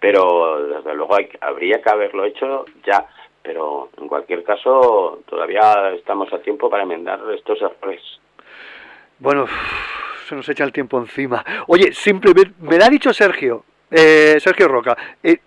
pero 0.03 0.67
desde 0.67 0.95
luego 0.95 1.15
hay, 1.15 1.29
habría 1.41 1.81
que 1.81 1.89
haberlo 1.89 2.25
hecho 2.25 2.65
ya, 2.85 3.07
pero 3.41 3.89
en 3.97 4.09
cualquier 4.09 4.43
caso 4.43 5.23
todavía 5.29 5.93
estamos 5.93 6.31
a 6.33 6.41
tiempo 6.41 6.69
para 6.69 6.83
enmendar 6.83 7.21
estos 7.33 7.63
errores. 7.63 8.03
Bueno, 9.21 9.47
se 10.29 10.35
nos 10.35 10.49
echa 10.49 10.65
el 10.65 10.73
tiempo 10.73 10.99
encima. 10.99 11.45
Oye, 11.69 11.93
simplemente, 11.93 12.53
me 12.59 12.79
la 12.79 12.87
ha 12.87 12.89
dicho 12.89 13.15
Sergio, 13.15 13.65
eh, 13.93 14.41
Sergio 14.41 14.67
Roca. 14.67 14.97
eh, 15.23 15.39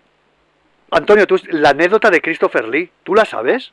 Antonio, 0.90 1.26
tú, 1.26 1.36
la 1.50 1.70
anécdota 1.70 2.08
de 2.08 2.22
Christopher 2.22 2.66
Lee, 2.66 2.90
¿tú 3.04 3.14
la 3.14 3.26
sabes? 3.26 3.70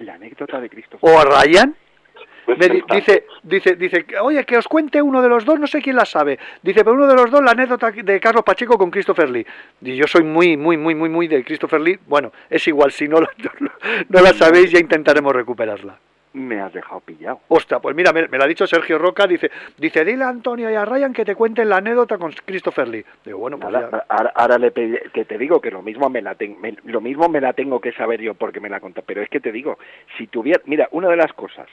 La 0.00 0.14
anécdota 0.14 0.60
de 0.60 0.68
Cristo. 0.68 0.98
¿O 1.00 1.18
a 1.18 1.24
Ryan? 1.24 1.74
Me 2.56 2.68
di- 2.68 2.82
dice, 2.92 3.26
dice, 3.42 3.76
dice, 3.76 4.04
oye, 4.20 4.44
que 4.44 4.56
os 4.56 4.66
cuente 4.68 5.00
uno 5.02 5.20
de 5.22 5.28
los 5.28 5.44
dos, 5.44 5.58
no 5.60 5.66
sé 5.66 5.80
quién 5.82 5.96
la 5.96 6.04
sabe. 6.04 6.38
Dice, 6.62 6.84
pero 6.84 6.94
uno 6.94 7.06
de 7.06 7.14
los 7.14 7.30
dos, 7.30 7.42
la 7.42 7.52
anécdota 7.52 7.90
de 7.90 8.20
Carlos 8.20 8.44
Pacheco 8.44 8.76
con 8.78 8.90
Christopher 8.90 9.28
Lee. 9.30 9.46
Y 9.82 9.96
yo 9.96 10.06
soy 10.06 10.24
muy, 10.24 10.56
muy, 10.56 10.76
muy, 10.76 10.94
muy, 10.94 11.08
muy 11.08 11.28
de 11.28 11.44
Christopher 11.44 11.80
Lee. 11.80 11.98
Bueno, 12.06 12.32
es 12.48 12.66
igual, 12.68 12.92
si 12.92 13.08
no 13.08 13.20
la, 13.20 13.30
no 14.08 14.20
la 14.20 14.32
sabéis, 14.32 14.70
ya 14.70 14.78
intentaremos 14.78 15.34
recuperarla. 15.34 15.98
Me 16.32 16.60
has 16.60 16.72
dejado 16.72 17.00
pillado. 17.00 17.40
Ostras, 17.48 17.80
pues 17.82 17.96
mira, 17.96 18.12
me, 18.12 18.28
me 18.28 18.38
lo 18.38 18.44
ha 18.44 18.46
dicho 18.46 18.64
Sergio 18.64 18.98
Roca, 18.98 19.26
dice, 19.26 19.50
dice, 19.78 20.04
dile 20.04 20.22
a 20.22 20.28
Antonio 20.28 20.70
y 20.70 20.74
a 20.76 20.84
Ryan 20.84 21.12
que 21.12 21.24
te 21.24 21.34
cuenten 21.34 21.68
la 21.68 21.78
anécdota 21.78 22.18
con 22.18 22.30
Christopher 22.44 22.86
Lee. 22.86 23.04
Digo, 23.24 23.38
bueno, 23.38 23.58
pues 23.58 23.72
ya. 23.72 24.04
ahora, 24.08 24.32
ahora 24.36 24.56
le 24.58 24.72
pedí- 24.72 25.10
que 25.12 25.24
te 25.24 25.36
digo 25.38 25.60
que 25.60 25.72
lo 25.72 25.82
mismo 25.82 26.08
me 26.08 26.22
la 26.22 26.36
ten- 26.36 26.60
me- 26.60 26.76
lo 26.84 27.00
mismo 27.00 27.28
me 27.28 27.40
la 27.40 27.52
tengo 27.52 27.80
que 27.80 27.90
saber 27.90 28.20
yo 28.20 28.34
porque 28.34 28.60
me 28.60 28.68
la 28.68 28.78
contó, 28.78 29.02
pero 29.02 29.22
es 29.22 29.28
que 29.28 29.40
te 29.40 29.50
digo, 29.50 29.76
si 30.16 30.28
tuviera, 30.28 30.60
mira, 30.66 30.86
una 30.92 31.08
de 31.08 31.16
las 31.16 31.32
cosas 31.32 31.66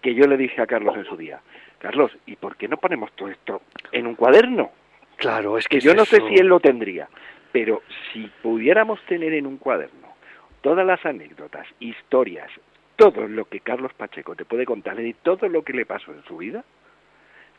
que 0.00 0.14
yo 0.14 0.26
le 0.26 0.36
dije 0.36 0.60
a 0.62 0.66
Carlos 0.66 0.96
en 0.96 1.04
su 1.04 1.16
día, 1.16 1.40
Carlos, 1.78 2.10
¿y 2.26 2.36
por 2.36 2.56
qué 2.56 2.68
no 2.68 2.76
ponemos 2.76 3.12
todo 3.12 3.28
esto 3.28 3.62
en 3.92 4.06
un 4.06 4.14
cuaderno? 4.14 4.70
Claro, 5.16 5.58
es 5.58 5.66
Que 5.68 5.78
que 5.78 5.84
yo 5.84 5.90
es 5.92 5.96
no 5.96 6.04
sé 6.04 6.20
si 6.28 6.34
él 6.36 6.46
lo 6.46 6.60
tendría, 6.60 7.08
pero 7.52 7.82
si 8.12 8.30
pudiéramos 8.42 9.00
tener 9.06 9.32
en 9.34 9.46
un 9.46 9.58
cuaderno 9.58 10.08
todas 10.62 10.86
las 10.86 11.04
anécdotas, 11.04 11.66
historias, 11.80 12.50
todo 12.96 13.26
lo 13.28 13.46
que 13.46 13.60
Carlos 13.60 13.92
Pacheco 13.94 14.34
te 14.34 14.44
puede 14.44 14.64
contar 14.66 14.98
y 15.00 15.14
todo 15.14 15.48
lo 15.48 15.62
que 15.62 15.72
le 15.72 15.86
pasó 15.86 16.12
en 16.12 16.22
su 16.24 16.36
vida, 16.38 16.64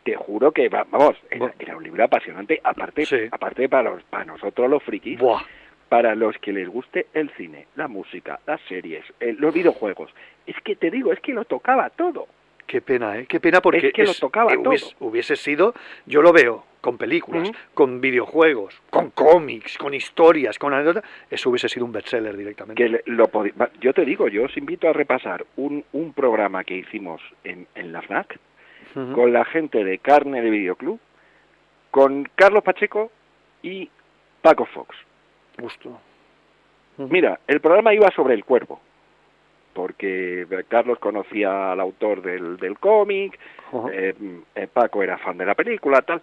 te 0.03 0.15
juro 0.15 0.51
que 0.51 0.69
va- 0.69 0.85
vamos, 0.89 1.15
era, 1.30 1.53
era 1.59 1.77
un 1.77 1.84
libro 1.84 2.03
apasionante, 2.03 2.59
aparte, 2.63 3.05
Sí. 3.05 3.18
aparte 3.31 3.69
para, 3.69 3.91
los- 3.91 4.03
para 4.03 4.26
nosotros 4.26 4.69
los 4.69 4.81
frikis, 4.84 5.19
Buah. 5.19 5.41
para 5.89 6.15
los 6.15 6.38
que 6.39 6.53
les 6.53 6.68
guste 6.68 7.07
el 7.13 7.30
cine, 7.31 7.68
la 7.76 7.88
música, 7.88 8.39
las 8.47 8.61
series, 8.61 9.03
eh, 9.19 9.35
los 9.38 9.53
videojuegos. 9.53 10.11
Es 10.47 10.55
que 10.63 10.76
te 10.76 10.89
digo, 10.91 11.11
es 11.13 11.19
que 11.19 11.34
lo 11.34 11.45
tocaba 11.45 11.89
todo. 11.89 12.27
Qué 12.68 12.81
pena, 12.81 13.18
¿eh? 13.18 13.26
Qué 13.27 13.39
pena 13.39 13.59
porque 13.61 13.88
Es 13.88 13.93
que 13.93 14.03
lo 14.05 14.13
tocaba 14.13 14.53
eh, 14.53 14.57
hubiese, 14.57 14.93
todo. 14.95 15.09
hubiese 15.09 15.35
sido, 15.35 15.73
yo 16.05 16.22
lo 16.22 16.31
veo 16.31 16.63
con 16.80 16.97
películas, 16.97 17.51
con 17.73 17.99
videojuegos, 18.01 18.81
con 18.89 19.09
cómics, 19.11 19.77
con 19.77 19.93
historias, 19.93 20.57
con 20.57 20.73
anécdotas, 20.73 21.03
eso 21.30 21.49
hubiese 21.49 21.68
sido 21.69 21.85
un 21.85 21.91
bestseller 21.91 22.35
directamente. 22.38 22.81
que 22.81 22.89
le- 22.89 23.03
lo 23.05 23.30
yo 23.81 23.93
te 23.93 24.05
digo, 24.05 24.27
yo 24.30 24.45
os 24.45 24.55
invito 24.57 24.88
a 24.89 24.93
repasar 24.93 25.45
un, 25.57 25.84
un 25.91 26.13
programa 26.13 26.63
que 26.63 26.76
hicimos 26.77 27.22
en, 27.43 27.68
en 27.76 27.91
la 27.91 28.01
FNAC 28.01 28.39
con 28.93 29.31
la 29.31 29.45
gente 29.45 29.84
de 29.84 29.99
Carne 29.99 30.41
de 30.41 30.49
Videoclub, 30.49 30.99
con 31.91 32.23
Carlos 32.35 32.63
Pacheco 32.63 33.11
y 33.61 33.89
Paco 34.41 34.65
Fox. 34.65 34.95
Justo. 35.59 35.99
Mira, 36.97 37.39
el 37.47 37.59
programa 37.61 37.93
iba 37.93 38.09
sobre 38.11 38.34
el 38.34 38.43
cuervo, 38.43 38.80
porque 39.73 40.45
Carlos 40.68 40.99
conocía 40.99 41.72
al 41.72 41.80
autor 41.80 42.22
del, 42.22 42.57
del 42.57 42.77
cómic, 42.77 43.39
eh, 43.91 44.14
eh, 44.56 44.68
Paco 44.72 45.03
era 45.03 45.18
fan 45.18 45.38
de 45.38 45.45
la 45.45 45.56
película, 45.56 46.02
tal. 46.02 46.22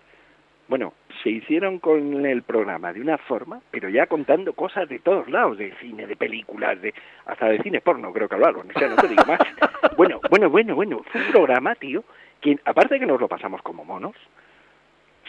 Bueno, 0.69 0.93
se 1.23 1.31
hicieron 1.31 1.79
con 1.79 2.27
el 2.27 2.43
programa 2.43 2.93
de 2.93 3.01
una 3.01 3.16
forma, 3.16 3.61
pero 3.70 3.89
ya 3.89 4.07
contando 4.07 4.53
cosas 4.53 4.87
de 4.89 4.99
todos 4.99 5.29
lados, 5.31 5.57
de 5.57 5.75
cine, 5.81 6.07
de 6.07 6.15
películas, 6.15 6.81
de 6.83 6.93
hasta 7.25 7.49
de 7.49 7.62
cine 7.62 7.81
porno, 7.81 8.12
creo 8.12 8.29
que 8.29 8.35
hablaron, 8.35 8.69
o 8.69 8.79
sea, 8.79 8.89
no 8.89 8.97
te 8.97 9.09
digo 9.09 9.25
más. 9.27 9.41
Bueno, 9.97 10.20
bueno, 10.31 10.49
bueno, 10.51 10.75
bueno, 10.77 11.01
fue 11.11 11.20
un 11.20 11.33
programa, 11.33 11.75
tío, 11.75 12.05
que 12.41 12.57
aparte 12.65 12.95
de 12.95 13.01
que 13.01 13.07
nos 13.07 13.20
lo 13.20 13.27
pasamos 13.27 13.62
como 13.62 13.85
monos, 13.85 14.15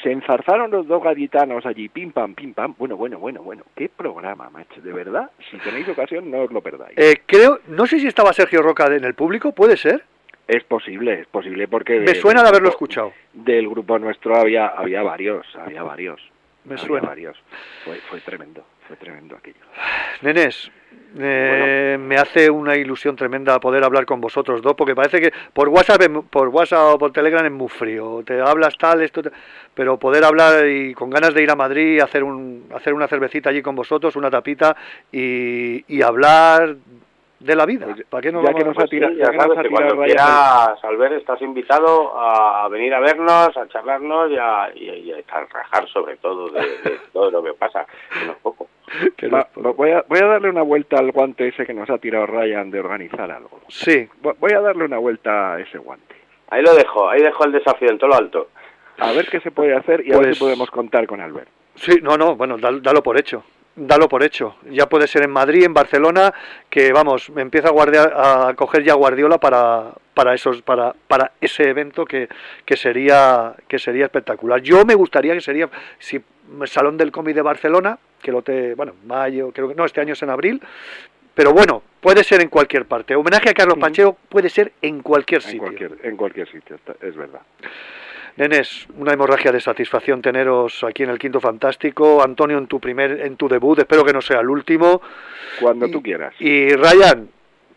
se 0.03 0.11
enzarzaron 0.11 0.71
los 0.71 0.87
dos 0.87 1.03
gaditanos 1.03 1.65
allí, 1.65 1.89
pim 1.89 2.11
pam, 2.11 2.33
pim 2.35 2.53
pam. 2.53 2.73
Bueno, 2.77 2.95
bueno, 2.97 3.19
bueno, 3.19 3.41
bueno, 3.41 3.63
qué 3.75 3.89
programa, 3.89 4.49
macho, 4.49 4.81
de 4.81 4.93
verdad, 4.93 5.29
si 5.51 5.57
tenéis 5.57 5.87
ocasión 5.89 6.29
no 6.31 6.39
os 6.43 6.51
lo 6.51 6.61
perdáis. 6.61 6.97
Eh, 6.97 7.21
creo, 7.25 7.59
no 7.67 7.85
sé 7.85 7.99
si 7.99 8.07
estaba 8.07 8.33
Sergio 8.33 8.61
Roca 8.61 8.85
en 8.87 9.03
el 9.03 9.13
público, 9.15 9.51
puede 9.51 9.77
ser. 9.77 10.03
Es 10.47 10.63
posible, 10.63 11.21
es 11.21 11.27
posible 11.27 11.67
porque... 11.67 11.99
Me 11.99 12.15
suena 12.15 12.41
de 12.41 12.49
haberlo 12.49 12.69
grupo- 12.69 12.75
escuchado. 12.75 13.13
Del 13.33 13.69
grupo 13.69 13.99
nuestro 13.99 14.35
había 14.35 14.67
había 14.67 15.03
varios, 15.03 15.45
había 15.55 15.83
varios. 15.83 16.19
Me 16.69 16.75
había 16.75 16.87
suena. 16.87 17.07
varios. 17.07 17.37
Fue, 17.83 17.97
fue 18.09 18.21
tremendo, 18.21 18.65
fue 18.87 18.95
tremendo 18.95 19.35
aquello. 19.35 19.65
Nenes, 20.21 20.71
eh, 21.17 21.97
me 21.99 22.17
hace 22.17 22.49
una 22.49 22.75
ilusión 22.75 23.15
tremenda 23.15 23.59
poder 23.59 23.83
hablar 23.83 24.05
con 24.05 24.21
vosotros 24.21 24.61
dos, 24.61 24.75
porque 24.75 24.95
parece 24.95 25.19
que 25.19 25.33
por 25.53 25.69
WhatsApp, 25.69 26.01
por 26.29 26.49
WhatsApp 26.49 26.95
o 26.95 26.97
por 26.99 27.11
Telegram 27.11 27.45
es 27.45 27.51
muy 27.51 27.69
frío. 27.69 28.21
Te 28.25 28.39
hablas 28.39 28.77
tal, 28.77 29.01
esto, 29.01 29.21
pero 29.73 29.97
poder 29.97 30.23
hablar 30.23 30.67
y 30.67 30.93
con 30.93 31.09
ganas 31.09 31.33
de 31.33 31.41
ir 31.41 31.49
a 31.49 31.55
Madrid, 31.55 31.99
hacer 31.99 32.23
un, 32.23 32.65
hacer 32.75 32.93
una 32.93 33.07
cervecita 33.07 33.49
allí 33.49 33.61
con 33.61 33.75
vosotros, 33.75 34.15
una 34.15 34.29
tapita 34.29 34.75
y, 35.11 35.83
y 35.87 36.01
hablar 36.01 36.75
de 37.39 37.55
la 37.55 37.65
vida. 37.65 37.85
Pues 37.85 38.05
¿Para 38.09 38.21
qué 38.21 38.31
no 38.31 38.41
ya 38.43 38.51
vamos 38.51 38.57
que 38.57 38.63
a- 38.63 38.73
nos 38.83 38.89
sí, 38.89 38.99
ya 38.99 39.31
nos 39.31 39.35
sabes 39.43 39.59
que 39.63 39.69
cuando 39.69 40.03
quieras, 40.03 40.83
Albert, 40.83 41.13
estás 41.13 41.41
invitado 41.41 42.19
a 42.19 42.67
venir 42.69 42.93
a 42.93 42.99
vernos, 42.99 43.55
a 43.55 43.67
charlarnos 43.69 44.31
y 44.31 44.37
a, 44.37 44.69
y 44.75 44.89
a- 44.89 44.95
y 44.97 45.11
a 45.13 45.45
rajar 45.51 45.87
sobre 45.89 46.17
todo 46.17 46.49
de, 46.49 46.59
de 46.61 46.99
todo 47.13 47.31
lo 47.31 47.41
que 47.43 47.53
pasa, 47.53 47.85
que 48.13 48.25
no 48.25 48.31
es 48.33 48.37
poco. 48.39 48.67
que 49.15 49.27
no 49.27 49.37
Va, 49.37 49.41
es 49.43 49.47
poco. 49.47 49.73
voy, 49.73 49.91
a, 49.91 50.03
voy 50.07 50.19
a 50.19 50.25
darle 50.25 50.49
una 50.49 50.61
vuelta 50.63 50.97
al 50.97 51.11
guante 51.11 51.47
ese 51.47 51.65
que 51.65 51.73
nos 51.73 51.89
ha 51.89 51.97
tirado 51.97 52.25
Ryan 52.25 52.69
de 52.71 52.79
organizar 52.79 53.31
algo. 53.31 53.61
Sí, 53.69 54.07
Vo- 54.21 54.35
Voy 54.39 54.51
a 54.53 54.59
darle 54.61 54.85
una 54.85 54.97
vuelta 54.97 55.53
a 55.53 55.59
ese 55.61 55.77
guante. 55.77 56.15
Ahí 56.49 56.61
lo 56.63 56.73
dejo, 56.73 57.07
ahí 57.09 57.21
dejo 57.21 57.45
el 57.45 57.51
desafío 57.53 57.89
en 57.89 57.97
todo 57.99 58.09
lo 58.09 58.15
alto. 58.15 58.49
A 58.97 59.11
ver 59.13 59.27
qué 59.29 59.39
se 59.39 59.51
puede 59.51 59.75
hacer 59.75 60.01
y 60.05 60.11
a 60.11 60.17
ver 60.17 60.25
Pues- 60.27 60.37
si 60.37 60.43
podemos 60.43 60.69
contar 60.71 61.07
con 61.07 61.21
Albert. 61.21 61.47
Sí, 61.75 61.99
no, 62.01 62.17
no, 62.17 62.35
bueno, 62.35 62.57
dal- 62.57 62.81
dalo 62.81 63.01
por 63.01 63.17
hecho. 63.17 63.43
Dalo 63.81 64.09
por 64.09 64.23
hecho. 64.23 64.57
Ya 64.69 64.89
puede 64.89 65.07
ser 65.07 65.23
en 65.23 65.31
Madrid, 65.31 65.63
en 65.63 65.73
Barcelona, 65.73 66.33
que 66.69 66.91
vamos, 66.91 67.29
me 67.29 67.41
empieza 67.41 67.69
a 67.69 67.71
guardiar, 67.71 68.13
a 68.13 68.53
coger 68.53 68.83
ya 68.83 68.93
Guardiola 68.93 69.37
para, 69.37 69.93
para 70.13 70.33
esos, 70.33 70.61
para, 70.61 70.93
para 71.07 71.31
ese 71.39 71.69
evento 71.69 72.03
que, 72.05 72.27
que 72.65 72.75
sería, 72.75 73.53
que 73.69 73.79
sería 73.79 74.03
espectacular. 74.05 74.61
Yo 74.61 74.83
me 74.83 74.95
gustaría 74.95 75.33
que 75.33 75.39
sería, 75.39 75.69
si 75.97 76.21
Salón 76.65 76.97
del 76.97 77.13
Cómic 77.13 77.35
de 77.35 77.41
Barcelona, 77.41 77.97
que 78.21 78.33
lo 78.33 78.41
te, 78.41 78.75
bueno, 78.75 78.95
mayo, 79.05 79.51
creo 79.53 79.69
que 79.69 79.75
no, 79.75 79.85
este 79.85 80.01
año 80.01 80.11
es 80.11 80.21
en 80.23 80.29
abril, 80.29 80.61
pero 81.33 81.53
bueno, 81.53 81.81
puede 82.01 82.25
ser 82.25 82.41
en 82.41 82.49
cualquier 82.49 82.83
parte. 82.83 83.15
Homenaje 83.15 83.49
a 83.49 83.53
Carlos 83.53 83.75
Ujú. 83.75 83.81
Pacheco 83.81 84.17
puede 84.27 84.49
ser 84.49 84.73
en 84.81 85.01
cualquier 85.01 85.41
En 85.41 85.47
sitio. 85.47 85.61
cualquier, 85.61 85.91
en 86.03 86.17
cualquier 86.17 86.51
sitio, 86.51 86.77
es 87.01 87.15
verdad. 87.15 87.39
Nenes, 88.37 88.87
una 88.97 89.13
hemorragia 89.13 89.51
de 89.51 89.59
satisfacción 89.59 90.21
teneros 90.21 90.83
aquí 90.83 91.03
en 91.03 91.09
el 91.09 91.19
Quinto 91.19 91.39
Fantástico. 91.39 92.23
Antonio, 92.23 92.57
en 92.57 92.67
tu 92.67 92.79
primer, 92.79 93.21
en 93.21 93.35
tu 93.35 93.47
debut, 93.49 93.77
espero 93.79 94.03
que 94.05 94.13
no 94.13 94.21
sea 94.21 94.39
el 94.39 94.49
último. 94.49 95.01
Cuando 95.59 95.87
Y- 95.87 95.91
tú 95.91 96.01
quieras. 96.01 96.33
Y 96.39 96.69
Ryan, 96.73 97.29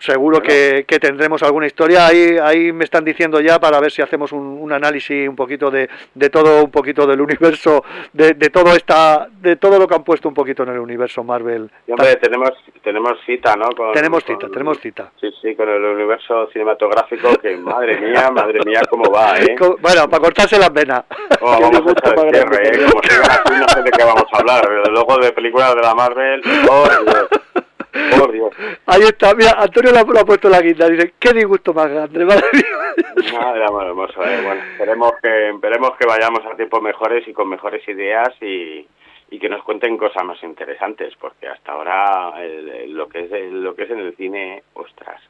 seguro 0.02 0.40
que, 0.42 0.84
que 0.86 0.98
tendremos 0.98 1.42
alguna 1.42 1.66
historia. 1.66 2.06
Ahí, 2.06 2.36
ahí 2.42 2.72
me 2.72 2.84
están 2.84 3.04
diciendo 3.04 3.40
ya 3.40 3.58
para 3.60 3.80
ver 3.80 3.90
si 3.92 4.02
hacemos 4.02 4.32
un, 4.32 4.42
un 4.60 4.72
análisis 4.72 5.28
un 5.28 5.36
poquito 5.36 5.70
de, 5.70 5.88
de 6.14 6.30
todo, 6.30 6.64
un 6.64 6.70
poquito 6.70 7.06
del 7.06 7.20
universo, 7.20 7.84
de, 8.12 8.34
de 8.34 8.50
todo 8.50 8.74
esta, 8.74 9.28
de 9.40 9.56
todo 9.56 9.78
lo 9.78 9.86
que 9.86 9.94
han 9.94 10.04
puesto 10.04 10.28
un 10.28 10.34
poquito 10.34 10.62
en 10.64 10.70
el 10.70 10.78
universo 10.78 11.22
Marvel. 11.24 11.70
Y, 11.86 11.92
hombre, 11.92 12.16
tenemos, 12.16 12.50
tenemos 12.82 13.12
cita, 13.24 13.54
¿no? 13.56 13.70
Con- 13.70 13.92
tenemos 13.92 14.24
con- 14.24 14.34
cita, 14.36 14.48
tenemos 14.52 14.78
cita. 14.80 15.10
Sí, 15.20 15.28
sí, 15.40 15.54
con 15.54 15.68
el 15.68 15.82
universo 15.84 16.48
cinematográfico, 16.52 17.34
que 17.40 17.56
madre 17.56 18.00
mía, 18.00 18.30
madre 18.34 18.60
mía, 18.66 18.80
cómo 18.90 19.10
va, 19.10 19.38
¿eh? 19.38 19.56
Bueno, 19.80 20.08
para 20.08 20.20
cortarse 20.22 20.58
las 20.58 20.72
venas. 20.72 21.04
Oh, 21.40 21.58
vamos 21.60 21.94
a 22.02 22.10
el 22.10 22.30
cierre, 22.30 22.68
¿eh? 22.68 22.86
Como 22.86 23.00
no 23.58 23.68
sé 23.68 23.82
de 23.82 23.90
qué 23.90 24.04
vamos 24.04 24.24
a 24.32 24.38
hablar. 24.38 24.68
Luego 24.90 25.18
de 25.18 25.32
películas 25.32 25.74
de 25.74 25.80
la 25.82 25.94
Marvel. 25.94 26.42
Por 28.18 28.32
Dios. 28.32 28.50
Ahí 28.86 29.02
está, 29.02 29.34
mira, 29.34 29.52
Antonio 29.58 29.92
lo 29.92 29.98
ha, 30.20 30.24
puesto 30.24 30.48
la 30.48 30.60
guinda. 30.60 30.88
Dice, 30.88 31.12
qué 31.18 31.32
disgusto 31.34 31.74
más 31.74 31.88
grande, 31.88 32.24
madre 32.24 32.44
mía. 32.52 33.32
Madre 33.38 33.60
ver. 33.60 34.42
Bueno, 34.42 34.62
esperemos 34.72 35.12
que, 35.22 35.50
esperemos 35.50 35.90
que 35.98 36.06
vayamos 36.06 36.40
a 36.46 36.56
tiempos 36.56 36.82
mejores 36.82 37.26
y 37.28 37.32
con 37.32 37.48
mejores 37.48 37.86
ideas 37.88 38.30
y, 38.40 38.86
y 39.30 39.38
que 39.38 39.48
nos 39.48 39.62
cuenten 39.62 39.96
cosas 39.98 40.24
más 40.24 40.42
interesantes, 40.42 41.14
porque 41.20 41.48
hasta 41.48 41.72
ahora 41.72 42.32
el- 42.42 42.68
el- 42.68 42.94
lo 42.94 43.08
que 43.08 43.20
es 43.26 43.32
el- 43.32 43.62
lo 43.62 43.74
que 43.74 43.82
es 43.84 43.90
en 43.90 43.98
el 44.00 44.16
cine, 44.16 44.62
ostras. 44.74 45.20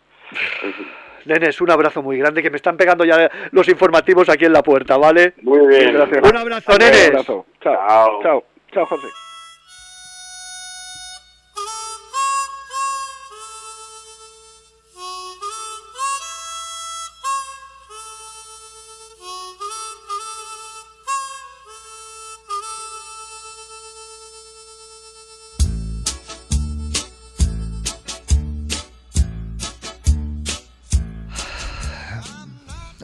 Nenes, 1.24 1.60
un 1.60 1.70
abrazo 1.70 2.02
muy 2.02 2.18
grande 2.18 2.42
que 2.42 2.50
me 2.50 2.56
están 2.56 2.76
pegando 2.76 3.04
ya 3.04 3.30
los 3.52 3.68
informativos 3.68 4.28
aquí 4.28 4.44
en 4.46 4.52
la 4.52 4.62
puerta, 4.62 4.96
¿vale? 4.96 5.34
Muy 5.42 5.66
bien. 5.68 5.92
Gracias. 5.94 6.28
Un 6.30 6.36
abrazo, 6.36 6.72
Un 6.72 6.78
nenes. 6.78 7.08
abrazo. 7.08 7.46
Chao. 7.60 8.22
Chao. 8.22 8.44
Chao, 8.72 8.86
José. 8.86 9.08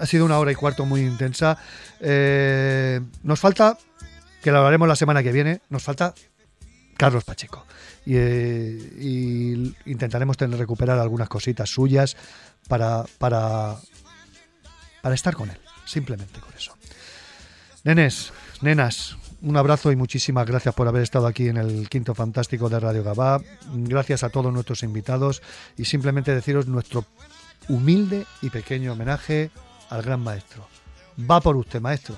sido 0.09 0.25
una 0.25 0.39
hora 0.39 0.51
y 0.51 0.55
cuarto 0.55 0.85
muy 0.85 1.03
intensa. 1.03 1.59
Eh, 2.01 3.01
nos 3.23 3.39
falta, 3.39 3.79
que 4.43 4.51
lo 4.51 4.59
hablaremos 4.59 4.89
la 4.89 4.97
semana 4.97 5.23
que 5.23 5.33
viene, 5.33 5.61
nos 5.69 5.83
falta 5.83 6.15
Carlos 6.97 7.25
Pacheco. 7.25 7.65
Eh, 8.07 8.97
y, 8.99 9.75
intentaremos 9.91 10.37
tener, 10.37 10.59
recuperar 10.59 10.99
algunas 10.99 11.29
cositas 11.29 11.71
suyas 11.71 12.17
para, 12.67 13.05
para, 13.19 13.77
para 15.03 15.15
estar 15.15 15.35
con 15.35 15.51
él, 15.51 15.59
simplemente 15.85 16.41
con 16.41 16.53
eso. 16.55 16.75
Nenes, 17.85 18.33
nenas, 18.63 19.17
un 19.41 19.57
abrazo 19.57 19.93
y 19.93 19.97
muchísimas 19.97 20.47
gracias 20.47 20.75
por 20.75 20.89
haber 20.89 21.03
estado 21.03 21.27
aquí 21.27 21.49
en 21.49 21.59
el 21.59 21.89
Quinto 21.89 22.15
Fantástico 22.15 22.69
de 22.69 22.81
Radio 22.81 23.05
Gabá. 23.05 23.41
Gracias 23.73 24.25
a 24.25 24.31
todos 24.31 24.53
nuestros 24.53 24.83
invitados 24.83 25.43
y 25.77 25.85
simplemente 25.85 26.35
deciros 26.35 26.67
nuestro 26.67 27.05
humilde 27.69 28.27
y 28.43 28.51
pequeño 28.51 28.93
homenaje 28.93 29.51
al 29.91 30.03
gran 30.03 30.21
maestro. 30.21 30.67
Va 31.19 31.41
por 31.41 31.57
usted, 31.57 31.81
maestro. 31.81 32.15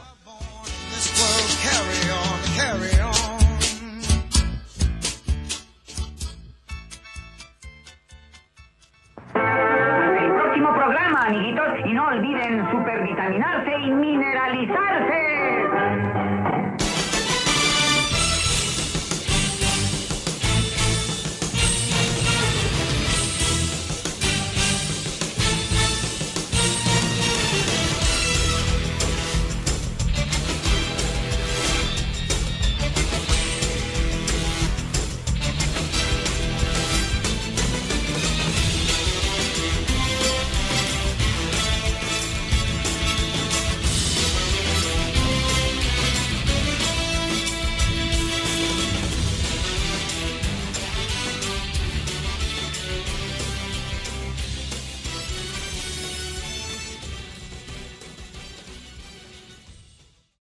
El 9.35 10.33
próximo 10.33 10.75
programa, 10.75 11.27
amiguitos, 11.27 11.67
y 11.87 11.93
no 11.93 12.09
olviden 12.09 12.71
supervitaminarse 12.71 13.79
y 13.79 13.91
mineralizarse. 13.91 16.60